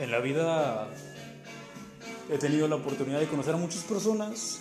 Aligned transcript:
En 0.00 0.10
la 0.10 0.20
vida 0.20 0.88
he 2.30 2.38
tenido 2.38 2.66
la 2.66 2.76
oportunidad 2.76 3.20
de 3.20 3.26
conocer 3.26 3.54
a 3.54 3.58
muchas 3.58 3.84
personas 3.84 4.60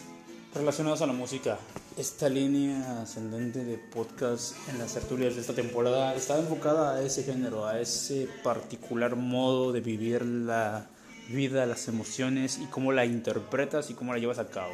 relacionadas 0.54 1.02
a 1.02 1.08
la 1.08 1.14
música. 1.14 1.58
Esta 1.98 2.28
línea 2.30 3.02
ascendente 3.02 3.64
de 3.64 3.78
podcast 3.78 4.56
en 4.70 4.78
las 4.78 4.94
tertulias 4.94 5.36
de 5.36 5.42
esta 5.42 5.54
temporada 5.54 6.14
está 6.16 6.38
enfocada 6.38 6.96
a 6.96 7.02
ese 7.02 7.24
género, 7.24 7.66
a 7.66 7.80
ese 7.80 8.28
particular 8.44 9.16
modo 9.16 9.72
de 9.72 9.80
vivir 9.80 10.24
la 10.26 10.88
vida, 11.30 11.66
las 11.66 11.88
emociones 11.88 12.60
y 12.62 12.66
cómo 12.66 12.92
la 12.92 13.06
interpretas 13.06 13.90
y 13.90 13.94
cómo 13.94 14.14
la 14.14 14.20
llevas 14.20 14.40
a 14.40 14.50
cabo. 14.50 14.74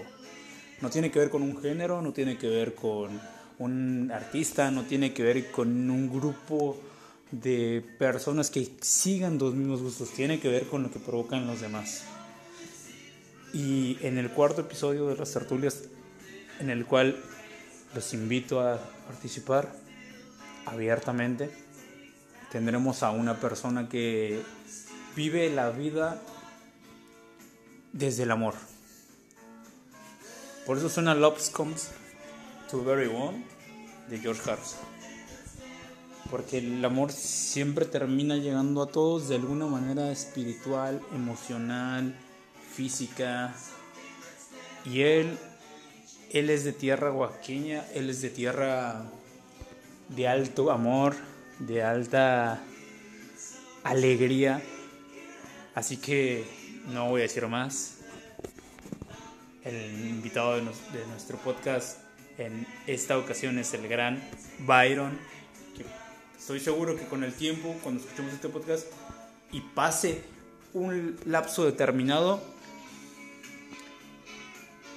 No 0.82 0.90
tiene 0.90 1.12
que 1.12 1.20
ver 1.20 1.30
con 1.30 1.44
un 1.44 1.62
género, 1.62 2.02
no 2.02 2.14
tiene 2.14 2.38
que 2.38 2.50
ver 2.50 2.74
con 2.74 3.20
un 3.60 4.12
artista, 4.12 4.72
no 4.72 4.84
tiene 4.84 5.14
que 5.14 5.24
ver 5.24 5.52
con 5.52 5.90
un 5.90 6.10
grupo 6.10 6.78
de 7.32 7.84
personas 8.00 8.50
que 8.50 8.72
sigan 8.82 9.38
los 9.38 9.54
mismos 9.54 9.82
gustos, 9.82 10.10
tiene 10.12 10.40
que 10.40 10.50
ver 10.50 10.68
con 10.68 10.84
lo 10.84 10.92
que 10.92 11.00
provocan 11.00 11.48
los 11.48 11.62
demás. 11.62 12.04
Y 13.54 13.98
en 14.02 14.18
el 14.18 14.30
cuarto 14.30 14.62
episodio 14.62 15.08
de 15.08 15.16
las 15.16 15.32
tertulias, 15.34 15.84
en 16.60 16.70
el 16.70 16.86
cual 16.86 17.22
los 17.94 18.14
invito 18.14 18.62
a 18.62 18.80
participar 19.08 19.74
abiertamente, 20.66 21.50
tendremos 22.52 23.04
a 23.04 23.12
una 23.12 23.40
persona 23.40 23.90
que 23.90 24.42
vive 25.16 25.50
la 25.50 25.70
vida 25.72 26.22
desde 27.94 28.24
el 28.24 28.32
amor. 28.32 28.54
Por 30.66 30.78
eso 30.78 30.90
suena 30.90 31.16
Love 31.16 31.50
Comes 31.52 31.90
to 32.70 32.84
Very 32.84 33.08
One 33.08 33.46
de 34.10 34.20
George 34.20 34.42
Harrison. 34.50 34.97
Porque 36.30 36.58
el 36.58 36.84
amor 36.84 37.12
siempre 37.12 37.86
termina 37.86 38.36
llegando 38.36 38.82
a 38.82 38.88
todos 38.88 39.30
de 39.30 39.36
alguna 39.36 39.66
manera 39.68 40.12
espiritual, 40.12 41.02
emocional, 41.14 42.16
física. 42.74 43.56
Y 44.86 45.02
él, 45.02 45.38
él 46.32 46.50
es 46.50 46.64
de 46.64 46.74
tierra 46.74 47.12
oaxaqueña, 47.12 47.86
él 47.94 48.10
es 48.10 48.22
de 48.22 48.30
tierra 48.30 49.06
de 50.10 50.28
alto 50.28 50.72
amor, 50.72 51.16
de 51.60 51.84
alta 51.84 52.62
alegría. 53.84 54.62
Así 55.76 55.98
que 55.98 56.46
no 56.88 57.10
voy 57.10 57.22
a 57.22 57.24
decir 57.24 57.48
más. 57.48 57.96
El 59.64 60.08
invitado 60.08 60.56
de 60.56 60.62
nuestro 60.62 61.38
podcast 61.38 62.00
en 62.38 62.68
esta 62.86 63.18
ocasión 63.18 63.58
es 63.60 63.74
el 63.74 63.88
gran 63.88 64.22
Byron. 64.60 65.18
Estoy 66.48 66.62
seguro 66.62 66.96
que 66.96 67.04
con 67.04 67.26
el 67.26 67.34
tiempo, 67.34 67.76
cuando 67.84 68.02
escuchemos 68.02 68.32
este 68.32 68.48
podcast 68.48 68.88
y 69.52 69.60
pase 69.60 70.22
un 70.74 71.20
lapso 71.26 71.66
determinado, 71.66 72.42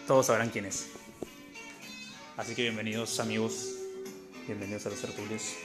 todos 0.07 0.27
sabrán 0.27 0.51
quién 0.51 0.67
es. 0.67 0.91
Así 2.37 2.55
que 2.55 2.63
bienvenidos 2.63 3.19
amigos, 3.19 3.69
bienvenidos 4.47 4.87
a 4.87 4.91
los 4.91 5.01
tertulios. 5.01 5.57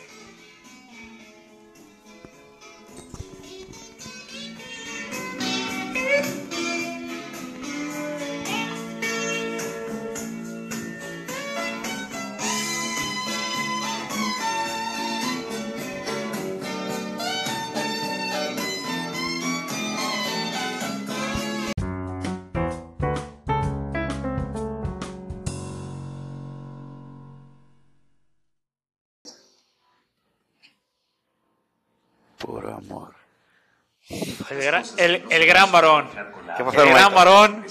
El 34.56 34.64
gran, 34.64 34.84
el, 34.98 35.24
el 35.30 35.46
gran 35.46 35.72
varón. 35.72 36.10
¿Qué 36.58 36.64
pasó, 36.64 36.84
El 36.84 36.90
gran 36.90 37.14
varón 37.14 37.66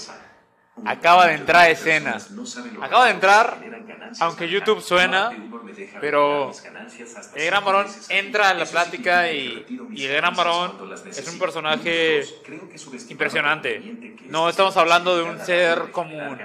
acaba 0.85 1.27
de 1.27 1.33
entrar 1.33 1.63
a 1.63 1.69
escena. 1.69 2.17
Acaba 2.81 3.05
de 3.05 3.11
entrar, 3.11 3.57
aunque 4.19 4.49
YouTube 4.49 4.81
suena, 4.81 5.31
pero 5.99 6.51
el 7.35 7.45
gran 7.45 7.65
varón 7.65 7.87
entra 8.09 8.49
a 8.49 8.53
la 8.53 8.65
plática 8.65 9.31
y, 9.31 9.65
y 9.91 10.05
el 10.05 10.17
gran 10.17 10.35
varón 10.35 10.93
es 11.07 11.27
un 11.27 11.39
personaje 11.39 12.23
impresionante. 13.09 13.79
No 14.27 14.49
estamos 14.49 14.75
hablando 14.77 15.15
de 15.17 15.23
un 15.23 15.39
ser 15.39 15.91
común. 15.91 16.37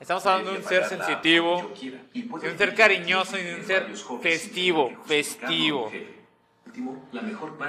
Estamos 0.00 0.26
hablando 0.26 0.52
de 0.52 0.58
un 0.58 0.64
ser 0.64 0.84
sensitivo, 0.84 1.72
de 2.12 2.50
un 2.50 2.58
ser 2.58 2.74
cariñoso 2.74 3.38
y 3.38 3.42
de 3.42 3.54
un 3.54 3.64
ser 3.64 3.86
festivo, 4.20 4.92
festivo. 5.06 5.90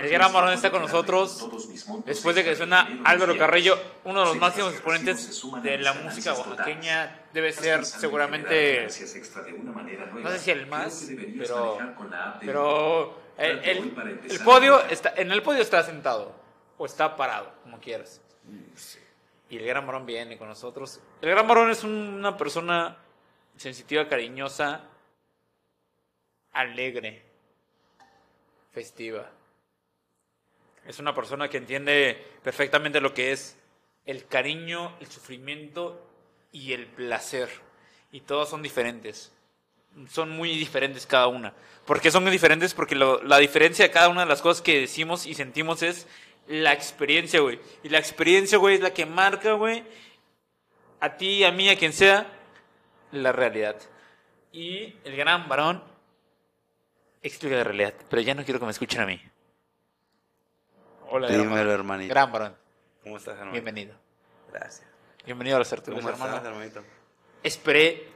El 0.01 0.09
gran 0.09 0.33
varón 0.33 0.53
está 0.53 0.71
con 0.71 0.81
nosotros 0.81 1.49
después 2.05 2.35
de 2.35 2.43
que 2.43 2.55
suena 2.55 3.01
Álvaro 3.03 3.37
Carrillo, 3.37 3.77
uno 4.03 4.19
de 4.21 4.25
los 4.27 4.37
máximos 4.37 4.73
exponentes 4.73 5.41
de 5.63 5.77
la 5.77 5.93
música 5.93 6.33
oaxaqueña. 6.33 7.19
Debe 7.33 7.51
ser 7.51 7.85
seguramente, 7.85 8.87
no 10.23 10.29
sé 10.31 10.39
si 10.39 10.51
el 10.51 10.65
más, 10.67 11.07
pero, 11.37 11.77
pero 12.39 13.19
el, 13.37 13.59
el- 13.59 13.93
el 14.31 14.39
podio 14.39 14.81
está, 14.87 15.13
en 15.17 15.31
el 15.31 15.41
podio 15.43 15.61
está 15.61 15.83
sentado 15.83 16.33
o 16.77 16.85
está 16.85 17.15
parado, 17.15 17.51
como 17.63 17.79
quieras. 17.79 18.21
Y 19.49 19.57
el 19.57 19.65
gran 19.67 19.85
varón 19.85 20.05
viene 20.05 20.37
con 20.37 20.47
nosotros. 20.47 20.99
El 21.21 21.29
gran 21.29 21.47
varón 21.47 21.69
es 21.69 21.83
un- 21.83 21.91
una 21.91 22.35
persona 22.37 22.97
sensitiva, 23.57 24.07
cariñosa, 24.07 24.81
alegre 26.53 27.24
festiva. 28.75 29.31
Es 30.85 30.99
una 30.99 31.15
persona 31.15 31.49
que 31.49 31.57
entiende 31.57 32.21
perfectamente 32.43 32.99
lo 32.99 33.13
que 33.13 33.31
es 33.31 33.57
el 34.05 34.27
cariño, 34.27 34.95
el 34.99 35.07
sufrimiento 35.07 36.05
y 36.51 36.73
el 36.73 36.85
placer. 36.85 37.49
Y 38.11 38.19
todos 38.19 38.49
son 38.49 38.61
diferentes. 38.61 39.31
Son 40.09 40.29
muy 40.29 40.49
diferentes 40.57 41.07
cada 41.07 41.27
una. 41.27 41.53
¿Por 41.85 42.01
qué 42.01 42.11
son 42.11 42.23
muy 42.23 42.33
diferentes? 42.33 42.73
Porque 42.73 42.95
la 42.95 43.37
diferencia 43.37 43.85
de 43.85 43.91
cada 43.91 44.09
una 44.09 44.21
de 44.21 44.29
las 44.29 44.41
cosas 44.41 44.61
que 44.61 44.81
decimos 44.81 45.25
y 45.25 45.33
sentimos 45.35 45.81
es 45.81 46.05
la 46.47 46.73
experiencia, 46.73 47.39
güey. 47.39 47.59
Y 47.81 47.89
la 47.89 47.97
experiencia, 47.97 48.57
güey, 48.57 48.75
es 48.75 48.81
la 48.81 48.93
que 48.93 49.05
marca, 49.05 49.53
güey, 49.53 49.83
a 50.99 51.15
ti, 51.15 51.45
a 51.45 51.51
mí, 51.51 51.69
a 51.69 51.77
quien 51.77 51.93
sea, 51.93 52.27
la 53.13 53.31
realidad. 53.31 53.77
Y 54.51 54.95
el 55.05 55.15
gran 55.15 55.47
varón 55.47 55.94
explica 57.27 57.55
la 57.57 57.63
realidad, 57.63 57.93
pero 58.09 58.21
ya 58.21 58.33
no 58.33 58.43
quiero 58.43 58.59
que 58.59 58.65
me 58.65 58.71
escuchen 58.71 59.01
a 59.01 59.05
mí. 59.05 59.21
Hola, 61.09 61.27
Dímelo, 61.27 61.71
hermanito. 61.71 62.09
Gran 62.13 62.31
varón, 62.31 62.55
¿Cómo 63.03 63.17
estás, 63.17 63.33
hermanito? 63.33 63.53
bienvenido. 63.53 63.95
Gracias. 64.51 64.87
Bienvenido 65.25 65.55
a 65.55 65.59
los 65.59 65.69
tertulios, 65.69 66.03
¿Cómo 66.03 66.13
estás, 66.13 66.27
hermano. 66.29 66.49
hermanito? 66.49 66.83
Esperé 67.43 68.07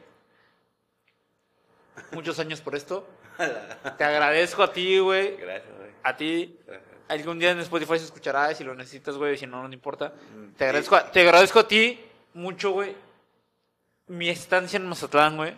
muchos 2.12 2.40
años 2.40 2.62
por 2.62 2.76
esto. 2.76 3.08
Te 3.98 4.04
agradezco 4.04 4.64
a 4.64 4.72
ti, 4.74 5.00
güey. 5.00 5.38
Gracias, 5.38 5.78
güey. 5.78 5.92
A 6.04 6.16
ti. 6.16 6.60
Gracias. 6.66 6.90
Algún 7.08 7.40
día 7.40 7.52
en 7.52 7.60
Spotify 7.60 7.98
se 7.98 8.06
escuchará 8.06 8.54
si 8.54 8.64
lo 8.64 8.76
necesitas, 8.76 9.18
güey. 9.18 9.38
Si 9.38 9.48
no, 9.48 9.68
no 9.68 9.74
importa. 9.74 10.14
Mm, 10.36 10.54
Te 10.54 10.66
agradezco, 10.66 10.96
a, 10.96 11.12
te 11.12 11.22
agradezco 11.22 11.60
a 11.60 11.68
ti 11.68 12.00
mucho, 12.36 12.72
güey. 12.72 12.96
Mi 14.08 14.30
estancia 14.30 14.78
en 14.78 14.88
Mazatlán, 14.88 15.36
güey. 15.38 15.54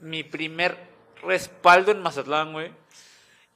Mi 0.00 0.24
primer 0.24 0.89
respaldo 1.22 1.92
en 1.92 2.02
Mazatlán, 2.02 2.52
güey. 2.52 2.72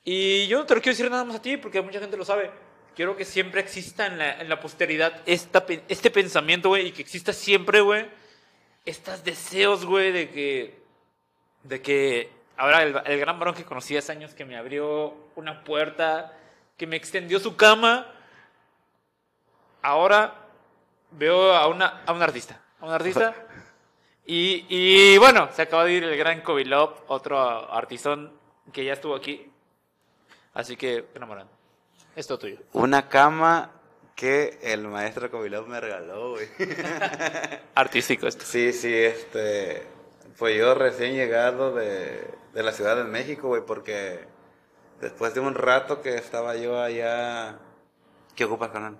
Y 0.04 0.46
yo 0.46 0.58
no 0.58 0.66
te 0.66 0.74
lo 0.74 0.80
quiero 0.80 0.96
decir 0.96 1.10
nada 1.10 1.24
más 1.24 1.36
a 1.36 1.42
ti 1.42 1.56
porque 1.56 1.80
mucha 1.80 2.00
gente 2.00 2.16
lo 2.16 2.24
sabe. 2.24 2.50
Quiero 2.94 3.16
que 3.16 3.24
siempre 3.24 3.60
exista 3.60 4.06
en 4.06 4.18
la, 4.18 4.40
en 4.40 4.48
la 4.48 4.60
posteridad 4.60 5.20
esta, 5.26 5.64
este 5.88 6.10
pensamiento, 6.10 6.68
güey. 6.68 6.88
Y 6.88 6.92
que 6.92 7.02
exista 7.02 7.32
siempre, 7.32 7.80
güey. 7.80 8.06
Estos 8.84 9.24
deseos, 9.24 9.84
güey, 9.84 10.12
de 10.12 10.30
que. 10.30 10.78
De 11.62 11.82
que. 11.82 12.30
Ahora, 12.56 12.82
el, 12.82 13.00
el 13.04 13.18
gran 13.18 13.38
varón 13.38 13.54
que 13.54 13.64
conocí 13.64 13.96
hace 13.96 14.12
años 14.12 14.34
que 14.34 14.44
me 14.44 14.56
abrió 14.56 15.14
una 15.34 15.64
puerta, 15.64 16.32
que 16.76 16.86
me 16.86 16.96
extendió 16.96 17.40
su 17.40 17.56
cama. 17.56 18.06
Ahora 19.82 20.44
veo 21.10 21.52
a, 21.52 21.66
una, 21.66 22.02
a 22.06 22.12
un 22.12 22.22
artista. 22.22 22.60
A 22.80 22.86
un 22.86 22.92
artista. 22.92 23.34
Y, 24.26 24.64
y 24.68 25.18
bueno, 25.18 25.48
se 25.52 25.62
acaba 25.62 25.84
de 25.84 25.92
ir 25.92 26.04
el 26.04 26.16
gran 26.16 26.40
Kovilov, 26.40 27.04
otro 27.08 27.38
artistón 27.72 28.32
que 28.72 28.84
ya 28.84 28.94
estuvo 28.94 29.14
aquí. 29.14 29.50
Así 30.54 30.76
que, 30.76 31.06
enamorado. 31.14 31.48
Es 32.16 32.26
todo 32.26 32.38
tuyo. 32.38 32.58
Una 32.72 33.08
cama 33.08 33.72
que 34.14 34.58
el 34.62 34.86
maestro 34.86 35.30
Kovilov 35.30 35.66
me 35.66 35.80
regaló, 35.80 36.30
güey. 36.30 36.48
Artístico 37.74 38.26
esto. 38.26 38.44
Sí, 38.46 38.72
sí, 38.72 38.94
este. 38.94 39.86
Pues 40.38 40.56
yo 40.56 40.74
recién 40.74 41.14
llegado 41.14 41.74
de, 41.74 42.28
de 42.52 42.62
la 42.62 42.72
Ciudad 42.72 42.96
de 42.96 43.04
México, 43.04 43.48
güey, 43.48 43.62
porque 43.66 44.24
después 45.00 45.34
de 45.34 45.40
un 45.40 45.54
rato 45.54 46.00
que 46.00 46.14
estaba 46.14 46.56
yo 46.56 46.80
allá. 46.80 47.58
¿Qué 48.34 48.44
ocupas, 48.44 48.70
canal? 48.70 48.96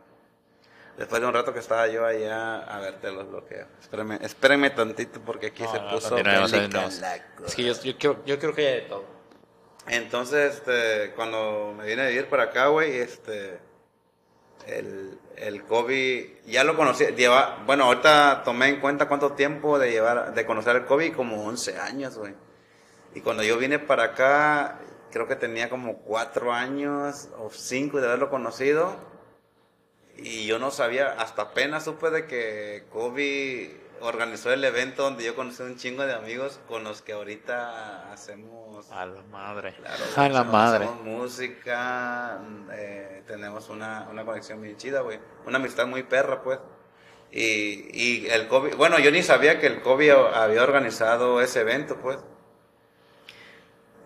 Después 0.97 1.21
de 1.21 1.27
un 1.27 1.35
rato 1.35 1.53
que 1.53 1.59
estaba 1.59 1.89
yo 1.89 2.07
allá, 2.07 2.59
a 2.59 2.79
ver, 2.79 3.01
te 3.01 3.11
los 3.11 3.29
bloqueo. 3.29 3.67
Espérenme, 3.81 4.19
espérenme 4.23 4.71
tantito 4.71 5.21
porque 5.21 5.49
aquí 5.49 5.65
se 5.67 5.81
puso 5.81 6.17
la 6.17 6.45
Es 7.45 7.55
que 7.55 7.65
yo, 7.65 7.75
yo, 7.83 7.99
quiero, 7.99 8.25
yo 8.25 8.39
quiero 8.39 8.55
que 8.55 8.67
haya 8.67 8.77
de 8.77 8.81
todo. 8.83 9.05
Entonces, 9.89 10.55
este, 10.55 11.13
cuando 11.17 11.75
me 11.77 11.85
vine 11.87 12.03
a 12.03 12.09
vivir 12.09 12.29
para 12.29 12.45
acá, 12.45 12.69
güey, 12.69 12.97
este, 12.99 13.59
el, 14.67 15.19
el 15.37 15.65
COVID, 15.65 16.27
ya 16.47 16.63
lo 16.63 16.77
conocí, 16.77 17.05
lleva, 17.17 17.63
bueno, 17.67 17.85
ahorita 17.85 18.43
tomé 18.45 18.69
en 18.69 18.81
cuenta 18.81 19.09
cuánto 19.09 19.33
tiempo 19.33 19.81
de 19.81 19.91
llevar, 19.91 20.33
de 20.33 20.47
conocer 20.47 20.77
el 20.77 20.85
COVID, 20.85 21.13
como 21.15 21.45
11 21.45 21.77
años, 21.79 22.17
güey. 22.17 22.35
Y 23.17 23.21
cuando 23.21 23.43
yo 23.43 23.59
vine 23.59 23.81
para 23.81 24.05
acá, 24.05 24.79
creo 25.11 25.27
que 25.27 25.35
tenía 25.37 25.69
como 25.69 25.99
4 25.99 26.53
años 26.53 27.29
o 27.37 27.51
5 27.51 28.01
de 28.01 28.07
haberlo 28.07 28.31
conocido 28.31 29.14
y 30.17 30.47
yo 30.47 30.59
no 30.59 30.71
sabía, 30.71 31.13
hasta 31.13 31.43
apenas 31.43 31.85
supe 31.85 32.11
de 32.11 32.27
que 32.27 32.85
Kobe 32.91 33.81
organizó 34.01 34.53
el 34.53 34.63
evento 34.65 35.03
donde 35.03 35.25
yo 35.25 35.35
conocí 35.35 35.63
un 35.63 35.77
chingo 35.77 36.05
de 36.07 36.13
amigos 36.13 36.61
con 36.69 36.85
los 36.85 37.03
que 37.03 37.13
ahorita 37.13 38.13
hacemos... 38.13 38.91
A 38.91 39.07
la 39.07 39.23
madre. 39.23 39.75
Claro, 39.75 40.05
a 40.17 40.29
la 40.29 40.45
madre. 40.45 40.85
Hacemos 40.85 41.05
música, 41.05 42.41
eh, 42.73 43.23
tenemos 43.27 43.69
una, 43.71 44.09
una 44.11 44.25
conexión 44.25 44.61
bien 44.61 44.77
chida, 44.77 45.01
güey. 45.01 45.19
Una 45.47 45.59
amistad 45.59 45.87
muy 45.87 46.03
perra, 46.03 46.43
pues. 46.43 46.59
Y, 47.33 47.89
y 47.93 48.27
el 48.29 48.47
Kobe, 48.47 48.75
bueno, 48.75 48.99
yo 48.99 49.11
ni 49.11 49.23
sabía 49.23 49.59
que 49.59 49.67
el 49.67 49.81
Kobe 49.81 50.13
había 50.13 50.63
organizado 50.63 51.41
ese 51.41 51.63
evento, 51.63 51.97
pues. 51.97 52.19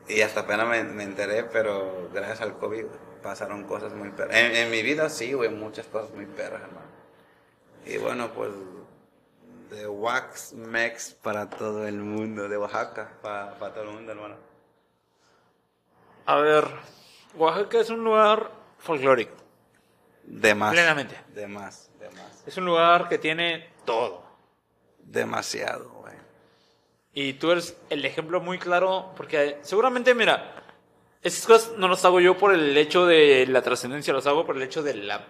Y 0.09 0.23
hasta 0.23 0.41
apenas 0.41 0.67
me, 0.69 0.85
me 0.85 1.03
enteré, 1.03 1.45
pero 1.45 2.09
gracias 2.15 2.41
al 2.41 2.57
COVID 2.57 2.87
pasaron 3.23 3.65
cosas 3.65 3.93
muy 3.93 4.11
perras. 4.11 4.37
En, 4.37 4.71
mi 4.71 4.83
vida 4.83 5.09
sí, 5.09 5.33
güey, 5.33 5.51
muchas 5.51 5.87
cosas 5.87 6.11
muy 6.15 6.27
perras, 6.27 6.63
hermano. 6.63 6.87
Y 7.87 7.97
bueno, 7.99 8.31
pues 8.33 8.51
de 9.71 9.87
Wax 9.87 10.55
Mex 10.55 11.15
para 11.15 11.49
todo 11.49 11.87
el 11.87 11.99
mundo, 11.99 12.49
de 12.49 12.57
Oaxaca 12.57 13.13
para, 13.23 13.59
para 13.59 13.75
todo 13.75 13.85
el 13.85 13.91
mundo, 13.91 14.13
hermano. 14.13 14.37
A 16.27 16.37
ver, 16.37 16.67
Oaxaca 17.35 17.81
es 17.81 17.91
un 17.91 18.05
lugar 18.05 18.51
folclórico. 18.79 19.35
De 20.25 20.55
más. 20.55 20.73
Plenamente. 20.73 21.17
De 21.35 21.47
más, 21.47 21.91
de 21.99 22.11
más. 22.11 22.45
Es 22.47 22.57
un 22.57 22.67
lugar 22.67 23.09
que 23.09 23.19
tiene 23.19 23.71
todo. 23.85 24.23
Demasiado, 24.99 25.89
güey. 25.91 26.15
Y 27.15 27.35
tú 27.35 27.51
eres 27.51 27.77
el 27.89 28.05
ejemplo 28.05 28.41
muy 28.41 28.59
claro, 28.59 29.13
porque 29.17 29.59
seguramente, 29.63 30.15
mira, 30.15 30.68
esas 31.23 31.47
cosas 31.47 31.77
no 31.77 31.89
las 31.89 32.05
hago 32.05 32.21
yo 32.21 32.37
por 32.39 32.55
el 32.55 32.77
hecho 32.77 33.07
de 33.07 33.47
la 33.49 33.63
trascendencia, 33.63 34.15
las 34.15 34.27
hago 34.27 34.47
por 34.47 34.57
el 34.57 34.63
hecho 34.63 34.83
de 34.83 34.95
la, 34.95 35.27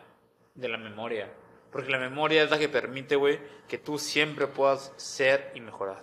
de 0.54 0.68
la 0.68 0.76
memoria. 0.76 1.30
Porque 1.72 1.90
la 1.90 1.98
memoria 1.98 2.42
es 2.42 2.50
la 2.50 2.58
que 2.58 2.68
permite, 2.68 3.16
güey, 3.16 3.38
que 3.66 3.78
tú 3.78 3.98
siempre 3.98 4.46
puedas 4.46 4.92
ser 4.96 5.52
y 5.54 5.60
mejorar. 5.60 6.02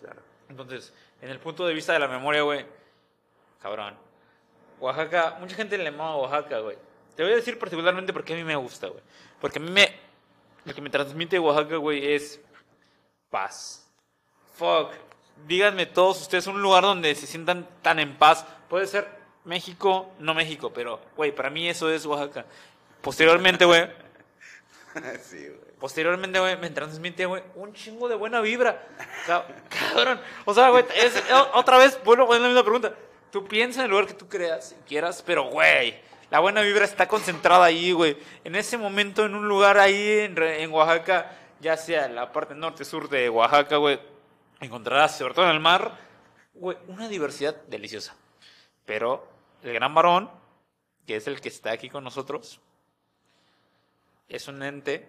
Claro. 0.00 0.20
Entonces, 0.48 0.92
en 1.20 1.30
el 1.30 1.38
punto 1.38 1.66
de 1.66 1.74
vista 1.74 1.92
de 1.92 1.98
la 1.98 2.08
memoria, 2.08 2.42
güey, 2.42 2.64
cabrón. 3.60 3.94
Oaxaca, 4.78 5.36
mucha 5.40 5.56
gente 5.56 5.76
le 5.76 5.84
llama 5.84 6.16
Oaxaca, 6.16 6.60
güey. 6.60 6.76
Te 7.14 7.22
voy 7.22 7.32
a 7.32 7.36
decir 7.36 7.58
particularmente 7.58 8.12
porque 8.12 8.32
a 8.32 8.36
mí 8.36 8.44
me 8.44 8.56
gusta, 8.56 8.88
güey. 8.88 9.02
Porque 9.40 9.58
a 9.58 9.62
mí 9.62 9.70
me. 9.70 9.94
Lo 10.64 10.74
que 10.74 10.80
me 10.80 10.90
transmite 10.90 11.38
Oaxaca, 11.38 11.76
güey, 11.76 12.14
es 12.14 12.40
paz. 13.30 13.90
Fuck. 14.54 14.92
Díganme 15.46 15.86
todos 15.86 16.20
ustedes 16.22 16.46
un 16.46 16.62
lugar 16.62 16.82
donde 16.82 17.14
se 17.14 17.26
sientan 17.26 17.68
tan 17.82 17.98
en 17.98 18.16
paz. 18.16 18.46
Puede 18.68 18.86
ser 18.86 19.19
México, 19.44 20.12
no 20.18 20.34
México, 20.34 20.72
pero, 20.72 21.00
güey, 21.16 21.34
para 21.34 21.50
mí 21.50 21.68
eso 21.68 21.90
es 21.90 22.04
Oaxaca. 22.06 22.44
Posteriormente, 23.00 23.64
güey. 23.64 23.88
sí, 25.22 25.46
güey. 25.46 25.70
Posteriormente, 25.78 26.38
güey, 26.38 26.58
me 26.58 26.68
transmite, 26.68 27.24
güey, 27.24 27.42
un 27.54 27.72
chingo 27.72 28.06
de 28.06 28.14
buena 28.14 28.42
vibra. 28.42 28.86
Cabrón. 29.26 30.20
O 30.44 30.52
sea, 30.52 30.68
güey, 30.68 30.84
es, 30.94 31.22
otra 31.54 31.78
vez, 31.78 31.98
bueno, 32.04 32.32
es 32.34 32.40
la 32.40 32.48
misma 32.48 32.62
pregunta. 32.62 32.94
Tú 33.32 33.46
piensas 33.46 33.78
en 33.78 33.84
el 33.84 33.90
lugar 33.90 34.06
que 34.06 34.12
tú 34.12 34.28
creas, 34.28 34.76
quieras, 34.86 35.22
pero, 35.24 35.44
güey, 35.44 35.98
la 36.30 36.40
buena 36.40 36.60
vibra 36.60 36.84
está 36.84 37.08
concentrada 37.08 37.64
ahí, 37.64 37.92
güey. 37.92 38.18
En 38.44 38.56
ese 38.56 38.76
momento, 38.76 39.24
en 39.24 39.34
un 39.34 39.48
lugar 39.48 39.78
ahí 39.78 40.20
en, 40.20 40.36
en 40.42 40.70
Oaxaca, 40.70 41.32
ya 41.60 41.78
sea 41.78 42.08
la 42.08 42.30
parte 42.30 42.54
norte-sur 42.54 43.08
de 43.08 43.30
Oaxaca, 43.30 43.76
güey, 43.76 43.98
encontrarás, 44.60 45.16
sobre 45.16 45.32
todo 45.32 45.46
en 45.46 45.52
el 45.52 45.60
mar, 45.60 45.96
güey, 46.52 46.76
una 46.88 47.08
diversidad 47.08 47.56
deliciosa. 47.68 48.14
Pero 48.84 49.26
el 49.62 49.72
gran 49.72 49.94
varón, 49.94 50.30
que 51.06 51.16
es 51.16 51.26
el 51.26 51.40
que 51.40 51.48
está 51.48 51.72
aquí 51.72 51.88
con 51.88 52.04
nosotros, 52.04 52.60
es 54.28 54.48
un 54.48 54.62
ente 54.62 55.08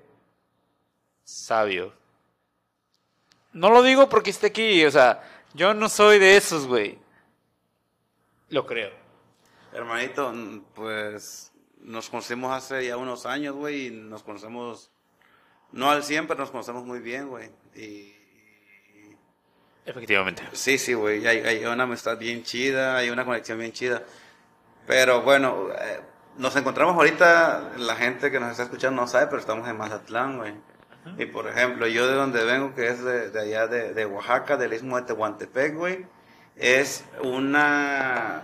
sabio. 1.24 1.94
No 3.53 3.69
lo 3.69 3.83
digo 3.83 4.09
porque 4.09 4.30
esté 4.30 4.48
aquí, 4.48 4.86
o 4.86 4.92
sea, 4.92 5.21
yo 5.53 5.74
no 5.74 5.89
soy 5.89 6.19
de 6.19 6.38
esos, 6.38 6.68
güey. 6.68 6.98
Lo 8.50 8.65
creo. 8.65 8.92
Hermanito, 9.74 10.33
pues 10.74 11.51
nos 11.80 12.09
conocimos 12.09 12.51
hace 12.51 12.86
ya 12.86 12.97
unos 12.97 13.25
años, 13.25 13.56
güey, 13.56 13.88
y 13.88 13.92
nos 13.92 14.24
conocemos, 14.24 14.92
no 15.71 15.89
al 15.89 16.04
100, 16.04 16.27
pero 16.27 16.42
nos 16.42 16.51
conocemos 16.51 16.86
muy 16.86 17.00
bien, 17.00 17.30
güey. 17.30 17.50
Y 17.75 18.21
Efectivamente. 19.86 20.44
Sí, 20.54 20.77
sí, 20.77 20.94
güey. 20.94 21.25
Hay, 21.25 21.65
una 21.65 21.83
amistad 21.83 22.18
bien 22.18 22.44
chida, 22.44 22.97
hay 22.97 23.09
una 23.09 23.25
conexión 23.25 23.57
bien 23.57 23.71
chida. 23.71 24.04
Pero 24.88 25.22
bueno, 25.22 25.68
eh, 25.72 26.00
nos 26.38 26.56
encontramos 26.56 26.95
ahorita, 26.95 27.74
la 27.78 27.95
gente 27.95 28.31
que 28.31 28.39
nos 28.39 28.51
está 28.51 28.63
escuchando 28.63 29.01
no 29.01 29.07
sabe, 29.07 29.28
pero 29.28 29.39
estamos 29.39 29.68
en 29.68 29.78
Mazatlán, 29.78 30.38
güey. 30.38 30.54
Y 31.18 31.25
por 31.25 31.48
ejemplo, 31.48 31.88
yo 31.88 32.07
de 32.07 32.13
donde 32.13 32.44
vengo, 32.44 32.75
que 32.75 32.88
es 32.88 33.04
de, 33.04 33.39
allá 33.39 33.68
de, 33.68 34.06
Oaxaca, 34.06 34.57
del 34.57 34.74
istmo 34.74 34.98
de 34.98 35.04
Tehuantepec, 35.04 35.75
güey, 35.75 36.06
es 36.56 37.06
una, 37.24 38.44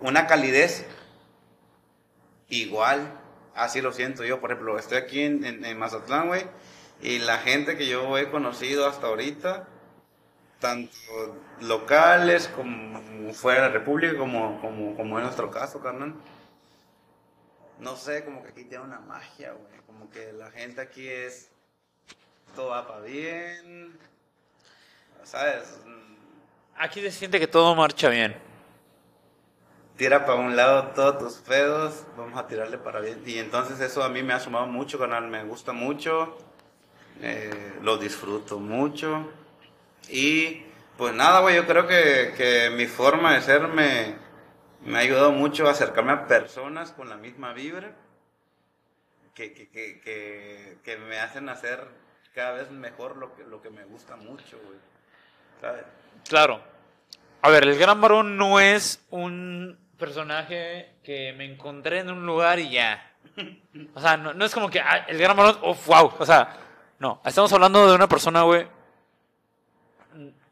una 0.00 0.26
calidez 0.26 0.86
igual. 2.48 3.20
Así 3.54 3.82
lo 3.82 3.92
siento 3.92 4.24
yo, 4.24 4.40
por 4.40 4.52
ejemplo, 4.52 4.78
estoy 4.78 4.98
aquí 4.98 5.22
en, 5.22 5.64
en 5.64 5.78
Mazatlán, 5.78 6.28
güey, 6.28 6.46
y 7.02 7.18
la 7.18 7.38
gente 7.38 7.76
que 7.76 7.86
yo 7.86 8.16
he 8.16 8.30
conocido 8.30 8.86
hasta 8.88 9.06
ahorita, 9.06 9.68
tanto 10.60 10.96
locales 11.60 12.48
como 12.48 13.32
fuera 13.32 13.62
de 13.62 13.68
la 13.68 13.72
República, 13.72 14.16
como, 14.16 14.60
como, 14.60 14.94
como 14.96 15.18
en 15.18 15.24
nuestro 15.24 15.50
caso, 15.50 15.80
carnal. 15.80 16.14
No 17.78 17.96
sé, 17.96 18.24
como 18.24 18.42
que 18.42 18.50
aquí 18.50 18.64
tiene 18.64 18.84
una 18.84 19.00
magia, 19.00 19.52
güey. 19.52 19.80
Como 19.86 20.10
que 20.10 20.32
la 20.32 20.50
gente 20.50 20.80
aquí 20.80 21.08
es. 21.08 21.50
Todo 22.54 22.68
va 22.68 22.86
para 22.86 23.00
bien. 23.00 23.98
¿Sabes? 25.24 25.80
Aquí 26.76 27.00
se 27.00 27.10
siente 27.10 27.40
que 27.40 27.46
todo 27.46 27.74
marcha 27.74 28.08
bien. 28.08 28.36
Tira 29.96 30.24
para 30.24 30.40
un 30.40 30.56
lado 30.56 30.88
todos 30.94 31.18
tus 31.18 31.34
pedos, 31.46 32.06
vamos 32.16 32.38
a 32.38 32.46
tirarle 32.46 32.78
para 32.78 33.00
bien. 33.00 33.22
Y 33.26 33.38
entonces 33.38 33.80
eso 33.80 34.02
a 34.02 34.08
mí 34.08 34.22
me 34.22 34.32
ha 34.32 34.40
sumado 34.40 34.66
mucho, 34.66 34.98
carnal. 34.98 35.28
Me 35.28 35.44
gusta 35.44 35.72
mucho. 35.72 36.38
Eh, 37.22 37.78
lo 37.82 37.98
disfruto 37.98 38.58
mucho. 38.58 39.30
Y 40.08 40.62
pues 40.96 41.14
nada, 41.14 41.40
güey, 41.40 41.56
yo 41.56 41.66
creo 41.66 41.86
que, 41.86 42.34
que, 42.36 42.70
mi 42.70 42.86
forma 42.86 43.34
de 43.34 43.42
ser 43.42 43.68
me, 43.68 44.16
me, 44.84 44.98
ha 44.98 45.00
ayudado 45.00 45.32
mucho 45.32 45.66
a 45.66 45.70
acercarme 45.70 46.12
a 46.12 46.26
personas 46.26 46.92
con 46.92 47.08
la 47.08 47.16
misma 47.16 47.52
vibra 47.52 47.92
que, 49.34 49.52
que, 49.52 49.70
que, 49.70 50.78
que 50.82 50.96
me 50.98 51.18
hacen 51.18 51.48
hacer 51.48 51.86
cada 52.34 52.52
vez 52.52 52.70
mejor 52.70 53.16
lo 53.16 53.34
que, 53.34 53.44
lo 53.44 53.62
que 53.62 53.70
me 53.70 53.84
gusta 53.84 54.16
mucho, 54.16 54.58
güey. 54.64 54.78
¿Sabes? 55.60 55.84
Claro. 56.28 56.60
A 57.42 57.48
ver, 57.48 57.64
el 57.64 57.78
gran 57.78 58.00
varón 58.00 58.36
no 58.36 58.60
es 58.60 59.04
un 59.10 59.78
personaje 59.98 60.94
que 61.02 61.32
me 61.32 61.44
encontré 61.44 62.00
en 62.00 62.10
un 62.10 62.26
lugar 62.26 62.58
y 62.58 62.70
ya. 62.70 63.12
O 63.94 64.00
sea, 64.00 64.16
no, 64.16 64.44
es 64.44 64.54
como 64.54 64.68
que 64.70 64.80
ah, 64.80 65.06
el 65.08 65.18
gran 65.18 65.36
varón, 65.36 65.58
oh, 65.62 65.74
wow. 65.86 66.12
O 66.18 66.26
sea, 66.26 66.56
no. 66.98 67.20
Estamos 67.24 67.52
hablando 67.52 67.88
de 67.88 67.94
una 67.94 68.08
persona, 68.08 68.42
güey, 68.42 68.66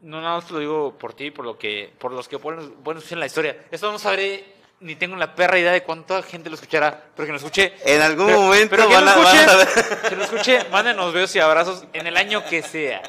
no 0.00 0.20
nada 0.20 0.36
más 0.36 0.50
lo 0.50 0.58
digo 0.58 0.98
por 0.98 1.14
ti, 1.14 1.30
por 1.30 1.44
lo 1.44 1.58
que, 1.58 1.92
por 1.98 2.12
los 2.12 2.28
que 2.28 2.38
pueden, 2.38 2.70
pueden 2.82 2.98
escuchar 2.98 3.18
la 3.18 3.26
historia. 3.26 3.66
Esto 3.70 3.90
no 3.90 3.98
sabré, 3.98 4.44
ni 4.80 4.94
tengo 4.94 5.16
la 5.16 5.34
perra 5.34 5.58
idea 5.58 5.72
de 5.72 5.82
cuánta 5.82 6.22
gente 6.22 6.48
lo 6.48 6.54
escuchará, 6.54 7.10
pero 7.16 7.26
que 7.26 7.32
lo 7.32 7.38
escuche. 7.38 7.74
En 7.84 8.00
algún 8.00 8.32
momento 8.32 8.76
pero 8.76 8.88
van, 8.88 9.04
lo 9.04 9.10
escuche, 9.10 10.08
Que 10.08 10.16
lo 10.16 10.24
escuche, 10.24 10.64
mándenos 10.70 11.12
besos 11.12 11.36
y 11.36 11.40
abrazos 11.40 11.84
en 11.92 12.06
el 12.06 12.16
año 12.16 12.44
que 12.44 12.62
sea. 12.62 13.02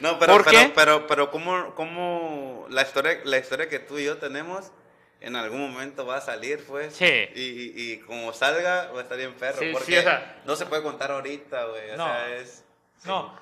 No, 0.00 0.18
pero, 0.18 0.42
pero, 0.42 0.72
pero, 0.74 1.06
pero, 1.06 1.30
como, 1.30 1.74
como 1.74 2.66
la 2.70 2.82
historia, 2.82 3.20
la 3.24 3.38
historia 3.38 3.68
que 3.68 3.78
tú 3.78 3.98
y 3.98 4.04
yo 4.04 4.16
tenemos, 4.16 4.72
en 5.20 5.36
algún 5.36 5.70
momento 5.70 6.06
va 6.06 6.16
a 6.16 6.20
salir, 6.22 6.64
pues. 6.66 6.94
Sí. 6.94 7.28
Y, 7.34 7.92
y, 7.92 7.98
como 7.98 8.32
salga, 8.32 8.90
va 8.92 9.00
a 9.00 9.02
estar 9.02 9.18
bien 9.18 9.34
perro. 9.34 9.58
Sí, 9.58 9.68
porque 9.72 9.92
sí, 9.92 9.98
o 9.98 10.02
sea, 10.02 10.40
no 10.46 10.56
se 10.56 10.64
puede 10.64 10.82
contar 10.82 11.10
ahorita, 11.10 11.66
güey. 11.66 11.90
O 11.90 11.96
no. 11.98 12.04
sea, 12.06 12.34
es. 12.36 12.64
No, 13.04 13.34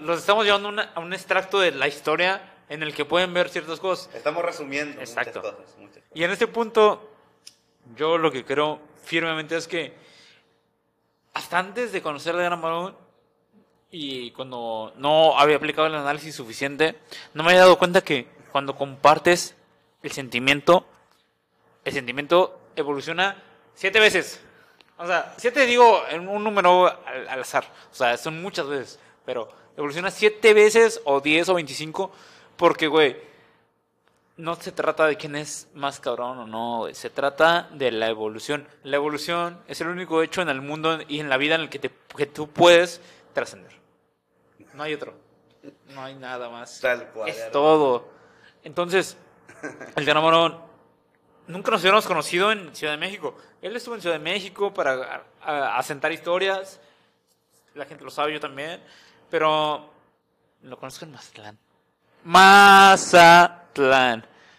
los 0.00 0.20
estamos 0.20 0.44
llevando 0.44 0.70
a 0.94 1.00
un 1.00 1.12
extracto 1.12 1.58
de 1.58 1.72
la 1.72 1.88
historia 1.88 2.54
en 2.68 2.82
el 2.82 2.94
que 2.94 3.04
pueden 3.04 3.34
ver 3.34 3.48
ciertas 3.48 3.80
cosas. 3.80 4.14
Estamos 4.14 4.44
resumiendo 4.44 5.00
Exacto. 5.00 5.40
muchas 5.40 5.54
cosas, 5.54 5.76
muchas 5.78 5.96
cosas. 5.96 6.10
Y 6.14 6.24
en 6.24 6.30
este 6.30 6.46
punto, 6.46 7.10
yo 7.96 8.18
lo 8.18 8.30
que 8.30 8.44
creo 8.44 8.80
firmemente 9.04 9.56
es 9.56 9.66
que 9.66 9.94
hasta 11.34 11.58
antes 11.58 11.92
de 11.92 12.00
conocer 12.00 12.34
al 12.34 12.42
Gran 12.42 12.62
Varón 12.62 12.96
y 13.90 14.30
cuando 14.32 14.92
no 14.96 15.38
había 15.38 15.56
aplicado 15.56 15.86
el 15.86 15.94
análisis 15.94 16.34
suficiente, 16.34 16.98
no 17.34 17.42
me 17.42 17.50
había 17.50 17.62
dado 17.62 17.78
cuenta 17.78 18.02
que 18.02 18.28
cuando 18.52 18.74
compartes 18.74 19.54
el 20.02 20.12
sentimiento, 20.12 20.86
el 21.84 21.92
sentimiento 21.92 22.58
evoluciona 22.74 23.42
siete 23.74 24.00
veces. 24.00 24.42
O 24.98 25.06
sea, 25.06 25.34
siete 25.36 25.66
digo 25.66 26.02
en 26.08 26.28
un 26.28 26.42
número 26.42 26.86
al, 26.86 27.28
al 27.28 27.40
azar. 27.40 27.64
O 27.90 27.94
sea, 27.94 28.16
son 28.16 28.40
muchas 28.40 28.66
veces. 28.66 28.98
Pero 29.24 29.48
evoluciona 29.76 30.10
siete 30.10 30.54
veces 30.54 31.00
o 31.04 31.20
diez 31.20 31.48
o 31.48 31.54
veinticinco. 31.54 32.10
Porque, 32.56 32.86
güey, 32.86 33.16
no 34.36 34.54
se 34.56 34.72
trata 34.72 35.06
de 35.06 35.16
quién 35.16 35.36
es 35.36 35.68
más 35.74 36.00
cabrón 36.00 36.38
o 36.38 36.46
no, 36.46 36.78
güey. 36.78 36.94
Se 36.94 37.10
trata 37.10 37.68
de 37.72 37.90
la 37.90 38.08
evolución. 38.08 38.66
La 38.82 38.96
evolución 38.96 39.60
es 39.66 39.80
el 39.80 39.88
único 39.88 40.22
hecho 40.22 40.42
en 40.42 40.48
el 40.48 40.60
mundo 40.60 40.98
y 41.08 41.20
en 41.20 41.28
la 41.28 41.36
vida 41.36 41.54
en 41.54 41.62
el 41.62 41.68
que, 41.68 41.78
te, 41.78 41.90
que 42.16 42.26
tú 42.26 42.48
puedes 42.48 43.00
trascender. 43.32 43.72
No 44.74 44.82
hay 44.82 44.94
otro. 44.94 45.14
No 45.88 46.02
hay 46.02 46.14
nada 46.14 46.48
más. 46.48 46.80
Tal 46.80 47.08
cual, 47.08 47.28
es 47.28 47.50
todo. 47.50 48.08
Entonces, 48.62 49.16
el 49.96 50.14
Morón 50.14 50.65
nunca 51.48 51.70
nos 51.70 51.80
hubiéramos 51.80 52.06
conocido 52.06 52.52
en 52.52 52.74
Ciudad 52.74 52.92
de 52.92 52.98
México. 52.98 53.36
Él 53.62 53.74
estuvo 53.76 53.94
en 53.94 54.00
Ciudad 54.00 54.16
de 54.16 54.22
México 54.22 54.72
para 54.72 55.24
asentar 55.40 56.12
historias. 56.12 56.80
La 57.74 57.84
gente 57.84 58.04
lo 58.04 58.10
sabe, 58.10 58.32
yo 58.32 58.40
también. 58.40 58.80
Pero 59.30 59.90
lo 60.62 60.78
conozco 60.78 61.04
en 61.04 61.12
Mazatlán. 61.12 61.58
Mazatlán. 62.24 63.46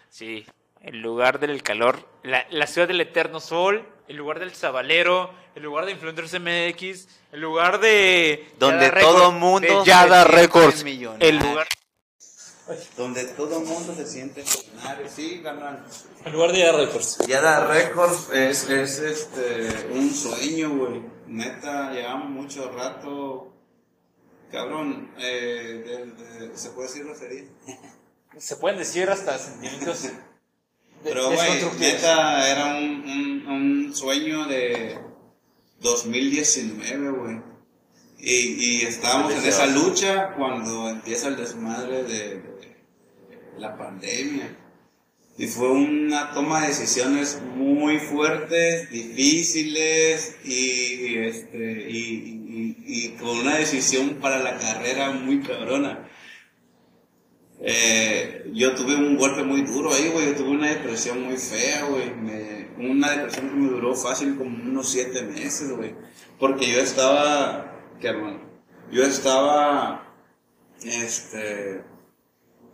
Sí, 0.08 0.46
el 0.80 1.00
lugar 1.00 1.38
del 1.38 1.62
calor, 1.62 2.08
la, 2.22 2.46
la 2.50 2.66
ciudad 2.66 2.88
del 2.88 3.00
eterno 3.00 3.40
sol, 3.40 3.86
el 4.08 4.16
lugar 4.16 4.38
del 4.38 4.54
sabalero, 4.54 5.30
el 5.54 5.62
lugar 5.62 5.84
de 5.84 5.92
Influencers 5.92 6.40
MX, 6.40 7.08
el 7.32 7.40
lugar 7.40 7.80
de... 7.80 8.48
Donde 8.58 8.86
Yada 8.86 9.00
todo 9.00 9.18
Records, 9.18 9.34
mundo 9.34 9.80
de 9.80 9.84
Yada 9.84 10.24
Records. 10.24 10.84
El 11.20 11.38
lugar... 11.38 11.66
Donde 12.96 13.24
todo 13.24 13.60
el 13.60 13.66
mundo 13.66 13.94
se 13.94 14.06
siente 14.06 14.42
millonario. 14.44 15.06
Sí, 15.08 15.40
carnal. 15.42 15.84
En 16.24 16.32
lugar 16.32 16.52
de 16.52 16.58
Yada 16.58 16.78
Records. 16.84 17.18
Yada 17.26 17.66
Records 17.66 18.28
es, 18.32 18.68
es 18.68 18.98
este, 18.98 19.88
un 19.92 20.10
sueño, 20.12 20.76
güey. 20.76 21.02
Neta, 21.26 21.92
llevamos 21.92 22.28
mucho 22.30 22.70
rato. 22.72 23.52
Cabrón, 24.50 25.10
eh, 25.18 26.12
de- 26.28 26.46
de- 26.48 26.56
¿se 26.58 26.70
puede 26.70 26.88
decir 26.88 27.06
referir? 27.06 27.50
Se 28.38 28.56
pueden 28.56 28.78
decir 28.78 29.08
hasta 29.10 29.36
sentimientos... 29.38 30.02
de- 30.04 30.10
Pero, 31.02 31.30
güey, 31.32 31.64
neta, 31.78 32.48
era 32.50 32.66
un, 32.76 33.02
un, 33.08 33.46
un 33.86 33.94
sueño 33.94 34.46
de 34.46 34.98
2019, 35.80 37.10
güey. 37.10 37.42
Y, 38.18 38.32
y 38.32 38.82
estábamos 38.82 39.32
en 39.32 39.44
esa 39.48 39.66
lucha 39.66 40.34
cuando 40.36 40.88
empieza 40.88 41.28
el 41.28 41.36
desmadre 41.36 42.02
de, 42.04 42.42
la 43.58 43.76
pandemia. 43.76 44.56
Y 45.36 45.46
fue 45.46 45.70
una 45.70 46.32
toma 46.32 46.62
de 46.62 46.68
decisiones 46.68 47.40
muy 47.54 47.98
fuertes, 48.00 48.90
difíciles 48.90 50.36
y, 50.44 50.50
y, 50.50 51.18
este, 51.18 51.86
y, 51.88 51.96
y- 51.96 52.76
y 52.86 53.08
con 53.20 53.38
una 53.38 53.56
decisión 53.56 54.14
para 54.20 54.38
la 54.38 54.58
carrera 54.58 55.10
muy 55.12 55.40
cabrona. 55.42 56.08
Eh, 57.60 58.50
yo 58.54 58.74
tuve 58.74 58.94
un 58.96 59.16
golpe 59.16 59.42
muy 59.42 59.62
duro 59.62 59.92
ahí, 59.92 60.08
güey. 60.08 60.26
Yo 60.26 60.34
tuve 60.36 60.50
una 60.50 60.68
depresión 60.70 61.22
muy 61.22 61.36
fea, 61.36 61.84
güey. 61.86 62.10
Una 62.78 63.10
depresión 63.12 63.48
que 63.50 63.56
me 63.56 63.68
duró 63.68 63.94
fácil 63.94 64.36
como 64.36 64.50
unos 64.56 64.88
siete 64.90 65.22
meses, 65.22 65.70
güey. 65.72 65.94
Porque 66.38 66.70
yo 66.70 66.80
estaba, 66.80 67.67
¿qué 68.00 68.08
hermano? 68.08 68.40
Yo 68.90 69.04
estaba, 69.04 70.14
este, 70.82 71.84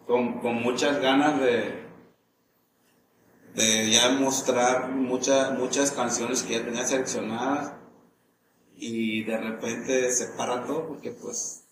con, 0.07 0.41
con 0.41 0.63
muchas 0.63 1.01
ganas 1.01 1.41
de, 1.41 1.85
de 3.55 3.91
ya 3.91 4.11
mostrar 4.11 4.91
muchas 4.91 5.59
muchas 5.59 5.91
canciones 5.93 6.43
que 6.43 6.55
ya 6.55 6.65
tenía 6.65 6.85
seleccionadas. 6.85 7.75
Y 8.77 9.23
de 9.23 9.39
repente 9.39 10.11
se 10.11 10.37
para 10.37 10.65
todo 10.67 10.89
porque 10.89 11.13
pues 11.13 11.65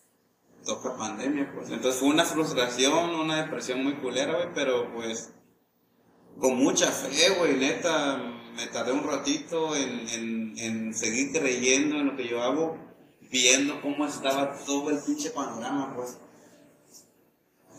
toca 0.65 0.97
pandemia, 0.97 1.53
pues. 1.55 1.71
Entonces 1.71 2.01
fue 2.01 2.09
una 2.09 2.25
frustración, 2.25 3.11
una 3.11 3.43
depresión 3.43 3.83
muy 3.83 3.95
culera, 3.95 4.35
güey, 4.35 4.49
pero 4.55 4.93
pues 4.95 5.33
con 6.39 6.57
mucha 6.57 6.91
fe, 6.91 7.35
güey, 7.39 7.57
neta, 7.57 8.19
me 8.57 8.67
tardé 8.69 8.93
un 8.93 9.05
ratito 9.05 9.77
en, 9.77 10.09
en, 10.09 10.59
en 10.59 10.95
seguir 10.95 11.33
creyendo 11.33 11.97
en 11.97 12.07
lo 12.07 12.17
que 12.17 12.29
yo 12.29 12.43
hago, 12.43 12.79
viendo 13.33 13.81
cómo 13.81 14.07
estaba 14.07 14.57
todo 14.65 14.91
el 14.91 14.99
pinche 14.99 15.31
panorama, 15.31 15.95
pues. 15.97 16.19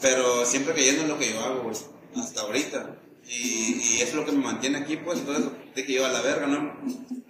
Pero 0.01 0.45
siempre 0.45 0.74
creyendo 0.74 1.03
en 1.03 1.07
lo 1.10 1.19
que 1.19 1.31
yo 1.31 1.39
hago, 1.39 1.62
güey, 1.63 1.75
hasta 2.17 2.41
ahorita. 2.41 2.98
Y, 3.25 3.79
y 3.81 4.01
es 4.01 4.13
lo 4.13 4.25
que 4.25 4.33
me 4.33 4.39
mantiene 4.43 4.79
aquí, 4.79 4.98
pues, 4.98 5.19
entonces 5.19 5.45
dije 5.75 5.93
yo 5.93 6.05
a 6.05 6.10
la 6.10 6.22
verga, 6.22 6.48
¿no? 6.48 6.75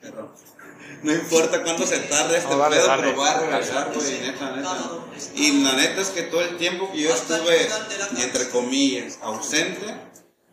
Pero 0.02 0.34
no 1.04 1.14
importa 1.14 1.62
cuánto 1.62 1.86
se 1.86 2.00
tarde 2.00 2.38
este 2.38 2.50
No, 2.50 2.58
dale, 2.58 2.78
pedo, 2.78 2.88
dale. 2.88 3.04
pero 3.04 3.18
va 3.18 3.32
a 3.32 3.40
regresar, 3.42 3.94
güey, 3.94 4.22
neta, 4.22 4.56
neta. 4.56 4.80
Y 5.36 5.62
la 5.62 5.74
neta 5.74 6.02
es 6.02 6.10
que 6.10 6.24
todo 6.24 6.42
el 6.42 6.58
tiempo 6.58 6.92
que 6.92 7.02
yo 7.02 7.14
estuve, 7.14 7.68
entre 8.24 8.50
comillas, 8.50 9.20
ausente, 9.22 9.86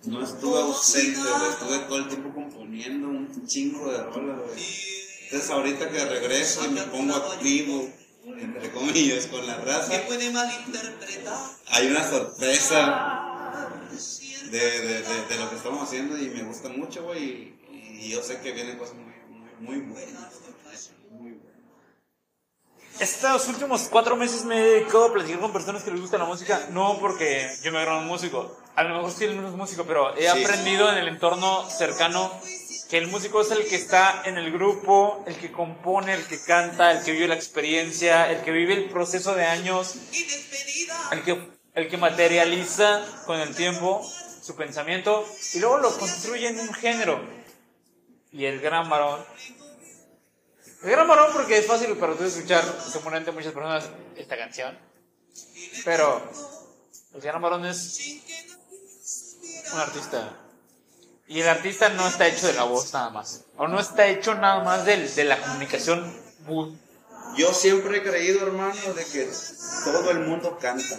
no 0.05 0.23
estuve 0.25 0.59
ausente, 0.61 1.21
estuve 1.51 1.79
todo 1.87 1.99
el 1.99 2.09
tiempo 2.09 2.35
componiendo 2.35 3.09
un 3.09 3.47
chingo 3.47 3.91
de 3.91 4.03
rolas, 4.03 4.39
güey. 4.41 5.00
Entonces 5.31 5.51
ahorita 5.51 5.89
que 5.91 6.05
regreso 6.07 6.65
y 6.65 6.71
me 6.71 6.83
pongo 6.83 7.15
activo, 7.15 7.89
entre 8.27 8.71
comillas, 8.73 9.27
con 9.27 9.47
la 9.47 9.57
raza, 9.59 10.03
puede 10.09 10.29
malinterpretar. 10.31 11.39
hay 11.69 11.87
una 11.87 12.09
sorpresa 12.09 13.69
de, 14.51 14.59
de, 14.59 15.03
de, 15.03 15.25
de 15.29 15.37
lo 15.39 15.49
que 15.51 15.57
estamos 15.57 15.83
haciendo 15.85 16.19
y 16.19 16.31
me 16.31 16.43
gusta 16.43 16.69
mucho, 16.69 17.05
güey, 17.05 17.23
y, 17.23 17.59
y 18.01 18.11
yo 18.11 18.23
sé 18.25 18.41
que 18.41 18.51
vienen 18.51 18.77
cosas 18.77 18.97
muy, 18.97 19.15
muy, 19.61 19.77
muy 19.79 19.93
buenas. 19.93 20.33
Muy 21.11 21.31
buenas. 21.33 21.51
Estos 22.99 23.47
últimos 23.49 23.83
cuatro 23.89 24.17
meses 24.17 24.45
me 24.45 24.59
he 24.59 24.65
dedicado 24.65 25.07
a 25.07 25.13
platicar 25.13 25.39
con 25.39 25.53
personas 25.53 25.85
que 25.85 25.93
les 25.93 26.01
gusta 26.01 26.19
la 26.19 26.25
música, 26.25 26.67
no 26.73 26.99
porque 26.99 27.49
yo 27.63 27.71
me 27.71 27.79
agarro 27.79 28.01
un 28.01 28.07
músico, 28.09 28.59
a 28.75 28.83
lo 28.83 28.97
mejor 28.97 29.13
sí 29.13 29.25
él 29.27 29.41
no 29.41 29.47
es 29.49 29.55
músico, 29.55 29.85
pero 29.85 30.13
he 30.17 30.23
Sí. 30.23 30.43
aprendido 30.43 30.91
en 30.91 30.99
el 30.99 31.07
entorno 31.09 31.71
cercano 31.71 32.33
que 32.91 32.99
el 32.99 33.07
músico 33.07 33.41
es 33.41 33.53
el 33.53 33.69
que 33.69 33.77
está 33.77 34.23
en 34.25 34.37
el 34.37 34.51
grupo, 34.51 35.23
el 35.29 35.37
que 35.37 35.53
compone, 35.53 36.13
el 36.13 36.27
que 36.27 36.43
canta, 36.43 36.91
el 36.91 37.05
que 37.05 37.13
vive 37.13 37.29
la 37.29 37.37
experiencia, 37.37 38.29
el 38.29 38.43
que 38.43 38.51
vive 38.51 38.75
el 38.75 38.91
proceso 38.91 39.37
de 39.37 39.45
años, 39.45 39.95
el 41.13 41.23
que, 41.23 41.51
el 41.75 41.89
que 41.89 41.97
materializa 41.97 43.07
con 43.27 43.39
el 43.39 43.55
tiempo 43.55 44.03
su 44.43 44.57
pensamiento 44.57 45.25
y 45.55 45.61
luego 45.61 45.79
lo 45.79 45.97
construye 45.97 46.49
en 46.49 46.59
un 46.59 46.75
género. 46.75 47.21
Y 48.33 48.47
el 48.47 48.61
gran 48.61 48.89
varón. 48.89 49.25
El 50.83 50.91
gran 50.91 51.07
varón 51.07 51.33
porque 51.33 51.59
es 51.59 51.67
fácil 51.67 51.97
para 51.97 52.15
tú 52.15 52.25
escuchar 52.25 52.65
seguramente 52.91 53.31
muchas 53.31 53.53
personas 53.53 53.89
esta 54.17 54.37
canción. 54.37 54.77
Pero 55.85 56.29
el 57.15 57.21
gran 57.21 57.41
varón 57.41 57.67
es 57.67 58.01
un 59.73 59.79
artista. 59.79 60.40
Y 61.31 61.43
el 61.43 61.49
artista 61.49 61.89
no 61.91 62.09
está 62.09 62.27
hecho 62.27 62.49
de 62.49 62.55
la 62.55 62.65
voz 62.65 62.93
nada 62.93 63.11
más. 63.11 63.43
O 63.57 63.69
no 63.69 63.79
está 63.79 64.09
hecho 64.09 64.35
nada 64.35 64.65
más 64.65 64.85
del- 64.85 65.15
de, 65.15 65.23
la 65.23 65.41
comunicación. 65.41 66.13
Yo 67.37 67.55
siempre 67.55 67.99
he 67.99 68.03
creído, 68.03 68.45
hermano, 68.45 68.93
de 68.95 69.05
que 69.05 69.31
todo 69.85 70.11
el 70.11 70.19
mundo 70.27 70.59
canta. 70.61 70.99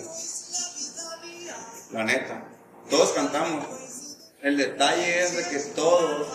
La 1.91 2.05
neta. 2.05 2.45
Todos 2.89 3.11
cantamos. 3.11 3.65
El 4.41 4.55
detalle 4.55 5.21
es 5.21 5.35
de 5.35 5.49
que 5.49 5.59
todos 5.75 6.27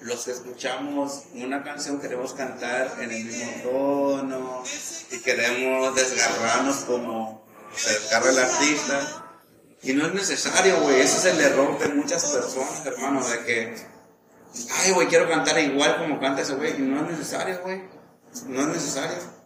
los 0.00 0.24
que 0.26 0.32
escuchamos 0.32 1.22
una 1.32 1.64
canción 1.64 1.98
queremos 2.02 2.34
cantar 2.34 2.96
en 3.00 3.10
el 3.10 3.24
mismo 3.24 3.50
tono 3.62 4.62
y 5.10 5.18
queremos 5.20 5.94
desgarrarnos 5.94 6.76
como 6.84 7.42
se 7.74 7.94
desgarra 7.94 8.28
el 8.28 8.38
artista. 8.38 9.24
Y 9.82 9.92
no 9.92 10.06
es 10.06 10.14
necesario, 10.14 10.80
güey. 10.80 11.00
Ese 11.00 11.18
es 11.18 11.24
el 11.36 11.40
error 11.40 11.78
de 11.78 11.88
muchas 11.88 12.24
personas, 12.24 12.84
hermano, 12.84 13.26
de 13.26 13.44
que, 13.44 13.76
ay, 14.70 14.92
güey, 14.92 15.08
quiero 15.08 15.28
cantar 15.28 15.58
igual 15.58 15.98
como 15.98 16.20
canta 16.20 16.42
ese 16.42 16.54
güey. 16.54 16.76
Y 16.76 16.82
no 16.82 17.00
es 17.02 17.10
necesario, 17.10 17.60
güey. 17.62 17.82
No 18.46 18.60
es 18.62 18.68
necesario. 18.68 19.38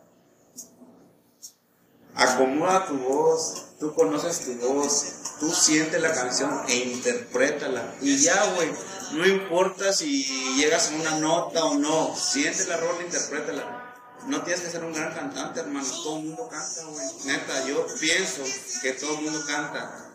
Acomoda 2.15 2.87
tu 2.87 2.99
voz, 2.99 3.77
tú 3.81 3.95
conoces 3.95 4.45
tu 4.45 4.55
voz, 4.69 5.37
tú 5.41 5.51
sientes 5.51 6.01
la 6.01 6.12
canción 6.12 6.62
e 6.69 6.77
interprétala. 6.77 7.95
Y 8.03 8.19
ya, 8.19 8.53
güey, 8.55 8.71
no 9.12 9.27
importa 9.27 9.93
si 9.95 10.25
llegas 10.57 10.91
a 10.91 10.95
una 10.95 11.19
nota 11.21 11.65
o 11.65 11.75
no, 11.75 12.15
siente 12.15 12.67
la 12.67 12.77
rola, 12.77 13.03
interprétala. 13.03 13.95
No 14.27 14.43
tienes 14.43 14.62
que 14.62 14.71
ser 14.71 14.85
un 14.85 14.93
gran 14.93 15.12
cantante, 15.15 15.61
hermano, 15.61 15.87
todo 16.05 16.19
el 16.19 16.25
mundo 16.25 16.49
canta, 16.49 16.85
güey. 16.85 17.07
Neta, 17.25 17.67
yo 17.67 17.87
pienso 17.99 18.43
que 18.83 18.93
todo 18.93 19.15
el 19.15 19.23
mundo 19.23 19.43
canta. 19.47 20.12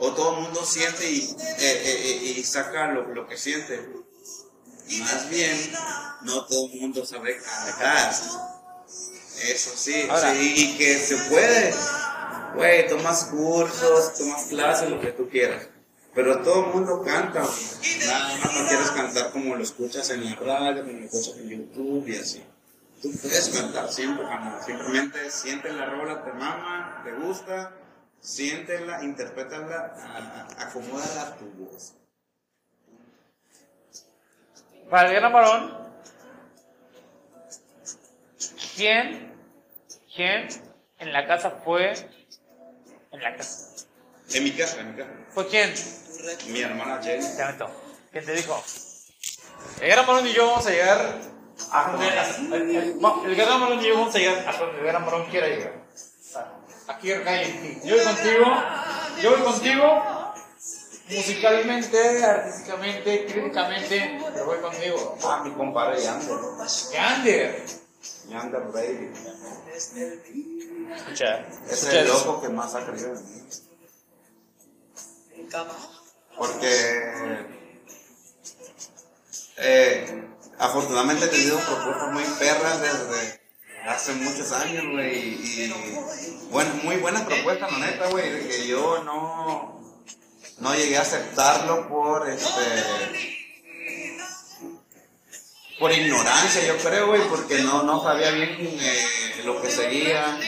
O 0.00 0.12
todo 0.12 0.36
el 0.36 0.42
mundo 0.44 0.64
siente 0.64 1.10
y, 1.10 1.20
eh, 1.20 1.36
eh, 1.60 2.00
eh, 2.04 2.34
y 2.38 2.44
saca 2.44 2.90
lo, 2.92 3.06
lo 3.14 3.28
que 3.28 3.36
siente. 3.36 3.86
Más 4.98 5.30
bien, 5.30 5.72
no 6.22 6.46
todo 6.46 6.66
el 6.72 6.80
mundo 6.80 7.04
sabe 7.04 7.36
cantar. 7.38 8.12
Eso 9.42 9.70
sí, 9.76 10.06
Ahora. 10.08 10.34
sí, 10.34 10.54
y 10.56 10.78
que 10.78 10.98
se 10.98 11.16
puede. 11.30 11.74
Güey, 12.54 12.88
tomas 12.88 13.24
cursos, 13.26 14.14
tomas 14.18 14.44
clases, 14.46 14.90
lo 14.90 15.00
que 15.00 15.12
tú 15.12 15.28
quieras. 15.28 15.68
Pero 16.14 16.42
todo 16.42 16.66
el 16.66 16.74
mundo 16.74 17.02
canta. 17.02 17.40
Nada 18.06 18.38
más 18.38 18.54
no 18.54 18.68
quieres 18.68 18.90
cantar 18.90 19.30
como 19.32 19.54
lo 19.54 19.62
escuchas 19.62 20.10
en 20.10 20.24
la 20.24 20.34
radio, 20.34 20.84
como 20.84 20.98
lo 20.98 21.04
escuchas 21.04 21.36
en 21.38 21.48
YouTube 21.50 22.08
y 22.08 22.16
así. 22.16 22.42
Tú 23.00 23.10
puedes 23.22 23.48
cantar 23.50 23.90
siempre, 23.92 24.24
carnal. 24.26 24.60
Simplemente 24.64 25.30
siente 25.30 25.72
la 25.72 25.86
rola, 25.86 26.24
te 26.24 26.32
mama, 26.32 27.00
te 27.04 27.12
gusta, 27.12 27.74
siéntela, 28.20 29.02
interprétala, 29.02 29.94
acomódala 30.58 31.22
a 31.22 31.36
tu 31.36 31.46
voz. 31.52 31.94
Para 34.90 35.08
el 35.08 35.14
gran 35.14 35.32
varón, 35.32 35.78
¿quién, 38.76 39.32
quién 40.14 40.48
en 40.98 41.12
la 41.12 41.26
casa 41.26 41.50
fue, 41.64 41.92
en 43.12 43.22
la 43.22 43.36
casa, 43.36 43.86
En 44.32 44.44
mi 44.44 44.52
casa, 44.52 44.80
en 44.80 44.90
mi 44.90 44.96
casa. 44.96 45.10
fue 45.30 45.46
quién? 45.48 45.72
Mi 46.48 46.60
hermana 46.60 47.02
Jenny. 47.02 47.24
Te 47.36 47.44
meto. 47.46 47.70
¿Quién 48.10 48.24
te 48.24 48.32
dijo? 48.34 48.62
El 49.80 49.88
gran 49.90 50.06
varón 50.06 50.26
y 50.26 50.32
yo 50.32 50.46
vamos 50.48 50.66
a 50.66 50.70
llegar 50.70 51.18
a 51.72 51.90
donde, 51.92 52.08
el, 52.56 52.76
el- 52.76 53.36
gran 53.36 53.60
y 53.80 53.86
yo 53.88 53.94
vamos 53.94 54.14
a 54.14 54.18
llegar 54.18 54.48
a 54.48 54.58
donde 54.58 54.82
varón 55.04 55.30
quiera 55.30 55.46
llegar. 55.46 55.79
O 57.00 57.02
sea, 57.02 57.12
Aquí 57.12 57.12
acá 57.12 57.42
en 57.42 57.62
ti. 57.62 57.88
Yo 57.88 57.96
voy 57.96 58.04
contigo, 58.04 58.44
yo 59.22 59.30
voy 59.30 59.40
contigo, 59.40 60.34
musicalmente, 61.08 62.24
artísticamente, 62.24 63.26
críticamente, 63.26 64.20
pero 64.34 64.44
voy 64.44 64.58
contigo. 64.58 65.18
Ah, 65.24 65.42
mi 65.42 65.50
compadre 65.52 66.02
Yander. 66.02 66.36
Yander. 66.92 67.64
Yander 68.28 68.62
Baby. 68.72 69.10
Escucha, 70.94 71.46
Es 71.70 71.84
el 71.84 72.08
loco 72.08 72.42
que 72.42 72.48
más 72.50 72.74
ha 72.74 72.86
creído 72.86 73.14
en 73.14 73.24
mí. 73.24 73.48
Porque 76.36 77.46
eh, 79.56 80.28
afortunadamente 80.58 81.24
he 81.24 81.28
tenido 81.28 81.58
propuestas 81.60 82.12
muy 82.12 82.24
perras 82.38 82.80
desde 82.80 83.39
hace 83.86 84.12
muchos 84.14 84.52
años, 84.52 84.84
güey. 84.90 85.34
Y, 85.34 85.72
bueno, 86.50 86.70
muy 86.82 86.96
buenas 86.96 87.22
propuestas, 87.22 87.72
la 87.72 87.78
neta, 87.78 88.08
güey. 88.08 88.30
de 88.30 88.48
Que 88.48 88.66
yo 88.66 89.02
no, 89.04 89.80
no 90.58 90.74
llegué 90.74 90.98
a 90.98 91.02
aceptarlo 91.02 91.88
por 91.88 92.28
este. 92.28 93.30
Por 95.78 95.92
ignorancia, 95.92 96.66
yo 96.66 96.76
creo, 96.76 97.06
güey, 97.06 97.22
porque 97.28 97.60
no, 97.60 97.82
no 97.84 98.02
sabía 98.02 98.30
bien 98.32 98.56
eh, 98.60 99.42
lo 99.44 99.60
que 99.62 99.70
seguía. 99.70 100.38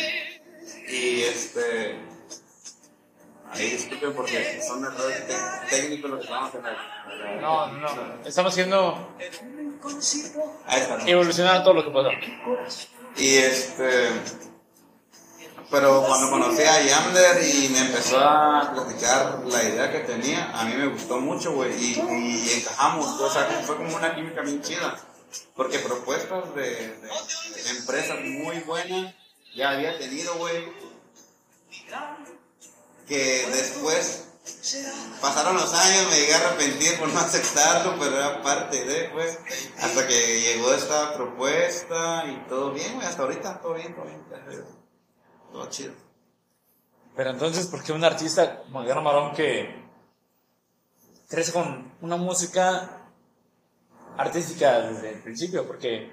Y 0.89 1.23
este. 1.23 2.01
Ahí 3.51 3.71
disculpen 3.71 4.15
porque 4.15 4.63
son 4.67 4.83
errores 4.83 5.25
técnicos 5.69 6.11
los 6.11 6.21
que 6.21 6.25
estamos 6.25 6.49
haciendo. 6.49 6.71
No, 7.41 7.67
no, 7.69 7.89
estamos 8.25 8.53
haciendo 8.53 9.15
evolucionar 11.07 11.63
todo 11.63 11.75
lo 11.75 11.85
que 11.85 11.91
pasó. 11.91 12.11
Y 13.17 13.37
este. 13.37 14.09
Pero 15.71 16.05
cuando 16.07 16.29
conocí 16.31 16.63
a 16.63 16.83
Yamler 16.83 17.43
y 17.43 17.69
me 17.71 17.79
empezó 17.79 18.19
a 18.19 18.73
platicar 18.75 19.41
la 19.47 19.63
idea 19.63 19.91
que 19.91 20.01
tenía, 20.01 20.51
a 20.53 20.65
mí 20.67 20.75
me 20.75 20.89
gustó 20.89 21.19
mucho, 21.19 21.53
güey. 21.53 21.73
Y, 21.83 22.53
encajamos, 22.59 23.07
o 23.19 23.31
sea, 23.31 23.45
fue 23.65 23.77
como 23.77 23.97
una 23.97 24.15
química 24.15 24.43
bien 24.43 24.61
chida. 24.61 24.99
Porque 25.57 25.79
propuestas 25.79 26.55
de- 26.55 26.99
de 26.99 27.71
empresas 27.79 28.19
muy 28.21 28.59
buenas 28.61 29.15
ya 29.55 29.71
había 29.71 29.99
tenido, 29.99 30.35
güey. 30.37 30.69
Que 33.09 33.47
después 33.51 34.25
pasaron 35.21 35.55
los 35.57 35.73
años, 35.73 36.07
me 36.11 36.17
llegué 36.17 36.35
a 36.35 36.39
arrepentir 36.49 36.99
por 36.99 37.09
no 37.09 37.21
aceptarlo, 37.21 37.97
pero 37.99 38.17
era 38.17 38.43
parte 38.43 38.85
de, 38.85 39.09
güey. 39.09 39.29
Hasta 39.81 40.07
que 40.07 40.41
llegó 40.41 40.73
esta 40.75 41.15
propuesta 41.15 42.25
y 42.27 42.49
todo 42.49 42.73
bien, 42.73 42.95
güey. 42.95 43.07
Hasta 43.07 43.23
ahorita 43.23 43.61
todo 43.61 43.75
bien, 43.75 43.95
todo 43.95 44.05
bien. 44.07 44.23
Todo 45.53 45.67
chido. 45.71 45.93
Pero 47.15 47.31
entonces, 47.31 47.67
¿por 47.67 47.83
qué 47.83 47.93
un 47.93 48.05
artista 48.05 48.63
como 48.63 48.81
el 48.81 48.89
Gran 48.89 49.05
Marón 49.05 49.35
que 49.35 49.83
crece 51.29 51.53
con 51.53 51.93
una 52.01 52.17
música 52.17 53.03
artística 54.17 54.81
desde 54.81 55.11
el 55.11 55.23
principio? 55.23 55.67
Porque, 55.67 56.11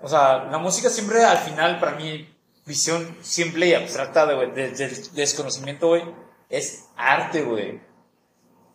o 0.00 0.08
sea, 0.08 0.44
la 0.44 0.58
música 0.58 0.90
siempre 0.90 1.24
al 1.24 1.38
final, 1.38 1.78
para 1.78 1.92
mí, 1.92 2.28
visión 2.66 3.16
simple 3.22 3.68
y 3.68 3.74
abstracta 3.74 4.26
de, 4.26 4.34
güey, 4.34 4.50
de- 4.52 4.70
del 4.72 5.12
desconocimiento, 5.14 5.88
güey, 5.88 6.02
es 6.50 6.88
arte, 6.96 7.42
güey. 7.42 7.80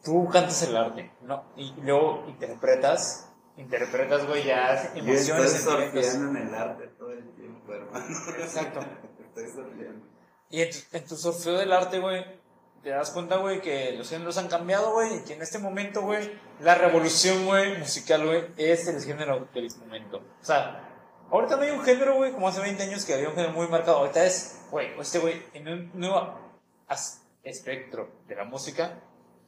Tú 0.03 0.27
cantas 0.29 0.61
el 0.63 0.75
arte, 0.75 1.11
¿no? 1.21 1.43
Y 1.55 1.73
luego 1.81 2.25
interpretas, 2.27 3.31
interpretas, 3.57 4.25
güey, 4.27 4.43
ya 4.45 4.91
emociones, 4.95 5.51
sentimientos. 5.51 6.13
en 6.15 6.37
el 6.37 6.55
arte 6.55 6.87
todo 6.97 7.11
el 7.11 7.29
tiempo, 7.35 7.73
hermano. 7.73 8.05
Exacto. 8.39 8.79
Estoy 9.27 9.47
surfeando. 9.51 10.05
Y 10.49 10.61
en 10.61 10.69
tu, 10.71 10.77
en 10.97 11.05
tu 11.05 11.51
del 11.57 11.71
arte, 11.73 11.99
güey, 11.99 12.23
te 12.83 12.91
das 12.91 13.09
cuenta, 13.09 13.37
güey, 13.37 13.61
que 13.61 13.93
los 13.93 14.07
géneros 14.09 14.37
han 14.37 14.47
cambiado, 14.47 14.93
güey, 14.93 15.17
y 15.17 15.19
que 15.21 15.33
en 15.33 15.41
este 15.41 15.57
momento, 15.57 16.03
güey, 16.03 16.31
la 16.59 16.75
revolución, 16.75 17.45
güey, 17.47 17.79
musical, 17.79 18.25
güey, 18.25 18.45
es 18.57 18.87
el 18.87 19.01
género 19.03 19.47
del 19.55 19.69
momento. 19.79 20.17
O 20.39 20.45
sea, 20.45 20.87
ahorita 21.31 21.55
no 21.55 21.63
hay 21.63 21.71
un 21.71 21.83
género, 21.83 22.15
güey, 22.17 22.31
como 22.31 22.47
hace 22.47 22.61
20 22.61 22.83
años 22.83 23.03
que 23.03 23.15
había 23.15 23.27
un 23.29 23.35
género 23.35 23.53
muy 23.53 23.67
marcado. 23.67 23.97
Ahorita 23.97 24.23
es, 24.23 24.61
güey, 24.69 24.89
este 24.99 25.17
güey, 25.17 25.41
en 25.53 25.67
un 25.67 25.91
nuevo 25.95 26.39
as- 26.87 27.24
espectro 27.45 28.09
de 28.27 28.35
la 28.35 28.43
música, 28.43 28.99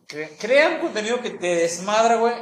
cre- 0.08 0.38
crea 0.40 0.70
un 0.76 0.80
contenido 0.80 1.22
que 1.22 1.32
te 1.32 1.48
desmadra, 1.56 2.16
güey, 2.16 2.34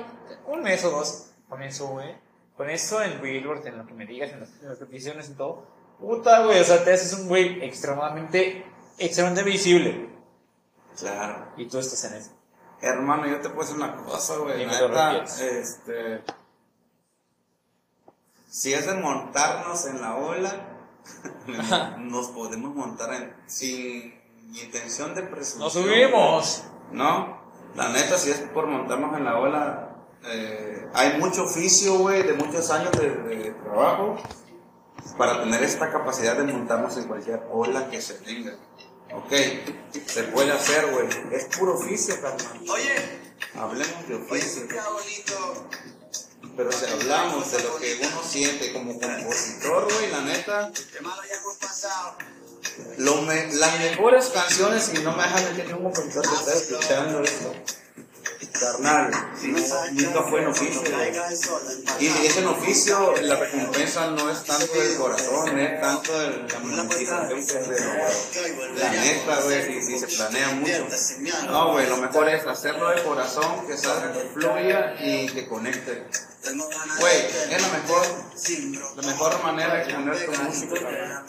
un 0.47 0.61
mes 0.61 0.83
o 0.85 0.91
dos, 0.91 1.31
con 1.49 1.61
eso, 1.63 1.87
güey, 1.87 2.15
con 2.55 2.69
eso 2.69 3.01
en 3.01 3.21
Billboard, 3.21 3.65
en 3.67 3.77
lo 3.79 3.87
que 3.87 3.93
me 3.93 4.05
digas, 4.05 4.31
en 4.31 4.41
las, 4.41 4.49
en 4.61 4.69
las 4.69 4.77
peticiones 4.77 5.29
y 5.29 5.33
todo. 5.33 5.65
Puta, 5.99 6.43
güey, 6.45 6.59
o 6.59 6.63
sea, 6.63 6.83
te 6.83 6.93
haces 6.93 7.13
un 7.13 7.27
güey 7.27 7.63
extremadamente, 7.63 8.65
extremadamente 8.97 9.49
visible. 9.49 10.09
Claro. 10.97 11.51
Y 11.57 11.65
tú 11.67 11.79
estás 11.79 12.03
en 12.05 12.13
eso. 12.15 12.31
Hermano, 12.81 13.27
yo 13.27 13.39
te 13.41 13.49
puedo 13.49 13.61
decir 13.61 13.75
una 13.75 13.95
cosa, 13.95 14.37
güey. 14.37 14.65
Neta, 14.65 15.23
este. 15.23 16.21
Si 18.49 18.73
es 18.73 18.85
de 18.85 18.93
montarnos 18.95 19.85
en 19.87 20.01
la 20.01 20.15
ola, 20.15 20.69
nos 21.99 22.27
podemos 22.27 22.73
montar 22.75 23.13
en, 23.13 23.33
sin 23.47 24.13
intención 24.53 25.15
de 25.15 25.23
presunción. 25.23 25.59
¡Nos 25.61 25.73
subimos! 25.73 26.63
No, 26.91 27.41
la 27.75 27.89
neta, 27.89 28.17
si 28.17 28.31
es 28.31 28.37
por 28.53 28.67
montarnos 28.67 29.17
en 29.17 29.25
la 29.25 29.37
ola, 29.39 29.95
eh, 30.23 30.87
hay 30.93 31.17
mucho 31.19 31.43
oficio, 31.43 31.97
güey, 31.99 32.23
de 32.23 32.33
muchos 32.33 32.69
años 32.71 32.91
de, 32.93 33.09
de 33.09 33.51
trabajo 33.51 34.17
para 35.17 35.41
tener 35.43 35.63
esta 35.63 35.91
capacidad 35.91 36.35
de 36.35 36.43
montarnos 36.43 36.95
en 36.97 37.05
cualquier 37.07 37.43
ola 37.51 37.89
que 37.89 38.01
se 38.01 38.15
tenga. 38.15 38.55
Ok, 39.13 39.31
se 40.07 40.23
puede 40.23 40.51
hacer, 40.51 40.91
güey. 40.91 41.07
Es 41.31 41.45
puro 41.57 41.75
oficio, 41.75 42.19
carnal. 42.21 42.59
Oye, 42.69 43.25
Hablemos 43.55 44.07
de 44.07 44.15
oficio. 44.15 44.67
qué 44.67 44.75
bonito. 44.75 45.67
Pero 46.57 46.71
si 46.71 46.85
hablamos 46.85 47.51
de 47.51 47.63
lo 47.63 47.75
que 47.77 47.99
uno 48.01 48.23
siente 48.23 48.73
como 48.73 48.99
compositor, 48.99 49.93
güey, 49.93 50.11
la 50.11 50.21
neta, 50.21 50.71
Hermano, 50.95 51.21
ya 51.29 51.35
hemos 51.35 51.55
pasado. 51.57 52.15
Lo 52.97 53.21
me- 53.23 53.53
las 53.55 53.79
mejores 53.79 54.25
canciones, 54.27 54.91
y 54.93 54.99
no 54.99 55.15
me 55.15 55.23
dejas 55.23 55.43
mentir 55.43 55.65
ningún 55.67 55.91
compositor 55.91 56.23
que 56.29 56.35
esté 56.35 56.53
escuchando 56.73 57.21
esto, 57.21 57.53
carnal, 58.59 59.11
nunca 59.91 60.23
fue 60.23 60.41
en 60.41 60.47
oficio. 60.47 60.81
Y 61.99 62.07
es 62.07 62.37
en 62.37 62.47
oficio, 62.47 63.13
la 63.21 63.35
recompensa 63.35 64.07
no 64.11 64.29
es 64.31 64.43
tanto 64.43 64.73
del 64.73 64.95
corazón, 64.97 65.59
es 65.59 65.81
tanto 65.81 66.19
de 66.19 66.47
la 66.51 66.59
monetización 66.59 67.29
que 67.29 67.41
se 67.43 67.59
de 67.59 67.79
La 68.79 68.89
neta, 68.91 69.41
güey, 69.43 69.81
si 69.85 69.99
se 69.99 70.07
planea 70.07 70.49
mucho. 70.51 70.87
No, 71.47 71.73
güey, 71.73 71.87
lo 71.87 71.97
mejor 71.97 72.29
es 72.29 72.45
hacerlo 72.47 72.89
de 72.89 73.03
corazón, 73.03 73.67
que 73.67 73.77
salga, 73.77 74.13
que 74.13 74.29
fluya 74.33 74.95
y 75.01 75.27
que 75.27 75.47
conecte. 75.47 76.03
Güey, 76.99 77.25
es 77.49 77.61
la 77.61 77.67
mejor, 77.69 78.05
la 78.95 79.01
mejor 79.01 79.43
manera 79.43 79.75
de 79.75 79.93
poner 79.93 80.25
tu 80.25 80.31
música. 80.43 81.23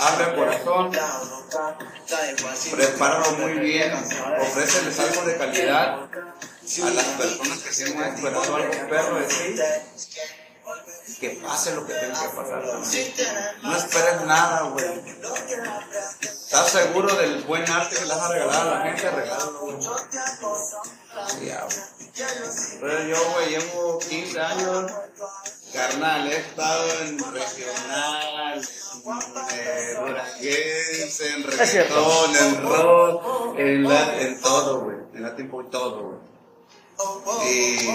Abre 0.00 0.24
el 0.24 0.34
corazón, 0.34 0.90
prepáralo 2.70 3.32
muy 3.32 3.52
bien, 3.54 3.92
ofréceles 4.40 4.98
algo 5.00 5.22
de 5.26 5.36
calidad 5.36 5.98
a 5.98 6.90
las 6.90 7.04
personas 7.04 7.58
que 7.58 7.70
tienen 7.70 8.02
esperando 8.14 8.56
algo 8.56 8.88
perro 8.88 9.16
de 9.16 9.26
ti. 9.26 9.60
Que 11.20 11.30
pase 11.30 11.74
lo 11.74 11.86
que 11.86 11.92
tenga 11.92 12.20
que 12.22 12.28
pasar. 12.28 12.62
No 13.62 13.76
esperes 13.76 14.20
nada, 14.22 14.62
güey. 14.62 15.02
¿Estás 16.20 16.70
seguro 16.70 17.14
del 17.16 17.42
buen 17.42 17.68
arte 17.70 17.96
que 17.96 18.06
le 18.06 18.14
vas 18.14 18.22
a 18.22 18.28
regalar 18.32 18.66
a 18.66 18.70
la 18.70 18.82
gente? 18.82 19.10
Regálalo, 19.10 19.60
güey. 19.60 19.76
Pero 22.80 23.04
yo, 23.08 23.16
güey, 23.32 23.50
llevo 23.50 23.98
15 23.98 24.40
años. 24.40 24.92
Carnal, 25.72 26.30
he 26.30 26.36
estado 26.36 26.84
en 27.04 27.18
regional, 27.32 28.60
en 28.60 30.06
duranguense, 30.06 31.32
en 31.32 31.48
Es 31.60 31.70
cierto. 31.70 31.94
reggaetón, 31.94 32.36
en 32.36 32.62
rock, 32.68 33.58
en, 33.58 33.82
la- 33.88 34.20
en 34.20 34.40
todo, 34.40 34.80
güey. 34.82 34.96
En 35.14 35.22
latin 35.22 35.50
pop, 35.50 35.70
todo, 35.70 36.02
güey. 36.02 37.50
Y. 37.50 37.88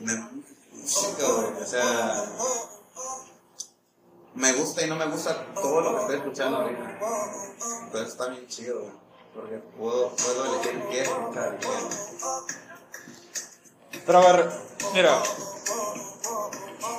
y 0.00 0.04
me, 0.04 0.14
música, 0.72 1.24
güey. 1.26 1.62
O 1.62 1.66
sea. 1.66 2.24
Me 4.34 4.52
gusta 4.52 4.84
y 4.84 4.88
no 4.90 4.96
me 4.96 5.06
gusta 5.06 5.46
todo 5.54 5.80
lo 5.80 5.94
que 5.94 6.00
estoy 6.02 6.16
escuchando 6.16 6.58
ahorita. 6.58 6.98
Pero 7.92 8.04
está 8.04 8.26
bien 8.28 8.46
chido, 8.48 8.80
güey. 8.80 8.92
Porque 9.36 9.58
puedo, 9.78 10.08
puedo 10.16 10.54
elegir 10.54 10.82
qué 10.90 11.04
no. 11.04 11.30
Pero 14.06 14.18
a 14.18 14.32
ver, 14.32 14.50
mira. 14.94 15.22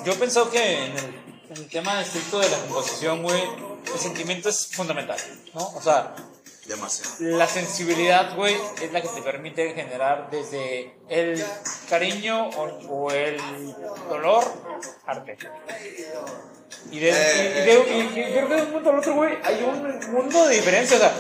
Yo 0.06 0.14
pienso 0.16 0.50
que 0.52 0.86
en 0.86 0.92
el, 0.98 1.06
en 1.50 1.58
el 1.58 1.70
tema 1.70 2.00
estricto 2.02 2.40
de 2.40 2.50
la 2.50 2.60
composición, 2.60 3.24
güey, 3.24 3.42
el 3.92 4.00
sentimiento 4.00 4.50
es 4.50 4.68
fundamental, 4.68 5.18
¿no? 5.56 5.68
O 5.70 5.82
sea, 5.82 6.16
Demasiado. 6.68 7.38
la 7.38 7.48
sensibilidad, 7.48 8.36
güey, 8.36 8.56
es 8.82 8.92
la 8.92 9.02
que 9.02 9.08
te 9.08 9.22
permite 9.22 9.74
generar 9.74 10.30
desde 10.30 10.96
el 11.10 11.44
cariño 11.90 12.50
o, 12.50 12.64
o 12.90 13.12
el 13.12 13.38
dolor, 14.10 14.44
arte. 15.06 15.38
Y, 16.92 17.00
de, 17.00 17.10
y, 17.10 17.12
y 17.12 17.66
de- 17.66 17.98
y- 17.98 18.20
y 18.30 18.34
creo 18.34 18.48
que 18.48 18.56
de 18.56 18.62
un 18.64 18.72
punto 18.74 18.90
al 18.90 19.00
otro, 19.00 19.14
güey, 19.16 19.38
hay 19.44 19.64
un 19.64 20.12
mundo 20.14 20.46
de 20.48 20.56
diferencia. 20.56 20.98
O 20.98 21.00
sea, 21.00 21.14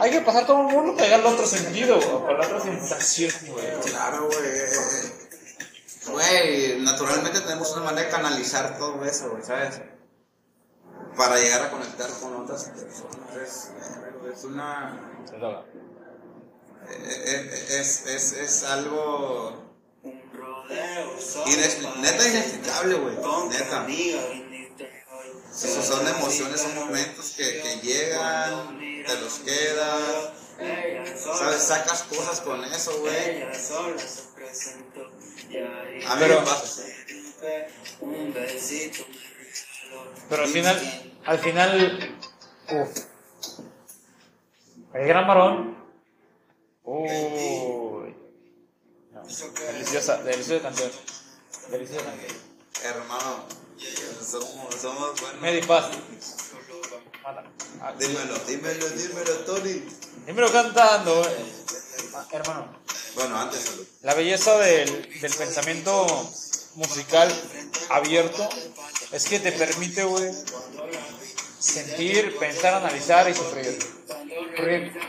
hay 0.00 0.10
que 0.10 0.20
pasar 0.20 0.46
todo 0.46 0.68
el 0.68 0.74
mundo 0.74 0.92
para 0.94 1.04
llegar 1.06 1.20
al 1.20 1.26
otro 1.34 1.46
sentido, 1.46 1.98
o 1.98 2.26
a 2.28 2.32
la 2.32 2.46
otra 2.46 2.60
sensación, 2.60 3.30
güey. 3.48 3.66
Claro, 3.86 4.26
güey. 4.26 4.48
Güey, 6.06 6.80
naturalmente 6.82 7.40
tenemos 7.40 7.72
una 7.72 7.84
manera 7.84 8.06
de 8.08 8.12
canalizar 8.14 8.76
todo 8.78 9.02
eso, 9.04 9.30
güey, 9.30 9.42
¿sabes? 9.42 9.80
Para 11.16 11.36
llegar 11.38 11.62
a 11.62 11.70
conectar 11.70 12.10
con 12.20 12.34
otras 12.42 12.64
personas. 12.64 13.36
Es, 13.42 13.70
es 14.36 14.44
una. 14.44 15.00
Es, 16.90 17.70
es, 17.70 18.06
es, 18.06 18.32
es 18.32 18.64
algo. 18.64 19.62
Ines- 21.46 21.78
neta 22.00 22.28
inexplicable, 22.28 22.94
güey. 22.96 23.16
Neta. 23.50 23.86
Sí, 25.54 25.68
son 25.82 26.06
emociones, 26.08 26.60
son 26.60 26.74
momentos 26.74 27.30
que, 27.36 27.60
que 27.62 27.76
llegan, 27.86 28.78
te 28.78 29.20
los 29.20 29.34
quedas. 29.40 30.30
¿Sabes? 31.18 31.62
Sacas 31.62 32.02
cosas 32.04 32.40
con 32.40 32.64
eso, 32.64 32.98
güey. 33.00 33.42
A 33.42 33.46
mí 36.16 36.20
Pero- 36.20 36.40
me 36.40 36.46
pasa. 36.46 36.82
Pero 40.28 40.42
al 40.42 40.48
final, 40.48 41.12
al 41.26 41.38
final, 41.38 42.16
uff. 42.70 42.98
El 44.94 45.08
gran 45.08 45.26
varón. 45.26 45.76
Uy. 46.84 48.14
No, 49.12 49.22
deliciosa, 49.72 50.22
deliciosa 50.22 50.62
canción. 50.62 50.90
Deliciosa 51.70 52.04
canción. 52.04 52.36
Hermano, 52.84 53.44
somos, 53.78 54.74
somos 54.80 55.20
buenos. 55.20 55.40
Dímelo, 57.98 58.38
dímelo, 58.46 58.88
dímelo, 58.90 59.34
Tony. 59.46 59.82
Dímelo 60.26 60.52
cantando, 60.52 61.22
eh. 61.28 61.44
Hermano. 62.32 62.78
Bueno, 63.14 63.38
antes 63.38 63.60
salud. 63.60 63.86
La 64.02 64.14
belleza 64.14 64.58
del, 64.58 65.20
del 65.20 65.34
pensamiento 65.34 66.06
musical 66.74 67.32
abierto 67.90 68.48
es 69.12 69.24
que 69.26 69.38
te 69.38 69.52
permite, 69.52 70.04
güey, 70.04 70.32
sentir, 71.58 72.36
pensar, 72.38 72.74
analizar 72.74 73.28
y 73.28 73.34
sufrir. 73.34 73.78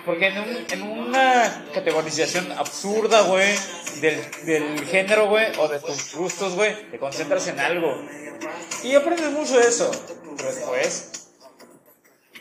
Porque, 0.05 0.27
en, 0.27 0.37
un- 0.39 0.65
en 0.69 0.81
una 0.83 1.65
categorización 1.73 2.51
absurda, 2.51 3.21
güey, 3.21 3.55
del, 4.01 4.19
del 4.45 4.85
género, 4.85 5.27
güey, 5.29 5.47
o 5.57 5.67
de 5.67 5.79
tus 5.79 6.13
gustos, 6.15 6.55
güey, 6.55 6.89
te 6.91 6.99
concentras 6.99 7.47
en 7.47 7.59
algo. 7.59 8.01
Y 8.83 8.93
aprendes 8.95 9.31
mucho 9.31 9.57
de 9.57 9.67
eso. 9.67 9.89
Pero 10.37 10.51
después, 10.53 11.11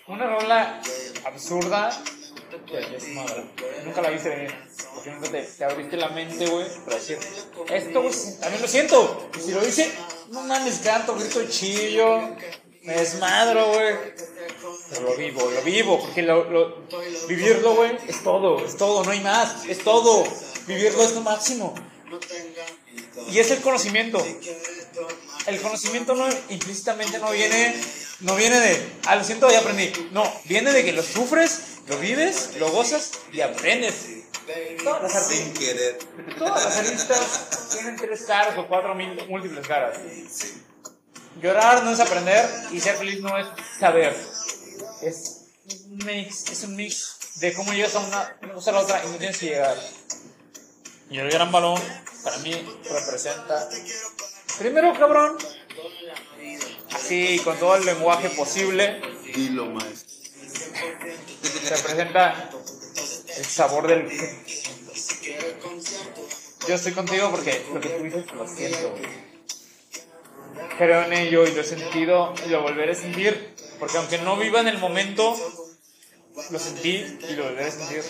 una 0.09 0.27
rola 0.27 0.81
absurda. 1.25 1.91
Nunca 3.85 4.01
la 4.03 4.11
viste 4.11 4.29
venir. 4.29 4.55
Porque 4.95 5.11
nunca 5.11 5.31
te, 5.31 5.43
te 5.43 5.65
abriste 5.65 5.97
la 5.97 6.09
mente, 6.11 6.47
güey, 6.47 6.67
para 6.85 6.97
decir, 6.97 7.19
esto, 7.71 8.03
güey, 8.03 8.15
también 8.41 8.63
lo 8.63 8.69
siento. 8.69 9.31
Y 9.39 9.41
si 9.41 9.53
lo 9.53 9.61
dice, 9.61 9.93
no 10.31 10.43
mames, 10.43 10.79
canto, 10.79 11.15
grito 11.15 11.45
chillo, 11.49 12.21
me 12.83 12.95
desmadro, 12.95 13.69
güey. 13.73 13.95
Pero 14.91 15.03
lo 15.03 15.17
vivo, 15.17 15.51
lo 15.51 15.63
vivo, 15.63 16.01
porque 16.01 16.23
lo, 16.23 16.45
lo- 16.51 16.77
vivirlo, 17.27 17.75
güey, 17.75 17.97
es 18.07 18.23
todo, 18.23 18.65
es 18.65 18.77
todo, 18.77 19.03
no 19.05 19.11
hay 19.11 19.21
más, 19.21 19.65
es 19.67 19.79
todo. 19.83 20.25
Vivirlo 20.67 21.03
es 21.03 21.13
lo 21.13 21.21
máximo. 21.23 21.75
Y 23.31 23.39
es 23.39 23.51
el 23.51 23.61
conocimiento. 23.61 24.25
El 25.47 25.61
conocimiento 25.61 26.15
no, 26.15 26.29
implícitamente 26.49 27.19
no 27.19 27.31
viene, 27.31 27.75
no 28.21 28.35
viene 28.37 28.59
de, 28.61 28.87
ah, 29.07 29.17
lo 29.17 29.25
siento, 29.25 29.51
ya 29.51 29.59
aprendí. 29.61 29.91
No, 30.13 30.23
viene 30.45 30.73
de 30.73 30.85
que 30.85 30.93
lo 30.93 31.03
sufres, 31.03 31.61
lo 31.89 31.99
vives, 31.99 32.51
lo 32.59 32.71
gozas 32.71 33.11
y 33.33 33.41
aprendes. 33.41 33.95
Todas 34.85 35.03
las, 35.15 35.27
Sin 35.29 35.53
querer. 35.55 35.99
todas 36.39 36.63
las 36.65 36.77
aristas 36.77 37.69
tienen 37.73 37.97
tres 37.97 38.23
caras 38.27 38.57
o 38.59 38.67
cuatro 38.69 38.95
mil- 38.95 39.27
múltiples 39.29 39.67
caras. 39.67 39.99
Llorar 41.41 41.83
no 41.83 41.91
es 41.93 41.99
aprender 42.01 42.49
y 42.71 42.79
ser 42.81 42.97
feliz 42.97 43.21
no 43.21 43.37
es 43.39 43.47
saber. 43.81 44.15
Es 45.05 45.43
un 45.91 45.99
mix, 45.99 46.51
es 46.51 46.63
un 46.65 46.77
mix 46.77 47.19
de 47.41 47.53
cómo 47.53 47.73
llegas 47.73 47.95
a 47.95 47.99
una, 47.99 48.37
una 48.43 48.55
cosa 48.55 48.71
a 48.71 48.75
la 48.75 48.81
otra 48.81 49.05
y 49.05 49.11
no 49.11 49.17
tienes 49.17 49.39
que 49.39 49.47
llegar. 49.47 49.77
Y 51.11 51.19
el 51.19 51.31
gran 51.31 51.53
balón 51.53 51.81
para 52.23 52.39
mí 52.39 52.53
representa, 52.91 53.69
primero 54.59 54.95
cabrón, 54.99 55.37
así 56.93 57.39
con 57.45 57.59
todo 57.59 57.77
el 57.77 57.85
lenguaje 57.85 58.31
posible, 58.31 59.03
Dilo, 59.35 59.67
maestro. 59.67 60.15
representa 61.69 62.51
el 63.37 63.45
sabor 63.45 63.87
del 63.87 64.09
yo 66.67 66.75
estoy 66.75 66.93
contigo 66.93 67.31
porque 67.31 67.67
lo 67.75 67.81
que 67.81 67.89
tú 67.91 68.05
dices 68.05 68.25
lo 68.33 68.49
siento 68.49 68.95
creo 70.79 71.03
en 71.03 71.13
ello 71.13 71.47
y 71.47 71.53
lo 71.53 71.61
he 71.61 71.65
sentido 71.65 72.33
y 72.47 72.49
lo 72.49 72.63
volveré 72.63 72.93
a 72.93 72.95
sentir 72.95 73.54
porque 73.85 73.99
aunque 73.99 74.19
no 74.19 74.37
viva 74.37 74.61
en 74.61 74.69
el 74.69 74.79
momento 74.79 75.37
lo 76.51 76.59
sentí 76.59 77.05
y 77.29 77.33
lo 77.35 77.47
a 77.47 77.71
sentir 77.71 78.03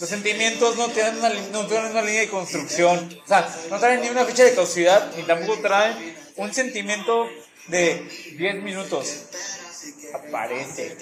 los 0.00 0.08
sentimientos 0.08 0.76
no 0.76 0.88
tienen 0.90 1.18
una, 1.18 1.28
li- 1.28 1.48
no 1.50 1.60
una 1.66 2.02
línea 2.02 2.20
de 2.20 2.28
construcción 2.28 3.20
o 3.24 3.28
sea 3.28 3.48
no 3.68 3.78
traen 3.80 4.00
ni 4.00 4.08
una 4.08 4.24
fecha 4.24 4.44
de 4.44 4.54
caducidad 4.54 5.12
ni 5.16 5.24
tampoco 5.24 5.60
traen 5.60 6.16
un 6.36 6.54
sentimiento 6.54 7.28
de 7.66 8.08
10 8.38 8.62
minutos 8.62 9.24
aparece, 10.14 10.96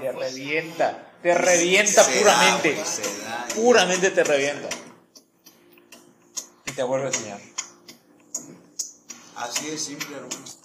te 0.00 0.12
revienta, 0.12 1.12
te 1.22 1.34
revienta 1.34 2.04
puramente, 2.04 2.74
da. 2.74 3.48
puramente 3.54 4.10
te 4.10 4.24
revienta. 4.24 4.68
Y 6.66 6.72
te 6.72 6.82
vuelve 6.82 7.06
a 7.06 7.08
enseñar. 7.10 7.40
Así 9.36 9.66
de 9.70 9.78
simple, 9.78 10.16
hermano. 10.16 10.59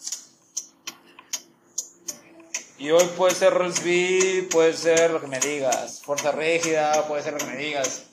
Y 2.77 2.91
hoy 2.91 3.05
puede 3.15 3.33
ser 3.33 3.53
Rollsby, 3.53 4.49
puede 4.51 4.75
ser 4.75 5.11
lo 5.11 5.21
que 5.21 5.27
me 5.27 5.39
digas, 5.39 6.01
Fuerza 6.03 6.31
Régida, 6.31 7.07
puede 7.07 7.23
ser 7.23 7.33
lo 7.33 7.39
que 7.39 7.45
me 7.45 7.57
digas. 7.57 8.03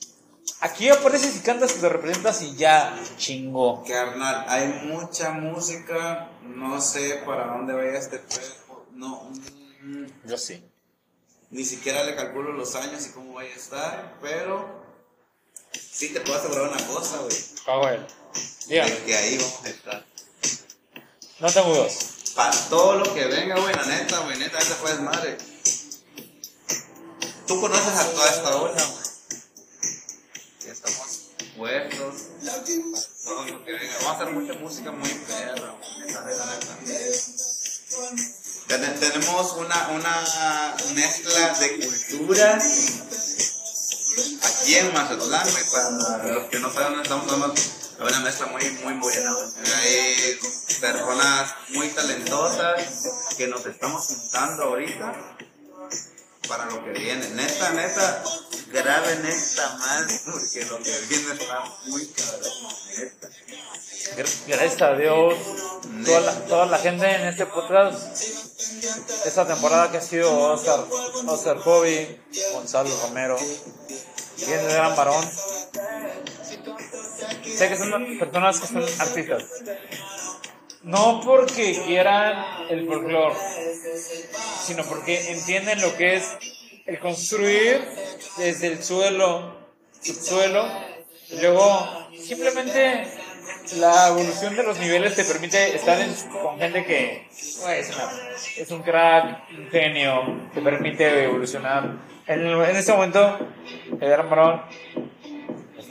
Aquí 0.61 0.89
apareces 0.89 1.37
y 1.37 1.41
cantas 1.41 1.77
y 1.77 1.81
te 1.81 1.89
representas 1.89 2.41
y 2.43 2.55
ya, 2.55 2.97
chingo. 3.17 3.83
Carnal, 3.87 4.45
hay 4.49 4.69
mucha 4.87 5.33
música. 5.33 6.31
No 6.43 6.81
sé 6.81 7.21
para 7.27 7.47
dónde 7.57 7.73
vaya 7.73 7.99
este 7.99 8.19
pedo. 8.19 8.87
No, 8.93 9.31
mm, 9.81 10.07
Yo 10.27 10.37
sí. 10.39 10.63
ni 11.51 11.65
siquiera 11.65 12.05
le 12.05 12.15
calculo 12.15 12.53
los 12.53 12.77
años 12.77 13.05
y 13.07 13.11
cómo 13.11 13.35
vaya 13.35 13.53
a 13.53 13.57
estar. 13.57 14.19
Pero 14.23 14.85
sí 15.73 16.13
te 16.13 16.21
puedo 16.21 16.39
asegurar 16.39 16.69
una 16.69 16.87
cosa, 16.87 17.19
güey. 17.19 17.37
Ah, 17.67 17.79
bueno. 17.79 18.07
Dígame, 18.69 18.97
Que 18.99 19.17
ahí 19.17 19.39
vamos 19.39 19.65
a 19.65 19.69
estar. 19.69 20.05
no 21.41 21.51
tengo 21.53 21.75
dudas. 21.75 22.12
Para 22.35 22.57
todo 22.69 22.97
lo 22.97 23.15
que 23.15 23.25
venga, 23.27 23.59
güey, 23.61 23.75
la 23.75 23.85
neta, 23.85 24.19
güey, 24.21 24.39
neta, 24.39 24.59
esa 24.59 24.75
fue 24.77 24.93
desmadre. 24.93 25.37
Tú 27.47 27.61
conoces 27.61 27.95
a 27.95 28.11
toda 28.11 28.31
esta 28.31 28.57
ola, 28.57 28.85
güey. 28.85 29.03
Ya 30.65 30.73
estamos 30.73 31.23
para 31.59 31.91
Todo 33.25 33.45
lo 33.45 33.65
que 33.65 33.73
venga. 33.73 33.95
Vamos 34.01 34.07
a 34.07 34.15
hacer 34.15 34.31
mucha 34.33 34.55
música 34.55 34.91
muy 34.93 35.09
perra, 35.11 35.77
güey, 35.79 36.15
Tenemos 38.99 39.53
una, 39.53 39.89
una 39.89 40.75
mezcla 40.95 41.59
de 41.59 41.87
cultura. 41.87 42.59
Aquí 44.43 44.75
en 44.75 44.93
Mazatlán, 44.95 45.51
güey, 45.51 45.65
para 45.71 46.33
los 46.33 46.49
que 46.49 46.59
no 46.59 46.73
saben, 46.73 47.01
estamos 47.01 47.27
dando 47.27 47.55
una 48.05 48.21
mezcla 48.21 48.47
muy, 48.47 48.65
muy 48.85 48.95
buena. 48.95 49.35
Hay 49.77 50.39
personas 50.81 51.55
muy 51.71 51.89
talentosas 51.89 52.83
que 53.37 53.47
nos 53.49 53.65
estamos 53.67 54.07
juntando 54.07 54.65
ahorita 54.65 55.37
para 56.49 56.67
lo 56.67 56.85
que 56.85 56.91
viene. 56.91 57.29
Neta, 57.31 57.71
neta, 57.71 58.23
graben 58.73 59.27
esta 59.27 59.77
más 59.77 60.23
porque 60.25 60.65
lo 60.67 60.79
que 60.83 60.99
viene 61.09 61.33
está 61.35 61.65
muy 61.87 62.07
cabrón. 62.07 62.53
Neta. 62.99 63.29
Gra- 64.17 64.47
Gracias 64.49 64.83
a 64.83 64.95
Dios, 64.95 65.35
toda 66.05 66.21
la, 66.21 66.33
toda 66.47 66.67
la 66.67 66.79
gente 66.79 67.09
en 67.09 67.29
este 67.29 67.47
podcast, 67.47 68.21
esta 69.25 69.47
temporada 69.47 69.91
que 69.93 69.99
ha 69.99 70.03
sido 70.03 70.37
Oscar, 70.39 70.85
Oscar 71.27 71.61
Kobe, 71.61 72.21
Gonzalo 72.53 72.91
Romero, 73.03 73.39
el 73.39 74.69
gran 74.69 74.97
varón. 74.97 75.25
Sé 77.45 77.69
que 77.69 77.77
son 77.77 78.19
personas 78.19 78.61
que 78.61 78.67
son 78.67 78.85
artistas. 79.01 79.45
No 80.83 81.21
porque 81.25 81.81
quieran 81.87 82.45
el 82.69 82.87
folclore, 82.87 83.37
sino 84.65 84.85
porque 84.85 85.31
entienden 85.33 85.81
lo 85.81 85.95
que 85.97 86.17
es 86.17 86.37
el 86.87 86.99
construir 86.99 87.81
desde 88.37 88.67
el 88.69 88.83
suelo, 88.83 89.55
subsuelo, 90.01 90.67
y 91.31 91.41
luego 91.41 92.09
simplemente 92.21 93.07
la 93.77 94.09
evolución 94.09 94.57
de 94.57 94.65
los 94.65 94.79
niveles 94.79 95.15
te 95.15 95.25
permite 95.25 95.77
estar 95.77 96.01
en- 96.01 96.13
con 96.43 96.59
gente 96.59 96.85
que 96.85 97.29
es, 97.31 97.91
una- 97.95 98.77
un 98.77 98.83
crack, 98.83 99.51
un 99.57 99.71
genio, 99.71 100.51
te 100.53 100.61
permite 100.61 101.25
evolucionar. 101.25 101.97
En, 102.27 102.77
este 102.77 102.93
momento, 102.93 103.39
el 104.01 104.09
gran 104.11 104.29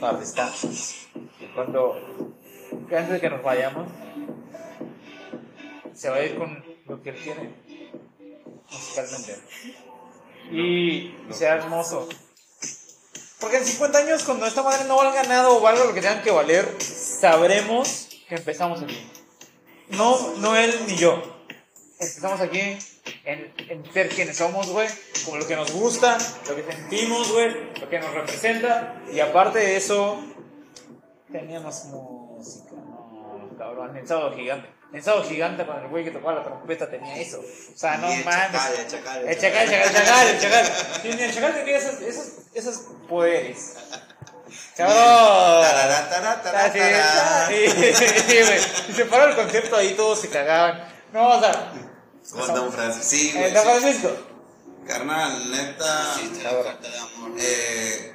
artista. 0.06 0.50
Y 1.40 1.46
Cuando, 1.54 1.98
antes 2.84 3.10
de 3.10 3.20
que 3.20 3.30
nos 3.30 3.42
vayamos, 3.42 3.88
se 5.94 6.10
va 6.10 6.16
a 6.16 6.24
ir 6.24 6.36
con 6.36 6.64
lo 6.86 7.02
que 7.02 7.10
él 7.10 7.16
quiere 7.16 7.50
musicalmente. 8.70 9.38
Y, 10.50 11.14
será 11.32 11.56
hermoso. 11.56 12.08
Porque 13.40 13.56
en 13.56 13.64
50 13.64 13.98
años, 13.98 14.22
cuando 14.24 14.46
esta 14.46 14.62
madre 14.62 14.84
no 14.86 14.96
valga 14.96 15.22
nada 15.24 15.50
o 15.50 15.60
valga 15.60 15.84
lo 15.84 15.94
que 15.94 16.00
tengan 16.00 16.22
que 16.22 16.30
valer, 16.30 16.76
sabremos 16.80 18.08
que 18.28 18.36
empezamos 18.36 18.82
aquí. 18.82 18.98
No, 19.90 20.34
no 20.38 20.56
él 20.56 20.72
ni 20.86 20.96
yo. 20.96 21.22
Empezamos 21.98 22.40
aquí 22.40 22.78
en, 23.24 23.52
en 23.68 23.92
ser 23.92 24.08
quienes 24.08 24.36
somos, 24.36 24.68
güey. 24.68 24.88
Como 25.24 25.36
lo 25.38 25.46
que 25.46 25.56
nos 25.56 25.72
gusta, 25.72 26.18
lo 26.48 26.56
que 26.56 26.64
sentimos, 26.64 27.32
güey. 27.32 27.54
Lo 27.80 27.88
que 27.88 27.98
nos 27.98 28.12
representa. 28.12 29.00
Y 29.12 29.20
aparte 29.20 29.60
de 29.60 29.76
eso, 29.76 30.22
teníamos 31.30 31.84
música. 31.86 32.72
No, 32.74 33.50
cabrón. 33.58 33.96
El 33.96 34.06
sábado 34.06 34.34
gigante. 34.34 34.68
El 34.92 35.02
sábado 35.02 35.24
gigante 35.24 35.64
con 35.64 35.78
el 35.80 35.88
güey 35.88 36.04
que 36.04 36.10
tocaba 36.10 36.34
la 36.34 36.44
trompeta 36.44 36.90
tenía 36.90 37.16
eso. 37.16 37.40
O 37.40 37.78
sea, 37.78 37.96
no 37.96 38.08
mames. 38.08 38.24
chacal, 38.24 38.74
el 38.76 38.88
chacal, 38.88 39.28
el 39.28 39.38
chacal, 39.38 39.72
el 39.72 39.92
chacal, 39.92 39.92
el 39.92 39.92
chacal, 39.92 40.28
el 40.28 40.40
chacal. 40.40 40.66
El 41.04 41.34
chacal 41.34 41.54
tenía 41.54 41.78
esos, 41.78 42.00
esos, 42.02 42.32
esos 42.52 42.76
poderes. 43.08 43.74
Cabrón. 44.76 44.96
Ah, 44.96 46.70
sí, 47.48 47.68
sí, 47.68 48.42
güey. 48.42 48.58
Y 48.88 48.92
se 48.92 49.06
paró 49.06 49.28
el 49.28 49.36
concierto 49.36 49.76
ahí, 49.76 49.94
todos 49.94 50.20
se 50.20 50.28
cagaban. 50.28 50.86
No, 51.12 51.38
o 51.38 51.40
sea, 51.40 51.72
Como 52.30 52.46
Don 52.46 52.72
Francisco. 52.72 53.08
Sí, 53.08 53.28
eh, 53.30 53.38
güey. 53.38 53.52
Don 53.52 53.62
sí. 53.64 53.68
Francisco. 53.80 54.16
Carnal, 54.86 55.50
neta. 55.50 56.16
Eh, 57.38 58.08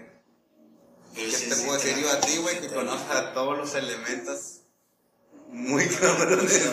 ¿Qué 1.16 1.26
te 1.50 1.56
puedo 1.56 1.74
decir 1.74 1.98
yo 1.98 2.12
a 2.12 2.20
ti, 2.20 2.38
güey? 2.38 2.60
Que 2.60 2.68
conoces 2.68 3.10
a 3.10 3.34
todos 3.34 3.58
los 3.58 3.74
elementos 3.76 4.62
muy 5.50 5.88
cabrones. 6.02 6.64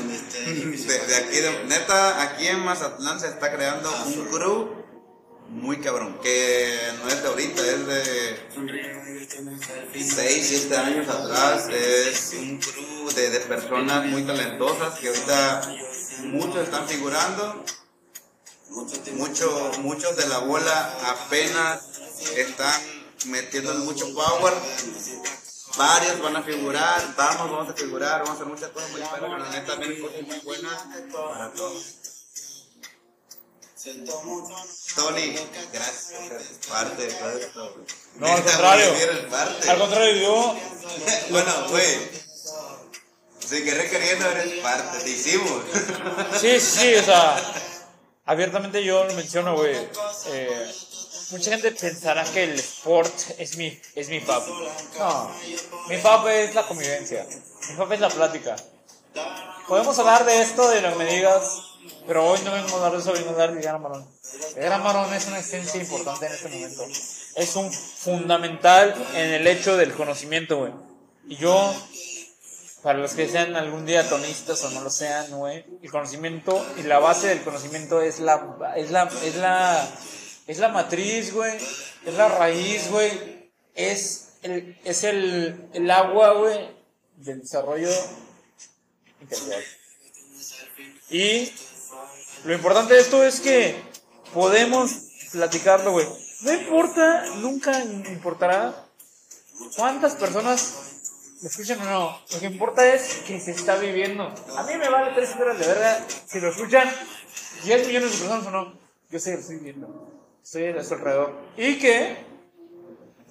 De, 0.87 0.99
de 1.07 1.17
aquí, 1.17 1.37
de- 1.39 1.65
neta, 1.67 2.23
aquí 2.23 2.47
en 2.49 2.61
Mazatlán 2.61 3.21
se 3.21 3.29
está 3.29 3.53
creando 3.55 3.91
un 4.07 4.27
crew 4.27 4.85
muy 5.49 5.79
cabrón. 5.81 6.19
Que 6.23 6.77
no 7.03 7.09
es 7.09 7.23
de 7.23 7.29
ahorita, 7.29 7.63
es 7.63 7.87
de 7.87 8.37
6, 9.95 10.47
7 10.49 10.77
años 10.77 11.09
atrás. 11.09 11.69
Es 11.71 12.35
un 12.39 12.59
crew 12.59 13.11
de, 13.15 13.31
de 13.31 13.41
personas 13.41 14.07
muy 14.07 14.23
talentosas 14.25 14.99
que 14.99 15.09
ahorita 15.09 15.63
muchos 16.23 16.65
están 16.65 16.89
figurando. 16.89 17.65
Mucho, 19.13 19.73
muchos 19.81 20.17
de 20.17 20.27
la 20.27 20.39
bola 20.39 20.99
apenas 21.07 21.83
están 22.37 22.81
metiéndole 23.27 23.81
mucho 23.81 24.13
power. 24.15 24.55
Varios 25.77 26.21
van 26.23 26.37
a 26.37 26.43
figurar, 26.43 27.15
vamos, 27.17 27.51
vamos 27.51 27.69
a 27.69 27.75
figurar, 27.75 28.23
vamos 28.23 28.31
a 28.31 28.33
hacer 28.35 28.47
muchas 28.47 28.71
cosas 28.71 28.91
muy 28.91 29.01
buenas, 29.01 29.21
pero 29.21 29.39
la 29.39 29.51
neta 29.51 29.75
vienen 29.77 30.01
cosas 30.01 30.23
muy 30.23 30.39
buenas 30.41 30.83
para 31.13 31.53
todos. 31.53 32.05
Tony, 34.95 35.37
gracias 35.73 36.13
por 36.67 36.75
parte. 36.75 37.09
No, 38.17 38.27
al 38.27 38.43
contrario. 38.43 38.95
parte. 39.31 39.71
Al 39.71 39.79
contrario, 39.79 40.23
yo, 40.23 40.57
Bueno, 41.31 41.69
güey. 41.69 42.24
Sin 43.47 43.65
querer 43.65 43.91
queriendo 43.91 44.29
eres 44.31 44.61
parte, 44.61 44.99
te 45.01 45.11
hicimos. 45.11 45.63
sí, 46.41 46.59
sí, 46.61 46.95
o 46.95 47.03
sea, 47.03 47.37
abiertamente 48.25 48.83
yo 48.83 49.05
lo 49.05 49.15
menciono, 49.15 49.55
güey. 49.57 49.77
Eh, 50.29 50.73
mucha 51.31 51.51
gente 51.51 51.73
pensará 51.73 52.25
que 52.25 52.45
el 52.45 52.59
sport 52.59 53.15
es 53.39 53.57
mi, 53.57 53.79
es 53.95 54.09
mi 54.09 54.21
pap. 54.21 54.47
No, 54.99 55.31
mi 55.89 55.97
pap 55.99 56.27
es 56.29 56.55
la 56.55 56.67
convivencia. 56.67 57.27
Mi 57.71 57.77
pap 57.77 57.93
es 57.93 58.01
la 58.01 58.09
plática. 58.09 58.57
Podemos 59.69 59.99
hablar 59.99 60.25
de 60.25 60.43
esto, 60.43 60.69
de 60.71 60.81
lo 60.81 60.91
que 60.91 61.05
me 61.05 61.07
digas, 61.07 61.63
pero 62.07 62.27
hoy 62.27 62.39
no 62.45 62.53
vengo 62.53 62.69
a 62.69 62.75
hablar 62.77 62.93
de 62.93 62.99
eso, 62.99 63.13
vengo 63.13 63.29
a 63.29 63.33
hablar 63.33 63.55
de 63.55 63.63
Gran 63.63 63.81
Marón. 63.81 64.07
Gran 64.57 64.83
Marón 64.83 65.13
es 65.15 65.27
una 65.27 65.39
esencia 65.39 65.81
importante 65.81 66.27
en 66.27 66.33
este 66.33 66.49
momento. 66.49 66.85
Es 67.37 67.57
un 67.57 67.73
fundamental 67.73 68.95
en 69.15 69.31
el 69.31 69.47
hecho 69.47 69.77
del 69.77 69.93
conocimiento, 69.93 70.59
güey. 70.59 70.73
Y 71.27 71.37
yo, 71.37 71.75
para 72.85 72.99
los 72.99 73.15
que 73.15 73.27
sean 73.27 73.57
algún 73.57 73.87
día 73.87 74.07
tonistas 74.07 74.63
o 74.63 74.71
no 74.71 74.83
lo 74.83 74.91
sean, 74.91 75.31
güey, 75.31 75.65
el 75.83 75.91
conocimiento 75.91 76.63
y 76.77 76.83
la 76.83 76.99
base 76.99 77.29
del 77.29 77.43
conocimiento 77.43 78.03
es 78.03 78.21
la, 78.21 78.59
es 78.77 78.91
la, 78.91 79.11
es 79.25 79.37
la, 79.37 79.89
es 80.47 80.59
la 80.59 80.69
matriz, 80.69 81.33
güey, 81.33 81.57
es 82.05 82.15
la 82.15 82.29
raíz, 82.29 82.91
güey, 82.91 83.51
es 83.75 84.35
el, 84.43 84.79
es 84.85 85.03
el, 85.03 85.71
el 85.73 85.91
agua, 85.91 86.35
güey, 86.35 86.77
del 87.17 87.41
desarrollo 87.41 87.89
integral. 89.23 89.65
Y 91.09 91.51
lo 92.45 92.53
importante 92.53 92.93
de 92.93 93.01
esto 93.01 93.25
es 93.25 93.41
que 93.41 93.77
podemos 94.35 94.93
platicarlo, 95.33 95.93
güey. 95.93 96.07
No 96.43 96.53
importa, 96.53 97.25
nunca 97.37 97.83
importará 97.83 98.75
cuántas 99.75 100.17
personas 100.17 100.84
lo 101.43 101.49
escuchan 101.49 101.81
o 101.81 101.85
no. 101.85 102.19
Lo 102.33 102.41
que 102.41 102.47
importa 102.47 102.87
es 102.95 103.23
que 103.27 103.41
se 103.41 103.53
está 103.53 103.77
viviendo. 103.77 104.33
A 104.57 104.63
mí 104.65 104.77
me 104.77 104.89
vale 104.89 105.13
tres 105.15 105.35
horas 105.37 105.59
de 105.59 105.67
verga 105.67 106.07
si 106.27 106.41
lo 106.41 106.49
escuchan 106.49 106.89
10 107.65 107.87
millones 107.87 108.13
de 108.13 108.19
personas 108.19 108.47
o 108.47 108.51
no. 108.51 108.73
Yo 109.11 109.19
sé 109.19 109.31
que 109.31 109.37
lo 109.37 109.41
estoy 109.43 109.57
viendo. 109.59 110.13
Estoy 110.43 110.67
a 110.69 110.85
su 110.85 110.95
alrededor. 110.95 111.33
Y 111.57 111.79
que 111.79 112.17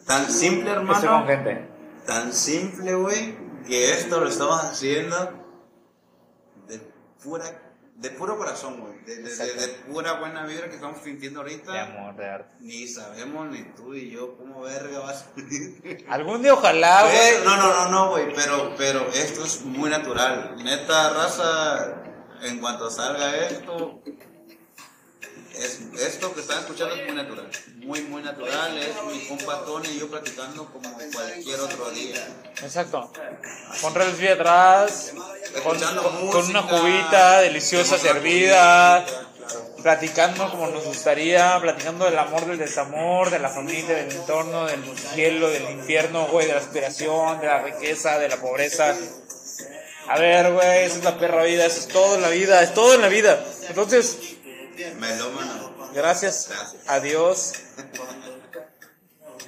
Tan 0.05 0.29
simple, 0.29 0.71
estoy 0.71 0.85
con 0.85 0.95
hermano. 0.95 1.27
gente. 1.27 1.67
Tan 2.05 2.33
simple, 2.33 2.95
güey, 2.95 3.35
que 3.67 3.93
esto 3.93 4.19
lo 4.19 4.27
estamos 4.27 4.61
haciendo 4.63 5.15
de 6.67 6.79
pura, 7.23 7.45
de 8.03 8.09
puro 8.11 8.37
corazón, 8.37 8.81
güey. 8.81 8.93
De, 9.05 9.15
de- 9.23 9.35
de- 9.35 9.53
de 9.53 9.67
pura 9.91 10.13
buena 10.19 10.45
vibra 10.45 10.67
que 10.67 10.75
estamos 10.75 11.01
sintiendo 11.01 11.39
ahorita. 11.39 11.71
De 11.71 11.79
amor, 11.79 12.15
de 12.17 12.29
arte. 12.29 12.53
Ni 12.59 12.85
sabemos 12.87 13.47
ni 13.49 13.63
tú 13.75 13.93
y 13.93 14.11
yo 14.11 14.35
cómo 14.37 14.61
verga 14.61 14.99
va 14.99 15.11
a 15.11 15.13
salir. 15.13 16.05
Algún 16.09 16.41
día 16.43 16.53
ojalá, 16.53 17.03
Güey, 17.03 17.31
güey. 17.31 17.45
No, 17.45 17.55
no, 17.57 17.73
no, 17.73 17.89
no, 17.89 18.09
güey, 18.11 18.33
pero, 18.35 18.73
pero 18.77 19.07
esto 19.13 19.45
es 19.45 19.61
muy 19.63 19.89
natural. 19.89 20.55
Neta, 20.61 21.11
raza, 21.13 21.95
en 22.41 22.59
cuanto 22.59 22.89
salga 22.91 23.37
esto, 23.37 24.01
es, 25.55 25.79
esto 26.01 26.33
que 26.33 26.41
están 26.41 26.59
escuchando 26.59 26.95
es 26.95 27.05
muy 27.05 27.15
natural. 27.15 27.49
Muy, 27.77 28.01
muy 28.01 28.21
natural. 28.23 28.77
Es 28.77 28.89
mi 29.11 29.19
compa 29.27 29.63
Tony 29.65 29.87
y 29.89 29.99
yo 29.99 30.07
platicando 30.09 30.65
como 30.71 30.93
cualquier 31.13 31.59
otro 31.59 31.89
día. 31.91 32.27
Exacto. 32.61 33.11
Con 33.81 33.93
Reels 33.95 34.31
atrás, 34.31 35.13
con, 35.63 35.79
con- 35.79 36.29
con 36.29 36.45
una 36.49 36.67
cubita 36.67 37.41
deliciosa 37.41 37.97
servida, 37.97 39.05
platicando 39.81 40.49
como 40.49 40.67
nos 40.67 40.85
gustaría, 40.85 41.59
platicando 41.61 42.05
del 42.05 42.17
amor, 42.17 42.45
del 42.45 42.57
desamor, 42.57 43.29
de 43.29 43.39
la 43.39 43.49
familia, 43.49 43.95
del 43.95 44.11
entorno, 44.11 44.65
del 44.65 44.81
cielo, 45.13 45.49
del 45.49 45.69
infierno, 45.71 46.27
güey, 46.27 46.47
de 46.47 46.53
la 46.53 46.59
aspiración, 46.59 47.39
de 47.41 47.47
la 47.47 47.61
riqueza, 47.61 48.17
de 48.17 48.29
la 48.29 48.37
pobreza. 48.37 48.95
A 50.07 50.17
ver, 50.19 50.51
güey, 50.51 50.85
esa 50.85 50.97
es 50.97 51.03
la 51.03 51.17
perra 51.17 51.43
vida, 51.43 51.65
eso 51.65 51.79
es 51.79 51.87
todo 51.87 52.15
en 52.15 52.21
la 52.21 52.29
vida, 52.29 52.61
es 52.61 52.73
todo 52.73 52.93
en 52.95 53.01
la 53.01 53.07
vida. 53.07 53.43
Entonces, 53.69 54.17
Melómano. 54.99 55.71
gracias 55.93 56.47
Gracias. 56.49 56.75
a 56.87 56.99
Dios. 56.99 57.53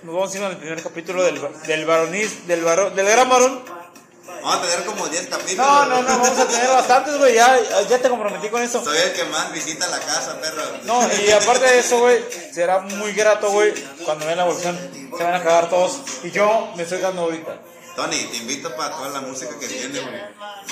nos 0.04 0.14
vamos 0.16 0.34
a 0.34 0.38
ir 0.38 0.44
al 0.44 0.58
primer 0.58 0.84
capítulo 0.84 1.24
del, 1.24 1.42
del 1.66 1.86
varonis, 1.86 2.48
del, 2.48 2.64
varo- 2.64 2.92
del 2.92 3.06
gran 3.08 3.30
varón. 3.30 3.64
Vamos 4.42 4.58
a 4.58 4.62
tener 4.70 4.86
como 4.86 5.08
10 5.08 5.28
capítulos. 5.28 5.58
No, 5.58 5.86
no, 5.88 6.02
no, 6.04 6.08
vamos 6.20 6.38
a 6.40 6.48
tener 6.48 6.68
bastantes, 6.68 7.18
güey, 7.18 7.34
ya, 7.34 7.58
ya 7.90 7.98
te 8.00 8.10
comprometí 8.10 8.50
con 8.50 8.62
eso. 8.62 8.84
Soy 8.84 8.98
el 8.98 9.14
que 9.14 9.24
más 9.26 9.52
visita 9.52 9.88
la 9.88 10.00
casa, 10.00 10.40
perro. 10.40 10.62
No, 10.84 11.02
y 11.24 11.32
aparte 11.32 11.66
de 11.66 11.80
eso, 11.80 12.00
güey, 12.00 12.24
será 12.54 12.80
muy 12.82 13.14
grato, 13.14 13.50
güey, 13.50 13.74
cuando 14.04 14.26
vean 14.26 14.38
la 14.38 14.44
evolución, 14.46 14.78
se 15.18 15.24
van 15.24 15.34
a 15.36 15.44
cagar 15.44 15.70
todos. 15.70 16.00
Y 16.24 16.30
yo 16.32 16.72
me 16.76 16.84
estoy 16.84 17.00
dando 17.00 17.24
ahorita. 17.24 17.58
Tony, 17.96 18.18
te 18.18 18.38
invito 18.38 18.76
para 18.76 18.92
toda 18.92 19.10
la 19.10 19.22
música 19.22 19.58
que 19.58 19.68
viene, 19.68 20.00
güey. 20.02 20.22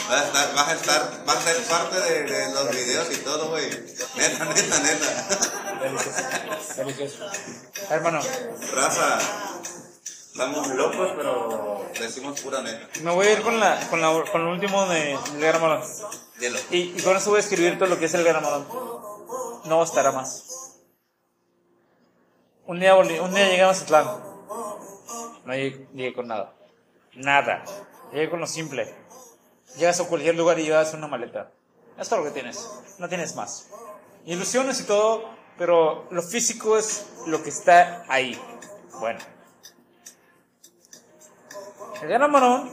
Vas 0.09 0.21
a 0.21 0.25
estar, 0.25 0.55
vas 0.55 0.67
a 0.67 0.73
estar, 0.73 1.25
vas 1.25 1.37
a 1.37 1.41
ser 1.41 1.63
parte 1.63 1.99
de, 2.01 2.23
de 2.23 2.53
los 2.53 2.69
videos 2.69 3.07
y 3.11 3.17
todo, 3.23 3.49
güey. 3.49 3.69
Neta, 4.15 4.45
neta, 4.45 4.79
neta. 4.79 5.79
Delicioso. 5.81 6.75
Delicioso. 6.75 7.25
Hermano, 7.89 8.19
Raza, 8.73 9.19
estamos 10.31 10.67
locos, 10.69 11.11
pero 11.15 11.85
decimos 11.97 12.41
pura 12.41 12.61
neta. 12.61 12.87
me 13.01 13.11
voy 13.11 13.27
a 13.27 13.31
ir 13.33 13.41
con, 13.41 13.57
la, 13.57 13.79
con, 13.89 14.01
la, 14.01 14.23
con 14.29 14.43
lo 14.43 14.51
último 14.51 14.85
de, 14.87 15.17
varón. 15.39 15.81
Dilo. 16.39 16.59
Y, 16.71 16.93
y 16.97 17.01
con 17.03 17.15
eso 17.15 17.29
voy 17.29 17.37
a 17.37 17.39
escribir 17.39 17.77
todo 17.77 17.87
lo 17.87 17.99
que 17.99 18.05
es 18.05 18.13
el 18.15 18.25
varón. 18.25 18.67
No 19.63 19.79
bastará 19.79 20.11
más. 20.11 20.81
Un 22.65 22.81
día, 22.81 22.95
un 22.95 23.07
día 23.07 23.47
llegué 23.47 23.61
a 23.61 23.67
Mazatlán. 23.67 24.07
No 25.45 25.53
llegué, 25.53 25.87
llegué 25.93 26.13
con 26.13 26.27
nada. 26.27 26.53
Nada. 27.15 27.63
Llegué 28.11 28.29
con 28.29 28.39
lo 28.39 28.47
simple. 28.47 28.93
Llegas 29.77 29.99
a 29.99 30.05
cualquier 30.07 30.35
lugar 30.35 30.59
y 30.59 30.63
llevas 30.65 30.93
una 30.93 31.07
maleta. 31.07 31.51
Es 31.97 32.09
todo 32.09 32.19
lo 32.19 32.25
que 32.25 32.31
tienes. 32.31 32.69
No 32.99 33.07
tienes 33.09 33.35
más. 33.35 33.67
Ilusiones 34.25 34.79
y 34.79 34.83
todo, 34.85 35.29
pero 35.57 36.07
lo 36.11 36.21
físico 36.21 36.77
es 36.77 37.05
lo 37.27 37.41
que 37.43 37.49
está 37.49 38.03
ahí. 38.07 38.39
Bueno. 38.99 39.19
El 42.01 42.09
gran 42.09 42.31
varón 42.31 42.69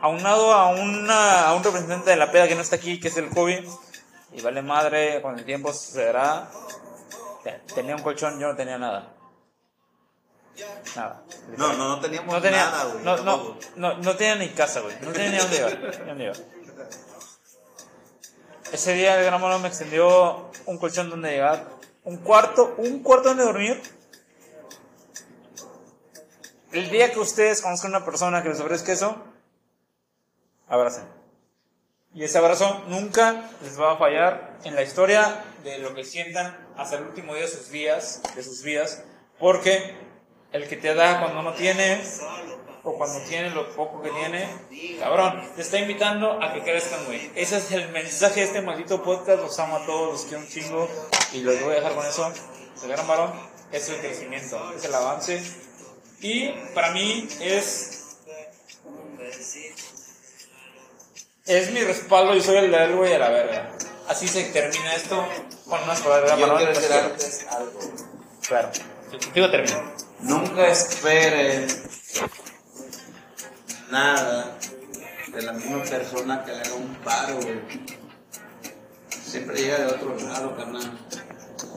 aunado 0.00 0.52
a, 0.52 0.68
una, 0.68 1.48
a 1.48 1.54
un 1.54 1.62
representante 1.64 2.10
de 2.10 2.16
la 2.16 2.30
peda 2.30 2.46
que 2.48 2.54
no 2.54 2.60
está 2.62 2.76
aquí, 2.76 3.00
que 3.00 3.08
es 3.08 3.16
el 3.16 3.30
COVID, 3.30 3.66
y 4.32 4.40
vale 4.42 4.60
madre, 4.60 5.22
con 5.22 5.38
el 5.38 5.44
tiempo 5.44 5.72
sucederá. 5.72 6.50
Te- 7.42 7.60
Tenía 7.74 7.96
un 7.96 8.02
colchón, 8.02 8.38
yo 8.38 8.48
no 8.48 8.56
tenía 8.56 8.76
nada. 8.76 9.13
Nada. 10.96 11.22
No, 11.56 11.72
no, 11.72 11.88
no 11.88 12.00
teníamos 12.00 12.34
No 12.34 12.40
tenía, 12.40 12.64
nada, 12.64 12.84
güey. 12.84 13.04
no, 13.04 13.16
no, 13.18 13.58
no, 13.76 13.98
no 13.98 14.16
tenía 14.16 14.36
ni 14.36 14.48
casa, 14.50 14.80
güey. 14.80 14.94
No 15.00 15.12
tenía 15.12 15.30
ni 15.30 15.38
dónde 15.38 15.56
llevar. 15.56 16.06
dónde 16.06 16.24
llevar. 16.24 16.36
Ese 18.72 18.94
día 18.94 19.18
el 19.18 19.24
gran 19.24 19.40
mono 19.40 19.58
me 19.58 19.68
extendió 19.68 20.50
un 20.66 20.78
colchón 20.78 21.10
donde 21.10 21.30
llegar, 21.30 21.66
un 22.04 22.18
cuarto, 22.18 22.74
un 22.78 23.02
cuarto 23.02 23.28
donde 23.28 23.44
dormir. 23.44 23.80
El 26.72 26.90
día 26.90 27.12
que 27.12 27.20
ustedes 27.20 27.62
conozcan 27.62 27.94
a 27.94 27.98
una 27.98 28.04
persona 28.04 28.42
que 28.42 28.48
les 28.48 28.58
ofrezca 28.58 28.92
eso, 28.92 29.16
abracen. 30.68 31.04
Y 32.14 32.24
ese 32.24 32.38
abrazo 32.38 32.82
nunca 32.88 33.50
les 33.62 33.80
va 33.80 33.92
a 33.92 33.96
fallar 33.96 34.58
en 34.64 34.74
la 34.74 34.82
historia 34.82 35.44
de 35.62 35.78
lo 35.78 35.94
que 35.94 36.04
sientan 36.04 36.56
hasta 36.76 36.96
el 36.96 37.04
último 37.04 37.34
día 37.34 37.44
de 37.44 37.50
sus 37.50 37.70
vidas, 37.70 38.22
de 38.34 38.42
sus 38.42 38.62
vidas, 38.62 39.02
porque 39.38 39.96
el 40.54 40.68
que 40.68 40.76
te 40.76 40.94
da 40.94 41.20
cuando 41.20 41.42
no 41.42 41.52
tienes 41.52 42.22
o 42.84 42.96
cuando 42.96 43.18
tiene 43.22 43.50
lo 43.50 43.74
poco 43.74 44.00
que 44.02 44.10
tiene, 44.10 44.48
cabrón, 45.00 45.42
te 45.56 45.62
está 45.62 45.80
invitando 45.80 46.40
a 46.40 46.52
que 46.52 46.62
crezcan, 46.62 47.04
güey. 47.06 47.28
Ese 47.34 47.56
es 47.56 47.72
el 47.72 47.88
mensaje 47.88 48.40
de 48.40 48.46
este 48.46 48.62
maldito 48.62 49.02
podcast. 49.02 49.42
Los 49.42 49.58
amo 49.58 49.78
a 49.78 49.84
todos, 49.84 50.12
los 50.12 50.22
quiero 50.26 50.38
un 50.38 50.48
chingo 50.48 50.88
y 51.32 51.40
los 51.40 51.60
voy 51.60 51.72
a 51.72 51.76
dejar 51.76 51.94
con 51.94 52.06
eso. 52.06 52.32
El 52.84 52.88
gran 52.88 53.08
varón 53.08 53.32
es 53.72 53.88
el 53.88 53.96
crecimiento, 53.96 54.72
es 54.76 54.84
el 54.84 54.94
avance. 54.94 55.42
Y 56.20 56.50
para 56.72 56.92
mí 56.92 57.26
es 57.40 58.18
es 61.46 61.70
mi 61.72 61.82
respaldo 61.82 62.36
y 62.36 62.40
soy 62.40 62.58
el 62.58 62.70
de 62.70 62.84
él, 62.84 62.94
güey, 62.94 63.12
a 63.12 63.18
la 63.18 63.28
verga. 63.30 63.72
Así 64.06 64.28
se 64.28 64.44
termina 64.44 64.94
esto 64.94 65.26
con 65.68 65.82
unas 65.82 66.00
palabras. 66.00 66.38
Yo 66.38 66.56
quiero 66.56 66.72
decir 66.72 66.92
antes 66.92 67.46
algo. 67.50 67.80
Claro. 68.46 68.70
Digo, 69.34 69.50
termino. 69.50 70.03
Nunca 70.24 70.68
esperen 70.68 71.66
nada 73.90 74.56
de 75.28 75.42
la 75.42 75.52
misma 75.52 75.82
persona 75.82 76.42
que 76.42 76.52
le 76.52 76.60
haga 76.62 76.74
un 76.74 76.94
paro, 77.04 77.36
güey. 77.42 77.60
Siempre 79.26 79.56
llega 79.58 79.78
de 79.80 79.86
otro 79.86 80.16
lado, 80.16 80.56
carnal. 80.56 80.98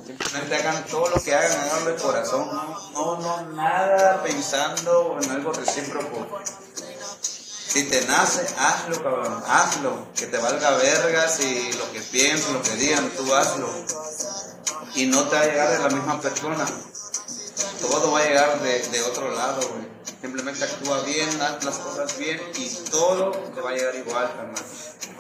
Simplemente 0.06 0.56
hagan 0.56 0.86
todo 0.86 1.10
lo 1.10 1.22
que 1.22 1.36
hagan, 1.36 1.60
háganlo 1.60 1.92
de 1.92 2.02
corazón. 2.02 2.48
No, 2.94 3.18
no, 3.18 3.22
no, 3.22 3.54
nada 3.54 4.24
pensando 4.24 5.20
en 5.22 5.30
algo 5.30 5.52
recíproco. 5.52 6.40
Si 7.22 7.84
te 7.84 8.06
nace, 8.06 8.48
hazlo, 8.58 9.04
cabrón, 9.04 9.44
hazlo. 9.46 10.08
Que 10.16 10.28
te 10.28 10.38
valga 10.38 10.72
verga 10.78 11.28
si 11.28 11.74
lo 11.74 11.92
que 11.92 12.00
piensen, 12.00 12.54
lo 12.54 12.62
que 12.62 12.76
digan, 12.76 13.10
tú 13.10 13.36
hazlo. 13.36 13.70
Y 14.96 15.08
no 15.08 15.28
te 15.28 15.36
va 15.36 15.42
a 15.42 15.46
llegar 15.46 15.70
de 15.70 15.80
la 15.80 15.90
misma 15.90 16.22
persona 16.22 16.66
todo 17.82 18.12
va 18.12 18.20
a 18.20 18.26
llegar 18.26 18.62
de, 18.62 18.80
de 18.80 19.02
otro 19.04 19.32
lado, 19.32 19.68
güey. 19.70 19.88
Simplemente 20.22 20.64
actúa 20.64 21.02
bien, 21.02 21.30
haz 21.42 21.64
las 21.64 21.78
cosas 21.78 22.18
bien 22.18 22.42
y 22.56 22.70
todo 22.90 23.32
te 23.32 23.62
va 23.62 23.70
a 23.70 23.74
llegar 23.74 23.96
igual, 23.96 24.28
carnal. 24.36 24.64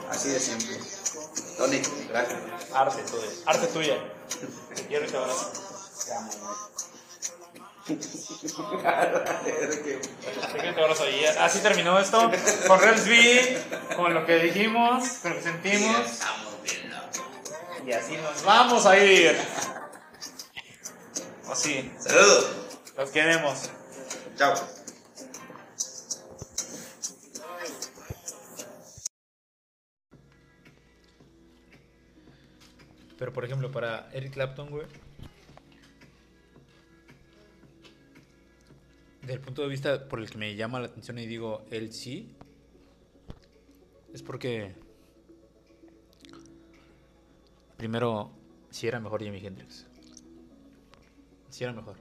Así 0.09 0.29
de 0.29 0.39
simple. 0.39 0.77
Tony, 1.57 1.81
gracias. 2.09 2.39
Arte 2.73 3.03
tuya. 3.03 3.27
Arte 3.45 3.67
tuya. 3.67 3.95
Te 4.75 4.85
quiero 4.87 5.05
y 5.05 5.09
te 5.09 5.17
abrazo. 5.17 5.51
Te 7.85 7.93
quiero 10.53 10.71
y 10.71 10.75
te 10.75 10.81
abrazo. 10.81 11.09
Y 11.09 11.25
así 11.25 11.59
terminó 11.59 11.99
esto. 11.99 12.31
Con 12.67 12.79
Reels 12.79 13.07
B, 13.07 13.63
con 13.95 14.13
lo 14.13 14.25
que 14.25 14.35
dijimos, 14.39 15.03
con 15.21 15.31
lo 15.31 15.37
que 15.37 15.43
sentimos. 15.43 15.97
Y 17.85 17.91
así 17.91 18.17
nos 18.17 18.43
vamos 18.43 18.85
a 18.85 18.97
ir. 18.97 19.37
Así. 21.49 21.91
Saludos. 21.99 22.51
Los 22.97 23.09
queremos. 23.11 23.69
Chao. 24.37 24.53
Pero 33.17 33.33
por 33.33 33.45
ejemplo, 33.45 33.71
para 33.71 34.09
Eric 34.11 34.33
Clapton, 34.33 34.69
güey. 34.69 34.85
Del 39.23 39.39
punto 39.41 39.63
de 39.63 39.67
vista 39.67 40.07
por 40.07 40.19
el 40.19 40.29
que 40.29 40.37
me 40.37 40.55
llama 40.55 40.79
la 40.79 40.87
atención 40.87 41.17
y 41.17 41.25
digo, 41.25 41.65
él 41.71 41.91
sí. 41.93 42.35
Es 44.13 44.21
porque. 44.21 44.75
Primero, 47.77 48.31
sí 48.69 48.87
era 48.87 48.99
mejor 48.99 49.23
Jimi 49.23 49.45
Hendrix. 49.45 49.86
Sí 51.57 51.63
era 51.63 51.73
mejor. 51.73 51.95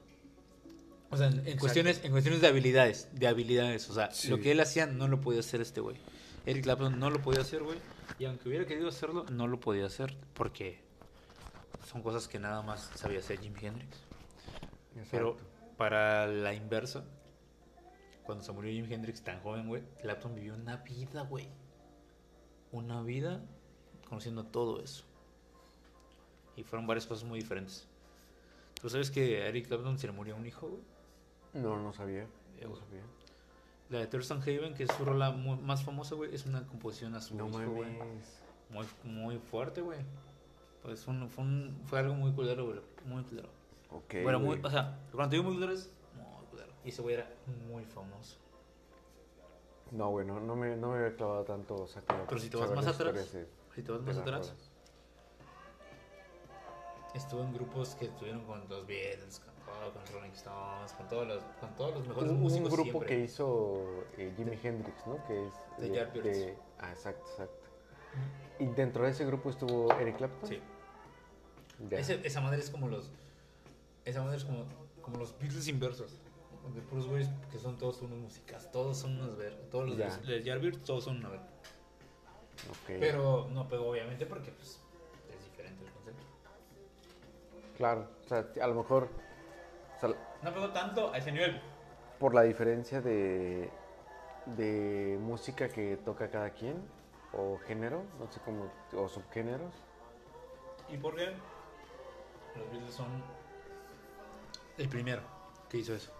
O 1.09 1.16
sea, 1.16 1.29
en, 1.29 1.47
en 1.47 1.57
cuestiones, 1.59 2.05
en 2.05 2.11
cuestiones 2.12 2.42
de 2.42 2.47
habilidades, 2.49 3.09
de 3.14 3.27
habilidades, 3.27 3.88
o 3.88 3.95
sea, 3.95 4.11
Sí. 4.11 4.29
lo 4.29 4.38
que 4.38 4.53
él 4.53 4.61
hacía 4.61 4.85
no 4.87 5.09
lo 5.09 5.23
podía 5.23 5.40
hacer 5.40 5.62
este 5.62 5.81
güey. 5.81 5.97
Eric 6.45 6.64
Clapton 6.64 6.99
no 7.01 7.09
lo 7.09 7.23
podía 7.23 7.40
hacer, 7.40 7.62
güey. 7.62 7.79
Y 8.19 8.27
aunque 8.27 8.51
hubiera 8.51 8.66
querido 8.66 8.88
hacerlo, 8.88 9.25
no 9.31 9.47
lo 9.49 9.59
podía 9.59 9.87
hacer 9.87 10.14
porque 10.35 10.79
son 11.90 12.03
cosas 12.03 12.29
que 12.29 12.38
nada 12.38 12.61
más 12.61 12.90
sabía 12.97 13.21
hacer 13.21 13.40
Jimi 13.40 13.59
Hendrix. 13.62 13.97
Pero 15.11 15.38
para 15.79 16.27
la 16.27 16.53
inversa, 16.53 17.05
cuando 18.25 18.45
se 18.45 18.53
murió 18.53 18.71
Jimi 18.73 18.92
Hendrix 18.92 19.23
tan 19.23 19.40
joven, 19.40 19.69
güey, 19.69 19.83
Clapton 20.03 20.35
vivió 20.35 20.55
una 20.55 20.77
vida, 20.79 21.23
güey. 21.23 21.49
Una 22.73 23.01
vida 23.03 23.40
conociendo 24.07 24.45
todo 24.45 24.83
eso. 24.83 25.05
Y 26.57 26.62
fueron 26.62 26.87
varias 26.87 27.07
cosas 27.07 27.25
muy 27.25 27.40
diferentes. 27.40 27.89
¿Tú 28.87 28.91
sabes 28.91 29.11
que 29.11 29.43
a 29.43 29.49
Eric 29.49 29.66
Clapton 29.66 29.99
se 29.99 30.07
le 30.07 30.12
murió 30.12 30.37
un 30.37 30.47
hijo, 30.47 30.68
güey? 30.68 30.80
No, 31.55 31.76
no 31.82 31.93
sabía. 31.93 32.22
Eh, 32.61 32.66
No 32.68 32.76
sabía. 32.76 33.03
La 33.91 33.99
de 33.99 34.07
Thurston 34.07 34.41
Haven, 34.41 34.74
que 34.74 34.84
es 34.84 34.93
su 34.93 35.05
rola 35.05 35.32
mu- 35.32 35.57
más 35.57 35.82
famosa, 35.82 36.14
güey, 36.14 36.32
es 36.32 36.47
una 36.47 36.64
composición 36.68 37.12
a 37.16 37.20
su 37.20 37.34
No 37.34 37.49
hijo, 37.49 37.68
güey. 37.68 37.91
Muy, 38.70 38.87
muy 39.03 39.39
fuerte, 39.39 39.80
güey. 39.80 39.99
Pues 40.84 41.05
un- 41.09 41.28
fue, 41.28 41.43
un- 41.43 41.80
fue 41.87 41.99
algo 41.99 42.14
muy 42.14 42.30
culero, 42.30 42.66
güey. 42.66 42.80
Muy 43.07 43.24
culero. 43.24 43.49
Ok. 43.91 44.22
bueno, 44.22 44.39
muy, 44.39 44.61
o 44.62 44.70
sea, 44.70 45.01
cuando 45.11 45.32
digo 45.32 45.43
muy 45.43 45.55
culero 45.55 45.72
es 45.72 45.91
muy 46.14 46.47
culero. 46.47 46.70
Y 46.84 46.91
ese 46.91 47.03
güey 47.03 47.16
era 47.16 47.28
muy 47.68 47.84
famoso. 47.87 48.39
No, 49.91 50.11
güey, 50.11 50.24
no, 50.24 50.39
no 50.39 50.55
me, 50.55 50.76
no 50.76 50.93
me 50.93 50.99
había 50.99 51.16
clavado 51.16 51.43
tanto. 51.43 51.74
O 51.74 51.89
sea, 51.89 52.03
Pero 52.07 52.39
si 52.41 52.51
te 52.51 52.57
vas 52.57 52.70
más 52.70 52.87
atrás, 52.87 53.37
si 53.74 53.82
te 53.82 53.91
vas 53.91 54.01
más 54.03 54.16
atrás. 54.18 54.66
Estuvo 57.14 57.42
en 57.42 57.52
grupos 57.54 57.94
que 57.94 58.07
estuvieron 58.07 58.44
con 58.44 58.68
los 58.68 58.86
Beatles, 58.86 59.40
con, 59.40 59.54
todo, 59.64 59.92
con 59.92 60.07
Rolling 60.14 60.32
Stones, 60.32 60.92
con 60.92 61.09
todos 61.09 61.26
los, 61.26 61.42
con 61.61 61.74
todos 61.76 61.94
los 61.94 62.07
mejores 62.07 62.30
Un, 62.30 62.36
un 62.36 62.42
músicos 62.42 62.70
grupo 62.72 62.82
siempre. 62.84 63.09
que 63.09 63.20
hizo 63.24 64.04
eh, 64.18 64.32
Jimi 64.36 64.59
Hendrix, 64.62 65.07
¿no? 65.07 65.24
Que 65.26 65.46
es 65.46 65.52
The 65.78 65.82
de- 65.88 65.94
Yardbirds. 65.94 66.24
de- 66.38 66.59
Ah, 66.78 66.90
exacto, 66.90 67.26
exacto. 67.30 67.66
Y 68.59 68.66
dentro 68.66 69.04
de 69.04 69.11
ese 69.11 69.24
grupo 69.24 69.50
estuvo 69.50 69.92
Eric 69.98 70.16
Clapton. 70.18 70.48
Sí. 70.48 70.61
Ese- 71.90 72.20
esa 72.26 72.40
madre 72.40 72.59
es 72.61 72.70
como 72.70 72.88
los. 72.88 73.11
Esa 74.04 74.22
madre 74.22 74.36
es 74.38 74.44
como, 74.44 74.64
como 75.02 75.18
los 75.18 75.38
Beatles 75.38 75.68
inversos. 75.68 76.20
De 76.74 76.80
puros 76.82 77.07
güeyes 77.07 77.28
que 77.52 77.59
son 77.59 77.78
todos 77.78 78.02
unos 78.02 78.18
músicas, 78.18 78.72
todos 78.72 78.96
son 78.98 79.20
unos 79.20 79.36
ver, 79.36 79.54
todos 79.70 79.86
los 79.88 79.96
de, 80.26 80.42
Yardbirds 80.42 80.82
todos 80.82 81.04
son 81.04 81.18
una 81.18 81.28
ver. 81.28 81.40
Ok. 82.70 82.98
Pero 82.98 83.46
no 83.52 83.68
pegó 83.68 83.90
obviamente 83.90 84.26
porque 84.26 84.50
pues 84.50 84.80
Claro, 87.77 88.09
o 88.24 88.29
sea, 88.29 88.47
a 88.62 88.66
lo 88.66 88.74
mejor, 88.74 89.09
o 89.97 90.01
sea, 90.01 90.11
No 90.43 90.53
pegó 90.53 90.70
tanto 90.70 91.12
a 91.12 91.18
ese 91.18 91.31
nivel. 91.33 91.61
por 92.18 92.35
la 92.35 92.43
diferencia 92.43 93.01
de, 93.01 93.70
de 94.47 95.18
música 95.20 95.68
que 95.68 95.97
toca 95.99 96.31
cada 96.31 96.51
quien, 96.51 96.83
o 97.33 97.59
género, 97.66 98.03
no 98.18 98.31
sé 98.31 98.41
cómo, 98.45 98.70
o 98.95 99.09
subgéneros. 99.09 99.74
¿Y 100.89 100.97
por 100.97 101.14
qué? 101.16 101.35
Los 102.57 102.70
Beatles 102.70 102.95
son 102.95 103.22
el 104.79 104.89
primero 104.89 105.20
que 105.68 105.79
hizo 105.79 105.95
eso. 105.95 106.12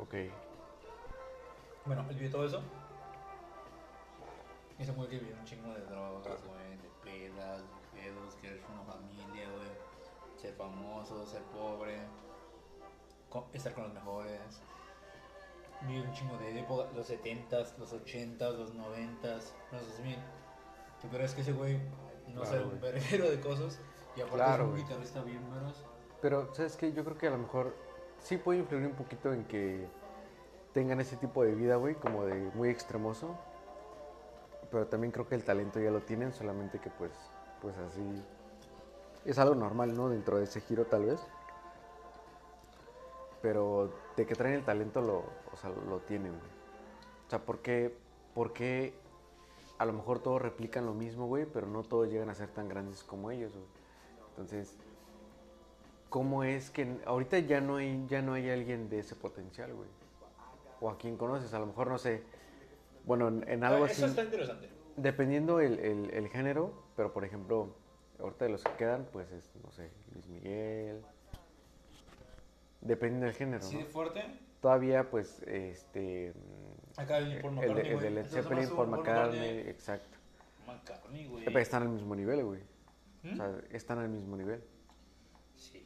Ok. 0.00 0.14
Bueno, 1.86 2.04
él 2.10 2.16
vio 2.16 2.30
todo 2.30 2.44
eso. 2.44 2.62
Ese 4.78 4.92
güey 4.92 5.08
que 5.08 5.18
vivió 5.18 5.36
un 5.36 5.44
chingo 5.44 5.72
de 5.74 5.80
drogas, 5.82 6.42
güey, 6.46 6.76
de 6.76 6.90
pedas, 7.04 7.62
de 7.62 8.00
pedos, 8.00 8.34
querer 8.36 8.60
una 8.72 8.82
familia, 8.92 9.48
güey. 9.50 9.79
Ser 10.40 10.54
famoso, 10.54 11.26
ser 11.26 11.42
pobre, 11.42 11.98
estar 13.52 13.74
con 13.74 13.84
los 13.84 13.92
mejores. 13.92 14.62
Vivió 15.82 16.02
un 16.02 16.12
chingo 16.12 16.38
de 16.38 16.60
época, 16.60 16.88
los 16.94 17.10
70s, 17.10 17.76
los 17.78 17.92
80s, 17.92 18.56
los 18.56 18.74
90s, 18.74 19.52
los 19.70 19.88
2000. 19.88 20.16
¿Tú 21.02 21.08
crees 21.08 21.34
que 21.34 21.42
ese 21.42 21.52
güey 21.52 21.78
no 22.28 22.40
Claro, 22.40 22.50
sea 22.50 22.60
un 22.62 22.80
verguero 22.80 23.30
de 23.30 23.40
cosas? 23.40 23.78
Y 24.16 24.20
aparte 24.20 24.36
Claro, 24.36 24.64
es 24.64 24.70
un 24.70 24.76
guitarrista 24.76 25.22
bien 25.22 25.50
veraz. 25.54 25.84
Pero, 26.22 26.54
¿sabes 26.54 26.76
qué? 26.76 26.92
Yo 26.92 27.04
creo 27.04 27.18
que 27.18 27.26
a 27.26 27.30
lo 27.30 27.38
mejor 27.38 27.74
sí 28.18 28.38
puede 28.38 28.60
influir 28.60 28.86
un 28.86 28.94
poquito 28.94 29.32
en 29.34 29.44
que 29.44 29.86
tengan 30.72 31.00
ese 31.00 31.16
tipo 31.16 31.42
de 31.42 31.54
vida, 31.54 31.76
güey, 31.76 31.94
como 31.96 32.24
de 32.24 32.50
muy 32.54 32.70
extremoso. 32.70 33.38
Pero 34.70 34.86
también 34.86 35.10
creo 35.10 35.28
que 35.28 35.34
el 35.34 35.44
talento 35.44 35.80
ya 35.80 35.90
lo 35.90 36.00
tienen, 36.00 36.32
solamente 36.32 36.78
que 36.78 36.90
pues, 36.90 37.12
pues 37.60 37.76
así 37.76 38.22
es 39.24 39.38
algo 39.38 39.54
normal, 39.54 39.94
¿no? 39.96 40.08
Dentro 40.08 40.38
de 40.38 40.44
ese 40.44 40.60
giro 40.60 40.86
tal 40.86 41.04
vez. 41.06 41.20
Pero 43.42 43.90
de 44.16 44.26
que 44.26 44.34
traen 44.34 44.54
el 44.56 44.64
talento 44.64 45.00
lo, 45.00 45.18
o 45.52 45.56
sea, 45.56 45.70
lo 45.70 45.98
tienen, 46.00 46.32
güey. 46.32 46.50
O 47.26 47.30
sea, 47.30 47.38
¿por 47.40 47.60
qué, 47.60 47.96
por 48.34 48.52
qué 48.52 48.92
a 49.78 49.86
lo 49.86 49.92
mejor 49.94 50.18
todos 50.20 50.42
replican 50.42 50.84
lo 50.84 50.92
mismo, 50.92 51.26
güey, 51.26 51.46
pero 51.46 51.66
no 51.66 51.82
todos 51.82 52.08
llegan 52.10 52.28
a 52.28 52.34
ser 52.34 52.48
tan 52.50 52.68
grandes 52.68 53.02
como 53.02 53.30
ellos, 53.30 53.52
güey? 53.52 53.64
Entonces, 54.30 54.76
¿cómo 56.10 56.44
es 56.44 56.70
que 56.70 56.98
ahorita 57.06 57.38
ya 57.38 57.60
no 57.60 57.76
hay 57.76 58.04
ya 58.08 58.20
no 58.20 58.34
hay 58.34 58.50
alguien 58.50 58.90
de 58.90 58.98
ese 58.98 59.14
potencial, 59.14 59.72
güey? 59.74 59.88
O 60.80 60.90
a 60.90 60.98
quien 60.98 61.16
conoces, 61.16 61.54
a 61.54 61.58
lo 61.58 61.66
mejor 61.66 61.88
no 61.88 61.98
sé. 61.98 62.22
Bueno, 63.04 63.28
en, 63.28 63.48
en 63.48 63.64
algo 63.64 63.84
así, 63.84 64.02
Eso 64.02 64.06
está 64.06 64.24
interesante. 64.24 64.68
dependiendo 64.96 65.60
el, 65.60 65.78
el- 65.78 66.10
el 66.10 66.28
género, 66.28 66.72
pero 66.96 67.12
por 67.12 67.24
ejemplo, 67.24 67.68
ahorita 68.20 68.44
de 68.46 68.50
los 68.52 68.62
que 68.64 68.72
quedan, 68.74 69.06
pues 69.12 69.30
es, 69.32 69.50
no 69.62 69.70
sé, 69.72 69.90
Luis 70.12 70.26
Miguel. 70.26 71.00
Dependiendo 72.80 73.26
del 73.26 73.34
género, 73.34 73.64
¿no? 73.70 73.78
de 73.78 73.84
fuerte. 73.84 74.24
Todavía, 74.60 75.10
pues, 75.10 75.42
este. 75.46 76.32
Acá 76.96 77.18
el 77.18 77.40
Paul 77.40 77.58
el, 77.58 77.70
McCartney, 77.70 77.82
de, 77.84 77.94
el 77.94 78.00
de 78.00 78.10
Led 78.10 78.26
Zeppelin, 78.26 78.68
Paul 78.70 78.88
McCartney, 78.88 79.58
exacto. 79.68 80.18
McCartney, 80.66 81.26
güey. 81.26 81.44
Pero 81.44 81.58
están 81.58 81.82
al 81.82 81.88
mismo 81.88 82.14
nivel, 82.14 82.44
güey. 82.44 82.60
¿Mm? 83.22 83.32
O 83.32 83.36
sea, 83.36 83.52
están 83.70 83.98
al 83.98 84.08
mismo 84.08 84.36
nivel. 84.36 84.62
Sí. 85.56 85.84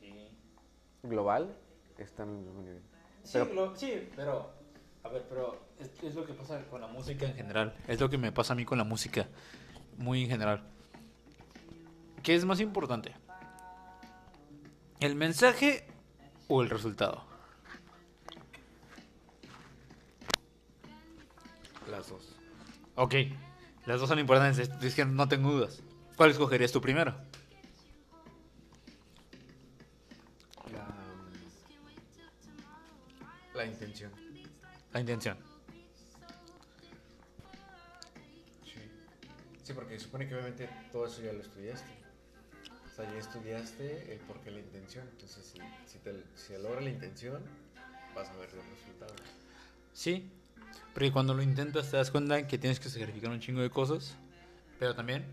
Global, 1.03 1.55
están 1.99 2.29
al 2.29 2.37
mismo 2.37 2.63
nivel. 2.63 2.83
Sí, 3.23 3.39
Pero- 3.39 3.53
lo- 3.55 3.77
sí, 3.77 4.09
pero. 4.17 4.51
A 5.03 5.09
ver, 5.09 5.25
pero 5.29 5.61
es, 5.79 5.91
es 6.03 6.15
lo 6.15 6.25
que 6.25 6.33
pasa 6.33 6.63
con 6.71 6.81
la 6.81 6.87
música 6.87 7.27
en 7.27 7.35
general. 7.35 7.77
Es 7.87 8.01
lo 8.01 8.09
que 8.09 8.17
me 8.19 8.33
pasa 8.33 8.55
a 8.55 8.57
mí 8.57 8.65
con 8.65 8.79
la 8.79 8.85
música. 8.85 9.27
Muy 9.99 10.25
en 10.25 10.31
general. 10.31 10.63
¿Qué 12.25 12.35
es 12.35 12.47
más 12.47 12.59
importante? 12.61 13.15
¿El 14.99 15.15
mensaje 15.15 15.87
o 16.49 16.63
el 16.63 16.71
resultado? 16.71 17.23
Las 21.91 22.09
dos. 22.09 22.35
Ok, 22.95 23.15
las 23.85 24.01
dos 24.01 24.09
son 24.09 24.19
importantes. 24.19 24.71
Es 24.83 24.95
que 24.95 25.05
no 25.05 25.29
tengo 25.29 25.53
dudas. 25.53 25.83
¿Cuál 26.17 26.31
escogerías 26.31 26.73
tú 26.73 26.81
primero? 26.81 27.15
La, 30.73 30.87
la 33.53 33.67
intención. 33.67 34.11
La 34.95 35.01
intención. 35.01 35.37
Sí. 38.65 38.81
Sí, 39.63 39.73
porque 39.75 40.01
supone 40.01 40.27
que 40.27 40.35
obviamente 40.35 40.71
todo 40.91 41.07
eso 41.07 41.21
ya 41.21 41.35
lo 41.35 41.43
estudiaste. 41.43 42.04
O 42.95 42.97
sea, 42.97 43.13
ya 43.13 43.19
estudiaste 43.19 44.13
el 44.13 44.21
por 44.21 44.39
qué 44.39 44.53
la 44.53 44.61
intención. 44.61 45.05
Entonces, 45.11 45.45
si, 45.45 45.59
si, 45.85 45.99
te, 45.99 46.13
si 46.37 46.53
se 46.53 46.59
logra 46.61 46.81
la 46.81 46.91
intención, 46.91 47.43
vas 48.15 48.29
a 48.29 48.37
ver 48.37 48.55
los 48.55 48.65
resultados. 48.67 49.21
Sí, 49.93 50.31
porque 50.93 51.11
cuando 51.11 51.35
lo 51.35 51.43
intentas 51.43 51.91
te 51.91 51.97
das 51.97 52.13
cuenta 52.13 52.47
que 52.47 52.57
tienes 52.57 52.79
que 52.79 52.89
sacrificar 52.89 53.31
un 53.31 53.41
chingo 53.41 53.63
de 53.63 53.71
cosas, 53.71 54.15
pero 54.79 54.95
también 54.95 55.25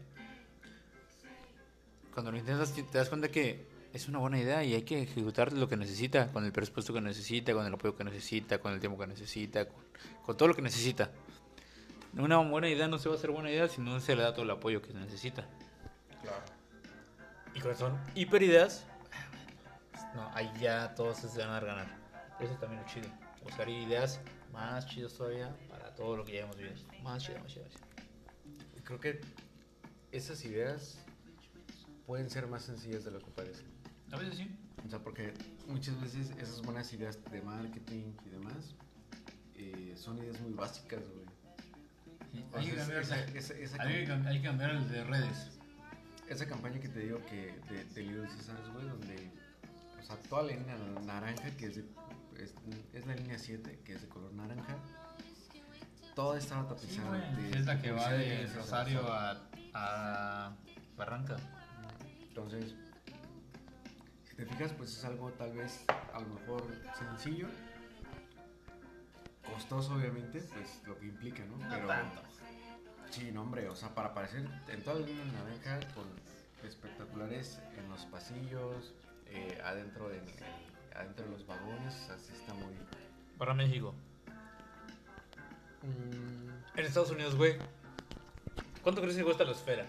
cuando 2.12 2.32
lo 2.32 2.40
intentas 2.40 2.74
te 2.74 2.98
das 2.98 3.10
cuenta 3.10 3.30
que 3.30 3.64
es 3.94 4.08
una 4.08 4.18
buena 4.18 4.40
idea 4.40 4.64
y 4.64 4.74
hay 4.74 4.82
que 4.82 5.04
ejecutar 5.04 5.54
lo 5.54 5.70
que 5.70 5.78
necesita, 5.78 6.32
con 6.32 6.44
el 6.44 6.52
presupuesto 6.52 6.94
que 6.94 7.02
necesita, 7.02 7.54
con 7.54 7.68
el 7.68 7.74
apoyo 7.76 7.96
que 7.96 8.04
necesita, 8.04 8.58
con 8.58 8.74
el 8.74 8.80
tiempo 8.80 8.98
que 8.98 9.06
necesita, 9.06 9.66
con, 9.66 9.84
con 10.26 10.36
todo 10.36 10.48
lo 10.48 10.56
que 10.56 10.64
necesita. 10.64 11.12
Una 12.18 12.38
buena 12.38 12.70
idea 12.70 12.88
no 12.88 12.98
se 12.98 13.08
va 13.08 13.14
a 13.14 13.18
hacer 13.20 13.30
buena 13.30 13.52
idea 13.52 13.68
si 13.68 13.82
no 13.82 14.00
se 14.00 14.16
le 14.16 14.24
da 14.24 14.34
todo 14.34 14.46
el 14.46 14.50
apoyo 14.50 14.82
que 14.82 14.94
necesita. 14.96 15.46
Claro. 16.24 16.51
Y 17.54 17.60
cuando 17.60 17.78
son 17.80 18.00
hiper 18.16 18.42
ideas, 18.44 18.86
no, 20.16 20.30
ahí 20.34 20.52
ya 20.60 20.94
todos 20.96 21.18
se 21.18 21.40
van 21.40 21.50
a 21.52 21.60
ganar. 21.60 21.88
Eso 22.40 22.54
también 22.56 22.82
es 22.86 22.92
chido. 22.94 23.10
Buscar 23.44 23.68
ideas 23.70 24.20
más 24.52 24.86
chidas 24.86 25.14
todavía 25.14 25.56
para 25.70 25.94
todo 25.96 26.18
lo 26.18 26.26
que 26.26 26.34
ya 26.34 26.42
hemos 26.42 26.58
vivido. 26.58 26.76
Más 27.04 27.24
chido, 27.24 27.40
más 27.40 27.48
chido, 27.52 27.64
más 27.66 27.74
chido. 27.74 28.84
Creo 28.84 29.00
que 29.00 29.22
esas 30.12 30.44
ideas 30.46 31.00
pueden 32.06 32.30
ser 32.30 32.48
más 32.48 32.64
sencillas 32.64 33.04
de 33.06 33.12
lo 33.12 33.20
que 33.20 33.32
parecen. 33.32 33.68
A 34.12 34.18
veces 34.18 34.38
sí. 34.38 34.58
O 34.86 34.90
sea, 34.90 35.00
porque 35.00 35.34
muchas 35.68 36.00
veces 36.02 36.32
esas 36.32 36.62
buenas 36.64 36.92
ideas 36.94 37.20
de 37.32 37.42
marketing 37.42 38.14
y 38.26 38.30
demás 38.30 38.76
eh, 39.56 39.94
son 39.96 40.18
ideas 40.18 40.40
muy 40.42 40.54
básicas, 40.54 41.00
güey. 41.00 41.26
Hay 42.54 42.70
que 42.70 42.76
cambiar, 42.76 43.02
esa, 43.02 43.20
esa- 43.26 43.54
esa 43.54 43.82
hay 43.84 44.06
que 44.06 44.08
cam- 44.12 44.24
cam- 44.24 44.28
hay 44.28 44.38
que 44.42 44.44
cambiar 44.48 44.72
el 44.72 44.90
de 44.92 45.04
redes. 45.04 45.50
Esa 46.32 46.48
campaña 46.48 46.80
que 46.80 46.88
te 46.88 47.00
digo 47.00 47.20
que 47.26 47.60
de, 47.70 47.84
de 47.86 48.02
Little 48.04 48.28
Caesars, 48.28 48.70
güey, 48.74 48.88
donde, 48.88 49.32
o 50.00 50.04
sea, 50.04 50.16
toda 50.30 50.44
la 50.44 50.54
línea 50.54 50.78
naranja, 51.06 51.52
que 51.58 51.68
es, 51.68 51.76
de, 51.76 51.86
es, 52.38 52.54
es 52.94 53.06
la 53.06 53.16
línea 53.16 53.38
7, 53.38 53.82
que 53.84 53.94
es 53.94 54.02
de 54.02 54.08
color 54.08 54.34
naranja, 54.34 54.78
toda 56.16 56.38
estaba 56.38 56.68
tapizada. 56.68 57.18
de 57.18 57.50
es 57.52 57.66
la 57.66 57.82
que 57.82 57.92
va 57.92 58.10
de 58.14 58.48
Rosario 58.48 59.02
a, 59.12 59.42
a 59.74 60.56
Barranca. 60.96 61.38
Entonces, 62.30 62.76
si 64.24 64.36
te 64.36 64.46
fijas, 64.46 64.72
pues 64.74 64.98
es 64.98 65.04
algo 65.04 65.32
tal 65.32 65.54
vez 65.54 65.84
a 66.14 66.20
lo 66.20 66.28
mejor 66.28 66.66
sencillo, 66.98 67.48
costoso 69.54 69.96
obviamente, 69.96 70.42
pues 70.42 70.82
lo 70.88 70.98
que 70.98 71.08
implica, 71.08 71.44
¿no? 71.46 71.58
No 71.58 71.88
tanto. 71.88 72.31
Sí, 73.12 73.30
no, 73.32 73.42
hombre, 73.42 73.68
o 73.68 73.76
sea, 73.76 73.90
para 73.94 74.10
aparecer 74.10 74.48
en 74.70 74.84
toda 74.84 75.00
la 75.00 75.06
línea 75.06 75.26
naranja 75.26 75.80
con 75.94 76.06
espectaculares 76.68 77.60
en 77.78 77.90
los 77.90 78.06
pasillos, 78.06 78.94
eh, 79.28 79.62
adentro, 79.64 80.10
de, 80.10 80.22
adentro 80.96 81.26
de 81.26 81.32
los 81.32 81.46
vagones, 81.46 82.10
así 82.10 82.32
está 82.34 82.54
muy... 82.54 82.74
Para 83.38 83.54
México. 83.54 83.94
Mm, 85.82 86.80
En 86.80 86.86
Estados 86.86 87.12
Unidos, 87.12 87.36
güey. 87.36 87.58
¿Cuánto 88.82 89.02
crees 89.02 89.18
que 89.18 89.24
cuesta 89.24 89.44
la 89.44 89.52
esfera? 89.52 89.86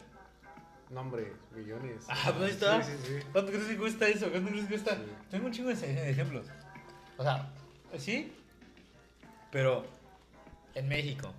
no, 0.91 1.01
hombre, 1.01 1.33
millones. 1.55 2.05
Ah, 2.09 2.35
pues 2.37 2.43
ahí 2.43 2.51
está. 2.51 2.83
Sí, 2.83 2.93
sí, 2.93 3.19
sí. 3.21 3.27
¿Cuánto 3.33 3.51
crees 3.53 3.67
que 3.67 3.77
cuesta 3.79 4.09
eso? 4.09 4.31
¿Cuánto 4.31 4.51
crees 4.51 4.65
que 4.65 4.71
cuesta? 4.75 4.97
Sí. 4.97 5.03
Tengo 5.31 5.47
un 5.47 5.53
chingo 5.53 5.69
de 5.71 6.11
ejemplos. 6.11 6.47
O 7.17 7.23
sea, 7.23 7.51
sí, 7.97 8.33
pero 9.51 9.87
en 10.75 10.89
México, 10.89 11.33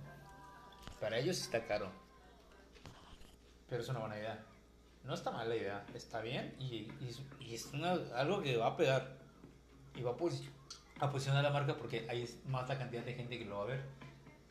para 1.04 1.18
ellos 1.18 1.38
está 1.38 1.66
caro. 1.66 1.90
Pero 3.68 3.82
es 3.82 3.88
una 3.90 3.98
buena 3.98 4.16
idea. 4.16 4.42
No 5.04 5.12
está 5.12 5.30
mal 5.30 5.46
la 5.50 5.54
idea, 5.56 5.84
está 5.92 6.22
bien 6.22 6.54
y, 6.58 6.88
y 6.98 7.08
es, 7.10 7.20
y 7.40 7.54
es 7.54 7.66
una- 7.74 7.98
algo 8.16 8.40
que 8.40 8.56
va 8.56 8.68
a 8.68 8.76
pegar. 8.78 9.18
Y 9.94 10.00
va 10.02 10.12
a, 10.12 10.16
posi- 10.16 10.48
a 11.00 11.10
posicionar 11.10 11.44
la 11.44 11.50
marca 11.50 11.76
porque 11.76 12.06
hay 12.08 12.26
más 12.48 12.66
la 12.70 12.78
cantidad 12.78 13.04
de 13.04 13.12
gente 13.12 13.38
que 13.38 13.44
lo 13.44 13.58
va 13.58 13.64
a 13.64 13.66
ver. 13.66 13.82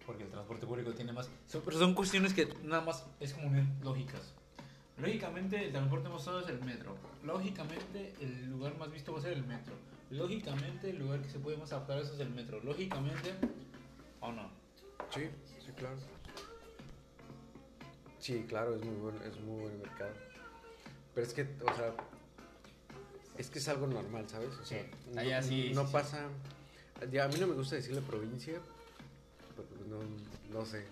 Porque 0.06 0.24
el 0.26 0.30
transporte 0.30 0.68
público 0.68 0.94
tiene 0.94 1.12
más. 1.12 1.28
son- 1.48 1.64
pero 1.66 1.80
son 1.80 1.96
cuestiones 1.96 2.36
que 2.36 2.46
nada 2.62 2.84
más 2.84 3.04
es 3.20 3.34
como 3.34 3.50
lógicas. 3.82 4.32
Lógicamente, 5.00 5.66
el 5.66 5.72
transporte 5.72 6.08
más 6.08 6.22
usado 6.22 6.42
es 6.42 6.50
el 6.50 6.64
metro. 6.64 6.96
Lógicamente, 7.24 8.14
el 8.22 8.46
lugar 8.52 8.78
más 8.78 8.92
visto 8.92 9.12
va 9.12 9.18
a 9.18 9.22
ser 9.24 9.34
el 9.34 9.44
metro. 9.44 9.74
lógicamente, 10.12 10.92
el 10.92 11.00
lugar 11.00 11.20
que 11.24 11.30
se 11.32 11.40
puede 11.40 11.58
más 11.58 11.74
adaptar 11.74 11.98
a 11.98 12.02
eso 12.02 12.14
es 12.14 12.20
el 12.20 12.30
metro. 12.30 12.60
Lógicamente, 12.60 13.34
¿o 14.22 14.32
no? 14.32 14.48
Sí, 15.10 15.28
sí, 15.66 15.72
claro. 15.76 15.96
Sí, 18.24 18.46
claro, 18.48 18.74
es 18.76 18.82
muy 18.86 18.96
buen, 18.96 19.22
es 19.24 19.38
muy 19.42 19.64
buen 19.64 19.78
mercado. 19.80 20.14
Pero 21.14 21.28
es 21.28 21.34
que, 21.34 21.42
o 21.42 21.76
sea, 21.76 21.94
es 23.38 23.50
que 23.50 23.60
es 23.60 23.68
algo 23.68 23.86
normal, 23.86 24.30
¿sabes? 24.30 24.56
O 24.62 24.64
sea, 24.64 24.82
Sí, 24.82 25.18
allá 25.20 25.42
no, 25.42 25.48
sí, 25.48 25.72
no 25.76 25.86
sí, 25.86 25.90
pasa. 25.92 26.28
Ya, 27.12 27.26
a 27.26 27.28
mí 27.28 27.36
no 27.38 27.48
me 27.48 27.54
gusta 27.56 27.76
decirle 27.76 28.00
provincia, 28.02 28.60
porque 29.58 29.74
pues 29.76 29.90
no, 29.90 30.00
no 30.58 30.66
sé. 30.66 30.86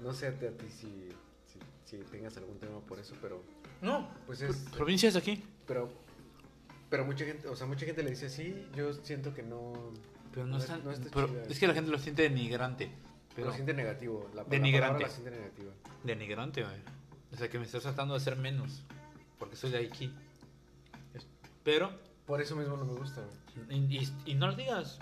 No 0.00 0.14
sé 0.14 0.28
a 0.28 0.38
ti, 0.38 0.46
a 0.46 0.56
ti 0.56 0.66
si, 0.70 1.08
si, 1.52 1.58
si 1.84 1.96
tengas 2.04 2.36
algún 2.36 2.58
tema 2.60 2.78
por 2.78 3.00
eso, 3.00 3.16
pero 3.20 3.42
No, 3.82 4.08
pues 4.26 4.40
es. 4.42 4.54
Provincias 4.76 5.16
aquí. 5.16 5.42
Pero, 5.66 5.88
pero 6.90 7.04
mucha 7.04 7.24
gente, 7.24 7.48
o 7.48 7.56
sea, 7.56 7.66
mucha 7.66 7.86
gente 7.86 8.04
le 8.04 8.10
dice 8.10 8.26
así. 8.26 8.68
Yo 8.76 8.92
siento 8.92 9.34
que 9.34 9.42
no. 9.42 9.72
Pero 10.32 10.46
no, 10.46 10.58
es- 10.58 10.62
están. 10.62 10.84
no 10.84 10.92
está 10.92 11.10
pero 11.12 11.42
es 11.48 11.58
que 11.58 11.66
la 11.66 11.74
gente 11.74 11.90
lo 11.90 11.98
siente 11.98 12.22
denigrante. 12.22 12.88
Pero 13.38 13.50
lo 13.50 13.54
siente 13.54 13.72
negativo. 13.72 14.28
La, 14.34 14.42
Denigrante. 14.44 15.02
la 15.04 15.08
siente 15.08 15.30
negativa. 15.30 15.72
Denigrante, 16.02 16.64
güey. 16.64 16.76
O 17.32 17.36
sea, 17.36 17.48
que 17.48 17.58
me 17.58 17.64
estás 17.66 17.82
tratando 17.82 18.14
de 18.14 18.18
hacer 18.18 18.34
menos. 18.36 18.82
Porque 19.38 19.54
soy 19.54 19.70
de 19.70 19.78
aquí. 19.86 20.12
Pero, 21.62 21.92
Por 22.26 22.40
eso 22.40 22.56
mismo 22.56 22.76
no 22.76 22.84
me 22.84 22.94
gusta, 22.94 23.22
güey. 23.22 23.78
y, 23.90 23.98
y- 24.02 24.12
y 24.26 24.34
no 24.34 24.48
lo 24.48 24.54
digas. 24.54 24.98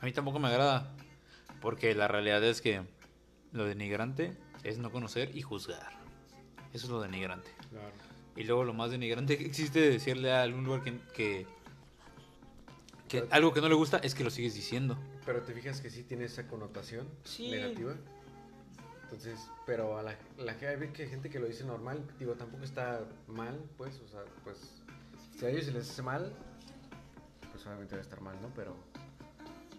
A 0.00 0.04
mí 0.06 0.12
tampoco 0.12 0.38
me 0.40 0.48
agrada. 0.48 0.92
Porque 1.60 1.94
la 1.94 2.08
realidad 2.08 2.42
es 2.42 2.60
que 2.60 2.82
lo 3.52 3.64
denigrante 3.64 4.36
es 4.64 4.78
no 4.78 4.90
conocer 4.90 5.36
y 5.36 5.42
juzgar. 5.42 5.92
Eso 6.72 6.86
es 6.86 6.90
lo 6.90 7.00
denigrante. 7.00 7.50
Claro. 7.70 7.92
Y 8.34 8.42
luego 8.44 8.64
lo 8.64 8.72
más 8.74 8.90
denigrante 8.90 9.38
que 9.38 9.44
existe 9.46 9.78
de 9.80 9.90
decirle 9.90 10.32
a 10.32 10.42
algún 10.42 10.64
lugar 10.64 10.82
que, 10.82 10.98
que, 11.14 11.46
que 13.08 13.24
algo 13.30 13.52
que 13.52 13.60
no 13.60 13.68
le 13.68 13.74
gusta 13.74 13.98
es 13.98 14.14
que 14.16 14.24
lo 14.24 14.30
sigues 14.30 14.54
diciendo. 14.54 14.96
Pero 15.24 15.42
te 15.42 15.52
fijas 15.52 15.80
que 15.80 15.90
sí 15.90 16.02
tiene 16.02 16.24
esa 16.24 16.46
connotación 16.48 17.08
Sí. 17.24 17.50
negativa. 17.50 17.94
Entonces, 19.04 19.38
pero 19.66 19.98
a 19.98 20.02
la, 20.02 20.16
la 20.38 20.56
que 20.56 20.66
hay 20.68 20.88
que 20.88 21.06
gente 21.06 21.28
que 21.28 21.38
lo 21.38 21.46
dice 21.46 21.64
normal, 21.64 22.02
digo, 22.18 22.34
tampoco 22.34 22.64
está 22.64 23.04
mal, 23.28 23.62
pues, 23.76 24.00
o 24.00 24.08
sea, 24.08 24.20
pues, 24.42 24.56
si 25.38 25.44
a 25.44 25.50
ellos 25.50 25.66
se 25.66 25.72
les 25.72 25.88
hace 25.90 26.02
mal, 26.02 26.32
pues 27.52 27.66
obviamente 27.66 27.94
va 27.94 27.98
a 28.00 28.02
estar 28.02 28.20
mal, 28.22 28.40
¿no? 28.40 28.48
Pero, 28.56 28.74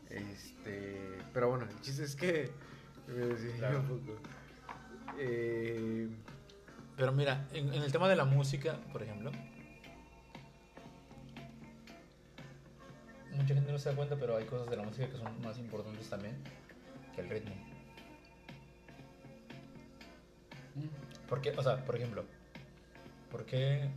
este, 0.10 1.18
pero 1.34 1.50
bueno, 1.50 1.66
el 1.70 1.82
chiste 1.82 2.04
es 2.04 2.16
que 2.16 2.52
me 3.08 3.26
desvié 3.26 3.54
Claro. 3.58 3.80
un 3.80 3.88
poco. 3.88 4.20
Eh, 5.18 6.10
Pero 6.96 7.12
mira, 7.12 7.48
en, 7.52 7.74
en 7.74 7.82
el 7.82 7.92
tema 7.92 8.08
de 8.08 8.16
la 8.16 8.26
música, 8.26 8.78
por 8.92 9.02
ejemplo, 9.02 9.32
mucha 13.36 13.54
gente 13.54 13.72
no 13.72 13.78
se 13.78 13.90
da 13.90 13.96
cuenta, 13.96 14.16
pero 14.16 14.38
hay 14.38 14.46
cosas 14.46 14.70
de 14.70 14.78
la 14.78 14.84
música 14.84 15.10
que 15.10 15.18
son 15.18 15.42
más 15.42 15.58
importantes 15.58 16.10
también 16.10 16.36
que 17.16 17.22
el 17.22 17.30
ritmo. 17.30 17.54
¿Por 21.28 21.42
qué? 21.42 21.52
O 21.58 21.64
sea, 21.64 21.84
por 21.86 21.96
ejemplo, 21.96 22.26
¿por 23.32 23.46
qué 23.46 23.90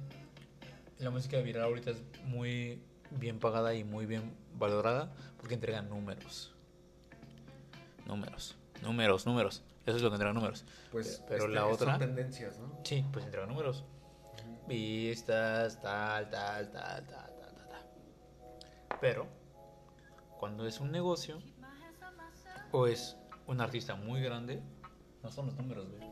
la 0.98 1.10
música 1.10 1.38
viral 1.40 1.64
ahorita 1.64 1.90
es 1.90 2.02
muy 2.24 2.82
bien 3.10 3.38
pagada 3.38 3.74
y 3.74 3.84
muy 3.84 4.06
bien 4.06 4.34
valorada? 4.54 5.12
Porque 5.38 5.54
entregan 5.54 5.88
números. 5.88 6.54
Números, 8.06 8.56
números, 8.82 9.26
números. 9.26 9.62
Eso 9.84 9.96
es 9.96 10.02
lo 10.02 10.10
que 10.10 10.14
entregan 10.14 10.34
números. 10.34 10.64
pues, 10.90 11.22
pero 11.28 11.44
este, 11.44 11.54
la 11.54 11.60
son 11.62 11.72
otra... 11.72 11.98
tendencias, 11.98 12.58
¿no? 12.58 12.80
Sí, 12.84 13.04
pues 13.12 13.24
entrega 13.24 13.46
números. 13.46 13.84
Vistas, 14.66 15.80
tal, 15.80 16.28
tal, 16.28 16.70
tal, 16.72 17.06
tal. 17.06 17.35
Pero, 19.00 19.26
cuando 20.38 20.66
es 20.66 20.80
un 20.80 20.90
negocio 20.92 21.38
o 22.72 22.86
es 22.86 23.16
un 23.46 23.60
artista 23.60 23.94
muy 23.94 24.20
grande, 24.22 24.62
no 25.22 25.30
son 25.30 25.46
los 25.46 25.54
números, 25.56 25.88
güey. 25.88 26.02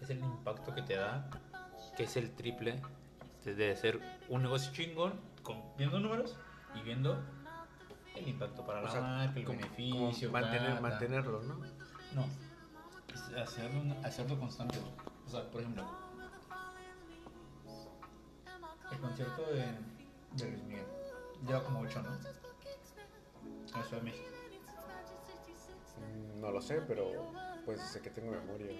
Es 0.00 0.10
el 0.10 0.18
impacto 0.20 0.74
que 0.74 0.82
te 0.82 0.96
da, 0.96 1.28
que 1.96 2.04
es 2.04 2.16
el 2.16 2.34
triple 2.34 2.80
de- 3.44 3.76
ser 3.76 4.00
un 4.28 4.42
negocio 4.42 4.72
chingón, 4.72 5.20
con, 5.42 5.62
viendo 5.76 5.98
números 6.00 6.36
y 6.74 6.82
viendo 6.82 7.18
el 8.16 8.28
impacto 8.28 8.64
para 8.66 8.82
la 8.82 8.88
O 8.88 8.92
sea, 8.92 9.00
marca, 9.00 9.38
el 9.38 9.44
como- 9.46 9.58
beneficio, 9.58 10.28
como 10.30 10.40
mantener, 10.40 10.80
mantenerlo, 10.80 11.42
¿no? 11.42 11.54
No, 12.14 12.26
hacerlo, 13.40 13.94
hacerlo 14.04 14.38
constante. 14.38 14.78
O 15.26 15.30
sea, 15.30 15.48
por 15.50 15.60
ejemplo, 15.60 15.84
el 18.92 18.98
concierto 18.98 19.42
de, 19.46 19.64
de 20.44 20.50
Luis 20.50 20.62
Miguel 20.64 20.86
lleva 21.46 21.64
como 21.64 21.80
8, 21.80 22.02
¿no? 22.02 22.14
En 22.14 23.68
Ciudad 23.84 23.90
de 23.90 24.02
México. 24.02 24.28
Mm, 25.98 26.40
No 26.40 26.50
lo 26.50 26.60
sé, 26.60 26.80
pero 26.86 27.32
pues 27.64 27.80
sé 27.80 28.00
que 28.00 28.10
tengo 28.10 28.30
memoria. 28.32 28.70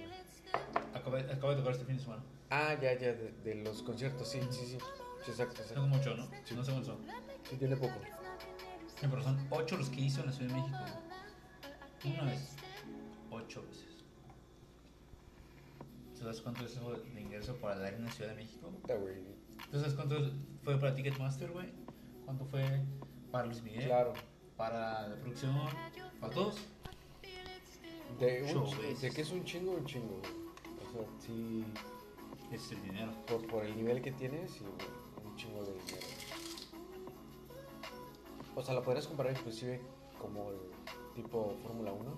acaba 0.95 1.19
de 1.19 1.57
tocar 1.57 1.73
este 1.73 1.85
fin 1.85 1.97
de 1.97 2.03
semana. 2.03 2.23
Ah, 2.51 2.75
ya, 2.81 2.95
ya, 2.95 3.13
de, 3.13 3.33
de 3.45 3.55
los 3.57 3.83
conciertos, 3.83 4.29
sí, 4.29 4.41
sí, 4.51 4.67
sí. 4.67 4.79
Sí, 5.25 5.31
exacto, 5.33 5.57
Son 5.57 5.63
exacto. 5.65 5.81
como 5.83 5.97
8, 5.97 6.17
¿no? 6.17 6.25
No 6.57 6.65
sé 6.65 6.73
cuántos 6.73 6.87
son. 6.87 6.99
Sí, 7.49 7.57
tiene 7.57 7.77
poco. 7.77 7.95
Sí, 9.01 9.07
pero 9.09 9.23
son 9.23 9.47
8 9.51 9.77
los 9.77 9.89
que 9.91 10.01
hizo 10.01 10.21
en 10.21 10.27
la 10.27 10.33
Ciudad 10.33 10.55
de 10.55 10.61
México. 10.61 10.79
Una 12.05 12.25
vez. 12.25 12.57
8 13.31 13.63
veces. 13.69 13.87
¿Sabes 16.15 16.41
cuánto 16.43 16.65
es 16.67 16.73
eso 16.73 16.91
de 16.93 17.21
ingreso 17.21 17.57
para 17.57 17.77
la 17.77 17.87
Arena 17.87 18.11
Ciudad 18.11 18.31
de 18.31 18.37
México? 18.37 18.69
Puta, 18.71 18.95
güey. 18.97 19.15
¿Tú 19.71 19.79
sabes 19.79 19.95
cuánto 19.95 20.17
fue 20.65 20.79
para 20.79 20.95
Ticketmaster, 20.95 21.51
güey? 21.51 21.73
¿Cuánto 22.31 22.45
fue 22.45 22.63
para 23.33 23.47
Luis 23.47 23.61
Miguel? 23.61 23.87
Claro. 23.87 24.13
Para 24.57 25.09
la 25.09 25.17
producción, 25.17 25.53
para 26.21 26.33
todos. 26.33 26.61
De, 28.21 28.55
un, 28.55 29.01
de 29.01 29.11
que 29.11 29.23
es 29.23 29.33
un 29.33 29.45
chingo, 29.45 29.73
un 29.73 29.85
chingo. 29.85 30.23
O 30.79 30.93
sea, 30.93 31.03
sí, 31.19 31.65
es 32.53 32.71
el 32.71 32.83
dinero. 32.83 33.11
por, 33.27 33.45
por 33.49 33.65
el 33.65 33.77
nivel 33.77 34.01
que 34.01 34.13
tienes, 34.13 34.53
sí, 34.53 34.65
un 35.25 35.35
chingo 35.35 35.65
de 35.65 35.73
dinero. 35.73 36.07
O 38.55 38.63
sea, 38.63 38.75
lo 38.75 38.85
podrías 38.85 39.09
comparar 39.09 39.33
inclusive 39.37 39.81
como 40.17 40.51
el 40.51 40.59
tipo 41.17 41.57
Fórmula 41.65 41.91
1, 41.91 42.15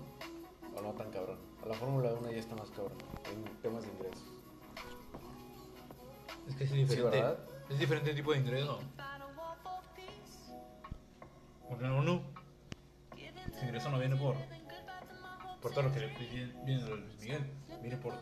o 0.76 0.82
no 0.82 0.92
tan 0.92 1.10
cabrón. 1.10 1.38
A 1.62 1.68
la 1.68 1.74
Fórmula 1.74 2.12
1 2.12 2.32
ya 2.32 2.38
está 2.38 2.54
más 2.54 2.70
cabrón 2.70 2.98
en 3.32 3.44
temas 3.62 3.84
de 3.84 3.88
ingresos. 3.92 4.28
Es 6.50 6.54
que 6.54 6.64
es 6.64 6.70
diferente. 6.70 7.24
es 7.70 7.78
diferente 7.78 8.12
tipo 8.12 8.32
de 8.32 8.40
ingreso. 8.40 8.78
Porque. 11.78 12.22
Su 13.58 13.64
ingreso 13.64 13.90
no 13.90 13.98
viene 13.98 14.16
por, 14.16 14.36
por 15.60 15.70
todo 15.72 15.82
lo 15.84 15.92
que 15.92 16.00
le 16.00 16.06
viene, 16.08 16.52
viene 16.64 16.82
de 16.84 16.96
Luis 16.96 17.20
Miguel. 17.20 17.50
Viene 17.80 17.96
por 17.96 18.14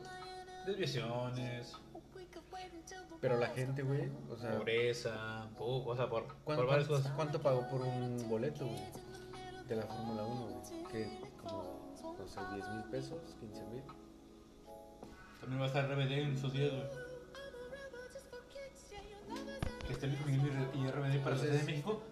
desviaciones, 0.66 1.76
Pero 3.20 3.36
la 3.38 3.48
gente, 3.48 3.82
güey, 3.82 4.10
o 4.30 4.36
sea, 4.36 4.58
pobreza, 4.58 5.48
po- 5.56 5.84
o 5.86 5.96
sea, 5.96 6.08
por, 6.08 6.26
¿cuánto, 6.44 6.62
por 6.62 6.70
varias 6.70 6.88
cosas. 6.88 7.12
cuánto 7.12 7.40
pagó 7.40 7.68
por 7.68 7.80
un 7.82 8.28
boleto, 8.28 8.66
güey? 8.66 8.80
De 9.68 9.76
la 9.76 9.82
Fórmula 9.82 10.24
1, 10.24 10.46
güey. 10.46 10.84
Que 10.90 11.20
como, 11.42 11.94
no 12.18 12.26
sé, 12.26 12.40
10 12.54 12.68
mil 12.70 12.84
pesos, 12.90 13.18
15 13.40 13.62
mil. 13.66 13.82
También 15.40 15.60
va 15.60 15.64
a 15.64 15.68
estar 15.68 15.88
RBD 15.88 16.12
en 16.12 16.34
esos 16.34 16.52
días, 16.52 16.70
güey. 16.72 17.10
Que 19.86 19.92
esté 19.92 20.06
Luis 20.08 20.26
Miguel 20.26 20.68
y 20.74 20.86
RBD 20.86 21.22
para 21.22 21.36
la 21.36 21.42
Ciudad 21.42 21.54
de 21.56 21.64
México. 21.64 22.02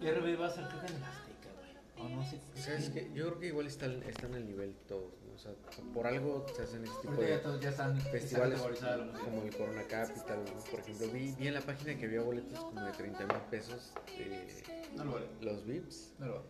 Y 0.00 0.10
RBD 0.10 0.40
va 0.40 0.46
a 0.46 0.50
ser 0.50 0.66
creo 0.68 0.80
que 0.80 0.86
en 0.86 0.96
el 0.96 1.04
Azteca, 1.04 1.48
güey. 1.96 2.06
O 2.06 2.08
no 2.16 2.24
sé. 2.24 2.40
¿Sabes 2.54 2.88
qué? 2.90 3.10
Yo 3.14 3.26
creo 3.26 3.38
que 3.38 3.46
igual 3.48 3.66
están, 3.66 4.02
están 4.04 4.34
al 4.34 4.46
nivel 4.46 4.74
todos, 4.88 5.12
¿no? 5.26 5.34
O 5.34 5.38
sea, 5.38 5.52
por 5.94 6.06
algo 6.06 6.46
se 6.54 6.62
hacen 6.62 6.84
este 6.84 7.08
tipo 7.08 7.20
ya, 7.22 7.28
de 7.28 7.38
todos 7.38 7.60
ya 7.60 7.70
están 7.70 7.98
festivales 8.00 8.60
como 8.60 9.42
el 9.42 9.56
Corona 9.56 9.82
Capital, 9.84 10.44
¿no? 10.44 10.64
Por 10.70 10.80
ejemplo, 10.80 11.08
vi, 11.08 11.32
vi 11.38 11.48
en 11.48 11.54
la 11.54 11.60
página 11.62 11.96
que 11.98 12.06
había 12.06 12.20
boletos 12.22 12.58
como 12.58 12.82
de 12.84 12.92
30 12.92 13.26
mil 13.26 13.36
pesos 13.50 13.92
de 14.18 14.62
No 14.96 15.04
lo 15.04 15.12
vale. 15.12 15.26
los 15.40 15.66
VIPs. 15.66 16.12
No 16.18 16.26
lo 16.26 16.34
vale. 16.36 16.46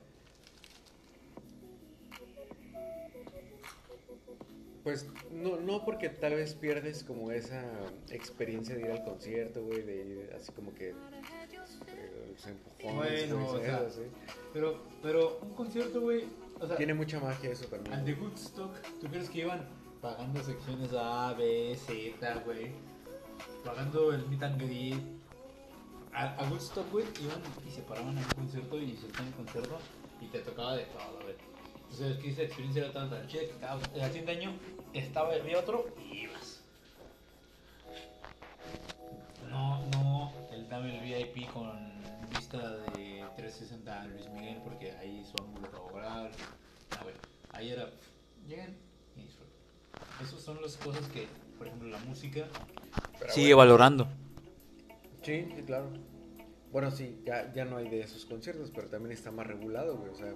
Pues 4.83 5.07
no, 5.31 5.61
no 5.61 5.85
porque 5.85 6.09
tal 6.09 6.35
vez 6.35 6.55
pierdes 6.55 7.05
como 7.05 7.31
esa 7.33 7.63
experiencia 8.11 8.75
de 8.75 8.81
ir 8.81 8.91
al 8.91 9.05
concierto, 9.05 9.63
güey, 9.63 9.83
de 9.83 9.97
ir 9.97 10.33
así 10.35 10.53
como 10.53 10.75
que 10.75 10.91
eh, 10.91 12.10
empujones, 12.47 13.31
Bueno, 13.31 13.47
güey, 13.49 13.61
o 13.61 13.65
sea, 13.65 13.79
¿sabes? 13.79 13.95
Sí. 13.95 14.03
Pero, 14.53 14.83
pero 15.03 15.39
un 15.43 15.55
concierto, 15.55 16.01
güey. 16.01 16.25
O 16.61 16.67
sea, 16.67 16.77
Tiene 16.77 16.95
mucha 16.95 17.19
magia 17.21 17.51
eso 17.51 17.67
también. 17.67 17.95
al 17.95 18.05
de 18.05 18.15
Woodstock, 18.15 18.75
¿tú 19.01 19.07
crees 19.09 19.31
que 19.31 19.41
iban 19.41 19.67
pagando 20.03 20.43
secciones 20.43 20.91
A, 20.93 21.33
B, 21.35 21.77
Z, 21.77 22.35
güey? 22.45 22.73
Pagando 23.65 24.13
el 24.13 24.27
meet 24.29 24.43
and 24.43 24.61
greet. 24.63 25.01
A, 26.13 26.35
a 26.35 26.51
Woodstock, 26.51 26.91
güey, 26.91 27.07
iban 27.23 27.41
y 27.67 27.71
se 27.71 27.83
paraban 27.83 28.19
en 28.19 28.25
un 28.25 28.31
concierto 28.31 28.79
y 28.79 28.97
se 28.97 29.07
en 29.07 29.29
el 29.29 29.35
concierto 29.35 29.79
y 30.21 30.27
te 30.27 30.41
tocaba 30.41 30.77
de 30.77 30.85
todo, 30.87 31.21
güey. 31.23 31.35
Entonces, 31.83 32.17
es 32.17 32.23
que 32.23 32.31
esa 32.31 32.43
experiencia 32.43 32.85
era 32.85 32.93
tan 32.93 33.11
tan 33.11 33.27
chida 33.27 33.43
que 33.43 33.57
cada, 33.61 33.75
al 33.75 34.07
siguiente 34.11 34.33
año 34.33 34.53
estaba 34.93 35.33
había 35.35 35.59
otro 35.59 35.87
y 35.99 36.25
ibas. 36.25 36.61
No, 39.51 39.85
no, 39.93 40.33
el 40.53 40.69
dame 40.69 40.99
el 40.99 41.05
VIP 41.35 41.51
con 41.53 41.69
música 42.31 42.59
de 42.59 43.25
360 43.37 44.03
a 44.03 44.05
Luis 44.07 44.29
Miguel 44.31 44.61
porque 44.63 44.93
ahí 44.93 45.25
su 45.25 45.43
ángulo 45.43 45.71
laboral. 45.73 46.31
Ah, 46.93 47.03
bueno, 47.03 47.19
ahí 47.53 47.71
era, 47.71 47.91
llegan 48.47 48.77
y 49.17 49.23
disfrutan. 49.23 49.55
Esas 50.23 50.41
son 50.41 50.63
las 50.63 50.77
cosas 50.77 51.07
que, 51.09 51.27
por 51.59 51.67
ejemplo, 51.67 51.89
la 51.89 51.99
música 51.99 52.49
sigue 53.29 53.55
valorando. 53.55 54.09
Sí, 55.23 55.47
sí, 55.55 55.63
claro. 55.63 55.91
Bueno, 56.73 56.91
sí, 56.91 57.21
ya, 57.25 57.53
ya 57.53 57.65
no 57.65 57.79
hay 57.79 57.89
de 57.89 58.01
esos 58.01 58.25
conciertos, 58.27 58.71
pero 58.75 58.89
también 58.89 59.13
está 59.13 59.31
más 59.31 59.47
regulado, 59.47 59.97
güey. 59.97 60.11
O 60.11 60.15
sea, 60.15 60.33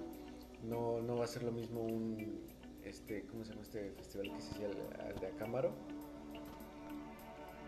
no, 0.63 1.01
no 1.01 1.17
va 1.17 1.25
a 1.25 1.27
ser 1.27 1.43
lo 1.43 1.51
mismo 1.51 1.81
un, 1.81 2.45
este, 2.83 3.25
¿cómo 3.27 3.43
se 3.43 3.51
llama 3.51 3.63
este 3.63 3.91
festival 3.91 4.33
que 4.33 4.41
se 4.41 4.51
hacía 4.51 4.67
el, 4.67 4.77
el 5.13 5.19
de 5.19 5.27
Acámbaro? 5.27 5.73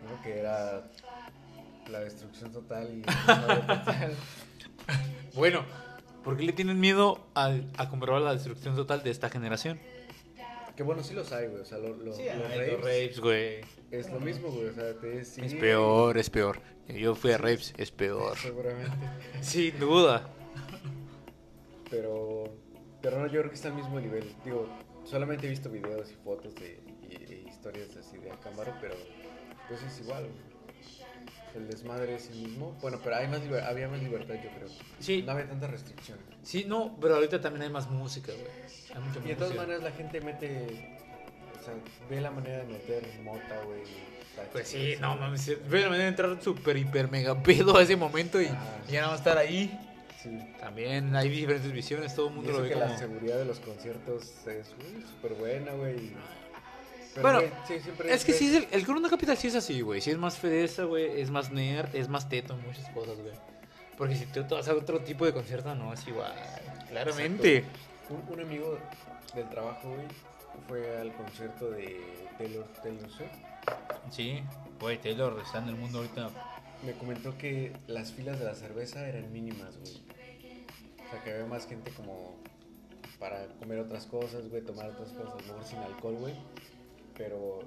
¿No? 0.04 0.22
Que 0.22 0.40
era 0.40 0.90
la 1.90 2.00
destrucción 2.02 2.52
total 2.52 2.90
y... 2.98 3.02
total. 3.66 4.14
Bueno, 5.34 5.64
¿por 6.24 6.38
qué 6.38 6.44
le 6.44 6.54
tienen 6.54 6.80
miedo 6.80 7.26
a, 7.36 7.56
a 7.78 7.90
comprobar 7.90 8.22
la 8.22 8.34
destrucción 8.34 8.76
total 8.76 9.04
de 9.04 9.12
esta 9.12 9.30
generación? 9.30 9.80
que 10.76 10.84
bueno, 10.84 11.02
sí 11.04 11.16
los 11.16 11.32
hay, 11.32 11.48
güey. 11.48 11.62
O 11.62 11.66
sea, 11.66 11.80
lo- 11.80 11.90
lo- 11.96 12.04
los 12.06 12.18
rapes, 12.20 13.20
güey. 13.20 13.62
es 13.90 14.12
lo 14.12 14.20
mismo, 14.20 14.50
güey. 14.52 14.68
O 14.68 14.74
sea, 14.74 14.94
te 15.00 15.26
sí, 15.26 15.42
Es 15.44 15.56
peor, 15.56 16.16
es 16.20 16.30
peor. 16.30 16.62
Yo 16.88 17.16
fui 17.16 17.32
a 17.32 17.38
rapes, 17.40 17.74
es 17.78 17.90
peor. 17.90 18.38
Seguramente. 18.42 18.92
Sin 19.42 19.80
duda. 19.80 20.30
Pero, 21.90 22.54
pero 23.02 23.20
no, 23.20 23.26
yo 23.26 23.40
creo 23.40 23.50
que 23.50 23.56
está 23.56 23.70
al 23.70 23.74
mismo 23.76 24.00
nivel. 24.00 24.32
Digo, 24.46 24.68
solamente 25.04 25.48
he 25.48 25.50
visto 25.50 25.70
videos 25.70 26.12
y 26.12 26.16
fotos 26.16 26.54
de 26.56 26.80
y, 27.10 27.16
y 27.34 27.48
historias 27.50 27.96
así 27.96 28.18
de 28.18 28.32
Acámbaro, 28.32 28.74
pero 28.82 28.94
pues 29.68 29.82
es 29.82 30.00
igual. 30.02 30.24
güey. 30.26 30.47
El 31.56 31.68
desmadre 31.68 32.16
es 32.16 32.30
el 32.30 32.36
mismo. 32.38 32.76
Bueno, 32.82 33.00
pero 33.04 33.16
hay 33.16 33.28
más 33.28 33.40
había 33.68 33.88
más 33.88 34.02
libertad, 34.02 34.36
yo 34.36 34.50
creo. 34.52 34.68
Sí. 35.00 35.24
No 35.24 35.32
había 35.32 35.48
tantas 35.50 35.72
restricciones. 35.72 36.24
Sí, 36.44 36.66
no, 36.68 36.96
pero 37.02 37.16
ahorita 37.16 37.42
también 37.42 37.64
hay 37.64 37.70
más 37.70 37.90
música, 37.90 38.32
güey. 38.32 38.46
Hay 38.96 39.02
mucha 39.02 39.20
Y 39.20 39.30
de 39.30 39.36
todas 39.36 39.50
música. 39.50 39.62
maneras 39.64 39.84
la 39.84 39.92
gente 39.92 40.22
mete, 40.22 40.98
o 41.60 41.64
sea, 41.64 41.74
ve 42.10 42.22
la 42.22 42.32
manera 42.32 42.60
de 42.60 42.66
meter 42.66 43.04
mota, 43.24 43.62
güey. 43.66 43.82
Pues 44.52 44.68
sí, 44.68 44.96
no 45.02 45.16
mames. 45.16 45.48
Ve 45.68 45.82
la 45.82 45.88
manera 45.88 46.04
de 46.04 46.10
entrar 46.10 46.38
súper, 46.44 46.78
hiper, 46.78 47.10
mega 47.10 47.42
pedo 47.42 47.76
a 47.76 47.82
ese 47.82 47.96
momento 47.96 48.40
y, 48.40 48.46
Ah. 48.46 48.78
y 48.88 48.92
ya 48.92 49.00
nada 49.02 49.12
más 49.14 49.22
estar 49.22 49.38
ahí. 49.38 49.80
Sí. 50.22 50.30
También 50.60 51.16
hay 51.16 51.30
diferentes 51.30 51.72
visiones, 51.72 52.14
todo 52.14 52.28
el 52.28 52.34
Y 52.34 52.36
mundo 52.36 52.50
eso 52.52 52.58
lo 52.60 52.64
ve 52.64 52.70
que 52.70 52.76
como... 52.76 52.86
la 52.88 52.98
seguridad 52.98 53.38
de 53.38 53.46
los 53.46 53.60
conciertos 53.60 54.46
es 54.48 54.68
súper 55.10 55.34
buena, 55.34 55.72
güey. 55.74 56.12
Bueno, 57.22 57.42
sí, 57.68 57.80
siempre 57.80 58.14
Es 58.14 58.24
que 58.24 58.34
sí, 58.34 58.48
es 58.48 58.56
el, 58.56 58.68
el 58.72 58.86
Corona 58.86 59.10
Capital 59.10 59.38
sí 59.38 59.48
es 59.48 59.56
así, 59.56 59.82
güey. 59.82 60.02
Sí 60.02 60.12
es 60.12 60.18
más 60.18 60.38
fedeza, 60.38 60.84
güey. 60.84 61.20
Es 61.20 61.32
más 61.32 61.52
nerd, 61.52 61.96
es 61.96 62.10
más 62.10 62.30
teto 62.30 62.56
muchas 62.58 62.88
cosas, 62.90 63.18
güey. 63.18 63.34
Porque 63.98 64.16
si 64.16 64.26
tú 64.28 64.44
te 64.44 64.54
vas 64.54 64.68
a 64.68 64.74
otro 64.76 65.00
tipo 65.02 65.26
de 65.26 65.34
concierto, 65.34 65.74
no 65.74 65.94
es 65.94 66.08
igual. 66.08 66.34
Claramente. 66.90 67.66
Un, 68.10 68.34
un 68.34 68.40
amigo 68.40 68.78
del 69.34 69.50
trabajo, 69.50 69.90
güey, 69.90 70.08
fue 70.68 70.98
al 70.98 71.14
concierto 71.14 71.72
de 71.72 72.00
Taylor, 72.38 72.66
Taylor 72.84 73.10
Swift. 73.10 73.32
Sí, 74.12 74.44
güey, 74.80 75.00
Taylor 75.00 75.42
está 75.44 75.58
en 75.60 75.70
el 75.70 75.76
mundo 75.76 76.00
ahorita. 76.00 76.30
Me 76.84 76.94
comentó 76.94 77.38
que 77.38 77.74
las 77.88 78.12
filas 78.12 78.40
de 78.40 78.46
la 78.46 78.54
cerveza 78.54 79.08
eran 79.08 79.32
mínimas, 79.32 79.78
güey. 79.78 80.02
O 81.08 81.10
sea, 81.10 81.24
que 81.24 81.32
había 81.32 81.46
más 81.46 81.68
gente 81.68 81.92
como 81.92 82.38
para 83.20 83.48
comer 83.60 83.80
otras 83.80 84.06
cosas, 84.06 84.48
güey, 84.50 84.62
tomar 84.62 84.92
otras 84.92 85.10
cosas, 85.10 85.36
mejor 85.48 85.64
sin 85.64 85.80
alcohol, 85.80 86.16
güey. 86.16 86.36
Pero, 87.18 87.60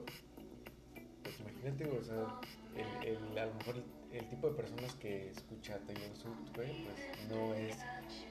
pues 1.23 1.41
imagínate, 1.41 1.85
güey, 1.85 1.99
o 1.99 2.05
sea, 2.05 2.41
el, 2.77 3.09
el, 3.09 3.39
a 3.39 3.47
lo 3.47 3.55
mejor 3.55 3.75
el, 3.77 3.85
el 4.19 4.29
tipo 4.29 4.49
de 4.49 4.55
personas 4.55 4.95
que 4.95 5.31
escucha 5.31 5.79
Taylor 5.87 6.17
Swift, 6.17 6.55
güey, 6.57 6.85
pues 6.85 7.29
no 7.31 7.55
es 7.55 7.77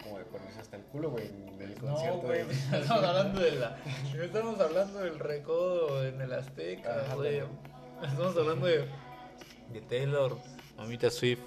como 0.03 0.17
de 0.17 0.25
ponerse 0.25 0.59
hasta 0.59 0.77
el 0.77 0.83
culo, 0.83 1.11
güey, 1.11 1.27
en 1.27 1.61
el 1.61 1.73
concierto. 1.75 2.27
de- 2.27 2.41
estamos 2.79 2.89
hablando 3.03 3.39
de 3.41 3.51
la. 3.53 3.77
Estamos 4.21 4.59
hablando 4.59 4.99
del 4.99 5.19
recodo 5.19 6.05
en 6.07 6.21
el 6.21 6.33
Azteca, 6.33 7.01
Ajá, 7.05 7.15
güey. 7.15 7.41
Estamos 8.03 8.37
hablando 8.37 8.65
de, 8.65 8.85
de 9.73 9.81
Taylor, 9.89 10.37
Mamita 10.77 11.09
Swift. 11.09 11.39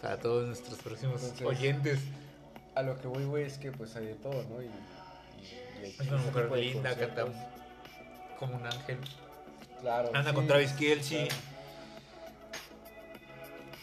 Para 0.00 0.18
todos 0.18 0.46
nuestros 0.46 0.78
próximos 0.80 1.22
Entonces, 1.22 1.46
oyentes. 1.46 1.98
A 2.74 2.82
lo 2.82 2.98
que 3.00 3.06
voy, 3.06 3.24
güey, 3.24 3.44
es 3.44 3.56
que 3.56 3.72
pues 3.72 3.96
hay 3.96 4.04
de 4.06 4.14
todo, 4.16 4.42
¿no? 4.50 4.60
Y, 4.60 4.66
y, 4.66 4.68
y 5.80 5.84
hay 5.84 5.90
Es 5.98 6.00
una 6.00 6.16
mujer 6.18 6.50
linda, 6.52 6.94
canta 6.94 7.22
conciertos. 7.22 7.53
Como 8.38 8.56
un 8.56 8.66
ángel. 8.66 8.98
Claro. 9.80 10.10
Anda 10.14 10.30
sí, 10.30 10.34
con 10.34 10.46
Travis 10.46 10.72
Kelce. 10.72 11.28
claro. 11.28 11.40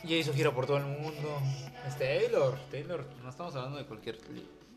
Y 0.03 0.15
hizo 0.15 0.33
gira 0.33 0.51
por 0.51 0.65
todo 0.65 0.77
el 0.77 0.85
mundo. 0.85 1.39
Es 1.87 1.97
Taylor, 1.97 2.57
Taylor. 2.71 3.05
No 3.23 3.29
estamos 3.29 3.55
hablando 3.55 3.77
de 3.77 3.85
cualquier 3.85 4.17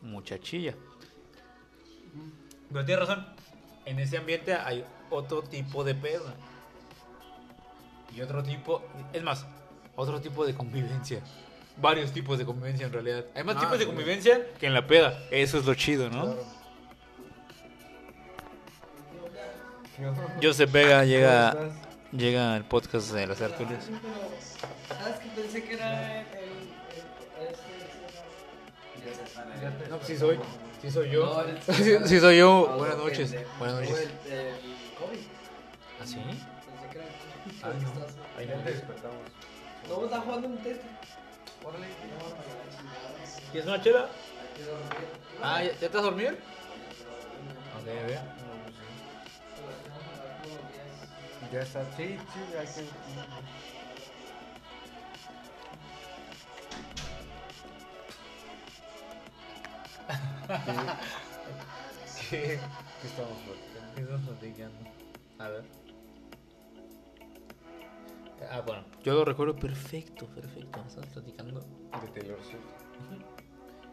muchachilla. 0.01 0.75
Pero 2.71 2.85
tienes 2.85 3.07
razón. 3.07 3.25
En 3.85 3.99
ese 3.99 4.17
ambiente 4.17 4.53
hay 4.53 4.83
otro 5.09 5.41
tipo 5.43 5.83
de 5.83 5.95
pedo. 5.95 6.25
Y 8.15 8.21
otro 8.21 8.43
tipo. 8.43 8.83
Es 9.13 9.23
más, 9.23 9.45
otro 9.95 10.21
tipo 10.21 10.45
de 10.45 10.53
convivencia. 10.53 11.21
Varios 11.77 12.11
tipos 12.13 12.37
de 12.37 12.45
convivencia 12.45 12.85
en 12.85 12.93
realidad. 12.93 13.25
Hay 13.35 13.43
más 13.43 13.57
Ah, 13.57 13.61
tipos 13.61 13.79
de 13.79 13.85
convivencia 13.87 14.45
que 14.59 14.67
en 14.67 14.73
la 14.73 14.85
peda. 14.87 15.19
Eso 15.31 15.57
es 15.57 15.65
lo 15.65 15.73
chido, 15.73 16.09
¿no? 16.09 16.21
Claro. 16.35 16.45
Joseph 20.41 20.71
Vega 20.71 21.05
llega, 21.05 21.55
llega 22.11 22.53
al 22.55 22.65
podcast 22.65 23.11
de 23.11 23.27
las 23.27 23.37
tertulias. 23.37 23.85
¿Sabes 24.87 25.19
que 25.19 25.27
pensé 25.41 25.63
que 25.63 25.73
era 25.73 26.21
el. 26.21 26.27
el, 26.27 27.47
el- 29.83 29.89
No, 29.89 29.95
pues 29.97 30.07
sí 30.07 30.17
soy. 30.17 30.39
Sí 30.81 30.91
soy 30.91 31.09
yo. 31.11 31.25
No, 31.25 31.41
el- 31.41 31.61
Sí, 31.73 31.95
sí 32.05 32.19
soy 32.19 32.37
yo. 32.37 32.67
No, 32.69 32.77
Buenas 32.77 32.97
el 32.97 33.03
noches. 33.03 33.31
de- 33.31 33.45
Buenas 33.57 33.75
no, 33.75 33.81
noches. 33.81 34.09
El, 34.25 34.33
el 34.33 34.55
COVID. 34.99 35.19
¿Ah, 36.01 36.05
sí? 36.05 36.15
Pensé 36.17 36.89
que 36.91 36.97
era 36.97 37.07
el 37.07 37.13
COVID. 37.13 37.63
Ah, 37.63 37.71
¿Qué 37.71 37.83
no. 37.85 37.89
estás? 38.03 38.15
Ahí 38.37 38.47
te 38.47 38.71
despertamos. 38.71 39.17
No, 39.87 40.05
está 40.05 40.19
jugando 40.21 40.47
un 40.47 40.57
test. 40.57 40.81
¿Quieres 43.51 43.67
una 43.69 43.81
chela? 43.81 44.09
Ah, 45.41 45.63
¿ya, 45.63 45.71
ya 45.71 45.77
te 45.79 45.87
vas 45.87 45.95
a 45.97 46.01
dormir? 46.01 46.37
Ok, 47.79 47.87
a 47.87 48.07
ver. 48.07 48.19
Ya 51.51 51.61
está. 51.61 51.85
Sí, 51.95 52.17
sí, 52.17 52.57
hay 52.57 52.67
que. 52.67 52.85
¿Qué? 62.29 62.59
¿Qué 63.01 63.07
estamos 63.07 63.37
platicando? 63.45 63.95
¿Qué 63.95 64.01
estamos 64.01 64.27
platicando? 64.27 64.89
A 65.39 65.49
ver. 65.49 65.63
Ah, 68.51 68.61
bueno. 68.61 68.83
Yo 69.03 69.13
lo 69.13 69.25
recuerdo 69.25 69.55
perfecto, 69.55 70.27
perfecto. 70.27 70.83
Estamos 70.87 71.07
platicando 71.13 71.59
De 71.61 72.07
Taylor 72.13 72.39
Swift. 72.43 72.59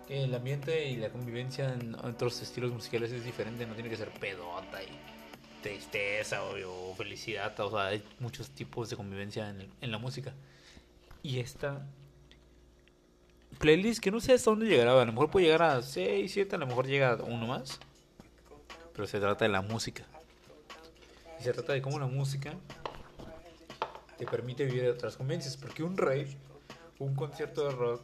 que 0.06 0.24
el 0.24 0.34
ambiente 0.34 0.88
y 0.88 0.96
la 0.96 1.10
convivencia 1.10 1.72
en 1.72 1.94
otros 1.94 2.40
estilos 2.42 2.72
musicales 2.72 3.12
es 3.12 3.24
diferente. 3.24 3.66
No 3.66 3.74
tiene 3.74 3.88
que 3.88 3.96
ser 3.96 4.10
pedota 4.10 4.82
y 4.82 4.88
tristeza 5.62 6.42
o, 6.44 6.90
o 6.90 6.94
felicidad. 6.94 7.58
O 7.60 7.70
sea, 7.70 7.86
hay 7.86 8.02
muchos 8.18 8.50
tipos 8.50 8.90
de 8.90 8.96
convivencia 8.96 9.48
en, 9.48 9.60
el- 9.62 9.70
en 9.80 9.90
la 9.90 9.98
música. 9.98 10.32
Y 11.22 11.38
esta 11.38 11.86
playlist 13.58 14.00
que 14.02 14.10
no 14.10 14.20
sé 14.20 14.32
hasta 14.34 14.50
dónde 14.50 14.66
llegará. 14.66 15.00
A 15.00 15.04
lo 15.04 15.12
mejor 15.12 15.30
puede 15.30 15.46
llegar 15.46 15.62
a 15.62 15.82
6, 15.82 16.30
7, 16.32 16.56
a 16.56 16.58
lo 16.58 16.66
mejor 16.66 16.86
llega 16.86 17.12
a 17.12 17.16
uno 17.22 17.46
más. 17.46 17.78
Pero 18.92 19.06
se 19.06 19.20
trata 19.20 19.44
de 19.44 19.50
la 19.50 19.62
música. 19.62 20.04
Y 21.40 21.44
se 21.44 21.52
trata 21.52 21.72
de 21.72 21.80
cómo 21.82 21.98
la 21.98 22.06
música 22.06 22.54
te 24.18 24.26
permite 24.26 24.64
vivir 24.64 24.88
otras 24.90 25.16
convivencias. 25.16 25.56
Porque 25.56 25.82
un 25.82 25.96
rave, 25.96 26.36
un 26.98 27.14
concierto 27.14 27.64
de 27.68 27.74
rock, 27.74 28.02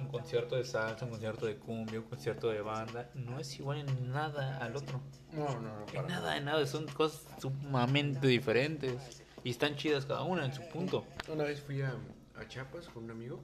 un 0.00 0.08
concierto 0.08 0.56
de 0.56 0.64
salsa, 0.64 1.04
un 1.04 1.10
concierto 1.12 1.46
de 1.46 1.56
cumbia, 1.56 2.00
un 2.00 2.06
concierto 2.06 2.48
de 2.48 2.60
banda, 2.60 3.10
no 3.14 3.38
es 3.38 3.58
igual 3.58 3.78
en 3.78 4.12
nada 4.12 4.58
al 4.58 4.76
otro. 4.76 5.00
No, 5.32 5.60
no, 5.60 5.80
no. 5.80 5.86
En 5.92 6.06
nada, 6.06 6.36
en 6.36 6.44
nada. 6.44 6.66
Son 6.66 6.86
cosas 6.88 7.26
sumamente 7.40 8.26
diferentes. 8.26 9.22
Y 9.42 9.50
están 9.50 9.76
chidas 9.76 10.04
cada 10.04 10.22
una 10.22 10.44
en 10.44 10.52
su 10.52 10.62
punto. 10.68 11.04
Una 11.28 11.44
vez 11.44 11.60
fui 11.62 11.80
a, 11.80 11.94
a 12.36 12.46
Chiapas 12.46 12.88
con 12.88 13.04
un 13.04 13.10
amigo 13.10 13.40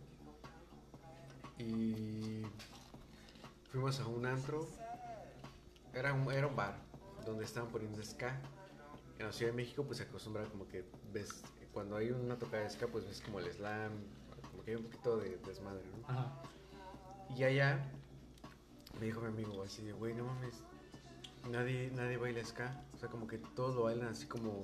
y 1.59 2.43
fuimos 3.71 3.99
a 4.01 4.07
un 4.07 4.27
antro. 4.27 4.67
Era 5.95 6.13
un, 6.13 6.31
era 6.31 6.47
un 6.47 6.57
bar 6.57 6.77
donde 7.25 7.45
estaban 7.45 7.71
poniendo 7.71 8.03
ska. 8.03 8.39
En 9.19 9.27
la 9.27 9.33
Ciudad 9.33 9.53
de 9.53 9.57
México 9.57 9.85
pues 9.85 9.97
se 9.99 10.05
acostumbra 10.05 10.45
como 10.45 10.69
que 10.69 10.85
ves, 11.13 11.43
cuando 11.73 11.97
hay 11.97 12.11
una 12.11 12.37
tocada 12.37 12.65
de 12.65 12.71
ska 12.71 12.87
pues 12.87 13.07
ves 13.07 13.23
como 13.23 13.41
el 13.41 13.51
slam, 13.51 13.93
como 14.67 14.69
que 14.69 14.71
hay 14.71 14.77
un 14.77 14.83
poquito 14.85 15.17
de 15.19 15.39
desmadre, 15.47 15.83
¿no? 15.87 16.09
Ajá. 16.12 16.33
Y 17.37 17.45
allá 17.45 17.85
me 19.01 19.07
dijo 19.07 19.21
mi 19.21 19.29
amigo 19.29 19.62
así 19.62 19.83
de, 19.83 19.93
güey, 19.93 20.14
no 20.14 20.25
mames, 20.25 20.55
nadie, 21.51 21.91
nadie 21.95 22.17
baila 22.17 22.45
ska. 22.45 22.83
O 22.95 22.99
sea, 22.99 23.09
como 23.09 23.27
que 23.27 23.39
todos 23.39 23.75
lo 23.75 23.85
bailan 23.85 24.09
así 24.09 24.27
como, 24.27 24.62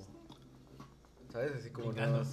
¿sabes? 1.31 1.53
Así 1.57 1.71
como 1.71 1.93
nada 1.93 2.25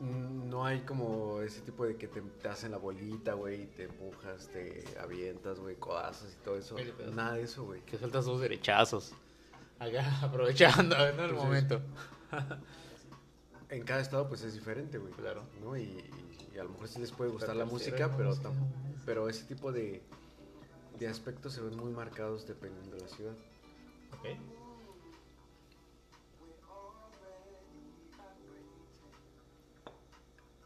No 0.00 0.64
hay 0.64 0.80
como 0.82 1.40
ese 1.40 1.60
tipo 1.60 1.86
de 1.86 1.96
que 1.96 2.08
te, 2.08 2.20
te 2.20 2.48
hacen 2.48 2.70
la 2.72 2.78
bolita, 2.78 3.34
güey, 3.34 3.66
te 3.66 3.84
empujas, 3.84 4.48
te 4.48 4.84
avientas, 5.00 5.58
güey, 5.60 5.76
codazos 5.76 6.32
y 6.32 6.44
todo 6.44 6.56
eso. 6.56 6.76
Nada 7.12 7.34
de 7.34 7.42
eso, 7.42 7.64
güey. 7.64 7.80
Que 7.82 7.98
sueltas 7.98 8.24
dos 8.24 8.40
derechazos. 8.40 9.12
Acá, 9.78 10.20
aprovechando, 10.22 10.96
¿no? 10.96 11.04
El 11.04 11.10
Entonces- 11.10 11.36
momento. 11.44 11.80
En 13.74 13.82
cada 13.84 14.00
estado, 14.00 14.28
pues 14.28 14.42
es 14.42 14.54
diferente, 14.54 14.98
güey. 14.98 15.12
Claro. 15.14 15.42
¿no? 15.62 15.76
Y, 15.76 15.82
y- 15.82 16.48
y 16.54 16.58
a 16.58 16.64
lo 16.64 16.70
mejor 16.70 16.86
sí 16.88 17.00
les 17.00 17.10
puede 17.10 17.30
gustar 17.30 17.50
Pero 17.50 17.58
la 17.64 17.64
música, 17.70 18.10
pero, 18.16 18.28
música. 18.30 18.50
pero 19.04 19.28
ese 19.28 19.44
tipo 19.44 19.72
de, 19.72 20.00
de 20.98 21.08
aspectos 21.08 21.52
se 21.52 21.60
ven 21.60 21.76
muy 21.76 21.90
marcados 21.92 22.46
dependiendo 22.46 22.94
de 22.96 23.02
la 23.02 23.08
ciudad. 23.08 23.34
Ok. 24.12 24.38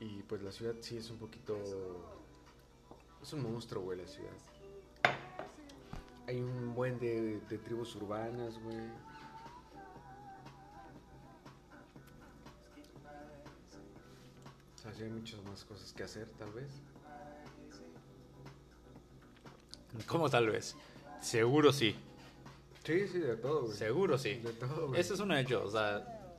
Y 0.01 0.23
pues 0.23 0.43
la 0.43 0.53
ciudad 0.53 0.75
sí 0.81 0.97
es 0.97 1.11
un 1.11 1.19
poquito. 1.19 1.57
Es 3.23 3.33
un 3.33 3.43
monstruo, 3.43 3.83
güey, 3.83 3.99
la 3.99 4.07
ciudad. 4.07 4.31
Hay 6.27 6.41
un 6.41 6.75
buen 6.75 6.99
de, 7.01 7.41
de 7.49 7.59
tribus 7.59 7.97
urbanas, 7.97 8.59
güey. 8.63 8.77
Sí 14.99 15.05
hay 15.05 15.11
muchas 15.11 15.41
más 15.45 15.65
cosas 15.65 15.93
que 15.93 16.03
hacer, 16.03 16.29
tal 16.31 16.51
vez. 16.51 16.67
¿Cómo 20.09 20.29
tal 20.29 20.49
vez? 20.49 20.75
Seguro 21.23 21.73
sí. 21.73 21.95
Sí, 22.83 23.07
sí, 23.07 23.21
de 23.21 23.37
todo, 23.37 23.67
güey. 23.67 23.77
Seguro 23.77 24.19
sí. 24.19 24.35
De 24.39 24.53
todo, 24.55 24.89
güey. 24.89 25.01
Eso 25.01 25.15
es 25.15 25.21
un 25.21 25.31
hecho, 25.31 25.63
o 25.63 25.71
sea. 25.71 26.35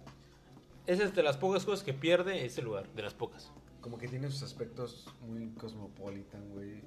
Esa 0.86 1.06
es 1.06 1.16
de 1.16 1.24
las 1.24 1.38
pocas 1.38 1.64
cosas 1.64 1.86
que 1.86 1.94
pierde 1.94 2.46
ese 2.46 2.62
lugar, 2.62 2.90
de 2.90 3.02
las 3.02 3.14
pocas. 3.14 3.50
Como 3.80 3.98
que 3.98 4.10
tiene 4.10 4.30
sus 4.30 4.44
aspectos 4.44 5.08
muy 5.22 5.52
cosmopolitan, 5.52 6.50
güey. 6.50 6.82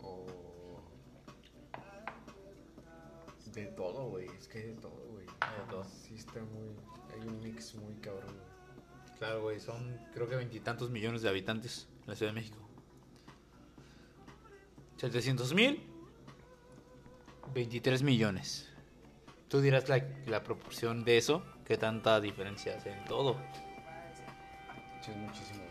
O. 0.00 0.24
De 3.52 3.66
todo, 3.66 4.08
güey. 4.08 4.28
Es 4.28 4.48
que 4.48 4.60
hay 4.60 4.66
de 4.68 4.76
todo, 4.76 5.08
güey. 5.10 5.26
Hay 5.40 5.60
de 5.60 5.70
todo. 5.70 5.84
Sí, 5.84 6.14
está 6.14 6.40
muy. 6.40 6.70
Hay 7.12 7.28
un 7.28 7.38
mix 7.40 7.74
muy 7.74 7.96
cabrón, 7.96 8.34
güey. 8.34 8.49
Claro, 9.20 9.42
güey, 9.42 9.60
son 9.60 10.00
creo 10.14 10.26
que 10.26 10.34
veintitantos 10.34 10.88
millones 10.88 11.20
de 11.20 11.28
habitantes 11.28 11.86
en 12.00 12.06
la 12.06 12.14
Ciudad 12.16 12.32
de 12.32 12.40
México. 12.40 12.56
700 14.96 15.52
mil, 15.52 15.86
23 17.52 18.02
millones. 18.02 18.70
Tú 19.48 19.60
dirás 19.60 19.90
la, 19.90 20.02
la 20.26 20.42
proporción 20.42 21.04
de 21.04 21.18
eso, 21.18 21.44
qué 21.66 21.76
tanta 21.76 22.18
diferencia 22.18 22.74
hace 22.78 22.92
en 22.92 23.04
todo. 23.04 23.36
Es 25.06 25.14
muchísimo. 25.14 25.64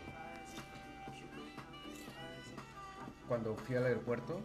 Cuando 3.26 3.56
fui 3.56 3.74
al 3.74 3.86
aeropuerto. 3.86 4.40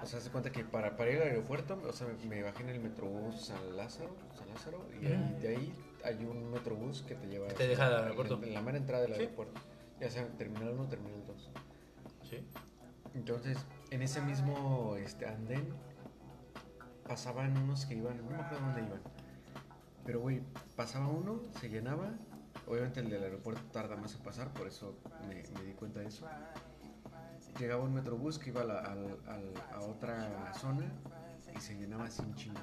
O 0.00 0.06
sea, 0.06 0.20
se 0.20 0.30
cuenta 0.30 0.50
que 0.50 0.64
para, 0.64 0.96
para 0.96 1.10
ir 1.10 1.20
al 1.20 1.28
aeropuerto, 1.28 1.78
o 1.86 1.92
sea, 1.92 2.06
me, 2.26 2.42
bajé 2.42 2.62
en 2.62 2.70
el 2.70 2.80
metrobús 2.80 3.44
San 3.44 3.76
Lázaro, 3.76 4.16
San 4.38 4.48
Lázaro, 4.48 4.88
y 4.94 5.04
Ujú. 5.04 5.40
de 5.42 5.48
ahí 5.48 5.87
hay 6.04 6.24
un 6.24 6.50
metrobús 6.50 7.02
que 7.02 7.14
te 7.14 7.26
lleva 7.26 7.48
Te 7.48 7.66
deja 7.68 7.86
al 7.86 7.94
a- 7.94 7.98
aeropuerto. 8.04 8.34
En, 8.38 8.44
en 8.44 8.54
la 8.54 8.62
mera 8.62 8.78
entrada 8.78 9.02
del 9.02 9.14
Sí. 9.14 9.20
aeropuerto. 9.22 9.60
Ya 10.00 10.10
sea 10.10 10.26
terminal 10.36 10.70
1 10.70 10.82
o 10.82 10.86
terminal 10.86 11.24
2. 11.26 11.50
Sí. 12.28 12.46
Entonces, 13.14 13.58
en 13.90 14.02
ese 14.02 14.20
mismo 14.20 14.96
este, 14.96 15.26
andén 15.26 15.68
pasaban 17.06 17.56
unos 17.56 17.86
que 17.86 17.94
iban, 17.94 18.16
no 18.18 18.30
me 18.30 18.36
acuerdo 18.42 18.66
dónde 18.66 18.82
iban. 18.82 19.00
Pero, 20.04 20.20
güey, 20.20 20.42
pasaba 20.76 21.08
uno, 21.08 21.42
se 21.60 21.68
llenaba. 21.68 22.10
Obviamente 22.66 23.00
el 23.00 23.08
del 23.08 23.22
aeropuerto 23.22 23.62
tarda 23.72 23.96
más 23.96 24.14
en 24.14 24.22
pasar, 24.22 24.52
por 24.52 24.66
eso 24.66 24.98
me, 25.26 25.42
me 25.58 25.64
di 25.64 25.72
cuenta 25.72 26.00
de 26.00 26.06
eso. 26.08 26.26
Llegaba 27.58 27.82
un 27.82 27.94
metrobús 27.94 28.38
que 28.38 28.50
iba 28.50 28.60
a, 28.60 28.64
la- 28.64 28.80
al- 28.80 29.54
a 29.72 29.80
otra 29.80 30.52
zona 30.54 30.92
y 31.56 31.60
se 31.60 31.74
llenaba 31.76 32.10
sin 32.10 32.34
chingo. 32.34 32.60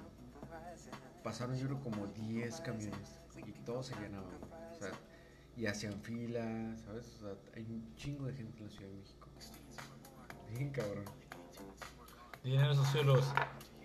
Pasaron 1.24 1.56
yo 1.56 1.66
creo 1.68 1.80
como 1.82 2.06
10 2.08 2.62
camiones 2.62 3.20
y 3.48 3.52
todos 3.66 3.88
se 3.88 3.96
llenaban. 3.96 4.34
O 4.74 4.80
sea, 4.80 4.92
y 5.58 5.66
hacían 5.68 6.02
fila, 6.02 6.76
¿sabes? 6.86 7.08
O 7.18 7.20
sea, 7.22 7.36
hay 7.56 7.64
un 7.64 7.96
chingo 7.96 8.26
de 8.26 8.34
gente 8.34 8.60
en 8.60 8.66
la 8.66 8.72
Ciudad 8.72 8.92
de 8.92 8.98
México. 8.98 9.28
Bien 10.52 10.70
cabrón. 10.70 11.06
Dinero 12.44 12.76
suelos, 12.86 13.26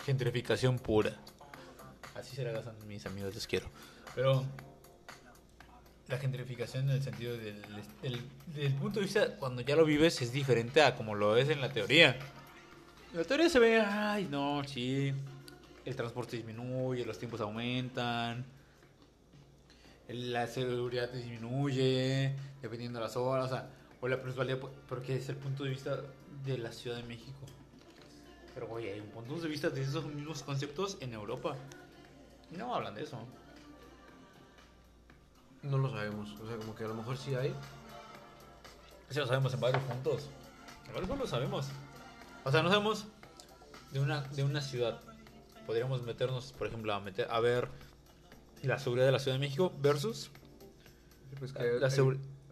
gentrificación 0.05 0.79
pura. 0.79 1.17
Así 2.15 2.37
se 2.37 2.45
la 2.45 2.53
gastan 2.53 2.75
mis 2.87 3.07
amigos, 3.07 3.35
les 3.35 3.47
quiero. 3.47 3.69
Pero 4.15 4.45
la 6.09 6.19
gentrificación 6.19 6.91
en 6.91 6.97
el 6.97 7.03
sentido 7.03 7.37
del, 7.37 7.63
del, 8.03 8.21
del 8.55 8.75
punto 8.75 8.99
de 8.99 9.07
vista 9.07 9.37
cuando 9.37 9.63
ya 9.63 9.77
lo 9.77 9.85
vives 9.85 10.21
es 10.21 10.33
diferente 10.33 10.83
a 10.83 10.97
como 10.97 11.15
lo 11.15 11.37
es 11.37 11.49
en 11.49 11.61
la 11.61 11.73
teoría. 11.73 12.19
La 13.15 13.25
teoría 13.25 13.49
se 13.49 13.59
ve, 13.59 13.81
ay, 13.81 14.29
no, 14.31 14.63
sí, 14.65 15.13
el 15.85 15.97
transporte 15.97 16.37
disminuye, 16.37 17.05
los 17.05 17.19
tiempos 17.19 17.41
aumentan, 17.41 18.45
la 20.13 20.47
seguridad 20.47 21.11
disminuye, 21.11 22.35
dependiendo 22.63 22.99
de 22.99 23.05
las 23.05 23.17
horas, 23.17 23.47
o 23.47 23.49
sea, 23.49 23.71
o 24.01 24.09
la 24.09 24.21
plusvalía, 24.21 24.59
po- 24.59 24.71
porque 24.89 25.17
es 25.17 25.29
el 25.29 25.37
punto 25.37 25.65
de 25.65 25.71
vista 25.71 25.99
de 26.45 26.59
la 26.59 26.73
Ciudad 26.73 26.97
de 26.97 27.03
México. 27.05 27.39
Pero, 28.55 28.69
oye, 28.71 28.93
hay 28.93 29.01
un 29.01 29.09
punto 29.11 29.37
de 29.39 29.49
vista 29.49 29.71
de 29.71 29.83
esos 29.83 30.05
mismos 30.07 30.43
conceptos 30.43 30.97
en 31.01 31.13
Europa. 31.15 31.55
No 32.51 32.75
hablan 32.75 32.95
de 32.95 33.03
eso. 33.05 33.19
No 35.63 35.79
lo 35.79 35.91
sabemos. 35.91 36.31
O 36.41 36.47
sea, 36.49 36.57
como 36.57 36.75
que 36.75 36.85
a 36.85 36.89
lo 36.89 36.95
mejor 36.95 37.17
sí 37.17 37.35
hay. 37.35 37.55
Eso 39.09 39.21
lo 39.21 39.27
sabemos 39.27 39.53
en 39.55 39.61
varios 39.61 39.83
puntos. 39.85 40.29
En 40.87 40.93
varios 40.95 41.09
puntos 41.09 41.31
lo 41.31 41.37
sabemos. 41.37 41.69
O 42.45 42.51
sea, 42.51 42.63
no 42.63 42.71
sabemos 42.71 43.07
de 43.93 44.01
una, 44.01 44.23
de 44.23 44.43
una 44.43 44.61
ciudad. 44.63 45.01
Podríamos 45.67 46.03
meternos, 46.03 46.53
por 46.53 46.67
ejemplo, 46.67 46.93
a, 46.95 47.01
meter, 47.01 47.29
a 47.31 47.39
ver 47.41 47.69
la 48.63 48.79
seguridad 48.79 49.07
de 49.07 49.13
la 49.13 49.19
Ciudad 49.19 49.37
de 49.37 49.41
México 49.41 49.73
versus... 49.81 50.31
Pues 51.39 51.53
que 51.53 51.63
La 51.81 51.89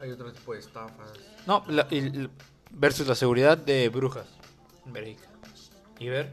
hay- 0.01 0.11
otro 0.13 0.33
tipo 0.33 0.53
de 0.55 0.61
estafas. 0.61 1.13
No, 1.47 1.65
la- 1.69 1.87
versus 2.71 3.07
la 3.07 3.15
seguridad 3.15 3.59
de 3.59 3.89
Brujas 3.89 4.27
en 4.87 4.93
Bélgica. 4.93 5.29
Y 5.99 6.09
ver 6.09 6.33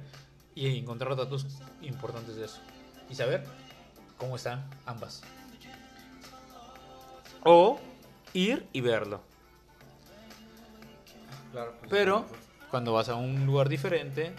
y 0.54 0.78
encontrar 0.78 1.16
datos 1.16 1.46
importantes 1.82 2.36
de 2.36 2.46
eso. 2.46 2.60
Y 3.10 3.16
saber 3.16 3.44
cómo 4.18 4.36
están 4.36 4.70
ambas. 4.86 5.22
O 7.44 7.80
ir 8.34 8.66
y 8.74 8.82
verlo. 8.82 9.22
Claro. 11.52 11.74
pues, 11.80 11.90
Pero 11.90 12.26
cuando 12.72 12.94
vas 12.94 13.10
a 13.10 13.16
un 13.16 13.46
lugar 13.46 13.70
diferente, 13.70 14.34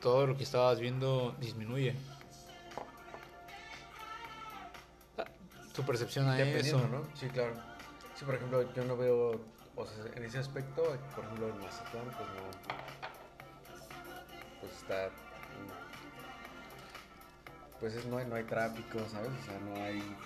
todo 0.00 0.26
lo 0.26 0.36
que 0.36 0.42
estabas 0.44 0.80
viendo 0.80 1.34
disminuye. 1.40 1.94
Tu 5.74 5.82
percepción 5.82 6.28
a 6.28 6.38
eso. 6.40 6.78
¿no? 6.88 7.02
Sí, 7.14 7.28
claro. 7.28 7.54
Sí, 8.14 8.24
por 8.24 8.34
ejemplo, 8.34 8.72
yo 8.74 8.84
no 8.84 8.96
veo. 8.96 9.40
O 9.74 9.86
sea, 9.86 10.04
en 10.14 10.24
ese 10.24 10.38
aspecto, 10.38 10.82
por 11.14 11.24
ejemplo, 11.24 11.48
en 11.48 11.58
Mazatlán, 11.60 12.04
pues 12.04 12.28
no. 12.28 12.76
Pues 14.60 14.72
está. 14.76 15.08
Pues 17.80 17.94
es- 17.94 18.06
no, 18.06 18.18
hay, 18.18 18.26
no 18.26 18.34
hay 18.36 18.44
tráfico, 18.44 18.98
¿sabes? 19.10 19.30
O 19.40 19.44
sea, 19.44 19.58
no 19.60 19.74
hay. 19.82 20.16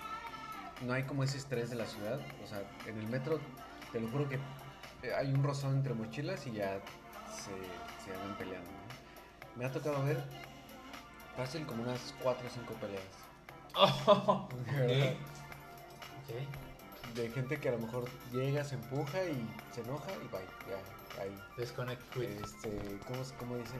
No 0.85 0.93
hay 0.93 1.03
como 1.03 1.23
ese 1.23 1.37
estrés 1.37 1.69
de 1.69 1.75
la 1.75 1.85
ciudad. 1.85 2.19
O 2.43 2.47
sea, 2.47 2.61
en 2.85 2.97
el 2.99 3.07
metro, 3.07 3.39
te 3.91 3.99
lo 3.99 4.07
juro 4.09 4.29
que 4.29 4.35
eh, 5.03 5.13
hay 5.17 5.31
un 5.33 5.43
rozón 5.43 5.75
entre 5.77 5.93
mochilas 5.93 6.45
y 6.45 6.51
ya 6.51 6.79
se, 7.31 7.51
se 8.05 8.13
andan 8.15 8.37
peleando. 8.37 8.69
¿no? 8.69 8.77
Me 9.55 9.65
ha 9.65 9.71
tocado 9.71 10.03
ver 10.03 10.21
fácil 11.35 11.65
como 11.65 11.81
unas 11.83 12.13
4 12.21 12.45
o 12.47 12.49
5 12.51 12.73
peleas. 12.75 13.03
De 14.71 14.87
verdad. 14.87 15.13
De 17.15 17.29
gente 17.29 17.59
que 17.59 17.69
a 17.69 17.71
lo 17.71 17.79
mejor 17.79 18.05
llega, 18.31 18.63
se 18.63 18.75
empuja 18.75 19.23
y 19.23 19.47
se 19.73 19.81
enoja 19.81 20.11
y 20.11 20.27
bye, 20.27 20.45
ya, 20.69 21.21
ahí. 21.21 21.35
Disconnect 21.57 22.01
quit. 22.13 22.29
Este, 22.43 22.99
¿cómo, 23.07 23.23
cómo 23.39 23.57
dicen? 23.57 23.79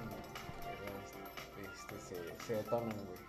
Este, 1.73 1.99
se, 1.99 2.45
se 2.45 2.53
detonan, 2.55 2.89
güey. 2.89 3.27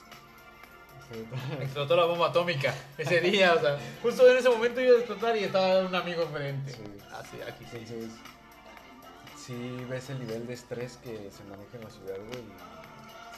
Explotó 1.60 1.96
la 1.96 2.04
bomba 2.04 2.28
atómica 2.28 2.74
ese 2.98 3.20
día, 3.20 3.54
o 3.54 3.60
sea, 3.60 3.78
justo 4.02 4.28
en 4.30 4.36
ese 4.36 4.50
momento 4.50 4.80
iba 4.80 4.94
a 4.94 4.98
explotar 4.98 5.36
y 5.36 5.44
estaba 5.44 5.80
un 5.86 5.94
amigo 5.94 6.22
enfrente. 6.22 6.72
Sí. 6.72 6.82
Así, 7.12 7.40
aquí 7.40 7.64
sí. 7.64 7.78
Entonces, 7.78 8.10
sí 9.36 9.86
ves 9.88 10.10
el 10.10 10.20
nivel 10.20 10.46
de 10.46 10.52
estrés 10.52 10.98
que 10.98 11.30
se 11.30 11.44
maneja 11.44 11.76
en 11.76 11.84
la 11.84 11.90
ciudad, 11.90 12.16
güey. 12.16 12.44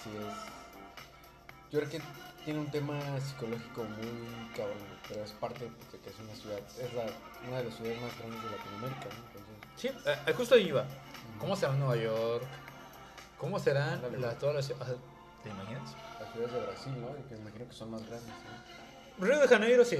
Sí 0.02 0.10
es... 0.18 0.34
Yo 1.70 1.78
creo 1.78 1.90
que 1.90 2.00
tiene 2.44 2.60
un 2.60 2.70
tema 2.70 2.98
psicológico 3.20 3.84
muy 3.84 4.50
cabrón, 4.56 4.78
güey, 4.78 4.99
pero 5.10 5.24
es 5.24 5.32
parte 5.32 5.66
pues, 5.66 5.92
de 5.92 5.98
que 5.98 6.10
es 6.10 6.18
una 6.20 6.34
ciudad, 6.34 6.58
es 6.78 6.94
la, 6.94 7.04
una 7.48 7.58
de 7.58 7.64
las 7.64 7.74
ciudades 7.74 8.00
más 8.00 8.16
grandes 8.16 8.42
de 8.42 8.50
Latinoamérica, 8.50 9.06
¿no? 9.06 9.76
Sí, 9.76 9.88
eh, 9.88 10.32
justo 10.34 10.54
ahí 10.54 10.68
iba. 10.68 10.84
¿Cómo 11.38 11.56
será 11.56 11.72
Nueva 11.72 11.96
York? 11.96 12.44
¿Cómo 13.36 13.58
serán 13.58 14.00
las, 14.02 14.10
güey. 14.12 14.38
todas 14.38 14.54
las 14.54 14.66
ciudades? 14.66 14.96
¿Te 15.42 15.48
imaginas? 15.48 15.96
las 16.20 16.32
ciudades 16.32 16.52
de 16.52 16.60
Brasil, 16.60 17.00
¿no? 17.00 17.28
Que 17.28 17.34
me 17.34 17.40
imagino 17.40 17.66
que 17.66 17.72
son 17.72 17.90
más 17.90 18.06
grandes, 18.06 18.28
¿no? 18.28 19.26
Río 19.26 19.40
de 19.40 19.48
Janeiro 19.48 19.84
sí. 19.84 19.96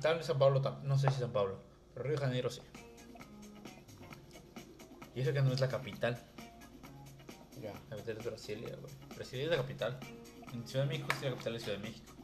Tal 0.00 0.18
vez 0.18 0.26
San 0.26 0.38
Pablo, 0.38 0.62
no 0.84 0.98
sé 0.98 1.10
si 1.10 1.18
San 1.18 1.32
Pablo, 1.32 1.58
pero 1.94 2.04
Río 2.04 2.16
de 2.16 2.24
Janeiro 2.24 2.50
sí. 2.50 2.60
Y 5.16 5.22
eso 5.22 5.32
que 5.32 5.42
no 5.42 5.52
es 5.52 5.60
la 5.60 5.68
capital. 5.68 6.16
Ya. 7.60 7.72
La 7.90 7.96
capital 7.96 8.18
es 8.18 8.24
Brasilia, 8.24 8.76
güey. 8.76 8.94
Brasilia 9.16 9.44
es 9.46 9.50
la 9.50 9.56
capital. 9.56 9.98
En 10.52 10.66
Ciudad 10.68 10.84
de 10.84 10.90
México 10.90 11.08
sí 11.18 11.24
la 11.24 11.32
capital 11.32 11.56
es 11.56 11.62
Ciudad 11.64 11.78
de 11.78 11.82
México. 11.82 12.17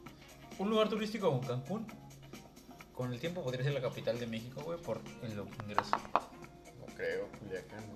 Un 0.57 0.69
lugar 0.69 0.87
turístico 0.89 1.27
como 1.29 1.41
Cancún, 1.41 1.85
con 2.93 3.11
el 3.11 3.19
tiempo 3.19 3.43
podría 3.43 3.63
ser 3.63 3.73
la 3.73 3.81
capital 3.81 4.17
de 4.19 4.25
México, 4.25 4.61
güey, 4.63 4.79
por 4.81 5.01
el 5.21 5.31
ingreso. 5.31 5.97
No 6.79 6.85
creo, 6.95 7.27
Culiacán, 7.39 7.83
¿no? 7.87 7.95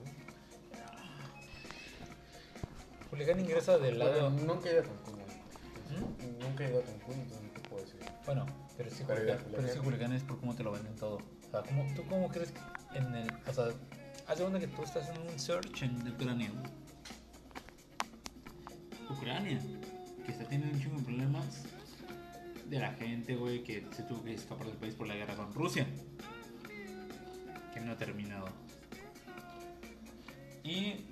Culiacán 3.10 3.40
ingresa 3.40 3.78
del 3.78 3.98
lado. 3.98 4.30
Bueno, 4.30 4.54
nunca 4.54 4.70
he 4.70 4.74
ido 4.74 4.82
a 4.82 4.84
Cancún, 4.84 5.16
güey. 5.16 6.40
Nunca 6.42 6.66
he 6.66 6.70
ido 6.70 6.80
a 6.80 6.84
Cancún, 6.84 7.16
entonces 7.16 7.42
no 7.44 7.50
te 7.52 7.70
puedo 7.70 7.84
decir. 7.84 8.00
Bueno, 8.26 8.46
pero 8.78 8.90
Pero 9.08 9.08
Culiacán, 9.08 9.46
pero 9.52 9.68
es 9.68 9.74
que 9.74 9.80
Culiacán. 9.80 10.14
Es 10.14 10.24
por 10.24 10.40
cómo 10.40 10.54
te 10.54 10.64
lo 10.64 10.72
venden 10.72 10.96
todo. 10.96 11.16
O 11.16 11.52
sea, 11.52 11.64
¿cómo, 11.64 11.88
¿tú 11.96 12.04
cómo 12.10 12.30
crees 12.30 12.52
que 12.52 12.60
en 12.98 13.16
el. 13.16 13.32
O 13.48 13.54
sea, 13.54 13.70
haz 14.28 14.38
de 14.38 14.44
cuenta 14.44 14.60
que 14.60 14.68
tú 14.68 14.84
estás 14.84 15.10
en 15.10 15.22
un 15.22 15.40
search 15.40 15.82
en 15.84 16.08
Ucrania. 16.08 16.52
güey. 16.52 16.80
Ucrania, 19.18 19.60
que 20.26 20.32
está 20.32 20.44
teniendo 20.44 20.76
un 20.76 20.82
chingo 20.84 20.98
de 20.98 21.04
problemas 21.04 21.64
de 22.70 22.80
la 22.80 22.94
gente, 22.94 23.36
güey, 23.36 23.64
que 23.64 23.86
se 23.92 24.04
tuvo 24.04 24.24
que 24.24 24.34
escapar 24.34 24.68
del 24.68 24.78
país 24.78 24.94
por 24.94 25.08
la 25.08 25.16
guerra 25.16 25.36
con 25.36 25.54
Rusia. 25.54 25.88
Que 27.74 27.80
no 27.80 27.92
ha 27.92 27.98
terminado. 27.98 28.48
Y 30.64 31.06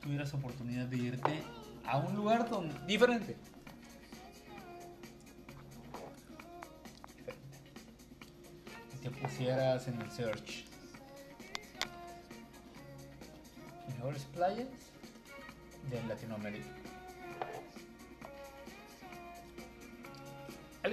tuvieras 0.00 0.32
oportunidad 0.34 0.86
de 0.86 0.96
irte 0.96 1.42
a 1.84 1.98
un 1.98 2.14
lugar 2.14 2.48
donde, 2.48 2.74
diferente. 2.86 3.36
te 9.02 9.10
pusieras 9.10 9.88
en 9.88 10.00
el 10.00 10.08
search 10.12 10.64
mejores 13.88 14.22
playas 14.26 14.68
de 15.90 16.02
Latinoamérica. 16.04 16.81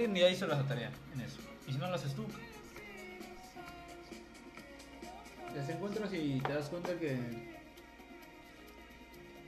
Alguien 0.00 0.14
ya 0.24 0.30
hizo 0.30 0.46
la 0.46 0.62
tarea 0.66 0.90
en 1.12 1.20
eso. 1.20 1.40
Y 1.68 1.72
si 1.72 1.78
no 1.78 1.86
lo 1.88 1.94
haces 1.94 2.14
tú, 2.14 2.24
las 5.54 5.68
encuentras 5.68 6.10
y 6.14 6.40
te 6.40 6.54
das 6.54 6.70
cuenta 6.70 6.98
que 6.98 7.18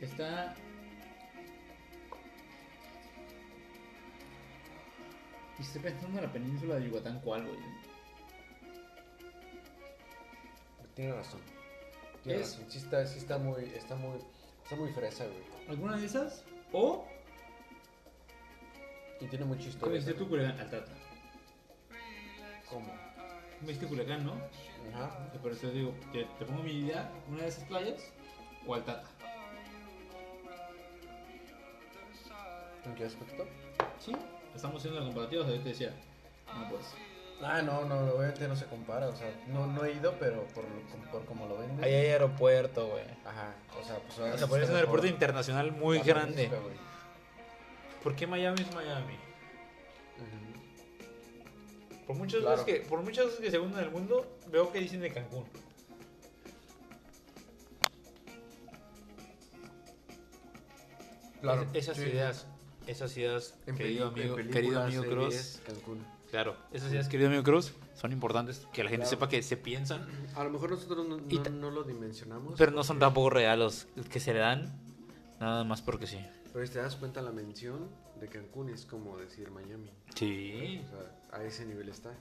está 0.02 0.54
y 5.58 5.62
estoy 5.62 5.80
pensando 5.80 6.18
en 6.18 6.26
la 6.26 6.32
península 6.32 6.74
de 6.74 6.86
Yucatán, 6.88 7.18
¿cuál, 7.24 7.46
güey? 7.46 7.58
Tiene 10.94 11.14
razón. 11.14 11.40
Tiene 12.24 12.40
Es- 12.42 12.52
razón. 12.58 12.70
Sí 12.70 12.76
está, 12.78 13.06
sí 13.06 13.18
está 13.20 13.38
muy, 13.38 13.64
está 13.74 13.94
muy, 13.94 14.18
está 14.64 14.76
muy 14.76 14.92
fresa, 14.92 15.24
güey. 15.24 15.68
¿Alguna 15.70 15.96
de 15.96 16.04
esas? 16.04 16.44
O, 16.72 17.06
Y 19.22 19.26
tiene 19.28 19.44
mucha 19.44 19.60
¿cómo 19.60 19.70
historia. 19.70 19.96
viste 19.96 20.12
tú 20.14 20.24
también. 20.28 20.50
Culiacán? 20.52 20.60
Altata. 20.60 20.92
¿Cómo? 22.68 22.92
¿Viste 23.60 23.86
Culiacán, 23.86 24.24
no? 24.26 24.34
Ajá. 24.94 25.28
Por 25.40 25.52
eso 25.52 25.70
digo, 25.70 25.94
te, 26.12 26.24
te 26.38 26.44
pongo 26.44 26.62
mi 26.62 26.72
idea, 26.72 27.10
una 27.28 27.42
de 27.42 27.48
esas 27.48 27.64
playas 27.64 28.02
o 28.66 28.74
Altata. 28.74 29.08
¿En 32.84 32.94
qué 32.96 33.04
aspecto? 33.04 33.46
Sí, 34.00 34.12
estamos 34.56 34.78
haciendo 34.78 34.98
la 35.00 35.06
comparativa, 35.06 35.42
o 35.42 35.46
sea, 35.46 35.54
yo 35.56 35.62
te 35.62 35.68
decía, 35.68 35.92
no 36.58 36.68
pues. 36.68 36.82
Ah, 37.44 37.60
no, 37.62 37.84
no, 37.84 37.96
obviamente 38.12 38.46
no 38.48 38.54
se 38.56 38.66
compara. 38.66 39.08
O 39.08 39.16
sea, 39.16 39.28
no, 39.48 39.66
no 39.66 39.84
he 39.84 39.92
ido, 39.94 40.14
pero 40.18 40.44
por, 40.54 40.64
lo- 40.64 41.10
por 41.10 41.24
como 41.24 41.46
lo 41.46 41.58
venden. 41.58 41.82
Ahí 41.84 41.92
hay 41.92 42.06
aeropuerto, 42.10 42.86
güey. 42.88 43.04
Ajá. 43.24 43.54
O 43.80 43.84
sea, 43.84 43.96
pues 43.98 44.18
O 44.18 44.38
sea, 44.38 44.46
por 44.46 44.58
eso 44.58 44.64
es 44.64 44.70
un 44.70 44.76
aeropuerto 44.76 45.06
internacional 45.08 45.72
muy 45.72 45.98
grande. 46.00 46.50
¿Por 48.02 48.16
qué 48.16 48.26
Miami 48.26 48.60
es 48.62 48.74
Miami? 48.74 49.14
Por 52.06 52.16
muchas 52.16 52.40
Claro. 52.40 52.64
veces 52.64 52.80
que, 52.82 52.88
por 52.88 53.02
muchas 53.02 53.26
veces 53.26 53.40
que 53.40 53.50
se 53.50 53.56
en 53.56 53.78
el 53.78 53.90
mundo, 53.90 54.38
veo 54.50 54.72
que 54.72 54.80
dicen 54.80 55.00
de 55.00 55.12
Cancún. 55.12 55.44
Claro. 61.40 61.62
Es- 61.72 61.84
esas 61.88 61.96
sí. 61.96 62.02
ideas, 62.04 62.46
esas 62.86 63.16
ideas, 63.16 63.54
En 63.66 63.76
querido 63.76 64.08
amigo, 64.08 64.36
querido 64.36 64.80
amigo 64.82 65.02
Cruz, 65.04 65.34
series, 65.34 65.62
Cancún. 65.66 66.04
claro, 66.30 66.56
esas 66.72 66.92
ideas, 66.92 67.08
querido 67.08 67.28
amigo 67.28 67.42
Cruz, 67.42 67.72
son 67.94 68.12
importantes 68.12 68.66
que 68.72 68.84
la 68.84 68.90
gente 68.90 69.04
Claro. 69.04 69.10
sepa 69.16 69.28
que 69.28 69.42
se 69.42 69.56
piensan, 69.56 70.06
A 70.36 70.44
lo 70.44 70.50
mejor 70.50 70.70
nosotros 70.70 71.06
no, 71.06 71.16
no- 71.18 71.50
no 71.50 71.70
lo 71.70 71.82
dimensionamos. 71.82 72.54
pero 72.56 72.70
no 72.70 72.84
son 72.84 72.98
tampoco 73.00 73.30
reales 73.30 73.88
que 74.10 74.20
se 74.20 74.32
le 74.32 74.38
dan, 74.40 74.72
nada 75.40 75.64
más 75.64 75.82
porque 75.82 76.06
sí. 76.06 76.18
Pero 76.52 76.66
si 76.66 76.72
te 76.72 76.78
das 76.80 76.96
cuenta, 76.96 77.22
la 77.22 77.32
mención 77.32 77.88
de 78.20 78.28
Cancún 78.28 78.68
es 78.68 78.84
como 78.84 79.16
decir 79.16 79.50
Miami. 79.50 79.90
Sí. 80.14 80.82
O 80.86 80.90
sea, 80.90 81.38
a 81.38 81.44
ese 81.44 81.64
nivel 81.64 81.88
está. 81.88 82.14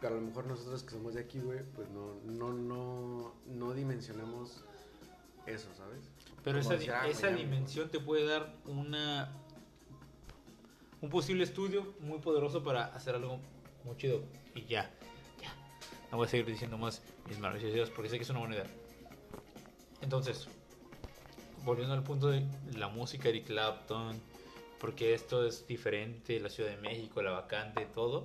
Pero 0.00 0.14
a 0.14 0.20
lo 0.20 0.26
mejor 0.26 0.46
nosotros 0.46 0.82
que 0.82 0.90
somos 0.90 1.14
de 1.14 1.20
aquí, 1.22 1.40
güey, 1.40 1.60
pues 1.74 1.88
no, 1.90 2.14
no, 2.24 2.52
no, 2.52 3.34
no 3.46 3.72
dimensionamos 3.72 4.62
eso, 5.46 5.68
¿sabes? 5.76 6.00
Pero 6.44 6.60
Como 6.60 6.72
esa, 6.72 6.80
di- 6.80 6.88
ah, 6.90 7.08
esa 7.08 7.22
Miami. 7.28 7.42
dimensión 7.44 7.90
te 7.90 7.98
puede 7.98 8.26
dar 8.26 8.54
una 8.66 9.32
un 11.00 11.10
posible 11.10 11.44
estudio 11.44 11.94
muy 12.00 12.18
poderoso 12.18 12.62
para 12.62 12.86
hacer 12.94 13.14
algo 13.16 13.38
muy 13.84 13.96
chido. 13.96 14.22
Y 14.54 14.62
ya, 14.66 14.90
ya. 15.40 15.52
No 16.10 16.18
voy 16.18 16.26
a 16.26 16.30
seguir 16.30 16.46
diciendo 16.46 16.78
más 16.78 17.02
mis 17.28 17.38
maravillosas 17.38 17.74
ideas 17.74 17.90
porque 17.90 18.08
sé 18.08 18.16
que 18.16 18.22
es 18.22 18.30
una 18.30 18.38
buena 18.40 18.54
idea. 18.56 18.66
Entonces, 20.00 20.48
volviendo 21.66 21.92
al 21.94 22.02
punto 22.02 22.28
de 22.28 22.46
la 22.76 22.88
música, 22.88 23.28
Eric 23.28 23.46
Clapton, 23.46 24.18
porque 24.80 25.12
esto 25.12 25.44
es 25.46 25.66
diferente, 25.66 26.40
la 26.40 26.48
Ciudad 26.48 26.70
de 26.70 26.76
México, 26.78 27.20
la 27.20 27.32
vacante, 27.32 27.84
todo. 27.86 28.24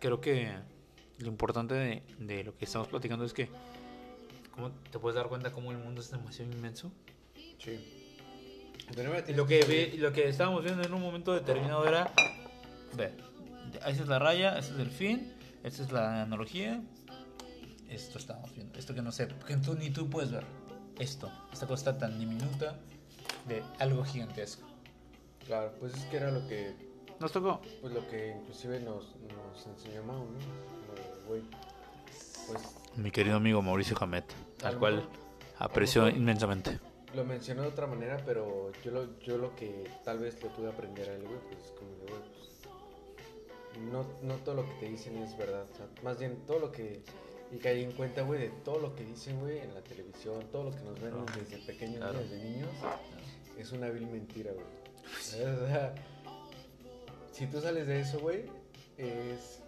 Creo 0.00 0.20
que 0.20 0.52
lo 1.18 1.26
importante 1.28 1.74
de, 1.74 2.02
de 2.18 2.44
lo 2.44 2.56
que 2.56 2.64
estamos 2.64 2.86
platicando 2.88 3.24
es 3.24 3.32
que 3.32 3.48
¿cómo 4.52 4.70
te 4.90 4.98
puedes 4.98 5.16
dar 5.16 5.28
cuenta 5.28 5.50
cómo 5.52 5.72
el 5.72 5.78
mundo 5.78 6.00
es 6.00 6.10
demasiado 6.10 6.52
inmenso. 6.52 6.92
Sí. 7.58 8.14
Y 9.28 9.32
lo 9.34 9.46
que 9.46 9.64
ve- 9.64 9.94
lo 9.98 10.12
que 10.12 10.28
estábamos 10.28 10.62
viendo 10.64 10.82
en 10.82 10.94
un 10.94 11.02
momento 11.02 11.34
determinado 11.34 11.86
era 11.86 12.12
ve, 12.96 13.12
esa 13.86 14.02
es 14.02 14.08
la 14.08 14.18
raya, 14.18 14.58
ese 14.58 14.72
es 14.74 14.78
el 14.78 14.90
fin, 14.90 15.32
esta 15.64 15.82
es 15.82 15.92
la 15.92 16.22
analogía. 16.22 16.80
Esto 17.88 18.18
estamos 18.18 18.54
viendo, 18.54 18.78
esto 18.78 18.94
que 18.94 19.02
no 19.02 19.10
sé, 19.12 19.28
que 19.46 19.56
tú 19.56 19.74
ni 19.74 19.90
tú 19.90 20.08
puedes 20.10 20.30
ver. 20.30 20.44
Esto, 20.98 21.30
esta 21.52 21.66
cosa 21.66 21.96
tan 21.96 22.18
diminuta 22.18 22.76
de 23.46 23.62
algo 23.78 24.04
gigantesco. 24.04 24.66
Claro, 25.46 25.72
pues 25.80 25.94
es 25.94 26.04
que 26.06 26.16
era 26.18 26.30
lo 26.30 26.46
que, 26.48 26.74
Nos 27.20 27.32
tocó. 27.32 27.60
pues 27.80 27.92
lo 27.94 28.06
que 28.08 28.36
inclusive 28.36 28.80
nos, 28.80 29.14
nos 29.16 29.66
enseñó 29.66 30.02
Mau, 30.02 30.24
¿no? 30.24 30.38
Güey, 31.28 31.42
pues 32.46 32.62
Mi 32.96 33.10
querido 33.10 33.36
amigo 33.36 33.62
Mauricio 33.62 33.96
Hamet, 34.00 34.24
A 34.62 34.68
al 34.68 34.74
lo 34.74 34.80
cual 34.80 34.96
mejor- 34.96 35.10
aprecio 35.58 36.02
lo 36.02 36.08
inmensamente. 36.10 36.78
lo 37.14 37.24
mencionó 37.24 37.62
de 37.62 37.68
otra 37.68 37.86
manera, 37.86 38.18
pero 38.26 38.70
yo 38.84 38.90
lo, 38.90 39.18
yo 39.20 39.38
lo 39.38 39.54
que 39.56 39.88
tal 40.04 40.18
vez 40.18 40.42
le 40.42 40.50
pude 40.50 40.68
aprender 40.68 41.08
a 41.08 41.14
él, 41.14 41.22
güey, 41.22 41.38
pues 41.50 41.72
como 41.78 41.90
de, 41.92 42.06
güey, 42.10 42.22
pues, 42.32 43.82
no, 43.92 44.04
no 44.22 44.34
todo 44.42 44.56
lo 44.56 44.66
que 44.66 44.72
te 44.80 44.88
dicen 44.90 45.16
es 45.18 45.36
verdad, 45.38 45.64
o 45.72 45.76
sea, 45.76 45.86
más 46.02 46.18
bien 46.18 46.42
todo 46.46 46.58
lo 46.58 46.72
que, 46.72 47.02
y 47.52 47.56
caí 47.58 47.82
en 47.84 47.92
cuenta, 47.92 48.22
güey, 48.22 48.40
de 48.40 48.50
todo 48.64 48.78
lo 48.78 48.94
que 48.94 49.04
dicen, 49.04 49.40
güey, 49.40 49.58
en 49.58 49.74
la 49.74 49.80
televisión, 49.82 50.44
todo 50.52 50.64
lo 50.64 50.70
que 50.70 50.80
nos 50.82 51.00
ven 51.00 51.14
desde 51.26 51.58
pequeños, 51.66 51.96
Claro. 51.98 52.18
desde 52.18 52.42
niños, 52.44 52.68
es 53.58 53.72
una 53.72 53.88
vil 53.90 54.06
mentira, 54.06 54.52
güey. 54.52 54.66
O 55.06 55.66
sea, 55.66 55.94
si 57.32 57.46
tú 57.46 57.60
sales 57.60 57.86
de 57.86 58.00
eso, 58.00 58.18
güey, 58.20 58.44
es 58.98 59.60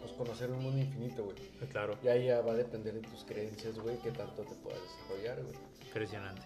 pues 0.00 0.12
conocer 0.12 0.50
un 0.50 0.62
mundo 0.62 0.78
infinito, 0.80 1.24
güey. 1.24 1.36
Claro, 1.72 1.98
Y 2.02 2.08
ahí 2.08 2.26
ya 2.26 2.40
va 2.42 2.52
a 2.52 2.56
depender 2.56 2.94
de 2.94 3.00
tus 3.00 3.24
creencias, 3.24 3.78
güey, 3.78 3.96
que 3.98 4.12
tanto 4.12 4.42
te 4.42 4.54
puedas 4.56 4.80
desarrollar, 4.82 5.42
güey. 5.42 5.56
impresionante. 5.86 6.42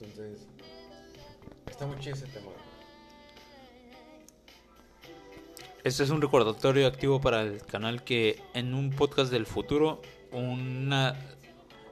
Entonces, 0.00 0.46
está 1.66 1.86
muy 1.86 1.98
chido 1.98 2.14
ese 2.14 2.26
tema, 2.26 2.46
güey. 2.46 2.65
Este 5.86 6.02
es 6.02 6.10
un 6.10 6.20
recordatorio 6.20 6.88
activo 6.88 7.20
para 7.20 7.42
el 7.42 7.64
canal 7.64 8.02
que 8.02 8.42
en 8.54 8.74
un 8.74 8.90
podcast 8.90 9.30
del 9.30 9.46
futuro, 9.46 10.02
una 10.32 11.14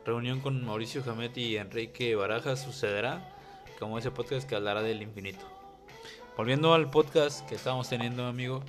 reunión 0.04 0.40
con 0.40 0.66
Mauricio 0.66 1.04
Jamet 1.04 1.38
y 1.38 1.58
Enrique 1.58 2.16
Barajas 2.16 2.60
sucederá, 2.60 3.36
como 3.78 3.96
ese 3.96 4.10
podcast 4.10 4.48
que 4.48 4.56
hablará 4.56 4.82
del 4.82 5.00
infinito. 5.00 5.46
Volviendo 6.36 6.74
al 6.74 6.90
podcast 6.90 7.48
que 7.48 7.54
estábamos 7.54 7.88
teniendo, 7.88 8.26
amigo, 8.26 8.64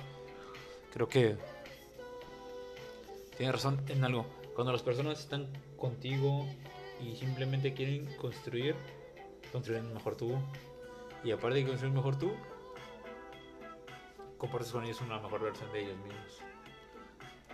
creo 0.92 1.08
que 1.08 1.36
tienes 3.36 3.52
razón 3.52 3.82
en 3.88 4.04
algo. 4.04 4.26
Cuando 4.54 4.72
las 4.72 4.84
personas 4.84 5.18
están 5.18 5.48
contigo 5.76 6.46
y 7.04 7.16
simplemente 7.16 7.74
quieren 7.74 8.06
construir, 8.18 8.76
un 9.52 9.92
mejor 9.92 10.14
tú. 10.14 10.38
Y 11.24 11.32
aparte 11.32 11.58
de 11.58 11.66
construir 11.66 11.92
mejor 11.92 12.16
tú, 12.16 12.30
compartes 14.38 14.72
con 14.72 14.84
ellos 14.84 15.00
una 15.00 15.18
mejor 15.20 15.42
versión 15.42 15.72
de 15.72 15.80
ellos 15.84 15.96
mismos. 15.98 16.40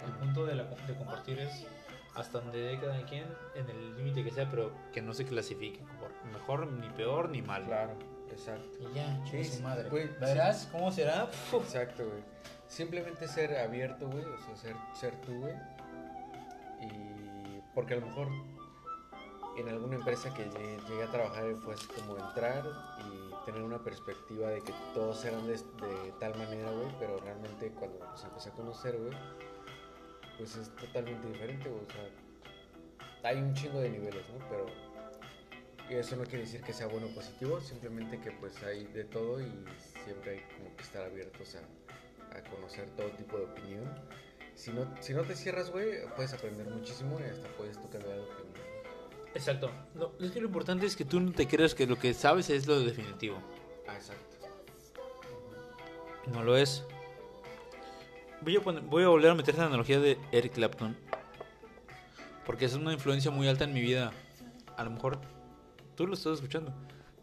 El 0.04 0.12
punto 0.14 0.46
de, 0.46 0.54
la- 0.56 0.64
de 0.64 0.94
compartir 0.96 1.38
es 1.38 1.66
hasta 2.14 2.40
donde 2.40 2.58
dé 2.60 2.80
cada 2.80 3.02
quien 3.06 3.24
en 3.54 3.68
el 3.70 3.96
límite 3.96 4.24
que 4.24 4.30
sea, 4.30 4.50
pero 4.50 4.72
que 4.92 5.00
no 5.00 5.14
se 5.14 5.24
clasifique 5.24 5.78
como 5.80 6.08
mejor, 6.32 6.66
ni 6.66 6.88
peor, 6.90 7.28
ni 7.30 7.40
mal. 7.40 7.64
Claro, 7.64 7.94
exacto. 8.30 8.78
Y 8.80 8.94
ya, 8.94 9.24
Sí, 9.30 9.44
su 9.44 9.62
madre. 9.62 9.88
güey, 9.88 10.08
¿Verás 10.20 10.68
cómo 10.72 10.90
será? 10.92 11.24
Uf. 11.52 11.64
Exacto, 11.64 12.04
güey. 12.04 12.22
Simplemente 12.66 13.28
ser 13.28 13.56
abierto, 13.58 14.08
güey, 14.08 14.24
o 14.24 14.38
sea, 14.38 14.56
ser, 14.56 14.76
ser 14.94 15.14
tú, 15.22 15.32
güey. 15.40 15.54
Y 16.80 17.60
porque 17.74 17.94
a 17.94 17.96
lo 17.98 18.06
mejor 18.06 18.28
en 19.56 19.68
alguna 19.68 19.96
empresa 19.96 20.32
que 20.34 20.44
llegué, 20.44 20.78
llegué 20.88 21.02
a 21.04 21.10
trabajar 21.10 21.44
fue 21.62 21.74
así 21.74 21.86
como 21.86 22.16
entrar 22.16 22.64
y 23.06 23.21
tener 23.44 23.62
una 23.62 23.82
perspectiva 23.82 24.48
de 24.50 24.62
que 24.62 24.72
todos 24.94 25.24
eran 25.24 25.46
de, 25.46 25.58
tal 26.20 26.36
manera, 26.36 26.70
güey, 26.70 26.88
pero 26.98 27.18
realmente 27.18 27.70
cuando 27.72 27.98
los 27.98 28.24
empecé 28.24 28.50
a 28.50 28.52
conocer, 28.52 28.96
güey, 28.96 29.12
pues 30.38 30.56
es 30.56 30.74
totalmente 30.76 31.28
diferente, 31.28 31.68
güey. 31.68 31.82
O 31.82 31.90
sea, 31.90 33.30
hay 33.30 33.38
un 33.38 33.54
chingo 33.54 33.80
de 33.80 33.90
niveles, 33.90 34.28
¿no? 34.30 34.48
Pero 34.48 34.66
eso 35.90 36.16
no 36.16 36.24
quiere 36.24 36.40
decir 36.40 36.62
que 36.62 36.72
sea 36.72 36.86
bueno 36.86 37.06
o 37.08 37.14
positivo, 37.14 37.60
simplemente 37.60 38.20
que 38.20 38.30
pues 38.32 38.62
hay 38.62 38.86
de 38.86 39.04
todo 39.04 39.40
y 39.40 39.64
siempre 40.04 40.32
hay 40.32 40.40
como 40.56 40.74
que 40.76 40.82
estar 40.82 41.04
abiertos 41.04 41.56
a, 41.56 41.62
conocer 42.50 42.88
todo 42.96 43.08
tipo 43.10 43.36
de 43.36 43.44
opinión. 43.44 43.84
Si 44.54 44.72
no, 44.72 44.88
si 45.00 45.12
no 45.12 45.22
te 45.22 45.36
cierras, 45.36 45.70
güey, 45.70 46.06
puedes 46.16 46.32
aprender 46.32 46.66
muchísimo 46.66 47.20
y 47.20 47.24
hasta 47.24 47.46
puedes 47.56 47.78
tú 47.78 47.90
cambiar 47.90 48.16
de 48.16 48.22
opinión. 48.22 48.71
Exacto. 49.34 49.70
No, 49.94 50.12
es 50.20 50.30
que 50.30 50.40
lo 50.40 50.46
importante 50.46 50.84
es 50.86 50.94
que 50.96 51.04
tú 51.04 51.18
no 51.20 51.32
te 51.32 51.46
creas 51.48 51.74
que 51.74 51.86
lo 51.86 51.98
que 51.98 52.12
sabes 52.14 52.50
es 52.50 52.66
lo 52.66 52.78
definitivo. 52.80 53.38
Ah, 53.88 53.94
exacto. 53.94 54.36
No 56.32 56.42
lo 56.42 56.56
es. 56.56 56.84
Voy 58.42 58.56
a, 58.56 58.60
poner- 58.60 58.82
voy 58.82 59.04
a 59.04 59.08
volver 59.08 59.30
a 59.30 59.34
meter 59.34 59.54
esa 59.54 59.66
analogía 59.66 60.00
de 60.00 60.18
Eric 60.32 60.52
Clapton. 60.52 60.96
Porque 62.44 62.64
es 62.64 62.74
una 62.74 62.92
influencia 62.92 63.30
muy 63.30 63.48
alta 63.48 63.64
en 63.64 63.72
mi 63.72 63.80
vida. 63.80 64.12
A 64.76 64.84
lo 64.84 64.90
mejor 64.90 65.20
tú 65.96 66.06
lo 66.06 66.14
estás 66.14 66.34
escuchando. 66.34 66.72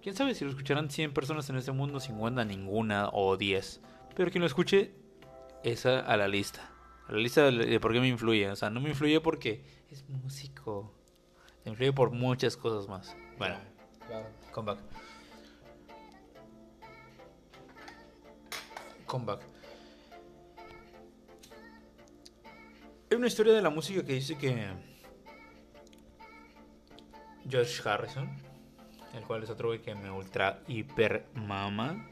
Quién 0.01 0.16
sabe 0.16 0.34
si 0.34 0.45
lo 0.45 0.49
escucharán 0.51 0.89
100 0.89 1.14
personas 1.14 1.49
en 1.49 1.57
este 1.57 1.72
mundo, 1.74 1.99
50, 1.99 2.45
ninguna 2.45 3.10
o 3.12 3.36
10. 3.38 3.82
Pero 4.16 4.32
quien 4.32 4.41
lo 4.41 4.47
escuche, 4.47 4.93
esa 5.64 5.99
a 5.99 6.16
la 6.18 6.28
lista. 6.28 6.72
A 7.07 7.12
la 7.12 7.20
lista 7.20 7.43
de 7.43 7.66
de 7.66 7.80
por 7.82 7.91
qué 7.91 7.99
me 7.99 8.07
influye. 8.07 8.49
O 8.49 8.55
sea, 8.55 8.70
no 8.70 8.80
me 8.80 8.89
influye 8.89 9.20
porque 9.20 9.64
es 9.91 10.07
músico. 10.07 10.93
Influye 11.70 11.93
por 11.93 12.11
muchas 12.11 12.57
cosas 12.57 12.88
más. 12.89 13.15
Bueno, 13.38 13.57
Claro. 14.07 14.26
Comeback. 14.51 14.80
Comeback. 19.05 19.41
Hay 23.11 23.17
una 23.17 23.28
historia 23.28 23.53
de 23.53 23.61
la 23.61 23.70
música 23.70 24.03
que 24.03 24.13
dice 24.13 24.36
que 24.36 24.67
George 27.47 27.88
Harrison, 27.88 28.30
el 29.13 29.24
cual 29.24 29.43
es 29.43 29.49
otro 29.51 29.70
güey 29.70 29.82
que 29.82 29.93
me 29.93 30.09
ultra 30.09 30.61
hiper 30.67 31.28
mama 31.36 32.07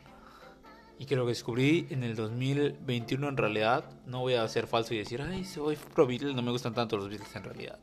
y 0.99 1.05
que 1.05 1.15
lo 1.15 1.25
descubrí 1.25 1.87
en 1.89 2.03
el 2.03 2.15
2021 2.15 3.29
en 3.29 3.37
realidad, 3.37 3.85
no 4.05 4.19
voy 4.21 4.35
a 4.35 4.47
ser 4.47 4.67
falso 4.67 4.93
y 4.93 4.99
decir, 4.99 5.21
ay, 5.21 5.45
soy 5.45 5.75
pro 5.75 6.05
Beatles, 6.05 6.35
no 6.35 6.43
me 6.43 6.51
gustan 6.51 6.73
tanto 6.75 6.97
los 6.97 7.09
Beatles 7.09 7.35
en 7.35 7.43
realidad. 7.43 7.79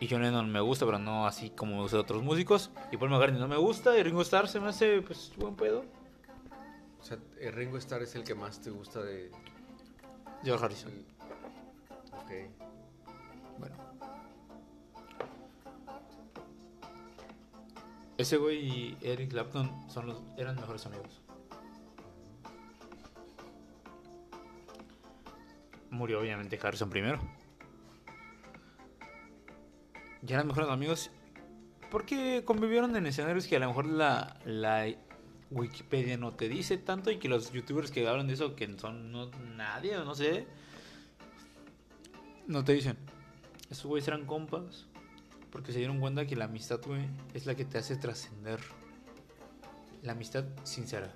Y 0.00 0.08
John 0.08 0.22
Lennon 0.22 0.50
me 0.50 0.60
gusta, 0.60 0.84
pero 0.86 0.98
no 0.98 1.26
así 1.26 1.50
como 1.50 1.76
me 1.76 1.82
gustan 1.82 2.00
otros 2.00 2.22
músicos. 2.22 2.70
Y 2.90 2.96
Paul 2.96 3.10
McCartney 3.10 3.40
no 3.40 3.48
me 3.48 3.56
gusta. 3.56 3.96
Y 3.98 4.02
Ringo 4.02 4.22
Starr 4.22 4.48
se 4.48 4.60
me 4.60 4.68
hace, 4.68 5.00
pues, 5.02 5.32
buen 5.36 5.54
pedo. 5.54 5.84
O 7.00 7.04
sea, 7.04 7.18
el 7.40 7.52
Ringo 7.52 7.78
Starr 7.78 8.02
es 8.02 8.14
el 8.14 8.24
que 8.24 8.34
más 8.34 8.60
te 8.60 8.70
gusta 8.70 9.02
de... 9.02 9.30
George 10.42 10.64
Harrison. 10.64 10.92
Ok. 12.12 12.30
Bueno. 13.58 13.76
Ese 18.16 18.36
güey 18.36 18.58
y 18.58 18.98
Eric 19.00 19.30
Clapton 19.30 19.70
son 19.88 20.06
los, 20.06 20.22
eran 20.36 20.56
mejores 20.56 20.84
amigos. 20.86 21.22
Murió 25.90 26.20
obviamente 26.20 26.58
Harrison 26.62 26.90
primero. 26.90 27.18
Ya 30.24 30.36
eran 30.36 30.46
mejores 30.46 30.70
amigos 30.70 31.10
porque 31.90 32.42
convivieron 32.44 32.96
en 32.96 33.06
escenarios 33.06 33.46
que 33.46 33.56
a 33.56 33.58
lo 33.60 33.68
mejor 33.68 33.86
la, 33.86 34.38
la 34.44 34.86
Wikipedia 35.50 36.16
no 36.16 36.32
te 36.34 36.48
dice 36.48 36.76
tanto 36.78 37.10
y 37.10 37.18
que 37.18 37.28
los 37.28 37.52
youtubers 37.52 37.90
que 37.90 38.06
hablan 38.08 38.26
de 38.26 38.34
eso 38.34 38.56
que 38.56 38.76
son 38.78 39.12
no, 39.12 39.30
nadie 39.56 39.96
o 39.98 40.04
no 40.04 40.14
sé 40.14 40.46
no 42.46 42.64
te 42.64 42.72
dicen. 42.72 42.96
Esos 43.70 43.86
güeyes 43.86 44.06
eran 44.08 44.26
compas. 44.26 44.86
Porque 45.50 45.72
se 45.72 45.78
dieron 45.78 46.00
cuenta 46.00 46.26
que 46.26 46.34
la 46.36 46.46
amistad, 46.46 46.80
güey, 46.84 47.06
es 47.32 47.46
la 47.46 47.54
que 47.54 47.64
te 47.64 47.78
hace 47.78 47.96
trascender. 47.96 48.60
La 50.02 50.12
amistad 50.12 50.44
sincera. 50.64 51.12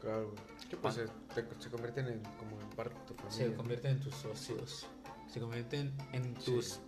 Claro, 0.00 0.30
güey. 0.32 0.68
Que 0.68 0.76
pues 0.76 0.94
se, 0.94 1.06
te- 1.34 1.46
se 1.62 1.70
convierten 1.70 2.08
en 2.08 2.20
como 2.38 2.60
en 2.60 2.68
parte 2.70 2.94
de 2.98 3.06
tu 3.06 3.14
familia. 3.14 3.38
Se 3.38 3.48
¿no? 3.50 3.56
convierten 3.56 3.92
en 3.92 4.00
tus 4.00 4.14
socios. 4.16 4.86
Se 5.32 5.40
convierten 5.40 5.92
en 6.12 6.34
tus. 6.34 6.80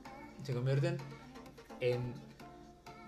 Se 0.43 0.55
convierten 0.55 0.99
en. 1.80 2.14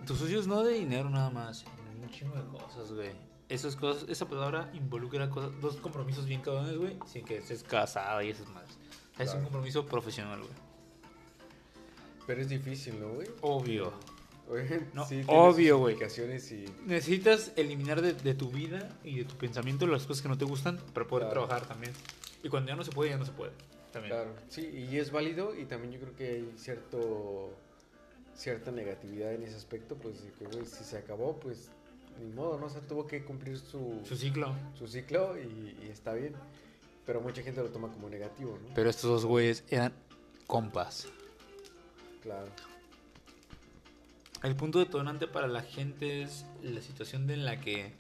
Tus 0.07 0.19
socios 0.19 0.47
no 0.47 0.63
de 0.63 0.75
dinero 0.75 1.11
nada 1.11 1.31
más. 1.31 1.65
En 1.95 2.03
un 2.03 2.11
chingo 2.11 2.35
de 2.37 2.45
cosas, 2.49 2.93
güey. 2.93 3.11
Esas 3.49 3.75
cosas, 3.77 4.09
esa 4.09 4.29
palabra 4.29 4.71
involucra 4.75 5.29
cosas, 5.29 5.51
dos 5.61 5.77
compromisos 5.77 6.25
bien 6.27 6.41
cabrones, 6.41 6.77
güey, 6.77 6.97
sin 7.07 7.25
que 7.25 7.39
estés 7.39 7.63
casado 7.65 8.23
y 8.23 8.31
esas 8.31 8.49
madres. 8.49 8.71
Es 9.19 9.19
un 9.19 9.25
Claro. 9.35 9.43
compromiso 9.43 9.87
profesional, 9.87 10.39
güey. 10.39 10.53
Pero 12.27 12.41
es 12.43 12.49
difícil, 12.49 13.01
¿no, 13.01 13.09
güey? 13.15 13.29
Obvio. 13.41 13.93
Oye, 14.49 14.87
No, 14.95 15.05
sí, 15.07 15.23
obvio, 15.27 15.79
güey. 15.79 15.97
y... 15.97 16.65
Necesitas 16.87 17.53
eliminar 17.57 18.01
de, 18.03 18.15
de 18.15 18.35
tu 18.35 18.51
vida 18.51 18.89
y 19.05 19.19
de 19.19 19.25
tu 19.25 19.37
pensamiento 19.37 19.87
las 19.87 20.07
cosas 20.07 20.23
que 20.23 20.29
no 20.29 20.39
te 20.39 20.45
gustan 20.45 20.79
para 20.95 21.07
poder 21.07 21.27
Claro. 21.29 21.47
trabajar 21.47 21.69
también. 21.69 21.93
Y 22.43 22.49
cuando 22.49 22.69
ya 22.71 22.77
no 22.77 22.85
se 22.85 22.91
puede, 22.93 23.11
ya 23.11 23.17
no 23.19 23.25
se 23.27 23.33
puede. 23.33 23.53
También. 23.93 24.15
Claro, 24.15 24.35
sí, 24.49 24.69
y 24.69 24.99
es 24.99 25.11
válido 25.11 25.55
y 25.59 25.65
también 25.65 25.93
yo 25.93 26.01
creo 26.01 26.15
que 26.17 26.29
hay 26.29 26.53
cierto 26.57 27.51
cierta 28.35 28.71
negatividad 28.71 29.35
en 29.35 29.43
ese 29.43 29.57
aspecto, 29.57 29.97
pues 29.97 30.25
de 30.25 30.31
que 30.33 30.47
güey, 30.47 30.65
si 30.65 30.85
se 30.85 30.97
acabó, 30.97 31.39
pues 31.39 31.71
ni 32.23 32.33
modo, 32.33 32.59
¿no? 32.59 32.67
O 32.67 32.71
sea, 32.71 32.81
tuvo 32.81 33.07
que 33.07 33.25
cumplir 33.25 33.59
su, 33.59 34.01
Su 34.05 34.17
ciclo. 34.17 34.55
su 34.79 34.87
ciclo 34.87 35.37
y, 35.39 35.77
y 35.83 35.89
está 35.91 36.13
bien. 36.15 36.35
Pero 37.07 37.21
mucha 37.21 37.43
gente 37.43 37.61
lo 37.63 37.71
toma 37.71 37.89
como 37.89 38.09
negativo, 38.09 38.59
¿no? 38.63 38.75
Pero 38.75 38.89
estos 38.89 39.11
dos 39.11 39.25
güeyes 39.25 39.65
eran 39.69 39.93
compas. 40.47 41.09
Claro. 42.23 42.51
El 44.43 44.57
punto 44.57 44.79
detonante 44.79 45.27
para 45.27 45.47
la 45.49 45.63
gente 45.63 46.23
es 46.23 46.47
la 46.63 46.81
situación 46.81 47.29
en 47.31 47.45
la 47.45 47.61
que 47.61 47.93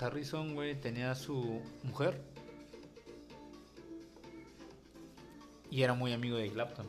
Harrison, 0.00 0.54
güey, 0.54 0.80
tenía 0.80 1.10
a 1.10 1.14
su 1.14 1.62
mujer 1.82 2.20
y 5.70 5.82
era 5.82 5.94
muy 5.94 6.12
amigo 6.12 6.36
de 6.36 6.50
Clapton. 6.50 6.86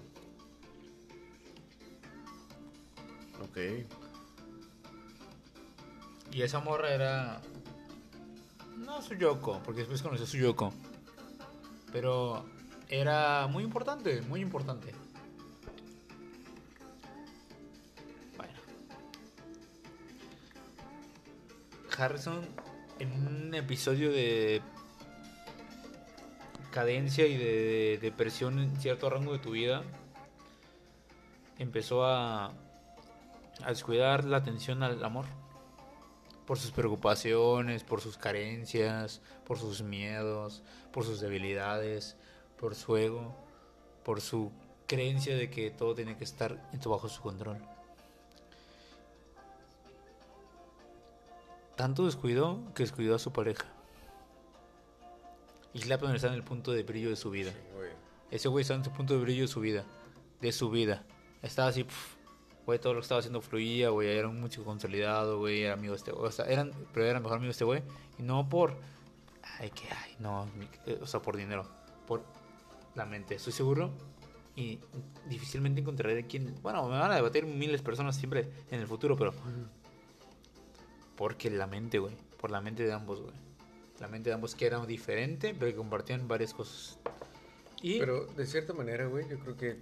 Ok. 3.43 3.57
Y 6.31 6.41
esa 6.41 6.59
morra 6.59 6.93
era. 6.93 7.41
No 8.77 9.01
su 9.01 9.13
Yoko, 9.15 9.61
porque 9.63 9.81
después 9.81 10.01
conoció 10.01 10.25
a 10.25 10.27
su 10.27 10.37
Yoko. 10.37 10.73
Pero 11.91 12.45
era 12.89 13.47
muy 13.47 13.63
importante, 13.63 14.21
muy 14.23 14.41
importante. 14.41 14.93
Bueno. 18.37 18.53
Harrison, 21.97 22.47
en 23.01 23.11
un 23.13 23.55
episodio 23.55 24.11
de 24.11 24.61
cadencia 26.69 27.25
y 27.25 27.35
de 27.35 27.97
depresión 27.99 28.59
en 28.59 28.77
cierto 28.77 29.09
rango 29.09 29.33
de 29.33 29.39
tu 29.39 29.51
vida, 29.51 29.83
empezó 31.57 32.05
a, 32.05 32.53
a 33.63 33.69
descuidar 33.69 34.25
la 34.25 34.37
atención 34.37 34.83
al 34.83 35.03
amor 35.03 35.25
por 36.45 36.59
sus 36.59 36.71
preocupaciones, 36.71 37.83
por 37.83 38.01
sus 38.01 38.17
carencias, 38.17 39.21
por 39.45 39.57
sus 39.57 39.81
miedos, 39.81 40.61
por 40.91 41.03
sus 41.03 41.19
debilidades, 41.21 42.17
por 42.59 42.75
su 42.75 42.97
ego, 42.97 43.35
por 44.03 44.21
su 44.21 44.51
creencia 44.85 45.35
de 45.35 45.49
que 45.49 45.71
todo 45.71 45.95
tiene 45.95 46.17
que 46.17 46.23
estar 46.23 46.69
bajo 46.85 47.09
su 47.09 47.21
control. 47.21 47.57
Tanto 51.75 52.05
descuidó 52.05 52.59
que 52.75 52.83
descuidó 52.83 53.15
a 53.15 53.19
su 53.19 53.31
pareja. 53.31 53.65
Y 55.73 55.79
Clapton 55.79 56.13
está 56.15 56.27
en 56.27 56.33
el 56.33 56.43
punto 56.43 56.71
de 56.71 56.83
brillo 56.83 57.09
de 57.09 57.15
su 57.15 57.29
vida. 57.29 57.51
Sí, 57.51 57.57
güey. 57.75 57.89
Ese 58.29 58.49
güey 58.49 58.61
está 58.61 58.73
en 58.75 58.83
su 58.83 58.91
punto 58.91 59.13
de 59.13 59.21
brillo 59.21 59.43
de 59.43 59.47
su 59.47 59.61
vida. 59.61 59.85
De 60.41 60.51
su 60.51 60.69
vida. 60.69 61.03
Estaba 61.41 61.69
así, 61.69 61.85
güey, 62.65 62.77
todo 62.79 62.93
lo 62.93 62.99
que 62.99 63.03
estaba 63.03 63.19
haciendo 63.19 63.41
fluía, 63.41 63.89
güey, 63.89 64.09
era 64.09 64.27
un 64.27 64.39
músico 64.39 64.63
consolidado, 64.63 65.39
güey, 65.39 65.63
era 65.63 65.73
amigo 65.73 65.93
de 65.93 65.97
este 65.97 66.11
güey, 66.11 66.27
o 66.27 66.31
sea, 66.31 66.45
eran, 66.45 66.71
pero 66.93 67.05
era 67.05 67.19
mejor 67.19 67.37
amigo 67.37 67.47
de 67.47 67.51
este 67.51 67.63
güey, 67.63 67.81
y 68.19 68.21
no 68.23 68.47
por, 68.47 68.75
ay, 69.59 69.71
que, 69.71 69.87
ay, 69.91 70.15
no, 70.19 70.45
mi- 70.57 70.69
eh, 70.85 70.99
o 71.01 71.07
sea, 71.07 71.19
por 71.19 71.35
dinero, 71.35 71.67
por 72.05 72.23
la 72.93 73.05
mente, 73.05 73.33
estoy 73.33 73.53
seguro, 73.53 73.89
y 74.55 74.79
difícilmente 75.27 75.81
encontraré 75.81 76.27
quien, 76.27 76.53
bueno, 76.61 76.83
me 76.87 76.99
van 76.99 77.11
a 77.11 77.15
debatir 77.15 77.47
miles 77.47 77.81
de 77.81 77.85
personas 77.85 78.15
siempre 78.15 78.51
en 78.69 78.79
el 78.79 78.85
futuro, 78.87 79.15
pero, 79.17 79.33
porque 81.21 81.51
la 81.51 81.67
mente, 81.67 81.99
güey, 81.99 82.15
por 82.39 82.49
la 82.49 82.61
mente 82.61 82.81
de 82.83 82.91
ambos, 82.91 83.21
güey, 83.21 83.35
la 83.99 84.07
mente 84.07 84.31
de 84.31 84.33
ambos 84.33 84.55
que 84.55 84.65
era 84.65 84.83
diferente, 84.87 85.53
pero 85.53 85.69
que 85.69 85.77
compartían 85.77 86.27
varias 86.27 86.51
cosas. 86.51 86.97
Pero 87.79 88.25
de 88.25 88.47
cierta 88.47 88.73
manera, 88.73 89.05
güey, 89.05 89.29
yo 89.29 89.37
creo 89.37 89.55
que. 89.55 89.79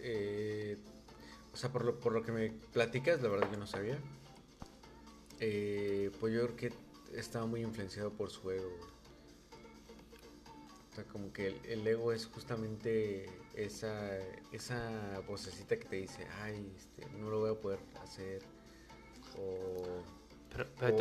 eh, 0.00 0.78
o 1.52 1.56
sea, 1.56 1.70
por 1.70 1.84
lo, 1.84 2.00
por 2.00 2.12
lo 2.12 2.24
que 2.24 2.32
me 2.32 2.50
platicas, 2.72 3.22
la 3.22 3.28
verdad 3.28 3.48
yo 3.52 3.56
no 3.56 3.68
sabía. 3.68 4.00
Eh, 5.38 6.10
pues 6.18 6.34
yo 6.34 6.42
creo 6.42 6.56
que 6.56 6.72
estaba 7.16 7.46
muy 7.46 7.60
influenciado 7.60 8.10
por 8.10 8.28
su 8.28 8.50
ego. 8.50 8.76
O 10.90 10.94
sea, 10.96 11.04
como 11.04 11.32
que 11.32 11.46
el, 11.46 11.60
el 11.66 11.86
ego 11.86 12.12
es 12.12 12.26
justamente 12.26 13.30
esa, 13.54 14.18
esa 14.50 15.20
vocecita 15.28 15.76
que 15.78 15.84
te 15.84 15.96
dice, 15.96 16.26
ay, 16.42 16.74
este, 16.76 17.08
no 17.16 17.30
lo 17.30 17.38
voy 17.38 17.52
a 17.52 17.54
poder 17.54 17.78
hacer. 18.02 18.55
O 19.38 20.02
pero, 20.50 20.66
pero 20.78 20.96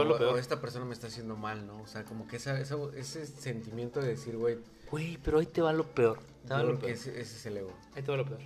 o- 0.00 0.04
lo 0.04 0.18
peor. 0.18 0.38
esta 0.38 0.60
persona 0.60 0.84
me 0.86 0.94
está 0.94 1.08
haciendo 1.08 1.36
mal, 1.36 1.66
¿no? 1.66 1.82
O 1.82 1.86
sea, 1.86 2.04
como 2.04 2.26
que 2.26 2.36
esa, 2.36 2.58
esa- 2.58 2.76
ese 2.96 3.26
sentimiento 3.26 4.00
de 4.00 4.08
decir, 4.08 4.36
güey, 4.36 4.58
Güey, 4.90 5.18
pero 5.18 5.38
ahí 5.40 5.46
te 5.46 5.60
va 5.60 5.72
lo 5.72 5.84
peor. 5.84 6.20
Te 6.46 6.48
yo 6.50 6.58
lo 6.58 6.64
creo 6.64 6.78
que 6.78 6.86
peor. 6.86 6.96
ese, 6.98 7.10
ese 7.20 7.36
es 7.36 7.46
el 7.46 7.56
ego. 7.58 7.72
Ahí 7.96 8.02
te 8.02 8.10
va 8.10 8.16
lo 8.16 8.24
peor. 8.26 8.40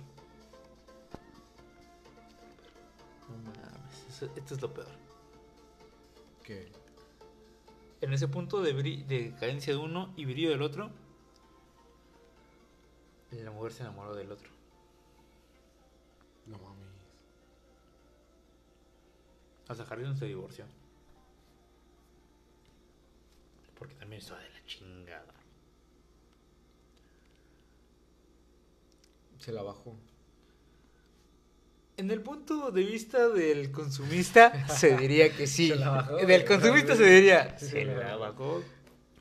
No 3.29 3.37
mames, 3.37 4.05
eso- 4.09 4.29
esto 4.35 4.55
es 4.55 4.61
lo 4.61 4.73
peor. 4.73 4.87
Que 6.43 6.67
En 8.01 8.13
ese 8.13 8.27
punto 8.27 8.61
de, 8.61 8.73
de 8.73 9.35
carencia 9.39 9.73
de 9.73 9.79
uno 9.79 10.13
y 10.15 10.25
brillo 10.25 10.49
del 10.49 10.61
otro, 10.61 10.89
la 13.31 13.51
mujer 13.51 13.73
se 13.73 13.83
enamoró 13.83 14.15
del 14.15 14.31
otro. 14.31 14.49
Sea, 19.75 19.85
Harrison 19.89 20.17
se 20.17 20.25
divorció. 20.25 20.65
Porque 23.77 23.95
también 23.95 24.21
estaba 24.21 24.39
de 24.41 24.49
la 24.49 24.65
chingada. 24.65 25.33
Se 29.39 29.51
la 29.51 29.61
bajó. 29.61 29.95
En 31.97 32.11
el 32.11 32.21
punto 32.21 32.71
de 32.71 32.83
vista 32.83 33.29
del 33.29 33.71
consumista, 33.71 34.67
se 34.69 34.97
diría 34.97 35.31
que 35.35 35.47
sí. 35.47 35.69
Se 35.69 35.75
la 35.75 35.89
bajó, 35.89 36.17
Del 36.17 36.45
consumista 36.45 36.95
se 36.95 37.05
diría, 37.05 37.57
se 37.57 37.69
se 37.69 37.85
la 37.85 38.15
bajó. 38.15 38.63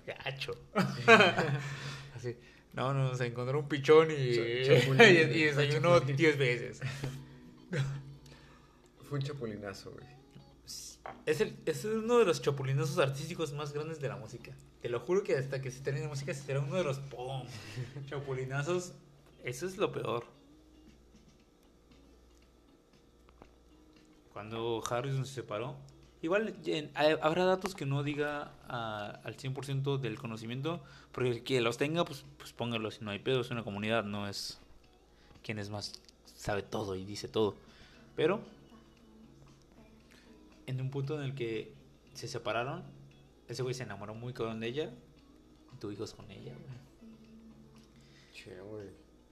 gacho. 0.06 0.56
Así. 2.16 2.36
No, 2.72 2.94
no, 2.94 3.14
se 3.16 3.26
encontró 3.26 3.58
un 3.58 3.68
pichón 3.68 4.10
y 4.10 4.14
desayunó 4.36 6.00
10 6.00 6.38
veces. 6.38 6.80
Fue 9.08 9.18
un 9.18 9.24
chapulinazo, 9.24 9.90
güey. 9.90 10.17
Es, 11.26 11.40
el, 11.40 11.56
es 11.66 11.84
uno 11.84 12.18
de 12.18 12.24
los 12.24 12.40
chapulinazos 12.42 12.98
artísticos 12.98 13.52
más 13.52 13.72
grandes 13.72 14.00
de 14.00 14.08
la 14.08 14.16
música. 14.16 14.52
Te 14.80 14.88
lo 14.88 15.00
juro 15.00 15.22
que 15.22 15.36
hasta 15.36 15.60
que 15.60 15.70
se 15.70 15.80
termine 15.80 16.06
la 16.06 16.10
música 16.10 16.32
será 16.34 16.60
uno 16.60 16.74
de 16.76 16.84
los 16.84 16.98
¡pum! 16.98 17.42
chapulinazos. 18.06 18.92
Eso 19.44 19.66
es 19.66 19.76
lo 19.76 19.92
peor. 19.92 20.24
Cuando 24.32 24.82
Harrison 24.88 25.26
se 25.26 25.34
separó, 25.34 25.76
igual 26.22 26.54
en- 26.66 26.90
hay- 26.94 27.16
habrá 27.20 27.44
datos 27.44 27.74
que 27.74 27.86
no 27.86 28.02
diga 28.02 28.52
ah, 28.68 29.20
al 29.24 29.36
100% 29.36 29.98
del 29.98 30.18
conocimiento, 30.18 30.80
porque 31.12 31.30
el 31.30 31.42
que 31.42 31.60
los 31.60 31.76
tenga, 31.76 32.04
pues, 32.04 32.24
pues 32.36 32.52
póngalos. 32.52 32.96
Si 32.96 33.04
no 33.04 33.10
hay 33.10 33.18
pedo, 33.18 33.40
es 33.40 33.50
una 33.50 33.64
comunidad, 33.64 34.04
no 34.04 34.28
es 34.28 34.58
quien 35.42 35.58
es 35.58 35.70
más, 35.70 35.92
sabe 36.36 36.62
todo 36.62 36.94
y 36.94 37.04
dice 37.04 37.26
todo. 37.28 37.54
Pero 38.16 38.40
en 40.68 40.82
un 40.82 40.90
punto 40.90 41.16
en 41.16 41.22
el 41.22 41.34
que 41.34 41.72
se 42.12 42.28
separaron, 42.28 42.84
ese 43.48 43.62
güey 43.62 43.74
se 43.74 43.84
enamoró 43.84 44.14
muy 44.14 44.34
cabrón 44.34 44.60
de 44.60 44.66
ella. 44.68 44.92
Y 45.72 45.76
tuvo 45.78 45.92
hijos 45.92 46.12
con 46.12 46.30
ella, 46.30 46.52
güey. 46.52 46.78
Che, 48.34 48.60
güey. 48.60 48.88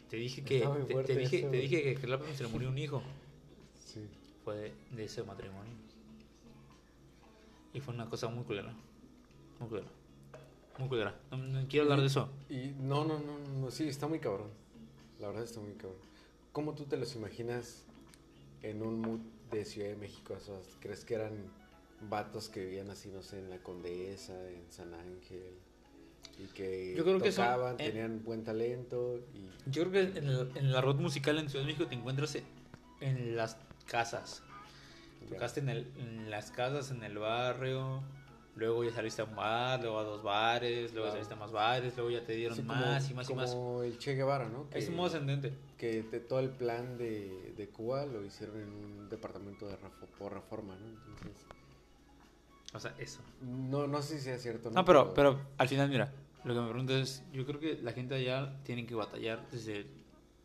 Te 0.09 0.17
dije 0.17 0.43
que, 0.43 0.61
te, 0.61 1.17
dije, 1.17 1.39
eso, 1.41 1.51
te 1.51 1.57
dije 1.59 1.83
que, 1.83 1.95
Clapton 1.97 2.35
se 2.35 2.45
le 2.45 2.49
murió 2.49 2.71
un 2.71 2.79
hijo. 2.79 3.03
Sí. 3.79 4.09
Fue 4.45 4.57
de, 4.57 4.73
de 4.93 5.05
ese 5.05 5.23
matrimonio. 5.25 5.75
Y 7.75 7.81
fue 7.81 7.93
una 7.93 8.09
cosa 8.09 8.29
muy 8.29 8.45
culera. 8.45 8.73
Muy 9.61 9.69
culera. 9.69 9.89
Muy 10.79 10.89
culera. 10.89 11.21
No, 11.31 11.37
no 11.37 11.69
quiero 11.69 11.85
hablar 11.85 12.01
de 12.01 12.07
eso. 12.07 12.31
Y 12.49 12.69
no, 12.79 13.05
no, 13.05 13.19
no, 13.19 13.39
no, 13.39 13.61
no, 13.61 13.71
sí, 13.71 13.87
está 13.89 14.09
muy 14.09 14.21
cabrón. 14.21 14.49
La 15.21 15.27
verdad 15.27 15.45
está 15.45 15.61
muy 15.61 15.75
cabrón. 15.75 16.01
¿Cómo 16.53 16.75
tú 16.75 16.85
te 16.85 16.97
los 16.97 17.15
imaginas 17.15 17.85
en 18.63 18.81
un 18.81 19.01
mood 19.01 19.21
de 19.51 19.65
Ciudad 19.65 19.89
de 19.91 19.97
México? 19.97 20.35
O 20.37 20.41
sea, 20.41 20.55
¿crees 20.81 21.05
que 21.05 21.15
eran 21.15 21.33
vatos 22.09 22.49
que 22.49 22.61
vivían 22.65 22.91
así, 22.91 23.09
no 23.09 23.23
sé, 23.23 23.39
en 23.39 23.51
la 23.51 23.59
Condesa, 23.59 24.35
en 24.49 24.65
San 24.71 24.93
Ángel? 24.95 25.55
Y 26.39 26.47
que 26.49 26.95
Yo 26.97 27.05
creo 27.05 27.19
que 27.21 27.33
son- 27.33 27.45
tocaban, 27.47 27.77
eh, 27.81 27.87
tenían 27.91 28.23
buen 28.25 28.45
talento 28.45 29.19
y... 29.35 29.71
Yo 29.71 29.89
creo 29.89 29.93
que 30.13 30.19
en 30.19 30.29
el, 30.29 30.53
en 30.57 30.73
la 30.73 30.81
road 30.83 30.97
musical 30.97 31.39
en 31.39 31.49
Ciudad 31.49 31.65
de 31.65 31.73
México 31.73 31.89
te 31.89 31.95
encuentras 31.95 32.37
en 33.01 33.37
las 33.37 33.57
casas. 33.87 34.43
Tocaste 35.31 35.61
en, 35.61 35.69
el- 35.71 35.93
en 35.99 36.31
las 36.31 36.51
casas, 36.51 36.91
en 36.91 37.03
el 37.03 37.19
barrio. 37.19 38.03
Luego 38.57 38.83
ya 38.85 38.91
saliste 38.91 39.21
a 39.21 39.27
un 39.27 39.37
bar, 39.37 39.81
luego 39.83 39.99
a 39.99 40.03
dos 40.03 40.23
bares, 40.23 40.93
luego 40.93 41.09
Claro. 41.09 41.11
saliste 41.13 41.35
a 41.35 41.37
más 41.37 41.53
bares, 41.53 41.95
luego 41.95 42.11
ya 42.11 42.25
te 42.25 42.33
dieron 42.35 42.57
como- 42.57 42.75
más 42.75 43.11
y 43.11 43.15
más 43.15 43.29
y 43.31 43.35
más. 43.35 43.51
Como 43.53 43.83
el 43.83 43.99
Che 43.99 44.15
Guevara, 44.15 44.49
¿no? 44.49 44.67
Es 44.73 44.85
Que- 44.87 44.91
un 44.91 44.97
modo 44.97 45.07
ascendente. 45.09 45.53
que 45.77 46.03
todo 46.27 46.41
el 46.41 46.49
plan 46.51 46.97
de, 46.97 47.53
de 47.55 47.69
Cuba 47.69 48.07
lo 48.07 48.25
hicieron 48.25 48.57
en 48.63 48.69
un 48.71 49.09
departamento 49.11 49.69
de 49.69 49.77
por 50.19 50.33
reforma, 50.33 50.75
¿no? 50.75 50.87
Entonces, 50.87 51.47
O 52.73 52.81
sea, 52.81 52.95
eso. 52.99 53.21
no, 53.43 53.87
no 53.87 54.01
sé 54.01 54.17
si 54.19 54.25
sea 54.25 54.39
cierto. 54.39 54.71
No, 54.71 54.85
pero, 54.87 55.13
pero 55.13 55.39
al 55.59 55.69
final, 55.69 55.91
mira, 55.91 56.13
lo 56.45 56.55
que 56.55 56.61
me 56.61 56.69
pregunto 56.69 56.95
es, 56.97 57.23
yo 57.33 57.45
creo 57.45 57.61
que 57.61 57.75
la 57.83 57.93
gente 57.93 58.15
allá 58.15 58.57
tiene 58.65 58.87
que 58.87 58.95
batallar 58.95 59.47
desde 59.51 59.87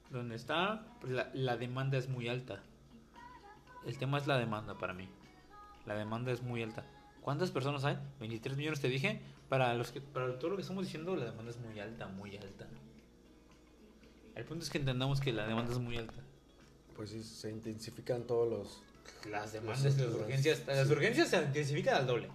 donde 0.10 0.36
está, 0.36 0.86
pues 1.00 1.14
la, 1.14 1.30
la 1.34 1.56
demanda 1.56 1.98
es 1.98 2.10
muy 2.10 2.28
alta. 2.28 2.62
El 3.86 3.98
tema 3.98 4.18
es 4.18 4.28
la 4.28 4.38
demanda 4.38 4.78
para 4.78 4.94
mí. 4.94 5.08
La 5.86 5.96
demanda 5.96 6.32
es 6.34 6.42
muy 6.44 6.62
alta. 6.62 6.86
¿Cuántas 7.22 7.52
personas 7.52 7.84
hay? 7.86 7.98
23 8.20 8.58
millones 8.58 8.82
te 8.82 8.88
dije. 8.90 9.22
Para 9.50 9.74
los 9.76 9.92
que 9.92 10.02
para 10.02 10.38
todo 10.40 10.52
lo 10.52 10.56
que 10.56 10.62
estamos 10.62 10.86
diciendo, 10.86 11.16
la 11.16 11.26
demanda 11.26 11.52
es 11.52 11.58
muy 11.60 11.80
alta, 11.80 12.08
muy 12.08 12.36
alta. 12.38 12.68
El 14.36 14.46
punto 14.46 14.64
es 14.64 14.70
que 14.70 14.78
entendamos 14.78 15.20
que 15.20 15.34
la 15.34 15.46
demanda 15.46 15.72
es 15.72 15.78
muy 15.80 15.98
alta. 15.98 16.14
Pues 16.96 17.10
sí, 17.10 17.24
se 17.24 17.50
intensifican 17.52 18.26
todos 18.26 18.50
los... 18.50 18.84
Las 19.30 19.52
demandas, 19.54 19.84
Las- 19.98 20.16
urgencias, 20.16 20.66
las 20.68 20.88
sí. 20.88 20.94
urgencias 20.94 21.28
se 21.30 21.38
intensifican 21.44 21.96
al 21.96 22.08
doble. 22.08 22.30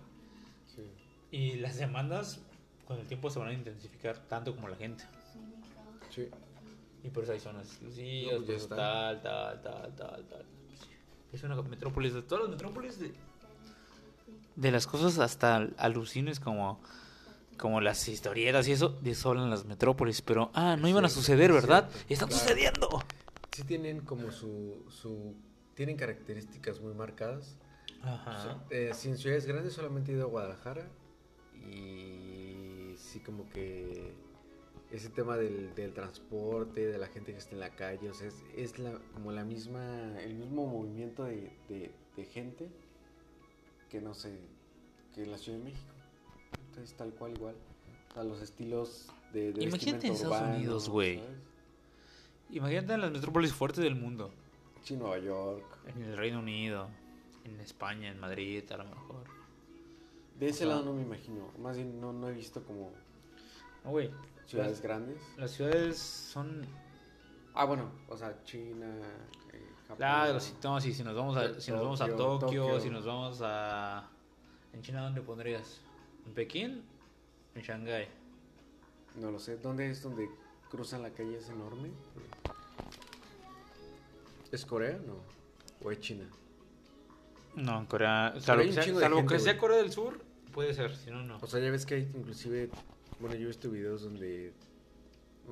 Sí, 0.66 0.82
Y 1.30 1.54
las 1.56 1.78
demandas 1.78 2.40
con 2.86 2.98
el 2.98 3.06
tiempo 3.06 3.30
se 3.30 3.38
van 3.38 3.48
a 3.48 3.52
intensificar 3.52 4.18
tanto 4.28 4.54
como 4.54 4.68
la 4.68 4.76
gente. 4.76 5.04
sí. 6.10 6.28
Y 7.02 7.08
por 7.10 7.22
eso 7.22 7.32
hay 7.32 7.38
zonas 7.38 7.68
exclusivas, 7.68 8.40
No, 8.40 8.46
pues 8.46 8.68
tal, 8.68 9.22
tal, 9.22 9.62
tal, 9.62 9.94
tal, 9.94 10.24
tal. 10.26 10.44
Es 11.32 11.40
una 11.44 11.54
metrópolis, 11.62 12.14
de 12.14 12.22
todas 12.22 12.42
las 12.44 12.50
metrópolis 12.50 12.98
de, 12.98 13.12
de 14.56 14.70
las 14.72 14.86
cosas 14.86 15.18
hasta 15.18 15.56
alucines 15.76 16.40
como, 16.40 16.80
como 17.58 17.80
las 17.80 18.08
historietas 18.08 18.66
y 18.68 18.72
eso, 18.72 18.88
de 18.88 19.10
eso 19.10 19.30
hablan 19.30 19.50
las 19.50 19.64
metrópolis, 19.64 20.22
pero 20.22 20.50
ah, 20.54 20.76
no 20.76 20.88
iban 20.88 21.04
a 21.04 21.08
suceder, 21.08 21.52
¿verdad? 21.52 21.88
cierto, 21.90 22.12
están 22.14 22.28
claro. 22.28 22.42
sucediendo. 22.42 23.04
Sí 23.52 23.62
tienen 23.64 24.00
como 24.00 24.30
su... 24.30 24.84
su 24.88 25.34
tienen 25.74 25.96
características 25.96 26.80
muy 26.80 26.94
marcadas. 26.94 27.56
Ajá. 28.02 28.30
O 28.38 28.42
sea, 28.42 28.64
eh, 28.70 28.92
si 28.94 29.08
en 29.08 29.18
ciudades 29.18 29.44
grandes 29.46 29.74
solamente 29.74 30.10
he 30.10 30.14
ido 30.14 30.24
a 30.24 30.28
Guadalajara 30.28 30.88
y 31.54 32.94
sí 32.96 33.20
como 33.20 33.48
que 33.50 34.14
ese 34.90 35.10
tema 35.10 35.36
del, 35.36 35.74
del 35.74 35.92
transporte, 35.92 36.86
de 36.86 36.96
la 36.98 37.08
gente 37.08 37.32
que 37.32 37.38
está 37.38 37.52
en 37.54 37.60
la 37.60 37.70
calle, 37.70 38.08
o 38.08 38.14
sea, 38.14 38.28
es, 38.28 38.42
es 38.56 38.78
la, 38.78 38.98
como 39.12 39.32
la 39.32 39.44
misma, 39.44 40.18
el 40.20 40.34
mismo 40.34 40.66
movimiento 40.66 41.24
de, 41.24 41.50
de- 41.68 41.92
de 42.16 42.24
gente 42.24 42.70
que 43.90 44.00
no 44.00 44.14
sé, 44.14 44.38
que 45.14 45.22
en 45.24 45.30
la 45.30 45.38
Ciudad 45.38 45.58
de 45.58 45.64
México. 45.64 45.92
Entonces 46.68 46.96
tal 46.96 47.12
cual 47.14 47.32
igual. 47.32 47.54
O 48.10 48.14
sea, 48.14 48.24
los 48.24 48.40
estilos 48.42 49.08
de, 49.32 49.52
de 49.52 49.64
Imagínate 49.64 50.06
en 50.06 50.12
Estados 50.14 50.36
urbano, 50.38 50.56
Unidos, 50.56 50.88
güey. 50.88 51.20
Imagínate 52.50 52.92
en 52.94 53.00
las 53.00 53.10
metrópolis 53.10 53.52
fuertes 53.52 53.82
del 53.82 53.96
mundo. 53.96 54.30
Sí, 54.82 54.96
Nueva 54.96 55.18
York. 55.18 55.64
En 55.86 56.02
el 56.02 56.16
Reino 56.16 56.38
Unido, 56.38 56.88
en 57.44 57.60
España, 57.60 58.08
en 58.10 58.20
Madrid, 58.20 58.62
a 58.70 58.76
lo 58.76 58.84
mejor. 58.84 59.24
De 60.38 60.48
ese 60.48 60.58
sea- 60.60 60.68
lado 60.68 60.84
no 60.84 60.92
me 60.92 61.02
imagino. 61.02 61.50
Más 61.58 61.76
bien 61.76 62.00
no, 62.00 62.12
no 62.12 62.28
he 62.28 62.32
visto 62.32 62.62
como 62.62 62.92
No, 63.84 63.90
güey. 63.90 64.10
ciudades 64.46 64.72
Las- 64.74 64.82
grandes. 64.82 65.18
Las 65.36 65.50
ciudades 65.52 65.98
son 65.98 66.64
Ah, 67.58 67.64
bueno, 67.64 67.90
o 68.10 68.16
sea, 68.18 68.38
China, 68.44 68.86
eh, 69.52 69.65
Japón. 69.88 69.96
Claro, 69.98 70.40
si, 70.40 70.54
no, 70.62 70.80
si, 70.80 70.92
si 70.92 71.04
nos 71.04 71.14
vamos 71.14 71.36
a, 71.36 71.60
si 71.60 71.70
nos 71.70 71.80
vamos 71.80 72.00
a 72.00 72.06
Tokio, 72.06 72.38
Tokio, 72.38 72.62
Tokio. 72.64 72.80
si 72.80 72.90
nos 72.90 73.06
vamos 73.06 73.40
a... 73.42 74.08
¿En 74.72 74.82
China 74.82 75.02
dónde 75.02 75.22
pondrías? 75.22 75.80
¿En 76.26 76.32
Pekín? 76.32 76.82
¿En 77.54 77.62
Shanghái? 77.62 78.08
No 79.16 79.30
lo 79.30 79.38
sé. 79.38 79.56
¿Dónde 79.56 79.90
es 79.90 80.02
donde 80.02 80.28
cruzan 80.70 81.02
la 81.02 81.10
calle? 81.10 81.38
Es 81.38 81.48
enorme. 81.48 81.90
¿Es 84.52 84.66
Corea? 84.66 84.98
No. 85.06 85.14
¿O 85.82 85.90
es 85.90 86.00
China? 86.00 86.28
No, 87.54 87.78
en 87.78 87.86
Corea... 87.86 88.34
Salvo, 88.38 88.64
que 88.64 88.72
sea, 88.72 88.82
salvo 88.82 89.16
gente, 89.18 89.34
que 89.34 89.40
sea. 89.40 89.56
Corea 89.56 89.78
del 89.78 89.92
Sur, 89.92 90.20
puede 90.52 90.74
ser, 90.74 90.94
si 90.94 91.10
no, 91.10 91.22
no. 91.22 91.38
O 91.40 91.46
sea, 91.46 91.60
ya 91.60 91.70
ves 91.70 91.86
que 91.86 91.94
hay 91.94 92.10
inclusive, 92.14 92.70
bueno, 93.18 93.34
yo 93.36 93.44
he 93.44 93.46
visto 93.46 93.70
videos 93.70 94.02
donde 94.02 94.52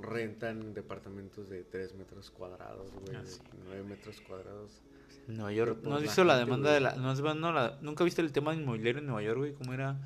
rentan 0.00 0.74
departamentos 0.74 1.48
de 1.48 1.64
3 1.64 1.94
metros 1.94 2.30
cuadrados, 2.30 2.90
güey, 2.92 3.16
Ah, 3.16 3.22
sí. 3.24 3.38
9 3.66 3.82
metros 3.84 4.20
cuadrados. 4.20 4.82
Nueva 5.26 5.52
York. 5.52 5.76
Pero 5.78 5.90
¿No 5.90 5.96
has 5.96 6.02
visto 6.02 6.22
la 6.24 6.34
gente, 6.34 6.44
demanda 6.46 6.68
güey. 6.70 6.74
de 6.74 6.80
la... 6.80 6.94
No, 6.96 7.10
has- 7.10 7.36
no, 7.36 7.52
la- 7.52 7.78
¿Nunca 7.80 8.04
viste 8.04 8.20
el 8.20 8.32
tema 8.32 8.52
de 8.52 8.60
inmobiliario 8.60 9.00
en 9.00 9.06
Nueva 9.06 9.22
York, 9.22 9.38
güey? 9.38 9.54
¿Cómo 9.54 9.72
era? 9.72 9.96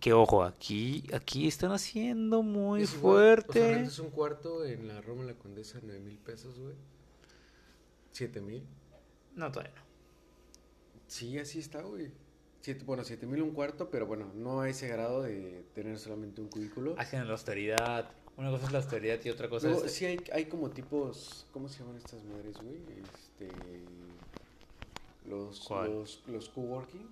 Que 0.00 0.12
ojo, 0.12 0.42
aquí, 0.42 1.04
aquí 1.12 1.46
están 1.46 1.70
haciendo 1.72 2.42
muy 2.42 2.82
Es 2.82 2.94
igual, 2.94 3.14
fuerte. 3.44 3.50
O 3.60 3.64
sea, 3.66 3.74
rentas 3.76 3.98
un 4.00 4.10
cuarto 4.10 4.64
en 4.64 4.88
la 4.88 5.00
Roma 5.00 5.24
La 5.24 5.34
Condesa 5.34 5.78
9 5.82 6.00
mil 6.00 6.18
pesos, 6.18 6.58
güey. 6.58 6.74
7 8.12 8.40
mil. 8.40 8.64
No, 9.36 9.50
todavía 9.52 9.74
no. 9.76 9.82
Sí, 11.06 11.38
así 11.38 11.58
está, 11.58 11.82
güey. 11.82 12.10
Siete- 12.62 12.84
bueno, 12.84 13.04
7 13.04 13.26
mil 13.26 13.42
un 13.42 13.50
cuarto, 13.52 13.90
pero 13.90 14.06
bueno, 14.06 14.30
no 14.34 14.60
a 14.60 14.68
ese 14.68 14.88
grado 14.88 15.22
de 15.22 15.64
tener 15.74 15.98
solamente 15.98 16.40
un 16.40 16.48
cubículo. 16.48 16.94
Hacen 16.98 17.26
la 17.26 17.32
austeridad. 17.32 18.10
Una 18.36 18.50
cosa 18.50 18.66
es 18.66 18.72
la 18.72 18.78
austeridad 18.78 19.20
y 19.24 19.30
otra 19.30 19.48
cosa 19.48 19.68
Luego, 19.68 19.84
es... 19.84 19.92
sí 19.92 20.06
hay, 20.06 20.22
hay 20.32 20.46
como 20.46 20.70
tipos, 20.70 21.46
¿cómo 21.52 21.68
se 21.68 21.80
llaman 21.80 21.96
estas 21.96 22.24
madres, 22.24 22.56
güey? 22.56 22.76
Este, 23.02 23.50
los, 25.28 25.60
¿Cuál? 25.60 25.90
los, 25.92 26.22
los 26.26 26.48
coworking. 26.48 27.06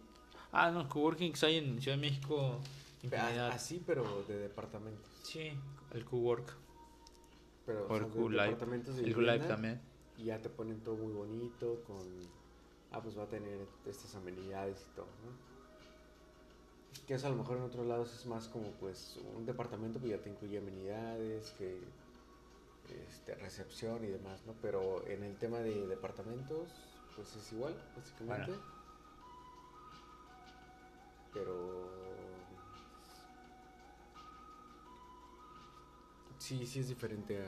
Ah, 0.53 0.71
no, 0.71 0.89
coworkings 0.89 1.45
hay 1.45 1.59
en 1.59 1.81
Ciudad 1.81 1.97
de 1.97 2.01
México. 2.01 2.59
Infinidad. 3.03 3.51
Así, 3.51 3.83
pero 3.87 4.25
de 4.27 4.39
departamentos. 4.39 5.09
Sí, 5.23 5.53
el 5.93 6.05
cowork. 6.05 6.57
Pero, 7.67 7.87
O 7.87 7.97
el 7.97 8.07
Q-Live. 8.07 8.57
El 9.05 9.15
Q-Live 9.15 9.47
también. 9.47 9.81
Y 10.19 10.25
ya 10.25 10.41
te 10.41 10.49
ponen 10.49 10.81
todo 10.81 10.97
muy 10.97 11.13
bonito, 11.13 11.83
con... 11.87 11.99
Ah, 12.91 13.01
pues 13.01 13.17
va 13.17 13.23
a 13.23 13.29
tener 13.29 13.67
estas 13.87 14.15
amenidades 14.17 14.85
y 14.91 14.97
todo, 14.97 15.07
¿no? 15.25 15.50
Que 17.07 17.15
eso 17.15 17.27
a 17.27 17.31
lo 17.31 17.37
mejor 17.37 17.57
en 17.57 17.65
otros 17.65 17.87
lados 17.87 18.15
es 18.15 18.27
más 18.27 18.49
como, 18.49 18.71
pues, 18.73 19.19
un 19.37 19.47
departamento 19.47 19.99
pues 19.99 20.13
ya 20.13 20.19
te 20.19 20.31
incluye 20.31 20.59
amenidades, 20.59 21.51
que... 21.59 21.81
Este, 23.09 23.35
recepción 23.37 24.05
y 24.05 24.09
demás, 24.09 24.45
¿no? 24.47 24.55
Pero 24.61 25.07
en 25.07 25.23
el 25.23 25.37
tema 25.37 25.59
de 25.59 25.87
departamentos, 25.87 26.69
pues 27.15 27.37
es 27.37 27.53
igual, 27.53 27.75
básicamente. 27.97 28.51
Bueno. 28.51 28.65
Pero... 31.33 31.89
Sí, 36.39 36.67
sí 36.67 36.81
es 36.81 36.89
diferente 36.89 37.41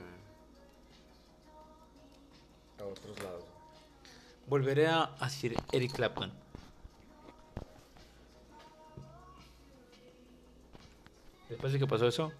a... 2.78 2.82
A 2.82 2.86
otros 2.86 3.18
lados. 3.22 3.44
Volveré 4.46 4.86
a 4.86 5.10
decir 5.20 5.56
Eric 5.72 5.92
Clapton. 5.92 6.32
Después 11.52 11.72
de 11.72 11.78
que 11.78 11.86
pasó 11.86 12.06
eso, 12.08 12.32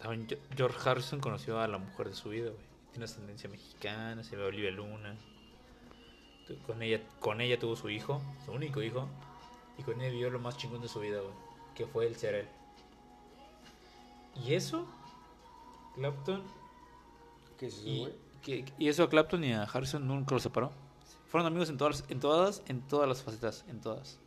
también 0.00 0.26
George 0.56 0.88
Harrison 0.88 1.20
conoció 1.20 1.60
a 1.60 1.66
la 1.68 1.78
mujer 1.78 2.08
de 2.08 2.14
su 2.14 2.28
vida, 2.30 2.50
güey. 2.50 2.62
Tiene 2.92 3.04
ascendencia 3.04 3.48
mexicana, 3.48 4.22
se 4.22 4.36
ve 4.36 4.44
a 4.44 4.46
Olivia 4.46 4.70
Luna. 4.70 5.16
Con 6.66 6.82
ella, 6.82 7.00
con 7.20 7.40
ella 7.40 7.58
tuvo 7.58 7.76
su 7.76 7.88
hijo, 7.90 8.20
su 8.44 8.52
único 8.52 8.82
hijo. 8.82 9.08
Y 9.78 9.82
con 9.82 10.00
ella 10.00 10.10
vivió 10.10 10.30
lo 10.30 10.38
más 10.38 10.56
chingón 10.56 10.82
de 10.82 10.88
su 10.88 11.00
vida, 11.00 11.20
güey. 11.20 11.32
Que 11.74 11.86
fue 11.86 12.06
el 12.06 12.16
ser 12.16 12.34
él. 12.34 12.48
Y 14.44 14.54
eso, 14.54 14.86
Clapton 15.94 16.42
¿Qué 17.58 17.66
es 17.66 17.74
eso, 17.78 17.88
y, 17.88 18.08
que- 18.42 18.64
y 18.78 18.88
eso 18.88 19.02
a 19.04 19.08
Clapton 19.08 19.42
y 19.44 19.52
a 19.52 19.62
Harrison 19.64 20.06
nunca 20.06 20.34
los 20.34 20.42
separó. 20.42 20.72
Fueron 21.28 21.46
amigos 21.46 21.70
en 21.70 21.78
todas, 21.78 22.04
en 22.08 22.20
todas, 22.20 22.62
en 22.66 22.82
todas 22.82 23.08
las 23.08 23.22
facetas, 23.22 23.64
en 23.68 23.80
todas. 23.80 24.18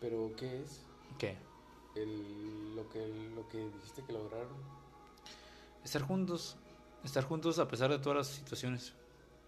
Pero, 0.00 0.30
¿qué 0.36 0.62
es? 0.62 0.86
¿Qué? 1.18 1.36
El, 1.96 2.76
lo, 2.76 2.88
que, 2.88 3.06
lo 3.34 3.48
que 3.48 3.58
dijiste 3.58 4.02
que 4.04 4.12
lograron. 4.12 4.48
Estar 5.84 6.02
juntos, 6.02 6.56
estar 7.04 7.24
juntos 7.24 7.58
a 7.58 7.66
pesar 7.68 7.90
de 7.90 7.98
todas 7.98 8.16
las 8.18 8.26
situaciones. 8.28 8.92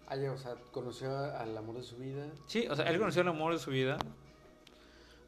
Ah, 0.07 0.15
ya, 0.17 0.31
o 0.31 0.37
sea, 0.37 0.55
conoció 0.71 1.15
al 1.17 1.57
amor 1.57 1.77
de 1.77 1.83
su 1.83 1.95
vida. 1.97 2.27
Sí, 2.47 2.67
o 2.69 2.75
sea, 2.75 2.89
él 2.89 2.99
conoció 2.99 3.21
el 3.21 3.27
amor 3.29 3.53
de 3.53 3.59
su 3.59 3.71
vida 3.71 3.97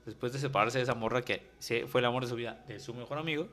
después 0.05 0.33
de 0.33 0.39
separarse 0.39 0.77
de 0.79 0.83
esa 0.83 0.93
morra 0.93 1.21
que 1.21 1.41
se- 1.59 1.87
fue 1.87 2.01
el 2.01 2.05
amor 2.05 2.23
de 2.23 2.29
su 2.29 2.35
vida 2.35 2.63
de 2.67 2.79
su 2.79 2.93
mejor 2.93 3.17
amigo. 3.17 3.47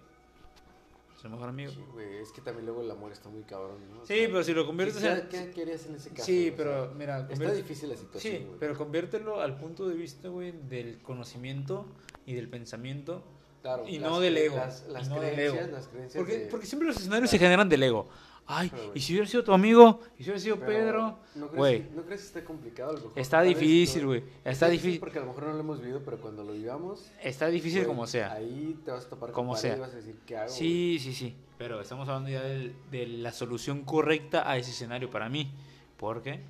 Su 1.20 1.28
mejor 1.30 1.51
amigo. 1.51 1.70
Sí, 1.70 1.78
güey, 1.93 2.16
es 2.16 2.32
que 2.32 2.40
también 2.40 2.66
luego 2.66 2.82
el 2.82 2.90
amor 2.90 3.12
está 3.12 3.28
muy 3.28 3.44
cabrón, 3.44 3.78
¿no? 3.94 4.02
O 4.02 4.06
Sí, 4.06 4.14
sea, 4.16 4.26
pero 4.26 4.43
si 4.43 4.52
lo 4.55 4.66
conviertes 4.66 4.97
¿qué, 5.01 5.09
en... 5.12 5.28
¿Qué 5.28 5.51
querías 5.52 5.86
en 5.86 5.94
ese 5.94 6.10
caso? 6.10 6.24
Sí, 6.24 6.51
O 6.52 6.56
pero 6.56 6.86
sea, 6.86 6.94
mira, 6.94 7.28
Está 7.30 7.52
difícil 7.52 7.90
la 7.90 7.97
situación, 7.97 8.34
Sí, 8.39 8.44
güey. 8.44 8.59
pero 8.59 8.76
conviértelo 8.76 9.40
al 9.40 9.56
punto 9.56 9.89
de 9.89 9.94
vista, 9.94 10.28
güey, 10.28 10.51
del 10.51 11.01
conocimiento 11.01 11.86
y 12.26 12.34
del 12.34 12.48
pensamiento 12.48 13.22
Claro, 13.62 13.89
y 13.89 13.98
no 13.98 14.18
del 14.20 14.36
ego. 14.36 14.56
Las, 14.56 14.86
las 14.89 15.06
y 15.06 15.10
no 15.10 15.20
del 15.20 15.34
creencias, 15.34 15.64
ego. 15.66 15.76
las 15.76 15.86
creencias 15.89 16.20
Porque, 16.20 16.39
de- 16.39 16.47
porque 16.47 16.66
siempre 16.66 16.89
los 16.89 16.97
escenarios 16.97 17.30
se 17.30 17.39
generan 17.39 17.68
del 17.68 17.82
ego. 17.84 18.09
Ay, 18.44 18.70
Pero, 18.74 18.90
y 18.93 19.01
si 19.01 19.12
hubiera 19.12 19.28
sido 19.28 19.44
tu 19.44 19.52
amigo, 19.52 20.01
y 20.18 20.24
si 20.24 20.30
hubiera 20.30 20.40
sido 20.40 20.56
Pedro, 20.59 21.20
¿no 21.36 21.47
crees, 21.47 21.56
güey. 21.56 21.82
que- 21.89 21.94
¿No 21.94 22.02
crees 22.02 22.20
que 22.22 22.26
está 22.26 22.44
complicado? 22.44 22.90
A 22.90 22.93
lo 22.94 22.98
mejor? 22.98 23.12
Está 23.14 23.40
difícil, 23.43 24.02
no- 24.02 24.09
güey. 24.09 24.24
Está 24.44 24.68
difícil. 24.68 24.98
Porque 24.98 25.18
a 25.18 25.22
lo 25.22 25.28
mejor 25.28 25.44
no 25.44 25.52
lo 25.52 25.60
hemos 25.60 25.80
vivido, 25.80 26.02
pero 26.05 26.20
cuando 26.20 26.43
lo 26.43 26.52
vivamos... 26.52 27.09
Está 27.22 27.47
difícil 27.47 27.86
como 27.86 28.05
sea. 28.09 28.32
Ahí 28.32 28.76
te 28.84 28.90
vas 28.90 29.06
a 29.06 29.09
topar 29.10 29.30
Como 29.30 29.52
con 29.52 29.60
sea. 29.60 29.76
y 29.76 29.80
vas 29.80 29.93
a 29.93 29.97
decir, 29.97 30.16
¿qué 30.26 30.36
hago? 30.36 30.48
Sí, 30.48 30.98
sí, 31.01 31.14
sí. 31.14 31.36
Pero 31.56 31.80
estamos 31.80 32.09
hablando 32.09 32.30
ya 32.30 32.43
del- 32.43 32.74
de, 32.90 33.06
la 33.06 33.30
solución 33.32 33.84
correcta 33.84 34.51
a 34.51 34.56
ese 34.56 34.72
escenario 34.72 35.09
para 35.09 35.28
mí. 35.28 35.52
Porque 35.97 36.40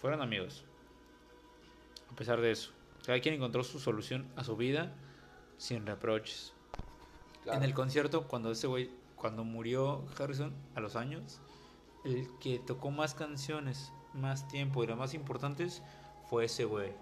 fueron 0.00 0.20
amigos. 0.22 0.64
A 2.12 2.14
pesar 2.16 2.40
de 2.40 2.50
eso, 2.52 2.70
cada 3.04 3.20
quien 3.20 3.34
encontró 3.34 3.64
su 3.64 3.78
solución 3.78 4.30
a 4.36 4.44
su 4.44 4.56
vida 4.56 4.94
sin 5.58 5.86
reproches. 5.86 6.52
Claro. 7.42 7.58
En 7.58 7.64
el 7.64 7.74
concierto, 7.74 8.28
cuando 8.28 8.50
ese 8.50 8.66
güey, 8.66 8.90
cuando 9.16 9.44
murió 9.44 10.04
Harrison 10.18 10.52
a 10.74 10.80
los 10.80 10.96
años, 10.96 11.40
el 12.04 12.28
que 12.40 12.58
tocó 12.58 12.90
más 12.90 13.14
canciones, 13.14 13.92
más 14.14 14.48
tiempo 14.48 14.82
y 14.82 14.86
las 14.86 14.96
más 14.96 15.14
importantes 15.14 15.82
fue 16.28 16.44
ese 16.44 16.64
güey. 16.64 16.92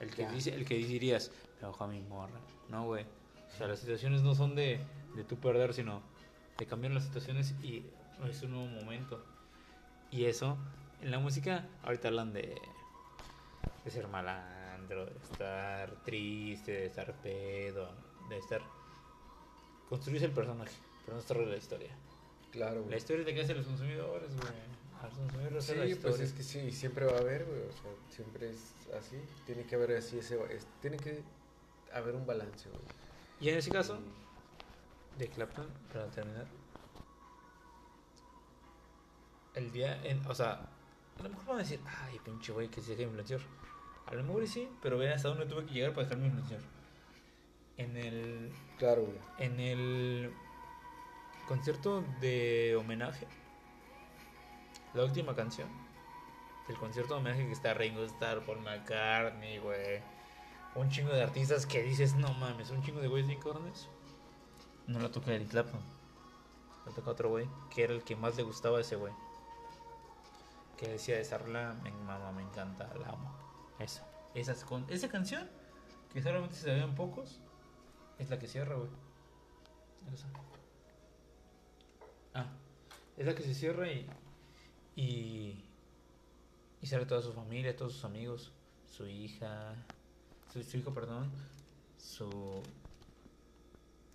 El 0.00 0.10
que 0.10 0.28
dice, 0.28 0.54
el 0.54 0.64
que 0.64 0.76
dirías, 0.76 1.30
me 1.60 1.68
a 1.68 1.86
mi 1.88 2.00
morra. 2.00 2.40
No, 2.68 2.84
güey. 2.84 3.04
O 3.52 3.56
sea, 3.56 3.66
las 3.66 3.80
situaciones 3.80 4.22
no 4.22 4.34
son 4.34 4.54
de, 4.54 4.80
de 5.16 5.24
tú 5.24 5.36
perder, 5.36 5.74
sino 5.74 6.02
de 6.58 6.66
cambiar 6.66 6.92
las 6.92 7.04
situaciones 7.04 7.54
y 7.62 7.84
es 8.28 8.42
un 8.42 8.52
nuevo 8.52 8.66
momento. 8.66 9.24
Y 10.10 10.24
eso, 10.24 10.56
en 11.02 11.10
la 11.10 11.18
música, 11.18 11.66
ahorita 11.82 12.08
hablan 12.08 12.32
de, 12.32 12.60
de 13.84 13.90
ser 13.90 14.08
de 14.96 15.12
estar 15.22 16.02
triste, 16.04 16.72
de 16.72 16.86
estar 16.86 17.12
pedo, 17.22 17.90
de 18.28 18.38
estar... 18.38 18.60
Construirse 19.88 20.26
el 20.26 20.32
personaje, 20.32 20.72
pero 21.04 21.14
no 21.14 21.20
estar 21.20 21.36
la 21.38 21.56
historia. 21.56 21.90
Claro, 22.52 22.80
güey. 22.80 22.90
La 22.90 22.96
historia 22.96 23.20
es 23.20 23.26
de 23.26 23.34
que 23.34 23.40
hacen 23.42 23.56
los 23.56 23.66
consumidores, 23.66 24.34
güey. 24.34 24.52
A 25.00 25.06
los 25.06 25.14
consumidores 25.18 25.64
Sí, 25.64 25.72
pues 25.76 25.90
historia. 25.90 26.24
es 26.24 26.32
que 26.32 26.42
sí, 26.42 26.72
siempre 26.72 27.06
va 27.06 27.12
a 27.16 27.20
haber, 27.20 27.44
güey, 27.44 27.60
o 27.60 27.72
sea, 27.72 27.90
siempre 28.10 28.50
es 28.50 28.74
así. 28.98 29.16
Tiene 29.46 29.64
que 29.64 29.74
haber 29.76 29.96
así 29.96 30.18
ese, 30.18 30.38
es- 30.54 30.66
tiene 30.82 30.96
que 30.98 31.22
haber 31.92 32.14
un 32.16 32.26
balance, 32.26 32.68
güey. 32.68 32.82
Y 33.40 33.48
en 33.50 33.58
ese 33.58 33.70
caso, 33.70 33.98
de 35.16 35.28
Clapton, 35.28 35.68
para 35.92 36.06
terminar, 36.10 36.46
el 39.54 39.72
día, 39.72 40.02
en, 40.04 40.24
o 40.26 40.34
sea, 40.34 40.68
a 41.18 41.22
lo 41.22 41.28
mejor 41.30 41.46
van 41.46 41.56
a 41.56 41.62
decir, 41.62 41.80
ay, 41.86 42.18
pinche 42.24 42.52
güey, 42.52 42.68
que 42.68 42.80
se 42.80 42.90
deja 42.92 43.02
influenciar. 43.04 43.40
A 44.10 44.14
lo 44.14 44.24
mejor 44.24 44.46
sí, 44.46 44.68
pero 44.80 44.96
vean 44.98 45.12
hasta 45.14 45.28
dónde 45.28 45.46
tuve 45.46 45.66
que 45.66 45.74
llegar 45.74 45.92
para 45.92 46.04
dejarme 46.04 46.26
influenciar. 46.26 46.60
En 47.76 47.96
el, 47.96 48.52
Claro, 48.78 49.02
güey. 49.04 49.18
en 49.38 49.60
el 49.60 50.32
concierto 51.46 52.02
de 52.20 52.76
homenaje, 52.78 53.26
la 54.94 55.04
última 55.04 55.34
canción 55.34 55.68
del 56.66 56.76
concierto 56.78 57.14
de 57.14 57.20
homenaje 57.20 57.46
que 57.46 57.52
está 57.52 57.74
Ringo 57.74 58.02
Starr, 58.04 58.44
Paul 58.44 58.60
McCartney, 58.60 59.58
güey, 59.58 60.00
un 60.74 60.88
chingo 60.90 61.12
de 61.12 61.22
artistas 61.22 61.66
que 61.66 61.82
dices, 61.82 62.14
no 62.14 62.32
mames, 62.34 62.70
un 62.70 62.82
chingo 62.82 63.00
de 63.00 63.08
güeyes 63.08 63.28
bien 63.28 63.40
cabrones. 63.40 63.88
No 64.86 64.98
la 65.00 65.10
toca 65.10 65.32
Eric 65.34 65.50
Clapton, 65.50 65.80
la 66.86 66.92
toca 66.92 67.10
otro 67.10 67.28
güey, 67.28 67.46
que 67.70 67.84
era 67.84 67.92
el 67.92 68.02
que 68.02 68.16
más 68.16 68.36
le 68.36 68.42
gustaba 68.42 68.78
a 68.78 68.80
ese 68.80 68.96
güey. 68.96 69.12
Que 70.78 70.88
decía, 70.88 71.18
esa 71.20 71.38
rola, 71.38 71.74
me 71.82 71.90
mama, 71.90 72.32
me 72.32 72.42
encanta, 72.42 72.92
la 72.94 73.08
amo. 73.10 73.47
Esa, 73.78 74.06
esa, 74.34 74.54
con, 74.66 74.84
esa 74.88 75.08
canción, 75.08 75.48
que 76.12 76.22
solamente 76.22 76.54
se 76.56 76.66
sabían 76.66 76.94
pocos, 76.94 77.40
es 78.18 78.30
la 78.30 78.38
que 78.38 78.48
cierra, 78.48 78.74
güey. 78.74 78.90
Ah, 82.34 82.46
es 83.16 83.26
la 83.26 83.34
que 83.34 83.42
se 83.42 83.54
cierra 83.54 83.90
y. 83.90 84.06
Y. 84.96 85.64
Y 86.80 86.86
sale 86.86 87.06
toda 87.06 87.22
su 87.22 87.32
familia, 87.32 87.76
todos 87.76 87.92
sus 87.92 88.04
amigos, 88.04 88.52
su 88.90 89.06
hija. 89.06 89.74
Su, 90.52 90.62
su 90.62 90.76
hijo, 90.78 90.92
perdón. 90.92 91.30
Su. 91.98 92.62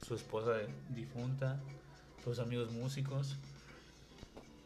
Su 0.05 0.15
esposa 0.15 0.57
difunta. 0.89 1.59
Sus 2.23 2.39
amigos 2.39 2.71
músicos. 2.71 3.37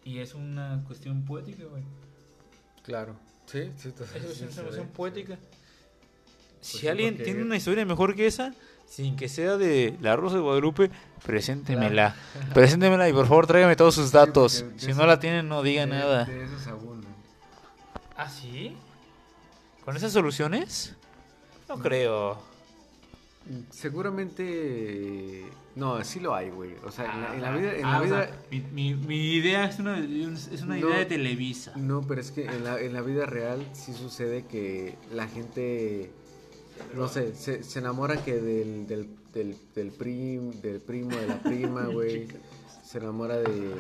Y 0.04 0.20
es 0.20 0.34
una 0.34 0.84
cuestión 0.88 1.26
poética, 1.26 1.66
güey. 1.66 1.84
Claro. 2.84 3.16
Sí, 3.48 3.72
sí. 3.78 3.94
es 3.98 4.42
una 4.42 4.62
emoción 4.62 4.88
poética. 4.90 5.38
si 6.62 6.80
sí, 6.80 6.88
alguien 6.88 7.18
tiene 7.18 7.42
una 7.44 7.56
historia 7.56 7.86
mejor 7.86 8.16
que 8.16 8.28
esa, 8.28 8.54
sin 8.88 9.16
que 9.16 9.30
sea 9.30 9.58
de 9.58 9.96
La 10.02 10.16
Rosa 10.16 10.36
de 10.36 10.42
Guadalupe, 10.42 10.92
preséntemela. 11.26 12.16
Preséntemela 12.54 13.08
y 13.10 13.14
por 13.14 13.26
favor 13.28 13.48
tráigame 13.48 13.76
todos 13.76 13.96
sus 13.96 14.12
datos. 14.12 14.66
si 14.78 14.92
eso- 14.92 15.00
no 15.00 15.08
la 15.08 15.20
tienen, 15.20 15.48
no 15.48 15.64
diga 15.64 15.82
De- 15.86 15.88
nada. 15.88 16.26
De 16.26 16.44
esos 16.44 16.68
abundan. 16.68 17.12
¿Ah, 18.18 18.30
sí? 18.30 18.76
¿Con 19.86 19.96
esas 19.96 20.12
soluciones? 20.12 20.96
No 21.70 21.80
creo. 21.80 22.42
Seguramente. 23.72 25.46
No, 25.78 26.04
sí 26.04 26.20
lo 26.20 26.34
hay, 26.34 26.50
güey. 26.50 26.72
O 26.86 26.92
sea, 26.92 27.06
en 27.14 27.22
la, 27.22 27.36
en 27.36 27.42
la 27.42 27.52
vida. 27.56 27.76
En 27.76 27.86
Ah, 27.86 27.92
la 27.92 28.00
o 28.00 28.04
vida 28.04 28.26
sea, 28.28 28.42
mi, 28.50 28.62
mi- 28.74 28.96
mi 28.96 29.34
idea 29.36 29.66
es 29.70 29.78
una, 29.80 30.00
es 30.00 30.62
una 30.64 30.76
No. 30.78 30.88
idea 30.90 30.98
de 31.00 31.06
Televisa. 31.06 31.74
No, 31.78 32.02
pero 32.08 32.20
es 32.20 32.32
que 32.32 32.46
en 32.46 32.64
la, 32.64 32.80
en 32.82 32.94
la 32.94 33.02
vida 33.02 33.26
real 33.28 33.64
sí 33.74 33.94
sucede 33.94 34.46
que 34.46 34.96
la 35.14 35.28
gente, 35.28 36.10
no 36.96 37.08
sé, 37.08 37.36
se, 37.36 37.62
se 37.64 37.80
enamora 37.80 38.24
que 38.24 38.36
del, 38.42 38.88
del, 38.88 39.08
del, 39.34 39.56
del, 39.76 39.92
prim, 39.92 40.52
del 40.62 40.80
primo, 40.82 41.16
de 41.16 41.28
la 41.28 41.40
prima, 41.44 41.86
güey. 41.86 42.28
Se 42.84 42.98
enamora 42.98 43.38
de, 43.38 43.74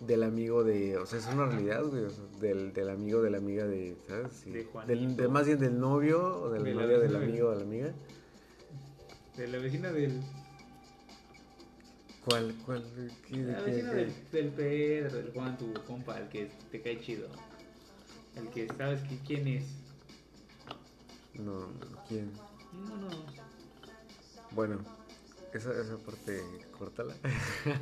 del 0.00 0.22
amigo 0.22 0.62
de, 0.62 0.98
o 0.98 1.06
sea, 1.06 1.18
es 1.18 1.26
una 1.26 1.46
realidad, 1.46 1.82
güey. 1.84 2.04
o 2.04 2.10
sea, 2.10 2.24
del, 2.40 2.72
del 2.72 2.90
amigo 2.90 3.22
de 3.22 3.30
la 3.30 3.38
amiga 3.38 3.64
de, 3.66 3.96
¿sabes? 4.06 4.28
Sí. 4.44 4.50
De. 4.50 4.68
Del, 4.86 5.16
de- 5.16 5.28
más 5.28 5.46
bien 5.46 5.58
del 5.58 5.80
novio 5.80 6.42
o 6.42 6.50
del 6.50 6.62
De 6.62 6.74
la 6.74 6.82
novio 6.82 7.00
del 7.00 7.16
amigo 7.16 7.48
o 7.48 7.50
de 7.50 7.56
la 7.56 7.62
amiga. 7.62 7.92
De 9.36 9.48
la 9.48 9.58
vecina 9.58 9.90
del. 9.90 10.20
¿Cuál? 12.24 12.54
¿Cuál? 12.64 12.82
¿Qué- 13.28 13.36
de 13.36 13.52
La 13.52 13.58
qué- 13.58 13.70
vecina 13.70 13.90
qué? 13.90 13.96
del, 13.96 14.12
del 14.32 14.48
Pedro, 14.48 15.16
del 15.18 15.32
Juan, 15.32 15.58
tu 15.58 15.72
compa, 15.86 16.18
el 16.18 16.28
que 16.28 16.50
te 16.70 16.80
cae 16.80 17.00
chido. 17.00 17.28
El 18.36 18.48
que 18.48 18.66
sabes 18.76 19.00
que, 19.02 19.18
quién 19.26 19.46
es. 19.48 19.64
No, 21.34 21.60
no, 21.60 21.68
¿quién? 22.08 22.32
No, 22.72 22.96
no. 22.96 23.08
Bueno, 24.52 24.78
esa, 25.52 25.70
esa 25.80 25.96
parte, 25.98 26.42
córtala. 26.78 27.14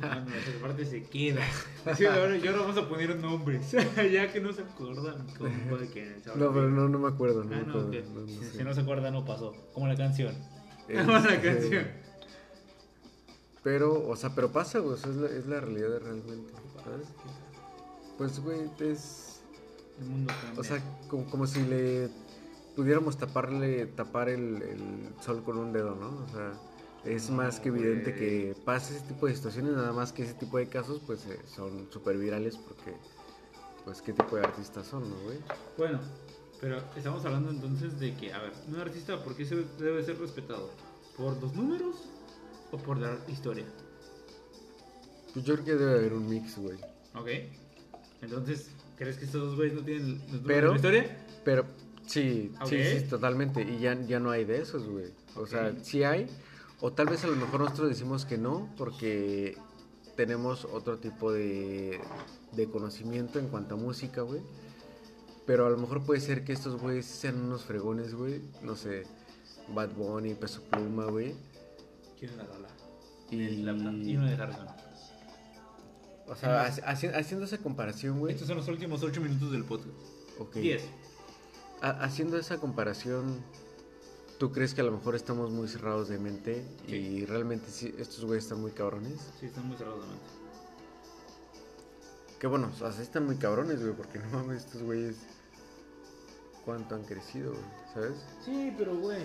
No, 0.01 0.25
no, 0.25 0.35
esa 0.35 0.61
parte 0.61 0.85
se 0.85 1.03
queda. 1.03 1.41
Sí, 1.97 2.05
ahora, 2.05 2.35
y 2.37 2.45
ahora 2.47 2.61
vamos 2.61 2.77
a 2.77 2.87
poner 2.89 3.15
nombres. 3.17 3.71
ya 4.11 4.31
que 4.31 4.39
no 4.41 4.51
se 4.53 4.61
acuerdan, 4.63 5.25
compa, 5.37 5.85
que 5.93 6.15
No, 6.35 6.53
pero 6.53 6.69
no, 6.69 6.89
no 6.89 6.99
me 6.99 7.07
acuerdo, 7.09 7.43
no 7.43 7.55
Ah, 7.55 7.59
me 7.65 8.01
no, 8.01 8.27
si, 8.27 8.57
si 8.57 8.63
no 8.63 8.73
se 8.73 8.81
acuerda, 8.81 9.09
no 9.11 9.23
pasó. 9.25 9.53
Como 9.73 9.87
la 9.87 9.95
canción. 9.95 10.35
Este, 10.87 10.95
Como 11.05 11.17
la 11.17 11.41
canción. 11.41 12.02
Pero, 13.63 14.07
o 14.07 14.15
sea, 14.15 14.35
pero 14.35 14.51
pasa, 14.51 14.79
güey, 14.79 14.95
o 14.95 14.97
sea, 14.97 15.09
es 15.09 15.15
la, 15.15 15.27
es 15.27 15.45
la 15.45 15.61
realidad 15.61 15.99
realmente, 16.01 16.53
¿sabes? 16.83 17.07
Pues, 18.17 18.39
güey, 18.39 18.69
es... 18.79 19.41
El 19.99 20.07
mundo 20.07 20.33
cambia. 20.41 20.59
O 20.59 20.63
sea, 20.63 20.83
como, 21.07 21.25
como 21.29 21.47
si 21.47 21.63
le 21.63 22.09
pudiéramos 22.75 23.17
taparle, 23.17 23.85
tapar 23.85 24.27
el, 24.29 24.61
el 24.61 25.13
sol 25.21 25.43
con 25.43 25.57
un 25.57 25.71
dedo, 25.71 25.95
¿no? 25.95 26.25
O 26.25 26.27
sea, 26.29 26.53
es 27.05 27.29
más 27.29 27.59
que 27.59 27.69
evidente 27.69 28.13
que 28.13 28.55
pasa 28.65 28.95
ese 28.95 29.05
tipo 29.05 29.27
de 29.27 29.35
situaciones, 29.35 29.73
nada 29.73 29.93
más 29.93 30.11
que 30.11 30.23
ese 30.23 30.33
tipo 30.33 30.57
de 30.57 30.67
casos, 30.67 31.01
pues, 31.05 31.25
eh, 31.27 31.39
son 31.45 31.87
súper 31.91 32.17
virales 32.17 32.57
porque, 32.57 32.97
pues, 33.85 34.01
¿qué 34.01 34.11
tipo 34.11 34.35
de 34.35 34.43
artistas 34.43 34.87
son, 34.87 35.09
no, 35.09 35.15
güey? 35.23 35.37
Bueno, 35.77 35.99
pero 36.59 36.81
estamos 36.97 37.23
hablando 37.25 37.51
entonces 37.51 37.99
de 37.99 38.15
que, 38.15 38.33
a 38.33 38.41
ver, 38.41 38.51
un 38.67 38.79
artista, 38.79 39.23
¿por 39.23 39.35
qué 39.35 39.45
se 39.45 39.55
debe 39.79 40.03
ser 40.03 40.19
respetado? 40.19 40.69
¿Por 41.17 41.39
los 41.41 41.53
números 41.53 42.12
o 42.73 42.77
por 42.77 42.97
la 42.97 43.17
historia? 43.27 43.65
Pues 45.33 45.45
yo 45.45 45.53
creo 45.55 45.65
que 45.65 45.75
debe 45.75 45.91
haber 45.99 46.13
un 46.13 46.27
mix, 46.29 46.57
güey. 46.57 46.77
¿Ok? 47.15 47.27
Entonces, 48.21 48.69
¿crees 48.97 49.17
que 49.17 49.25
estos 49.25 49.41
dos 49.41 49.55
güeyes 49.55 49.73
no 49.75 49.81
tienen 49.83 50.17
números 50.27 50.41
Pero- 50.45 50.75
historia? 50.75 51.25
Pero 51.43 51.65
sí, 52.05 52.51
sí, 52.65 52.83
sí, 52.83 53.01
totalmente. 53.09 53.61
Y 53.61 53.79
ya, 53.79 53.99
ya 54.05 54.19
no 54.19 54.31
hay 54.31 54.45
de 54.45 54.61
esos, 54.61 54.87
güey. 54.87 55.11
O 55.35 55.45
sea, 55.45 55.73
sí 55.81 56.03
hay. 56.03 56.27
O 56.81 56.91
tal 56.93 57.07
vez 57.07 57.23
a 57.23 57.27
lo 57.27 57.35
mejor 57.35 57.61
nosotros 57.61 57.89
decimos 57.89 58.25
que 58.25 58.37
no, 58.37 58.69
porque 58.77 59.57
tenemos 60.15 60.65
otro 60.65 60.97
tipo 60.99 61.31
de, 61.31 61.99
de 62.53 62.69
conocimiento 62.69 63.39
en 63.39 63.47
cuanto 63.49 63.75
a 63.75 63.77
música, 63.77 64.21
güey. 64.21 64.41
Pero 65.45 65.65
a 65.65 65.69
lo 65.69 65.77
mejor 65.77 66.03
puede 66.05 66.21
ser 66.21 66.45
que 66.45 66.53
estos 66.53 66.79
güeyes 66.81 67.05
sean 67.05 67.41
unos 67.43 67.63
fregones, 67.63 68.13
güey. 68.15 68.41
No 68.61 68.75
sé, 68.75 69.03
Bad 69.73 69.89
Bunny, 69.95 70.35
Peso 70.35 70.61
Pluma, 70.69 71.05
güey. 71.05 71.35
Quieren 72.17 72.37
la 72.37 72.45
rola. 72.45 72.62
Y, 73.33 73.43
Y, 73.43 73.63
la, 73.63 73.71
y 73.73 74.15
uno 74.17 74.27
de 74.29 74.35
Harrison. 74.35 74.67
o 76.27 76.35
sea, 76.35 76.67
haci- 76.67 76.83
haci- 76.83 77.13
haciendo 77.15 77.45
esa 77.45 77.57
comparación, 77.57 78.19
güey. 78.19 78.33
Estos 78.33 78.47
son 78.47 78.57
los 78.57 78.67
últimos 78.67 79.03
8 79.03 79.21
minutos 79.21 79.51
del 79.51 79.63
podcast. 79.65 79.89
ok. 80.39 80.55
10. 80.57 80.83
Ha- 81.81 82.03
Haciendo 82.03 82.37
esa 82.37 82.57
comparación, 82.57 83.39
¿tú 84.39 84.51
crees 84.51 84.73
que 84.73 84.81
a 84.81 84.83
lo 84.85 84.91
mejor 84.91 85.15
estamos 85.15 85.51
muy 85.51 85.67
cerrados 85.67 86.07
de 86.09 86.17
mente 86.19 86.65
y 86.87 87.25
realmente 87.25 87.69
sí, 87.69 87.93
estos 87.97 88.23
güeyes 88.25 88.45
están 88.45 88.61
muy 88.61 88.71
cabrones? 88.71 89.19
Sí, 89.39 89.47
están 89.47 89.67
muy 89.67 89.75
cerrados 89.77 90.01
de 90.01 90.07
mente. 90.07 90.25
Que 92.39 92.47
bueno, 92.47 92.69
o 92.73 92.77
sea, 92.77 92.91
sí 92.91 93.01
están 93.01 93.25
muy 93.25 93.35
cabrones, 93.37 93.81
güey, 93.81 93.93
porque 93.93 94.19
no 94.19 94.29
mames, 94.29 94.65
estos 94.65 94.81
güeyes, 94.83 95.15
¿cuánto 96.65 96.95
han 96.95 97.03
crecido, 97.03 97.51
güey? 97.51 97.63
¿Sabes? 97.93 98.17
Sí, 98.43 98.73
pero 98.77 98.95
güey, 98.97 99.21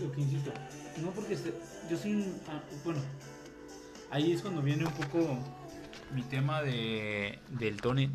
lo 0.00 0.10
que 0.12 0.20
insisto, 0.20 0.52
no 1.02 1.10
porque 1.12 1.36
se- 1.36 1.54
yo 1.88 1.96
soy 1.96 2.14
un, 2.14 2.40
ah, 2.48 2.60
bueno, 2.84 3.00
ahí 4.10 4.32
es 4.32 4.42
cuando 4.42 4.62
viene 4.62 4.84
un 4.86 4.92
poco 4.92 5.38
mi 6.14 6.22
tema 6.22 6.62
de 6.62 7.38
del 7.48 7.80
Tony, 7.80 8.10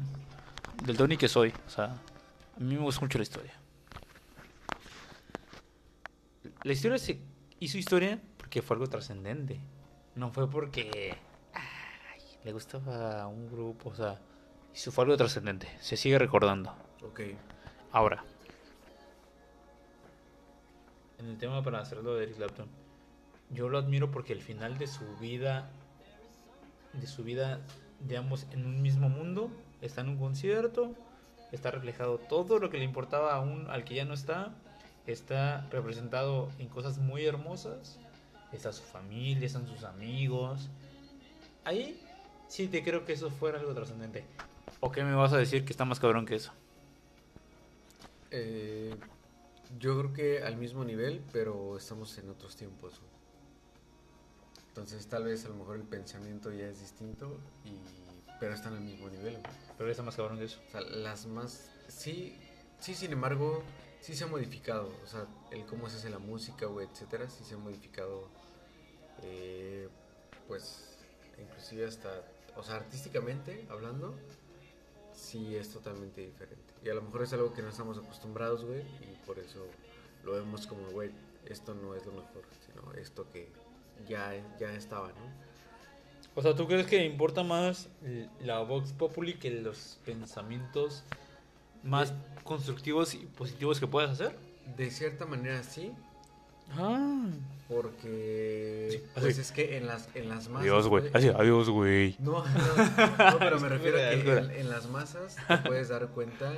del 0.84 0.98
Tony 0.98 1.18
que 1.18 1.28
soy, 1.28 1.54
o 1.66 1.70
sea, 1.70 1.86
a 1.86 2.60
mí 2.60 2.76
me 2.76 2.82
gusta 2.82 3.02
mucho 3.02 3.18
la 3.18 3.24
historia. 3.24 3.54
La 6.64 6.74
historia 6.74 6.98
se 6.98 7.20
hizo 7.60 7.78
historia 7.78 8.20
porque 8.38 8.62
fue 8.62 8.76
algo 8.76 8.88
trascendente, 8.88 9.60
no 10.16 10.32
fue 10.32 10.50
porque 10.50 11.16
ay, 11.54 12.22
le 12.44 12.52
gustaba 12.52 13.22
a 13.24 13.28
un 13.28 13.50
grupo, 13.50 13.90
o 13.90 13.96
sea, 13.96 14.20
eso 14.74 14.92
fue 14.92 15.04
algo 15.06 15.18
trascendente, 15.18 15.68
se 15.80 15.96
sigue 15.98 16.20
recordando. 16.20 16.76
Ok. 17.04 17.22
Ahora, 17.92 18.24
en 21.26 21.32
el 21.32 21.38
tema 21.38 21.64
para 21.64 21.80
hacerlo 21.80 22.16
de 22.16 22.24
Eric 22.24 22.38
Clapton, 22.38 22.68
yo 23.50 23.68
lo 23.68 23.78
admiro 23.78 24.12
porque 24.12 24.34
al 24.34 24.42
final 24.42 24.78
de 24.78 24.88
su 24.88 25.06
vida, 25.18 25.70
de 26.94 27.08
su 27.08 27.24
vida, 27.24 27.62
digamos, 28.08 28.46
en 28.52 28.66
un 28.66 28.82
mismo 28.82 29.10
mundo, 29.10 29.50
está 29.82 30.02
en 30.02 30.10
un 30.10 30.18
concierto, 30.18 30.94
está 31.52 31.72
reflejado 31.72 32.20
todo 32.20 32.60
lo 32.60 32.70
que 32.70 32.78
le 32.78 32.84
importaba 32.84 33.34
a 33.34 33.40
un, 33.40 33.70
al 33.70 33.84
que 33.84 33.96
ya 33.96 34.06
no 34.06 34.14
está, 34.14 34.54
está 35.08 35.68
representado 35.72 36.50
en 36.60 36.68
cosas 36.68 37.00
muy 37.00 37.26
hermosas, 37.26 38.00
está 38.52 38.72
su 38.72 38.84
familia, 38.84 39.48
están 39.48 39.68
sus 39.68 39.84
amigos. 39.84 40.70
Ahí 41.64 42.00
sí 42.48 42.68
te 42.68 42.84
creo 42.84 43.04
que 43.04 43.14
eso 43.14 43.32
fuera 43.32 43.60
algo 43.60 43.74
trascendente. 43.74 44.24
¿O 44.80 44.92
qué 44.92 45.04
me 45.04 45.16
vas 45.16 45.34
a 45.34 45.38
decir 45.38 45.66
que 45.66 45.72
está 45.72 45.86
más 45.86 46.00
cabrón 46.00 46.26
que 46.26 46.36
eso? 46.36 46.52
Eh, 48.30 48.96
yo 49.80 49.98
creo 50.00 50.14
que 50.14 50.44
al 50.44 50.58
mismo 50.58 50.84
nivel, 50.84 51.24
pero 51.32 51.78
estamos 51.78 52.18
en 52.18 52.30
otros 52.30 52.56
tiempos. 52.56 53.02
Entonces 54.70 55.08
tal 55.08 55.24
vez 55.24 55.46
a 55.46 55.50
lo 55.50 55.56
mejor 55.56 55.78
el 55.78 55.84
pensamiento 55.84 56.52
ya 56.52 56.68
es 56.68 56.80
distinto, 56.80 57.38
y, 57.64 57.78
pero 58.40 58.54
están 58.54 58.74
al 58.74 58.82
mismo 58.82 59.10
nivel. 59.10 59.38
Pero 59.78 59.90
está 59.90 60.04
más 60.04 60.16
cabrón 60.16 60.38
que 60.38 60.46
eso. 60.46 60.60
O 60.68 60.72
sea, 60.72 60.82
las 60.82 61.26
más... 61.26 61.70
Sí, 61.88 62.38
sí, 62.80 62.94
sin 62.94 63.14
embargo, 63.14 63.64
sí 64.02 64.16
se 64.16 64.26
ha 64.26 64.28
modificado. 64.28 64.92
O 65.04 65.08
sea, 65.08 65.28
el 65.52 65.66
cómo 65.66 65.90
se 65.90 65.98
hace 65.98 66.10
la 66.10 66.20
música, 66.20 66.66
güey, 66.66 66.88
etcétera, 66.88 67.30
sí 67.30 67.44
se 67.44 67.56
ha 67.56 67.58
modificado. 67.58 68.28
eh, 69.24 69.90
pues, 70.48 70.98
inclusive 71.42 71.86
hasta... 71.86 72.10
O 72.58 72.64
sea, 72.64 72.76
artísticamente 72.76 73.66
hablando, 73.70 74.16
sí 75.16 75.56
es 75.56 75.70
totalmente 75.72 76.22
diferente. 76.22 76.74
Y 76.84 76.90
a 76.90 76.94
lo 76.94 77.02
mejor 77.02 77.24
es 77.24 77.34
algo 77.34 77.54
que 77.54 77.62
no 77.62 77.70
estamos 77.70 77.98
acostumbrados, 77.98 78.64
güey, 78.66 78.82
y 78.82 79.26
por 79.26 79.40
eso 79.40 79.66
lo 80.24 80.34
vemos 80.34 80.68
como, 80.68 80.88
güey, 80.92 81.12
esto 81.46 81.74
no 81.74 81.96
es 81.96 82.06
lo 82.06 82.12
mejor, 82.14 82.44
sino 82.66 82.94
esto 82.94 83.26
que 83.32 83.50
ya, 84.08 84.34
ya 84.60 84.72
estaba, 84.74 85.08
¿no? 85.10 85.46
O 86.36 86.42
sea, 86.42 86.54
¿tú 86.56 86.68
crees 86.68 86.86
que 86.88 87.06
importa 87.06 87.44
más 87.44 87.88
l- 88.04 88.30
la 88.42 88.60
Vox 88.62 88.92
Populi 88.92 89.36
que 89.36 89.50
los 89.52 90.00
pensamientos 90.06 91.04
más 91.84 92.14
constructivos 92.44 93.14
y 93.14 93.20
positivos 93.20 93.80
que 93.80 93.88
puedas 93.88 94.12
hacer? 94.12 94.38
De 94.76 94.90
cierta 94.92 95.26
manera 95.26 95.64
sí, 95.64 95.94
Ah. 96.78 97.28
Porque... 97.68 99.04
Pues 99.20 99.38
es 99.38 99.52
que 99.52 99.78
en 99.78 99.88
las, 99.88 100.10
en 100.16 100.30
las 100.30 100.48
masas. 100.50 100.62
Adiós, 100.64 100.88
güey. 100.88 101.04
Así, 101.14 101.30
adiós, 101.30 101.70
güey. 101.70 102.16
No, 102.20 102.44
no, 102.46 103.32
no, 103.32 103.40
pero 103.40 103.60
me 103.60 103.70
refiero 103.76 103.98
a 103.98 104.10
que 104.12 104.32
en, 104.38 104.52
en 104.52 104.70
las 104.70 104.88
masas 104.90 105.36
te 105.48 105.58
puedes 105.58 105.90
dar 105.90 106.08
cuenta 106.10 106.54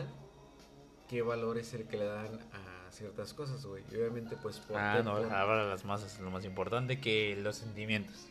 qué 1.09 1.21
valor 1.21 1.57
es 1.57 1.73
el 1.73 1.85
que 1.85 1.97
le 1.97 2.05
dan 2.05 2.39
a 2.53 2.91
ciertas 2.91 3.33
cosas, 3.33 3.65
güey. 3.65 3.83
Y 3.91 3.95
obviamente, 3.95 4.35
pues 4.41 4.59
por. 4.59 4.77
Ah, 4.77 5.01
no, 5.03 5.11
ahora 5.11 5.65
las 5.67 5.85
masas 5.85 6.13
es 6.15 6.19
lo 6.19 6.29
más 6.31 6.43
importante 6.45 6.99
que 6.99 7.37
los 7.41 7.55
sentimientos. 7.55 8.25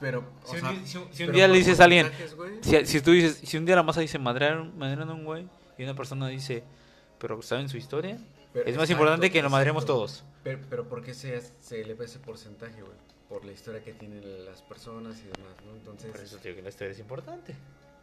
Pero, 0.00 0.24
o 0.44 0.48
Si 0.48 0.56
un, 0.56 0.60
sea, 0.62 0.70
si 0.86 0.98
un- 0.98 1.12
si 1.12 1.22
un 1.24 1.26
pero 1.26 1.32
día 1.32 1.48
le 1.48 1.58
dices 1.58 1.78
a 1.78 1.84
alguien, 1.84 2.10
si, 2.62 2.86
si 2.86 3.00
tú 3.02 3.10
dices, 3.12 3.38
si 3.44 3.58
un 3.58 3.66
día 3.66 3.76
la 3.76 3.82
masa 3.82 4.00
dice 4.00 4.18
madrearon, 4.18 4.76
madrearon 4.78 5.10
a 5.10 5.12
un 5.14 5.24
güey 5.24 5.46
y 5.76 5.84
una 5.84 5.94
persona 5.94 6.26
dice, 6.28 6.64
pero 7.18 7.40
¿saben 7.42 7.68
su 7.68 7.76
historia? 7.76 8.16
pero- 8.52 8.66
es 8.66 8.76
más 8.78 8.88
importante 8.90 9.30
que 9.30 9.42
lo 9.42 9.50
madreemos 9.50 9.82
exacto. 9.84 9.94
todos. 9.98 10.24
Pero, 10.42 10.58
pero 10.70 10.88
¿por 10.88 11.02
qué 11.02 11.12
se, 11.14 11.40
se 11.60 11.80
eleva 11.82 12.04
ese 12.04 12.18
porcentaje, 12.18 12.80
güey? 12.82 12.96
Por 13.28 13.44
la 13.44 13.52
historia 13.52 13.82
que 13.84 13.92
tienen 13.92 14.44
las 14.44 14.62
personas 14.62 15.18
y 15.20 15.24
demás, 15.24 15.54
¿no? 15.64 15.72
Entonces, 15.76 16.10
Por 16.10 16.20
eso 16.20 16.38
digo 16.38 16.56
que 16.56 16.62
la 16.62 16.68
historia 16.70 16.92
es 16.92 16.98
importante. 16.98 17.54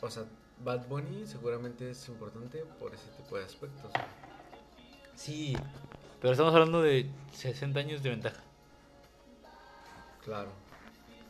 o 0.01 0.09
sea, 0.09 0.23
Bad 0.63 0.87
Bunny 0.87 1.25
seguramente 1.27 1.91
es 1.91 2.07
importante 2.07 2.63
por 2.79 2.93
ese 2.95 3.09
tipo 3.17 3.37
de 3.37 3.43
aspectos. 3.43 3.91
Sí. 5.15 5.55
Pero 6.21 6.31
estamos 6.31 6.53
hablando 6.53 6.81
de 6.81 7.09
60 7.33 7.79
años 7.79 8.01
de 8.03 8.09
ventaja. 8.11 8.41
Claro. 10.23 10.51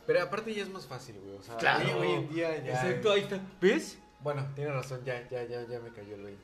Pero 0.06 0.22
aparte 0.22 0.54
ya 0.54 0.62
es 0.62 0.70
más 0.70 0.86
fácil, 0.86 1.16
güey. 1.20 1.36
O 1.36 1.42
sea, 1.42 1.56
Claro. 1.56 1.98
hoy, 1.98 2.06
hoy 2.06 2.12
en 2.14 2.28
día 2.34 2.64
ya. 2.64 2.72
Exacto, 2.72 3.12
ahí 3.12 3.20
está. 3.22 3.40
¿Ves? 3.60 3.98
Bueno, 4.20 4.46
tienes 4.54 4.72
razón, 4.74 5.04
ya, 5.04 5.28
ya, 5.28 5.44
ya, 5.44 5.66
ya 5.66 5.78
me 5.80 5.90
cayó 5.90 6.14
el 6.14 6.22
20. 6.22 6.42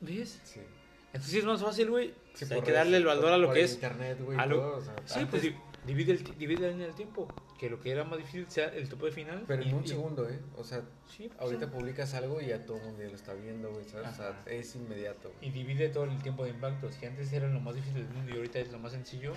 ¿Ves? 0.00 0.40
Sí. 0.44 0.60
Entonces 1.08 1.30
sí 1.30 1.38
es 1.38 1.44
más 1.44 1.60
fácil, 1.62 1.90
güey. 1.90 2.14
Sí, 2.46 2.54
hay 2.54 2.60
por 2.60 2.66
que 2.66 2.72
darle 2.72 2.96
el 2.98 3.04
valor 3.04 3.32
a 3.32 3.38
lo 3.38 3.52
que 3.52 3.62
es. 3.62 3.74
internet, 3.74 4.18
güey. 4.20 4.36
lo- 4.48 4.56
todo, 4.56 4.76
o 4.76 4.80
sea, 4.80 4.94
Sí, 5.04 5.20
antes- 5.20 5.30
pues 5.30 5.42
di- 5.42 5.54
divide 5.86 6.12
el, 6.12 6.38
divide 6.38 6.70
en 6.70 6.80
el 6.82 6.94
tiempo. 6.94 7.28
Que 7.58 7.68
lo 7.68 7.80
que 7.80 7.90
era 7.90 8.04
más 8.04 8.18
difícil 8.18 8.46
sea 8.48 8.66
el 8.68 8.88
tope 8.88 9.10
final. 9.10 9.44
Pero 9.48 9.62
en 9.62 9.68
y- 9.70 9.72
un 9.72 9.84
y- 9.84 9.88
segundo, 9.88 10.28
¿eh? 10.28 10.38
O 10.56 10.62
sea, 10.62 10.82
Sí, 11.08 11.26
pues, 11.28 11.40
ahorita 11.40 11.66
sí. 11.66 11.72
publicas 11.72 12.14
algo 12.14 12.40
y 12.40 12.46
ya 12.46 12.64
todo 12.64 12.76
el 12.76 12.84
mundo 12.84 13.02
ya 13.02 13.08
lo 13.08 13.16
está 13.16 13.34
viendo, 13.34 13.72
güey, 13.72 13.84
¿sabes? 13.84 14.08
O 14.10 14.14
sea, 14.14 14.42
es 14.46 14.76
inmediato. 14.76 15.32
Y 15.40 15.50
divide 15.50 15.88
todo 15.88 16.04
el 16.04 16.16
tiempo 16.22 16.44
de 16.44 16.50
impactos. 16.50 16.94
Que 16.96 17.08
antes 17.08 17.32
era 17.32 17.48
lo 17.48 17.58
más 17.60 17.74
difícil 17.74 18.04
del 18.06 18.14
mundo 18.14 18.32
y 18.32 18.36
ahorita 18.36 18.60
es 18.60 18.70
lo 18.70 18.78
más 18.78 18.92
sencillo. 18.92 19.32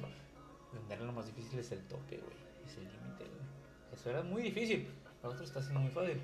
Donde 0.73 0.93
era 0.93 1.03
lo 1.03 1.11
más 1.13 1.25
difícil 1.25 1.57
es 1.59 1.71
el 1.71 1.79
tope, 1.87 2.17
güey. 2.17 2.37
Es 2.65 2.77
el 2.77 2.83
límite, 2.83 3.25
güey. 3.25 3.93
Eso 3.93 4.09
era 4.11 4.21
muy 4.21 4.43
difícil. 4.43 4.87
Para 5.21 5.33
otros 5.33 5.49
está 5.49 5.61
siendo 5.61 5.79
muy 5.79 5.91
fácil. 5.91 6.21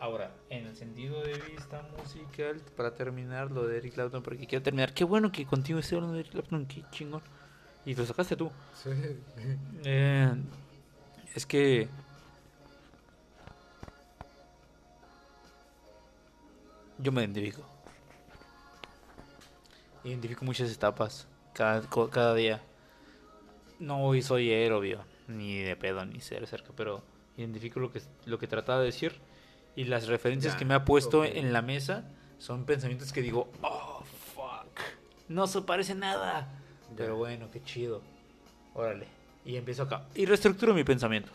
Ahora, 0.00 0.32
en 0.48 0.66
el 0.66 0.74
sentido 0.74 1.20
de 1.20 1.34
vista 1.34 1.82
musical, 1.98 2.62
para 2.74 2.94
terminar 2.94 3.50
lo 3.50 3.66
de 3.66 3.76
Eric 3.76 3.92
Clapton, 3.92 4.22
porque 4.22 4.46
quiero 4.46 4.62
terminar. 4.62 4.94
Qué 4.94 5.04
bueno 5.04 5.30
que 5.30 5.44
contigo 5.44 5.78
estoy 5.78 5.96
hablando 5.96 6.14
de 6.14 6.20
Eric 6.20 6.32
Clapton, 6.32 6.64
qué 6.64 6.82
chingón. 6.90 7.20
Y 7.84 7.94
lo 7.94 8.06
sacaste 8.06 8.34
tú. 8.34 8.50
Sí. 8.82 8.90
Eh, 9.84 10.32
es 11.34 11.44
que. 11.44 11.86
Yo 16.96 17.12
me 17.12 17.20
identifico. 17.20 17.62
Identifico 20.02 20.46
muchas 20.46 20.72
etapas. 20.72 21.28
Cada, 21.52 22.34
día. 22.34 22.62
No 23.78 24.02
hoy 24.02 24.22
soy 24.22 24.50
él, 24.50 24.72
obvio. 24.72 25.04
Ni 25.28 25.58
de 25.58 25.76
pedo, 25.76 26.06
ni 26.06 26.20
ser 26.20 26.46
cerca. 26.46 26.72
Pero 26.74 27.02
identifico 27.36 27.80
lo 27.80 27.92
que, 27.92 28.00
lo 28.24 28.38
que 28.38 28.46
trataba 28.46 28.80
de 28.80 28.86
decir. 28.86 29.20
Y 29.76 29.84
las 29.84 30.08
referencias 30.08 30.54
Ya, 30.54 30.58
que 30.58 30.64
me 30.64 30.74
ha 30.74 30.84
puesto 30.84 31.24
en 31.24 31.52
la 31.52 31.62
mesa 31.62 32.04
son 32.38 32.64
pensamientos 32.64 33.12
que 33.12 33.22
digo, 33.22 33.50
oh, 33.62 34.02
fuck. 34.34 34.80
No 35.28 35.46
se 35.46 35.62
parece 35.62 35.94
nada. 35.94 36.48
Pero 36.96 37.16
bueno, 37.16 37.50
qué 37.50 37.62
chido. 37.62 38.02
Órale. 38.74 39.06
Y 39.44 39.56
empiezo 39.56 39.84
acá. 39.84 40.06
Y 40.14 40.26
reestructuro 40.26 40.74
mi 40.74 40.84
pensamiento. 40.84 41.30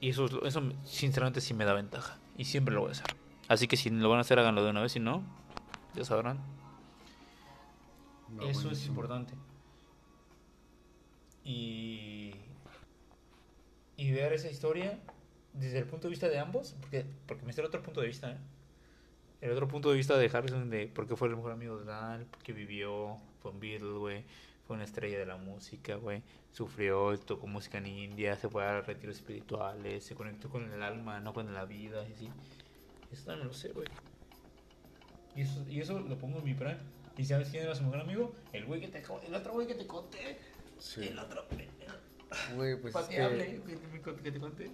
Y 0.00 0.10
eso, 0.10 0.44
eso 0.44 0.62
sinceramente 0.84 1.40
sí 1.40 1.54
me 1.54 1.64
da 1.64 1.72
ventaja. 1.74 2.18
Y 2.36 2.44
siempre 2.44 2.74
lo 2.74 2.82
voy 2.82 2.90
a 2.90 2.92
hacer. 2.92 3.06
Así 3.48 3.68
que 3.68 3.76
si 3.76 3.90
lo 3.90 4.08
van 4.08 4.18
a 4.18 4.20
hacer, 4.22 4.38
háganlo 4.38 4.64
de 4.64 4.70
una 4.70 4.82
vez. 4.82 4.92
Si 4.92 5.00
no, 5.00 5.22
ya 5.94 6.04
sabrán. 6.04 6.38
No, 8.30 8.42
eso 8.48 8.70
es 8.70 8.86
importante. 8.86 9.34
Y, 11.44 12.34
y 13.96 14.12
ver 14.12 14.32
esa 14.32 14.50
historia 14.50 14.98
desde 15.54 15.78
el 15.78 15.86
punto 15.86 16.08
de 16.08 16.10
vista 16.10 16.28
de 16.28 16.38
ambos. 16.38 16.74
Porque, 16.80 17.04
porque 17.26 17.44
me 17.44 17.50
está 17.50 17.62
el 17.62 17.68
otro 17.68 17.82
punto 17.82 18.00
de 18.00 18.08
vista. 18.08 18.32
¿eh? 18.32 18.38
El 19.40 19.50
otro 19.50 19.68
punto 19.68 19.90
de 19.90 19.96
vista 19.96 20.16
de 20.16 20.30
Harrison 20.32 20.68
de 20.70 20.86
por 20.86 21.06
qué 21.06 21.16
fue 21.16 21.28
el 21.28 21.36
mejor 21.36 21.52
amigo 21.52 21.78
de 21.78 21.84
Dal, 21.84 22.26
porque 22.30 22.52
vivió, 22.52 23.18
fue 23.40 23.50
un 23.50 23.60
Beatle, 23.60 23.98
güey, 23.98 24.24
fue 24.66 24.76
una 24.76 24.84
estrella 24.84 25.18
de 25.18 25.26
la 25.26 25.36
música, 25.36 25.96
güey, 25.96 26.22
sufrió, 26.50 27.18
tocó 27.18 27.46
música 27.46 27.78
en 27.78 27.86
India, 27.86 28.36
se 28.36 28.48
fue 28.48 28.64
a 28.64 28.80
retiros 28.80 29.16
espirituales, 29.16 30.04
se 30.04 30.14
conectó 30.14 30.48
con 30.48 30.72
el 30.72 30.82
alma, 30.82 31.20
no 31.20 31.34
con 31.34 31.52
la 31.52 31.66
vida, 31.66 32.06
y 32.08 32.12
así. 32.12 32.30
Eso 33.12 33.26
también 33.26 33.48
lo 33.48 33.54
sé, 33.54 33.68
güey. 33.72 33.86
Y 35.36 35.42
eso, 35.42 35.64
y 35.68 35.80
eso 35.80 36.00
lo 36.00 36.16
pongo 36.16 36.38
en 36.38 36.44
mi 36.44 36.54
plan. 36.54 36.78
¿Y 37.16 37.24
sabes 37.24 37.48
quién 37.50 37.64
era 37.64 37.74
su 37.74 37.82
mejor 37.82 38.00
amigo? 38.00 38.34
El 38.52 38.64
güey 38.64 38.80
que 38.80 38.88
te 38.88 39.02
el 39.26 39.34
otro 39.34 39.52
güey 39.52 39.66
que 39.66 39.74
te 39.74 39.86
conté. 39.86 40.38
Sí. 40.78 41.08
El 41.08 41.18
otro 41.18 41.44
Güey, 42.56 42.80
pues 42.80 42.92
pateable 42.92 43.60
que 44.22 44.32
te 44.32 44.40
conté. 44.40 44.70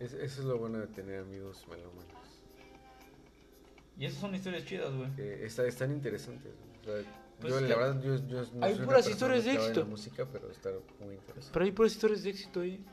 Es- 0.00 0.12
eso 0.12 0.40
es 0.40 0.46
lo 0.46 0.58
bueno 0.58 0.78
de 0.78 0.86
tener 0.88 1.20
amigos 1.20 1.64
melómanos. 1.68 2.04
Y 3.96 4.06
esas 4.06 4.20
son 4.20 4.34
historias 4.34 4.64
chidas, 4.64 4.92
güey. 4.94 5.10
Que 5.14 5.44
está, 5.46 5.64
están 5.66 5.92
interesantes. 5.92 6.52
O 6.80 6.84
sea, 6.84 6.94
Pues 7.40 7.52
yo, 7.52 7.60
la 7.60 7.76
verdad, 7.76 8.02
yo, 8.02 8.16
yo 8.26 8.42
no 8.54 8.64
hay 8.66 8.74
soy 8.76 8.84
puras 8.86 9.08
historias 9.08 9.44
de 9.44 9.52
éxito. 9.54 9.86
música, 9.86 10.26
pero 10.30 10.50
está 10.50 10.70
muy 11.00 11.14
interesante. 11.14 11.50
Pero 11.52 11.64
hay 11.64 11.72
puras 11.72 11.92
historias 11.92 12.22
de 12.22 12.30
éxito 12.30 12.60
ahí. 12.60 12.84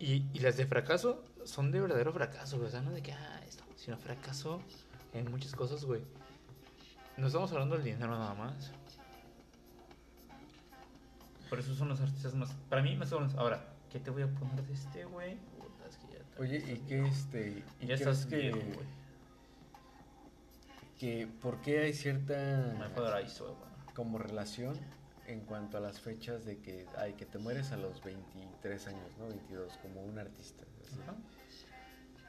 Y, 0.00 0.24
y 0.32 0.38
las 0.40 0.56
de 0.56 0.66
fracaso 0.66 1.22
son 1.44 1.70
de 1.72 1.80
verdadero 1.80 2.12
fracaso, 2.12 2.56
güey. 2.56 2.68
O 2.68 2.70
sea, 2.70 2.80
no 2.82 2.90
de 2.92 3.02
que, 3.02 3.12
ah, 3.12 3.40
esto, 3.48 3.64
sino 3.76 3.96
fracaso 3.98 4.60
en 5.12 5.30
muchas 5.30 5.52
cosas, 5.54 5.84
güey. 5.84 6.02
No 7.16 7.26
estamos 7.28 7.50
hablando 7.52 7.74
del 7.76 7.84
dinero 7.84 8.08
nada 8.10 8.34
más. 8.34 8.70
Por 11.50 11.58
eso 11.60 11.74
son 11.74 11.88
los 11.88 12.00
artistas 12.00 12.34
más. 12.34 12.52
Para 12.68 12.82
mí, 12.82 12.94
más 12.96 13.10
cabrones. 13.10 13.34
Ahora, 13.36 13.64
¿qué 13.90 14.00
te 14.00 14.10
voy 14.10 14.22
a 14.22 14.28
poner 14.28 14.62
de 14.64 14.72
este, 14.72 15.04
güey? 15.04 15.36
Puta, 15.58 15.86
es 15.88 15.96
que 15.96 16.06
ya 16.12 16.18
está- 16.20 16.40
Oye, 16.40 16.56
¿y 16.58 16.78
qué 16.88 17.06
este? 17.06 17.62
¿Y 17.80 17.86
Ya 17.86 17.94
estás 17.94 18.26
que, 18.26 18.36
viejo, 18.36 18.58
que 20.98 21.28
por 21.40 21.60
qué 21.62 21.80
hay 21.80 21.92
cierta 21.92 22.72
güey. 22.76 23.58
como 23.94 24.18
relación 24.18 24.76
en 25.26 25.40
cuanto 25.40 25.76
a 25.76 25.80
las 25.80 26.00
fechas 26.00 26.44
de 26.44 26.58
que 26.58 26.86
ay 26.96 27.12
que 27.14 27.26
te 27.26 27.38
mueres 27.38 27.70
a 27.72 27.76
los 27.76 28.02
23 28.02 28.86
años, 28.88 29.10
¿no? 29.18 29.28
22 29.28 29.72
como 29.82 30.02
un 30.02 30.18
artista. 30.18 30.64
así? 30.86 31.00
Ajá. 31.02 31.14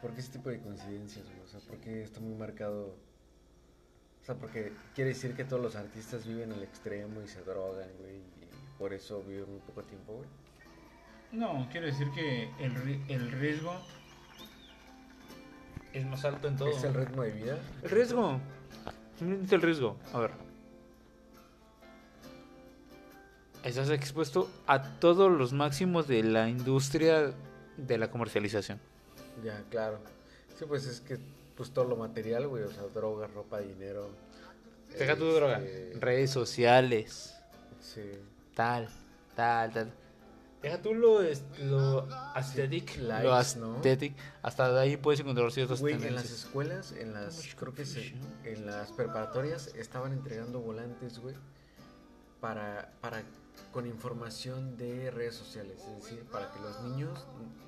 ¿Por 0.01 0.13
qué 0.13 0.21
ese 0.21 0.31
tipo 0.33 0.49
de 0.49 0.59
coincidencias, 0.61 1.25
güey? 1.25 1.39
O 1.41 1.47
sea, 1.47 1.59
¿por 1.61 1.77
qué 1.79 2.03
está 2.03 2.19
muy 2.19 2.35
marcado? 2.35 2.95
O 4.21 4.25
sea, 4.25 4.35
porque 4.35 4.73
quiere 4.95 5.09
decir 5.11 5.33
que 5.35 5.43
todos 5.45 5.61
los 5.61 5.75
artistas 5.75 6.25
viven 6.27 6.51
al 6.51 6.61
extremo 6.61 7.21
y 7.21 7.27
se 7.27 7.41
drogan, 7.41 7.89
güey, 7.99 8.17
y 8.17 8.77
por 8.77 8.93
eso 8.93 9.23
viven 9.23 9.49
muy 9.49 9.59
poco 9.61 9.83
tiempo, 9.83 10.13
güey. 10.17 10.29
No, 11.31 11.67
quiero 11.71 11.85
decir 11.87 12.09
que 12.11 12.49
el, 12.59 12.73
ri- 12.75 13.03
el 13.07 13.31
riesgo 13.31 13.73
es 15.93 16.05
más 16.05 16.25
alto 16.25 16.47
en 16.47 16.57
todo. 16.57 16.69
¿Es 16.69 16.83
el 16.83 16.93
ritmo 16.93 17.21
de 17.23 17.31
vida? 17.31 17.57
El 17.83 17.89
riesgo. 17.89 18.39
Simplemente 19.17 19.55
el 19.55 19.61
riesgo. 19.61 19.97
A 20.13 20.19
ver. 20.19 20.31
Estás 23.63 23.89
expuesto 23.89 24.49
a 24.67 24.81
todos 24.99 25.29
los 25.31 25.51
máximos 25.53 26.07
de 26.07 26.23
la 26.23 26.47
industria 26.47 27.33
de 27.77 27.97
la 27.97 28.09
comercialización. 28.09 28.79
Ya, 29.43 29.61
claro. 29.69 29.99
Sí, 30.57 30.65
pues 30.67 30.85
es 30.85 31.01
que 31.01 31.17
pues 31.55 31.71
todo 31.71 31.85
lo 31.85 31.97
material, 31.97 32.47
güey, 32.47 32.63
o 32.63 32.71
sea, 32.71 32.83
droga, 32.83 33.27
ropa, 33.27 33.59
dinero. 33.59 34.09
Deja 34.97 35.15
tu 35.17 35.25
droga. 35.25 35.59
este, 35.59 35.99
Redes 35.99 36.31
sociales. 36.31 37.35
Sí. 37.81 38.11
Tal, 38.55 38.87
tal, 39.35 39.71
tal. 39.73 39.91
Deja 40.61 40.81
tú 40.81 40.93
lo, 40.93 41.21
lo 41.63 42.07
aesthetic. 42.35 42.97
likes, 42.97 43.57
lo 43.59 43.67
¿no? 43.67 43.75
aesthetic. 43.75 44.13
Hasta 44.41 44.71
de 44.73 44.81
ahí 44.81 44.97
puedes 44.97 45.19
encontrar 45.21 45.51
ciertas 45.53 45.79
Güey, 45.79 45.93
en 45.93 46.15
las 46.15 46.29
escuelas, 46.31 46.91
en 46.91 47.13
las, 47.13 47.47
creo 47.57 47.73
que 47.73 47.85
se- 47.85 48.13
en 48.43 48.65
las 48.65 48.91
preparatorias 48.91 49.67
estaban 49.75 50.11
entregando 50.11 50.59
volantes, 50.59 51.19
güey, 51.19 51.35
para, 52.41 52.91
para, 53.01 53.23
con 53.71 53.85
información 53.87 54.75
de 54.77 55.11
redes 55.11 55.35
sociales, 55.35 55.81
es 55.81 56.03
decir, 56.03 56.23
para 56.31 56.51
que 56.51 56.59
los 56.59 56.81
niños, 56.83 57.25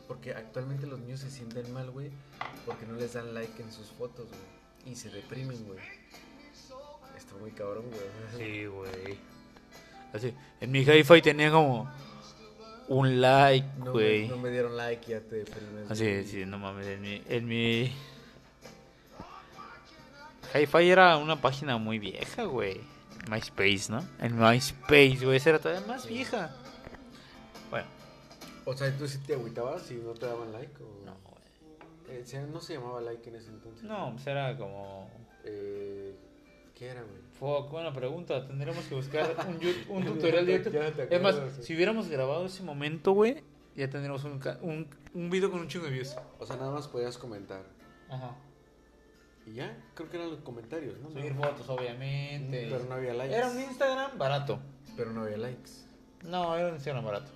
porque 0.08 0.34
actualmente 0.34 0.86
los 0.86 1.00
niños 1.00 1.22
se 1.22 1.32
sienten 1.32 1.72
mal, 1.74 1.92
güey, 1.92 2.12
porque 2.66 2.86
no 2.86 2.96
les 2.96 3.14
dan 3.14 3.34
like 3.34 3.62
en 3.62 3.72
sus 3.72 3.88
fotos, 3.88 4.28
güey, 4.28 4.92
y 4.94 4.96
se 4.98 5.10
deprimen, 5.10 5.64
güey. 5.66 5.80
Está 7.18 7.36
muy 7.36 7.52
cabrón, 7.52 7.86
güey. 7.90 8.02
Sí, 8.38 8.66
güey. 8.66 9.18
Así. 10.14 10.34
En 10.60 10.72
mi 10.72 10.80
hi-fi 10.82 11.22
tenía 11.22 11.52
como 11.52 11.90
un 12.88 13.22
like, 13.22 13.68
güey. 13.78 14.28
no 14.28 14.38
me 14.38 14.50
dieron 14.50 14.76
like, 14.76 15.10
ya 15.10 15.22
te. 15.22 15.46
Así, 15.90 16.04
güey. 16.04 16.26
sí, 16.26 16.46
no 16.46 16.58
mames. 16.58 16.88
En 16.88 17.02
mi. 17.02 17.22
En 17.28 17.48
mi... 17.48 17.94
Hi-Fi 20.54 20.90
era 20.90 21.18
una 21.18 21.40
página 21.40 21.78
muy 21.78 22.00
vieja, 22.00 22.44
güey. 22.44 22.82
MySpace, 23.30 23.90
¿no? 23.90 24.06
En 24.20 24.38
MySpace, 24.38 25.20
güey. 25.24 25.38
Esa 25.38 25.52
era 25.52 25.60
todavía 25.60 25.88
más 25.88 26.08
vieja. 26.08 26.56
O 28.66 28.74
sea, 28.78 28.96
¿tú 28.96 29.08
sí 29.08 29.18
te 29.20 29.34
agüitabas 29.34 29.82
si 29.82 29.96
no 29.96 30.14
te 30.14 30.26
daban 30.26 30.52
like? 30.52 30.84
O... 30.84 31.06
No, 31.06 31.18
güey. 31.26 32.20
Eh, 32.20 32.48
no 32.52 32.62
se 32.62 32.74
llamaba 32.76 33.02
like 33.02 33.28
en 33.30 33.36
ese 33.36 33.50
entonces. 33.50 33.84
No, 33.84 34.12
pues 34.14 34.28
era 34.28 34.56
como. 34.56 35.10
Eh, 35.44 36.16
¿Qué 36.76 36.88
era, 36.88 37.02
güey? 37.02 37.22
Fuck, 37.40 37.72
buena 37.72 37.94
pregunta. 37.94 38.46
Tendríamos 38.48 38.86
que 38.86 38.96
buscar 38.96 39.36
un, 39.48 39.60
yu- 39.60 39.86
un 39.90 40.06
tutorial 40.06 40.46
de 40.46 40.60
no 40.60 40.64
YouTube. 40.66 41.08
Es 41.10 41.22
más, 41.22 41.36
sí. 41.58 41.64
si 41.64 41.76
hubiéramos 41.76 42.08
grabado 42.10 42.46
ese 42.46 42.64
momento, 42.64 43.12
güey, 43.14 43.44
ya 43.76 43.90
tendríamos 43.90 44.24
un, 44.24 44.40
ca- 44.40 44.58
un, 44.62 44.88
un 45.14 45.30
video 45.30 45.52
con 45.52 45.60
un 45.62 45.68
chingo 45.68 45.86
de 45.86 45.92
views. 45.92 46.16
O 46.40 46.46
sea, 46.46 46.56
nada 46.56 46.72
más 46.72 46.88
podías 46.88 47.18
comentar. 47.18 47.64
Ajá. 48.10 48.36
Y 49.46 49.54
ya, 49.54 49.76
creo 49.96 50.10
que 50.10 50.18
eran 50.18 50.30
los 50.30 50.40
comentarios, 50.42 51.00
¿no? 51.00 51.10
Subir 51.12 51.34
fotos, 51.34 51.68
obviamente. 51.70 52.68
Pero 52.72 52.84
no 52.86 52.96
había 52.96 53.14
likes. 53.14 53.36
Era 53.36 53.50
un 53.50 53.60
Instagram 53.60 54.18
barato. 54.18 54.60
Pero 54.96 55.12
no 55.12 55.24
había 55.24 55.38
likes. 55.38 55.72
No, 56.24 56.56
era 56.56 56.68
un 56.70 56.76
Instagram 56.76 57.04
barato. 57.06 57.32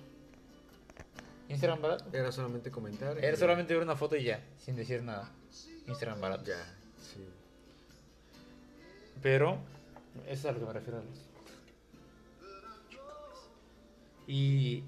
Instagram 1.48 1.80
barato. 1.82 2.04
Era 2.12 2.30
solamente 2.32 2.70
comentar. 2.70 3.18
Era 3.18 3.32
y- 3.32 3.36
solamente 3.36 3.74
ver 3.74 3.82
una 3.82 3.96
foto 3.96 4.16
y 4.16 4.24
ya, 4.24 4.44
sin 4.58 4.76
decir 4.76 5.02
nada. 5.02 5.30
Instagram 5.86 6.20
barato. 6.20 6.44
Ya. 6.44 6.75
Pero, 9.22 9.58
eso 10.26 10.32
es 10.32 10.44
a 10.46 10.52
lo 10.52 10.60
que 10.60 10.64
me 10.66 10.72
refiero. 10.72 10.98
Alex. 10.98 11.20
Y. 14.26 14.82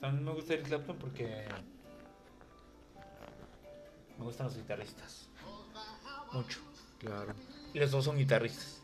También 0.00 0.24
me 0.24 0.32
gusta 0.32 0.54
Eric 0.54 0.66
Clapton 0.66 0.96
porque. 0.98 1.44
Me 4.18 4.24
gustan 4.24 4.46
los 4.46 4.56
guitarristas. 4.56 5.28
Mucho. 6.32 6.60
Claro. 6.98 7.34
Y 7.72 7.78
los 7.78 7.90
dos 7.90 8.04
son 8.04 8.16
guitarristas. 8.18 8.80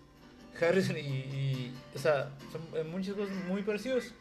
Harrison 0.61 0.97
y. 0.97 1.01
y- 1.01 1.75
o 1.95 1.99
sea, 1.99 2.31
son 2.53 2.63
en 2.79 2.91
muchas 2.91 3.15
cosas 3.15 3.35
muy 3.47 3.63
parecidos. 3.63 4.13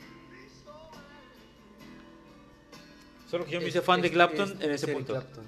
Solo 3.29 3.45
que 3.45 3.51
yo 3.51 3.61
me 3.61 3.67
hice 3.67 3.81
fan 3.81 4.01
de 4.01 4.09
Clapton 4.11 4.51
en 4.61 4.71
es 4.71 4.81
ese 4.83 4.93
punto. 4.93 5.13
Clapton. 5.13 5.45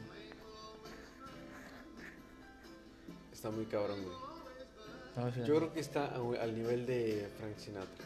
Está 3.31 3.49
muy 3.51 3.65
cabrón, 3.65 4.03
güey. 4.03 4.15
Yo 5.45 5.57
creo 5.57 5.73
que 5.73 5.79
está 5.79 6.13
al 6.15 6.55
nivel 6.55 6.85
de 6.85 7.29
Frank 7.37 7.57
Sinatra. 7.57 8.05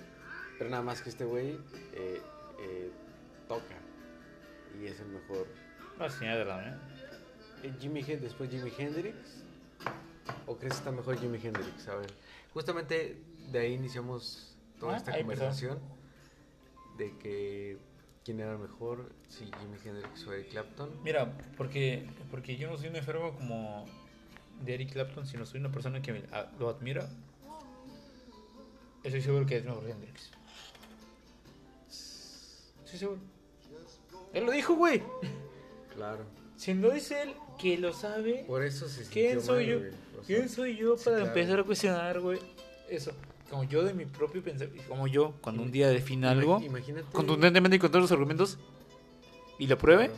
Pero 0.57 0.69
nada 0.69 0.83
más 0.83 1.01
que 1.01 1.09
este 1.09 1.25
güey 1.25 1.57
eh, 1.93 2.21
eh, 2.59 2.91
toca. 3.47 3.75
Y 4.81 4.85
es 4.87 4.99
el 4.99 5.07
mejor. 5.07 5.47
No, 5.99 6.07
la 6.45 6.79
Eh, 7.63 7.73
Jimmy 7.79 8.01
Hen- 8.03 8.19
después 8.21 8.49
Jimi 8.49 8.71
Hendrix. 8.77 9.15
¿O 10.47 10.55
crees 10.57 10.73
que 10.73 10.79
está 10.79 10.91
mejor 10.91 11.17
Jimi 11.19 11.39
Hendrix? 11.43 11.87
A 11.87 11.95
ver. 11.95 12.11
Justamente 12.53 13.17
de 13.51 13.59
ahí 13.59 13.73
iniciamos 13.73 14.55
toda 14.79 14.93
Ah, 14.93 14.97
esta 14.97 15.11
empezó. 15.17 15.41
conversación. 15.41 15.79
De 16.97 17.17
que 17.17 17.77
quién 18.23 18.39
era 18.39 18.57
mejor, 18.57 19.09
si 19.27 19.45
Jimi 19.45 19.77
Hendrix 19.83 20.25
o 20.27 20.33
Eric 20.33 20.49
Clapton. 20.49 20.89
Mira, 21.03 21.31
porque, 21.57 22.07
porque 22.31 22.55
yo 22.57 22.69
no 22.69 22.77
soy 22.77 22.87
un 22.89 22.95
enfermo 22.95 23.33
como 23.35 23.85
de 24.63 24.73
Eric 24.75 24.93
Clapton, 24.93 25.25
sino 25.27 25.45
soy 25.45 25.59
una 25.59 25.71
persona 25.71 26.01
que 26.01 26.13
me- 26.13 26.23
a- 26.31 26.51
lo 26.59 26.69
admira. 26.69 27.09
Estoy 29.03 29.21
seguro 29.21 29.45
que 29.45 29.57
es 29.57 29.65
mejor 29.65 29.89
Hendrix. 29.89 30.31
Estoy 32.85 32.99
seguro. 32.99 33.19
Él 34.33 34.45
lo 34.45 34.51
dijo, 34.51 34.75
güey. 34.75 35.03
Claro. 35.93 36.25
Si 36.55 36.73
lo 36.73 36.91
dice 36.91 37.21
él, 37.23 37.33
que 37.59 37.77
lo 37.77 37.93
sabe. 37.93 38.45
Por 38.47 38.63
eso 38.63 38.87
se 38.87 39.03
¿Quién 39.09 39.41
soy 39.41 39.65
mal, 39.67 39.73
yo? 39.73 39.79
güey. 39.79 39.91
O 39.91 40.23
sea, 40.23 40.25
¿Quién 40.25 40.49
soy 40.49 40.77
yo 40.77 40.97
sí, 40.97 41.03
para 41.05 41.17
claro. 41.17 41.31
empezar 41.31 41.59
a 41.59 41.63
cuestionar, 41.63 42.19
güey? 42.19 42.39
Eso. 42.89 43.11
Como 43.53 43.65
yo 43.65 43.83
de 43.83 43.93
mi 43.93 44.07
propio 44.07 44.41
pensamiento. 44.41 44.89
Como 44.89 45.05
yo, 45.05 45.35
cuando 45.39 45.61
un 45.61 45.71
día 45.71 45.87
define 45.87 46.27
algo 46.27 46.59
Imagínate. 46.59 47.05
contundentemente 47.11 47.75
y 47.75 47.79
con 47.79 47.91
todos 47.91 48.01
los 48.01 48.11
argumentos 48.11 48.57
y 49.59 49.67
lo 49.67 49.77
pruebe. 49.77 50.09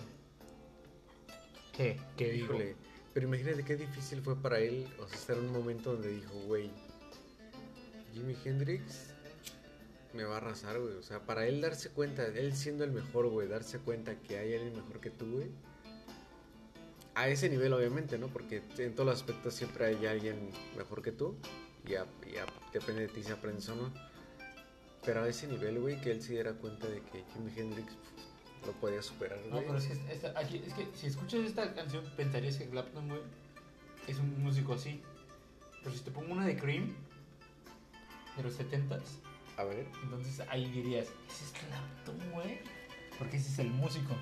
¿qué? 1.76 2.00
¿Qué? 2.16 2.34
Híjole, 2.34 2.78
pero 3.14 3.28
imagínate 3.28 3.66
qué 3.66 3.76
difícil 3.76 4.22
fue 4.22 4.38
para 4.38 4.60
él, 4.60 4.88
o 5.04 5.08
sea, 5.10 5.18
estar 5.18 5.38
en 5.38 5.48
un 5.48 5.52
momento 5.52 5.92
donde 5.92 6.16
dijo, 6.16 6.34
güey, 6.48 6.72
Jimi 8.14 8.38
Hendrix 8.46 9.14
me 10.14 10.24
va 10.24 10.36
a 10.36 10.38
arrasar, 10.38 10.80
güey. 10.80 10.94
O 10.94 11.04
sea, 11.04 11.20
para 11.20 11.46
él 11.46 11.60
darse 11.60 11.90
cuenta, 11.90 12.26
él 12.26 12.56
siendo 12.56 12.86
el 12.86 12.94
mejor, 12.94 13.28
güey, 13.28 13.50
darse 13.50 13.80
cuenta 13.80 14.16
que 14.18 14.38
hay 14.38 14.54
alguien 14.54 14.78
mejor 14.78 15.02
que 15.02 15.10
tú, 15.10 15.30
güey. 15.30 15.50
A 17.16 17.28
ese 17.28 17.50
nivel, 17.50 17.74
obviamente, 17.74 18.18
¿no? 18.18 18.28
Porque 18.28 18.62
en 18.78 18.96
todos 18.96 19.08
los 19.08 19.16
aspectos 19.18 19.54
siempre 19.56 19.88
hay 19.88 20.06
alguien 20.06 20.52
mejor 20.78 21.02
que 21.02 21.12
tú. 21.12 21.36
Ya, 21.88 22.06
ya 22.34 22.46
depende 22.74 23.02
de 23.04 23.08
ti 23.10 23.24
si 23.24 23.32
aprendes 23.32 23.68
o 23.70 23.76
no. 23.76 23.92
Pero 25.04 25.24
a 25.24 25.28
ese 25.30 25.48
nivel, 25.48 25.80
güey, 25.80 26.00
que 26.02 26.12
él 26.12 26.22
se 26.22 26.34
diera 26.34 26.54
cuenta 26.54 26.88
de 26.88 27.02
que 27.02 27.24
Jimi 27.34 27.52
Hendrix 27.56 27.94
lo 28.66 28.72
podía 28.74 29.02
superar, 29.04 29.38
No, 29.46 29.58
güey. 29.58 29.66
pero 29.68 29.78
es 29.78 29.86
que, 29.88 30.14
esta- 30.14 30.34
aquí- 30.40 30.62
es 30.66 30.74
que 30.74 30.88
si 30.96 31.08
escuchas 31.08 31.42
esta 31.42 31.74
canción 31.76 32.04
pensarías 32.18 32.58
que 32.58 32.68
Clapton, 32.68 33.08
güey, 33.10 33.22
es 34.08 34.18
un 34.18 34.42
músico 34.44 34.74
así. 34.74 35.02
Pero 35.84 35.96
si 35.96 36.04
te 36.04 36.10
pongo 36.12 36.34
una 36.34 36.48
de 36.48 36.58
Cream, 36.58 36.96
de 38.36 38.44
los 38.44 38.54
70s, 38.58 39.20
A 39.58 39.64
ver. 39.64 39.86
entonces 40.04 40.40
ahí 40.50 40.70
dirías, 40.72 41.08
ese 41.30 41.46
es 41.46 41.52
Clapton, 41.52 42.32
güey. 42.32 42.58
Porque 43.20 43.38
ese 43.38 43.50
es 43.50 43.60
el 43.60 43.70
músico. 43.70 44.14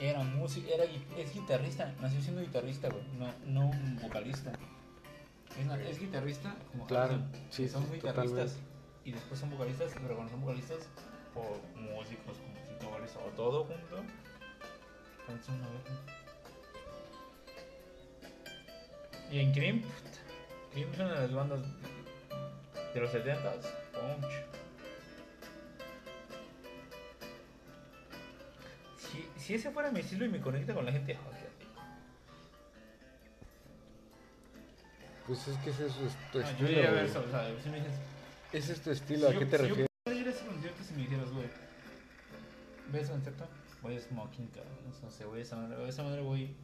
Era 0.00 0.24
músico, 0.24 0.68
era, 0.68 0.84
es 0.84 1.32
guitarrista, 1.32 1.94
nació 2.00 2.20
siendo 2.20 2.42
guitarrista, 2.42 2.88
güey, 2.88 3.04
no, 3.16 3.32
no 3.46 3.70
vocalista. 4.02 4.52
Es, 5.56 6.00
guitarrista 6.00 6.56
como 6.72 6.86
Claro, 6.86 7.18
sí, 7.50 7.68
son 7.68 7.84
guitarristas 7.84 8.24
totalmente. 8.24 8.52
y 9.04 9.12
después 9.12 9.38
son 9.38 9.50
vocalistas, 9.50 9.92
pero 10.02 10.16
cuando 10.16 10.32
son 10.32 10.40
vocalistas 10.40 10.88
o 11.36 11.58
músicos, 11.78 12.36
compositores 12.38 13.16
o 13.16 13.30
todo 13.36 13.64
junto, 13.64 13.96
una 15.28 15.68
vez. 15.68 15.82
Y 19.30 19.38
en 19.38 19.52
Cream, 19.52 19.82
Cream 20.72 20.92
es 20.92 20.98
una 20.98 21.12
de 21.14 21.20
las 21.20 21.34
bandas 21.34 21.60
de 22.92 23.00
los 23.00 23.10
70s, 23.12 23.62
punch. 23.92 24.32
Si, 28.98 29.28
si 29.36 29.54
ese 29.54 29.70
fuera 29.70 29.90
mi 29.92 30.00
estilo 30.00 30.24
y 30.24 30.28
me 30.28 30.40
conecta 30.40 30.74
con 30.74 30.84
la 30.84 30.92
gente, 30.92 31.16
Pues 35.26 35.48
es 35.48 35.56
que 35.58 35.70
ese 35.70 35.86
es 35.86 35.92
tu 35.94 36.04
Ah, 36.04 36.08
yo 36.32 36.40
estilo. 36.40 36.70
iría 36.70 36.88
a 36.88 36.92
ver 36.92 37.04
o 37.04 37.30
sea, 37.30 37.60
si 37.62 37.68
me 37.70 37.76
dices, 37.78 37.94
Ese 38.52 38.72
es 38.72 38.80
tu 38.82 38.90
estilo, 38.90 39.28
¿a 39.28 39.32
qué 39.32 39.40
yo- 39.40 39.48
te 39.48 39.56
si 39.56 39.62
yo 39.62 39.68
refieres? 39.68 39.88
pudiera 40.04 40.20
ir 40.20 40.28
a 40.28 40.30
ese 40.30 40.46
concierto 40.46 40.82
si 40.84 40.94
me 40.94 41.00
dijeras, 41.02 41.30
güey, 41.32 41.46
¿ves 42.92 43.08
concierto? 43.08 43.48
Voy 43.82 43.96
a 43.96 44.00
Smoking, 44.00 44.46
cabrón, 44.48 44.72
no 45.02 45.10
sé, 45.10 45.24
voy 45.24 45.40
a 45.40 45.42
esa 45.42 45.56
madre, 45.56 45.76
voy 45.76 45.86
a 45.86 45.88
esa 45.88 46.02
madre, 46.02 46.20
voy, 46.22 46.54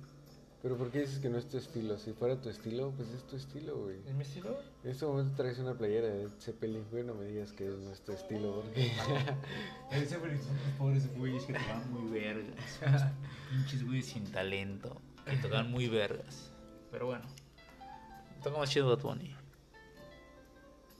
Pero 0.63 0.77
¿por 0.77 0.91
qué 0.91 1.01
dices 1.01 1.19
que 1.21 1.31
no 1.31 1.39
es 1.39 1.49
tu 1.49 1.57
estilo? 1.57 1.97
Si 1.99 2.13
fuera 2.13 2.37
tu 2.41 2.51
estilo, 2.51 2.93
pues 2.95 3.09
es 3.09 3.27
tu 3.27 3.35
estilo, 3.37 3.79
güey. 3.79 3.97
¿es 4.07 4.15
mi 4.15 4.23
estilo? 4.23 4.59
En 4.85 4.91
este 4.91 5.07
momento 5.07 5.35
traes 5.35 5.59
una 5.59 5.73
playera 5.75 6.09
de 6.09 6.29
Zeppelin, 6.39 6.85
güey, 6.91 7.03
no 7.03 7.15
me 7.15 7.25
digas 7.25 7.53
que 7.53 7.65
no 7.65 7.91
es 7.91 8.03
tu 8.03 8.13
estilo, 8.13 8.61
porque... 8.63 8.93
Ese 9.91 10.19
güey, 10.19 10.37
son 10.37 10.55
los 10.57 10.75
pobres 10.79 11.17
güeyes 11.17 11.45
que 11.45 11.55
tocaban 11.55 11.91
muy 11.91 12.11
vergas. 12.11 12.79
Unos 12.87 13.03
Pinches 13.51 13.87
güeyes 13.87 14.05
sin 14.07 14.31
talento. 14.31 15.01
Que 15.25 15.37
tocaban 15.39 15.71
muy 15.71 15.89
vergas. 15.89 16.51
Pero 16.91 17.07
bueno. 17.07 17.25
Toca 18.43 18.59
más 18.59 18.71
chido 18.71 18.89
Bad 18.89 19.03
Bunny. 19.03 19.37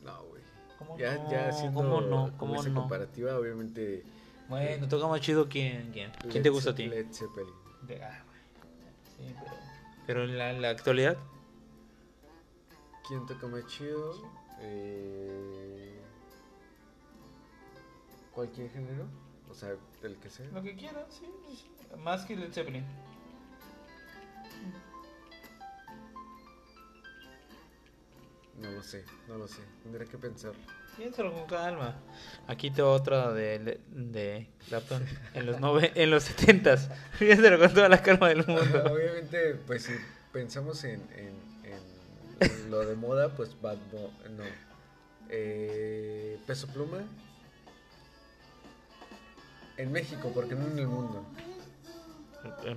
No, 0.03 0.25
güey. 0.25 0.43
¿Cómo 0.79 0.99
Ya, 0.99 1.15
no? 1.17 1.31
ya 1.31 1.49
haciendo 1.49 1.81
¿Cómo 1.81 2.01
no? 2.01 2.33
¿Cómo 2.37 2.55
esa 2.57 2.69
no? 2.69 2.81
comparativa, 2.81 3.37
obviamente... 3.39 4.03
Bueno, 4.49 4.89
toca 4.89 5.07
más 5.07 5.21
chido 5.21 5.49
quién. 5.49 5.91
¿Quién, 5.93 6.11
¿Quién 6.23 6.35
Led 6.35 6.43
te 6.43 6.49
gusta 6.51 6.71
a 6.71 6.75
ti? 6.75 6.87
Led 6.89 7.07
Zeppelin. 7.13 7.55
De- 7.83 8.03
ah, 8.03 8.25
güey. 8.27 9.29
Sí, 9.29 9.35
pero. 9.39 9.57
Pero 10.07 10.25
en 10.25 10.39
la, 10.39 10.51
en 10.51 10.61
la 10.63 10.71
actualidad. 10.71 11.17
¿Quién 13.07 13.27
toca 13.27 13.47
más 13.47 13.65
chido? 13.69 14.15
Eh... 14.61 16.01
¿Cualquier 18.35 18.71
género? 18.71 19.07
O 19.49 19.55
sea, 19.55 19.77
el 20.03 20.17
que 20.17 20.31
sea. 20.31 20.47
Lo 20.49 20.63
que 20.63 20.77
sí, 20.77 21.27
sí, 21.49 21.57
sí. 21.57 21.97
Más 21.99 22.25
que 22.25 22.35
Led 22.37 22.53
Zeppelin. 22.53 22.85
No 28.61 28.71
lo 28.71 28.83
sé, 28.83 29.05
no 29.29 29.37
lo 29.39 29.49
sé. 29.49 29.61
Tendré 29.83 30.07
que 30.07 30.19
pensar. 30.19 30.53
Piénsalo 30.97 31.33
con 31.33 31.47
calma. 31.47 31.95
Aquí 32.47 32.71
te 32.71 32.83
otra 32.83 33.33
de, 33.33 33.81
de 33.89 34.49
Clapton 34.69 35.03
en 35.35 35.47
los, 35.47 35.61
nove, 35.61 35.93
en 35.95 36.11
los 36.11 36.29
70s. 36.31 36.91
Piénsalo 37.19 37.59
con 37.59 37.73
toda 37.73 37.89
la 37.89 38.03
calma 38.03 38.29
del 38.29 38.47
mundo. 38.47 38.85
Obviamente, 38.93 39.55
pues 39.67 39.85
si 39.85 39.93
pensamos 40.33 40.85
en, 40.85 41.01
en- 41.17 41.51
en 42.41 42.71
lo 42.71 42.81
de 42.81 42.97
moda, 42.97 43.29
pues 43.35 43.59
Bad 43.61 43.77
Bo- 43.93 44.13
no. 44.31 44.45
Eh, 45.31 46.39
Peso 46.47 46.67
Pluma. 46.69 46.99
En 49.77 49.93
México, 49.93 50.31
porque 50.35 50.55
no 50.55 50.67
en 50.67 50.79
el 50.79 50.87
mundo. 50.87 51.25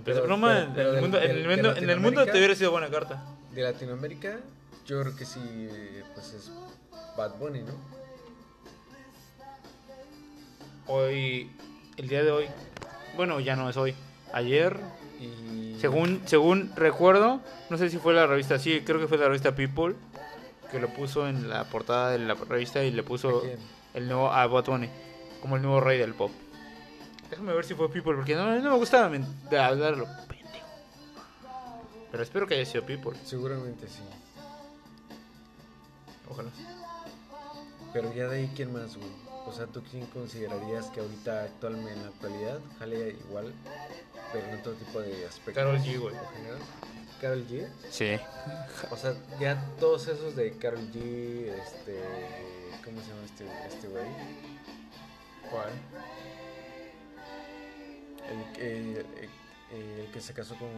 Pero- 0.05 0.23
broma, 0.23 0.71
pero- 0.75 0.91
en, 0.91 0.95
el 0.95 1.01
mundo, 1.01 1.21
en, 1.21 1.31
el 1.31 1.47
mundo, 1.47 1.75
en 1.75 1.89
el 1.89 1.99
mundo 1.99 2.25
te 2.25 2.31
hubiera 2.37 2.55
sido 2.55 2.71
buena 2.71 2.89
carta. 2.89 3.25
De 3.53 3.61
Latinoamérica, 3.61 4.39
yo 4.85 5.01
creo 5.01 5.15
que 5.15 5.25
sí, 5.25 5.69
pues 6.13 6.33
es 6.33 6.51
Bad 7.17 7.37
Bunny, 7.39 7.61
¿no? 7.61 7.73
hoy, 10.87 11.49
el 11.97 12.07
día 12.09 12.23
de 12.23 12.31
hoy, 12.31 12.45
bueno, 13.15 13.39
ya 13.39 13.55
no 13.55 13.69
es 13.69 13.77
hoy, 13.77 13.95
ayer, 14.33 14.77
Y... 15.19 15.77
según, 15.79 16.21
según 16.25 16.71
recuerdo, 16.75 17.39
no 17.69 17.77
sé 17.77 17.89
si 17.89 17.97
fue 17.99 18.13
la 18.13 18.27
revista, 18.27 18.59
sí, 18.59 18.81
creo 18.85 18.99
que 18.99 19.07
fue 19.07 19.17
la 19.17 19.27
revista 19.27 19.55
People, 19.55 19.95
que 20.71 20.79
lo 20.79 20.89
puso 20.89 21.27
en 21.27 21.49
la 21.49 21.63
portada 21.65 22.11
de 22.11 22.19
la 22.19 22.33
revista 22.33 22.83
y 22.83 22.91
le 22.91 23.01
¿A 23.01 23.05
puso 23.05 23.43
el 23.93 24.07
nuevo 24.07 24.31
a 24.31 24.45
Bad 24.47 24.65
Bunny 24.65 24.89
como 25.41 25.55
el 25.55 25.61
nuevo 25.61 25.79
rey 25.79 25.97
del 25.99 26.13
pop. 26.13 26.31
Déjame 27.29 27.53
ver 27.53 27.63
si 27.65 27.73
fue 27.75 27.89
People, 27.89 28.15
porque 28.15 28.35
no, 28.35 28.53
no 28.59 28.71
me 28.71 28.77
gusta 28.77 29.07
men- 29.09 29.25
de 29.49 29.59
hablarlo, 29.59 30.05
pendejo. 30.27 30.67
Pero 32.11 32.23
espero 32.23 32.45
que 32.47 32.55
haya 32.55 32.65
sido 32.65 32.85
People, 32.85 33.17
Seguramente 33.23 33.87
sí. 33.87 34.01
Ojalá. 36.33 36.49
Pero 37.93 38.13
ya 38.13 38.27
de 38.27 38.37
ahí, 38.37 38.51
¿quién 38.55 38.73
más, 38.73 38.95
güey? 38.97 39.09
O 39.45 39.51
sea, 39.51 39.67
¿tú 39.67 39.83
quién 39.89 40.05
considerarías 40.07 40.87
que 40.87 40.99
ahorita, 41.01 41.43
actualmente, 41.43 41.93
en 41.93 42.01
la 42.03 42.07
actualidad, 42.09 42.59
jale 42.79 43.09
igual, 43.27 43.53
pero 44.31 44.47
en 44.47 44.59
otro 44.59 44.73
tipo 44.73 45.01
de 45.01 45.25
aspectos? 45.25 45.53
Karol 45.55 45.79
G, 45.79 45.99
güey. 45.99 46.15
¿Karol 47.21 47.45
G? 47.47 47.67
Sí. 47.89 48.17
O 48.89 48.97
sea, 48.97 49.13
ya 49.39 49.63
todos 49.79 50.07
esos 50.07 50.35
de 50.35 50.57
Karol 50.57 50.89
G, 50.91 51.49
este... 51.61 51.99
¿Cómo 52.83 52.99
se 53.01 53.07
llama 53.09 53.21
este 53.25 53.45
este 53.67 53.87
güey? 53.87 54.05
¿Cuál? 55.49 55.69
el, 58.29 58.61
el, 58.61 58.97
el- 58.97 59.99
el 59.99 60.11
que 60.11 60.21
se 60.21 60.33
casó 60.33 60.55
con... 60.55 60.69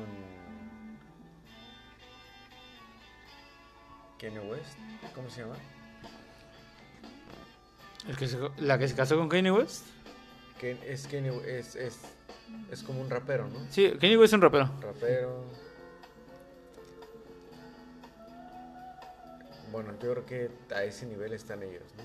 Kanye 4.19 4.39
West, 4.39 4.77
¿cómo 5.13 5.29
se 5.29 5.41
llama? 5.41 5.55
El 8.07 8.15
que 8.17 8.27
se- 8.27 8.37
la 8.57 8.77
que 8.77 8.87
se 8.87 8.95
casó 8.95 9.17
con 9.17 9.29
Kanye 9.29 9.51
West. 9.51 9.85
Ken- 10.59 10.79
es 10.85 11.07
Kanye 11.07 11.31
es, 11.59 11.75
es, 11.75 11.99
es 12.71 12.83
como 12.83 13.01
un 13.01 13.09
rapero, 13.09 13.47
¿no? 13.49 13.59
Sí, 13.69 13.91
Kanye 13.99 14.17
West 14.17 14.31
es 14.31 14.35
un 14.35 14.41
rapero. 14.41 14.69
Rapero. 14.81 15.43
Bueno, 19.71 19.91
yo 20.01 20.11
creo 20.13 20.25
que 20.25 20.49
a 20.73 20.83
ese 20.83 21.05
nivel 21.05 21.33
están 21.33 21.61
ellos, 21.63 21.83
¿no? 21.97 22.03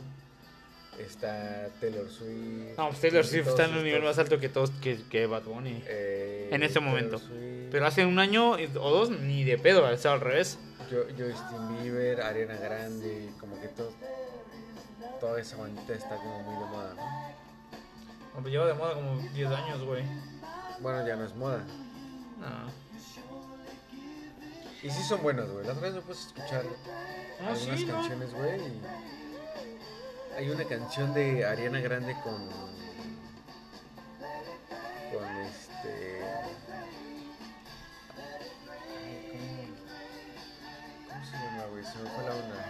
Está 1.01 1.69
Taylor 1.81 2.09
Swift. 2.11 2.77
No, 2.77 2.89
pues 2.89 3.01
Taylor 3.01 3.25
Swift 3.25 3.49
está 3.49 3.67
en 3.67 3.75
un 3.77 3.85
nivel 3.85 4.03
más 4.03 4.19
alto 4.19 4.39
que 4.39 4.49
todos 4.49 4.71
que, 4.83 5.01
que 5.09 5.27
Bad 5.27 5.45
Bunny. 5.45 5.83
eh, 5.87 6.49
en 6.51 6.63
este 6.63 6.81
Taylor 6.81 6.91
momento. 6.95 7.19
Swift, 7.19 7.69
Pero 7.71 7.87
hace 7.87 8.05
un 8.05 8.19
año 8.19 8.53
o 8.53 8.91
dos 8.91 9.11
ni 9.11 9.45
de 9.45 9.57
pedo, 9.57 9.89
estaba 9.91 10.17
al 10.17 10.21
revés. 10.21 10.59
Jo- 10.91 11.07
Justin 11.17 11.79
Bieber, 11.83 12.21
Ariana 12.21 12.57
Grande, 12.57 13.31
como 13.39 13.61
que 13.61 13.69
todo, 13.69 13.93
toda 15.21 15.41
esa 15.41 15.57
bandita 15.57 15.93
está 15.95 16.17
como 16.17 16.43
muy 16.43 16.55
de 16.65 16.71
moda, 16.71 16.95
¿no? 16.95 17.31
Hombre, 18.37 18.53
lleva 18.53 18.67
de 18.67 18.75
moda 18.75 18.95
como 18.95 19.17
10 19.33 19.49
años, 19.51 19.85
güey. 19.85 20.05
Bueno, 20.81 21.07
ya 21.07 21.17
no 21.17 21.25
es 21.25 21.35
moda. 21.37 21.65
No. 22.39 22.71
Y 24.83 24.89
sí 24.91 25.03
son 25.03 25.23
buenos, 25.23 25.51
güey. 25.51 25.67
Las 25.67 25.77
otras 25.77 25.93
me 25.95 26.01
puse 26.01 26.25
a 26.25 26.27
escuchar 26.29 26.65
Ah, 27.43 27.49
algunas 27.51 27.79
sí, 27.81 27.85
¿no? 27.87 27.93
canciones, 27.95 28.35
güey. 28.35 28.61
Hay 30.37 30.49
una 30.49 30.65
canción 30.65 31.13
de 31.13 31.45
Ariana 31.45 31.81
Grande 31.81 32.15
con. 32.23 32.49
Con 35.13 35.27
este. 35.39 36.20
Güey? 41.81 41.93
Se 41.93 41.99
me 41.99 42.11
fue 42.11 42.25
la 42.25 42.35
onda. 42.35 42.65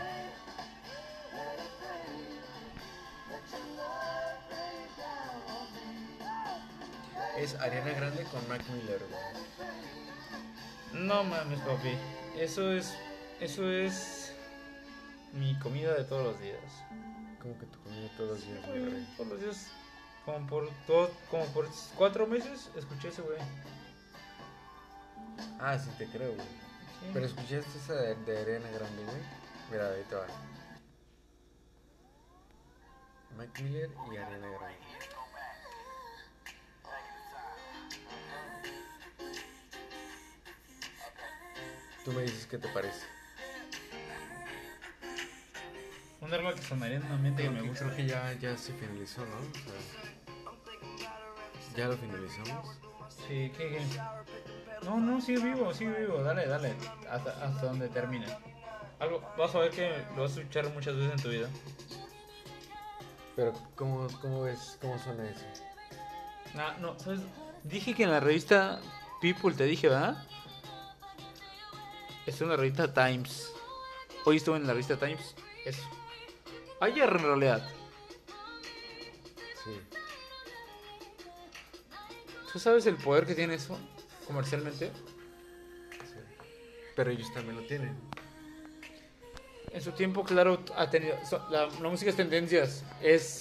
Es 7.39 7.55
Ariana 7.55 7.91
Grande 7.93 8.25
con 8.25 8.49
Mac 8.49 8.63
Miller, 8.69 9.01
güey. 9.09 11.05
No 11.05 11.25
mames, 11.25 11.61
papi. 11.61 11.97
Eso 12.39 12.73
es. 12.73 12.95
Eso 13.41 13.71
es. 13.71 14.33
Mi 15.33 15.59
comida 15.59 15.95
de 15.95 16.05
todos 16.05 16.25
los 16.25 16.41
días. 16.41 16.59
Como 17.41 17.57
que 17.59 17.67
tu 17.67 17.79
comida 17.83 18.09
todos 18.17 18.31
los 18.31 18.47
días, 18.47 18.67
rey. 18.67 19.09
Todos 19.17 19.31
los 19.31 19.41
días. 19.41 19.67
Como 20.25 20.47
por, 20.47 20.71
dos, 20.87 21.11
como 21.31 21.47
por 21.47 21.69
cuatro 21.97 22.27
meses 22.27 22.71
escuché 22.77 23.09
ese 23.09 23.23
güey. 23.23 23.39
Ah, 25.59 25.79
sí 25.79 25.89
te 25.97 26.07
creo, 26.07 26.35
güey. 26.35 26.70
Sí. 27.01 27.11
Pero 27.13 27.27
escuchaste 27.27 27.79
esa 27.79 27.95
de, 27.95 28.15
de 28.15 28.39
Ariana 28.39 28.71
Grande, 28.71 29.05
güey. 29.05 29.21
Mira, 29.71 29.91
ahí 29.91 30.05
te 30.09 30.15
va. 30.15 30.27
Mac 33.37 33.61
Miller 33.61 33.91
y 34.13 34.17
Ariana 34.17 34.49
Grande. 34.49 34.79
Tú 42.05 42.13
me 42.13 42.23
dices 42.23 42.47
qué 42.47 42.59
te 42.59 42.69
parece. 42.69 43.05
Un 46.21 46.33
arma 46.35 46.55
que 46.55 46.63
sonaría 46.63 46.97
en 46.97 47.05
una 47.05 47.17
mente 47.17 47.43
que 47.43 47.51
me 47.51 47.63
gusta. 47.63 47.85
creo 47.85 47.97
que 47.97 48.07
ya, 48.07 48.33
ya 48.35 48.57
se 48.57 48.73
finalizó, 48.75 49.25
¿no? 49.25 49.37
O 49.37 49.53
sea, 49.53 49.75
ya 51.77 51.89
lo 51.89 51.97
finalizamos. 51.97 52.77
Sí, 53.09 53.53
¿qué, 53.57 53.57
qué? 53.57 53.81
No, 54.85 54.99
no, 54.99 55.21
sigue 55.21 55.43
vivo, 55.43 55.73
sigue 55.75 55.93
vivo. 56.01 56.23
Dale, 56.23 56.47
dale. 56.47 56.75
Hasta, 57.11 57.31
hasta 57.45 57.67
donde 57.67 57.89
termine. 57.89 58.27
Algo, 58.99 59.23
vas 59.37 59.55
a 59.55 59.61
ver 59.61 59.71
que 59.71 60.05
lo 60.17 60.23
vas 60.23 60.37
a 60.37 60.41
escuchar 60.41 60.69
muchas 60.71 60.97
veces 60.97 61.13
en 61.13 61.23
tu 61.23 61.29
vida. 61.29 61.49
Pero, 63.37 63.53
¿cómo, 63.75 64.09
cómo 64.21 64.43
ves, 64.43 64.79
cómo 64.81 64.99
suena 64.99 65.29
eso? 65.29 65.45
Ah, 66.57 66.77
no, 66.81 66.99
¿sabes? 66.99 67.21
Dije 67.65 67.95
que 67.95 68.05
en 68.05 68.11
la 68.11 68.21
revista 68.21 68.81
People 69.21 69.55
te 69.55 69.65
dije, 69.65 69.89
¿verdad? 69.89 70.27
Es 72.27 72.41
una 72.41 72.57
revista 72.57 72.93
Times. 72.93 73.53
Hoy 74.25 74.37
estuve 74.37 74.57
en 74.57 74.67
la 74.67 74.73
revista 74.73 74.97
Times. 74.97 75.35
Eso. 75.65 75.83
Ayer 76.81 77.09
en 77.09 77.23
realidad. 77.23 77.69
Sí. 79.65 79.81
¿Tú 82.53 82.59
sabes 82.59 82.87
el 82.87 82.97
poder 82.97 83.27
que 83.27 83.35
tiene 83.35 83.55
eso 83.55 83.79
comercialmente? 84.31 84.91
Pero 86.97 87.11
ellos 87.11 87.33
también 87.35 87.57
lo 87.57 87.63
tienen. 87.67 87.97
En 89.73 89.81
su 89.83 89.93
tiempo, 89.93 90.25
claro, 90.25 90.65
ha 90.77 90.91
tenido. 90.91 91.17
so- 91.25 91.47
La, 91.51 91.67
la 91.67 91.89
música 91.89 92.11
es 92.11 92.17
tendencias. 92.17 92.85
Es 93.03 93.39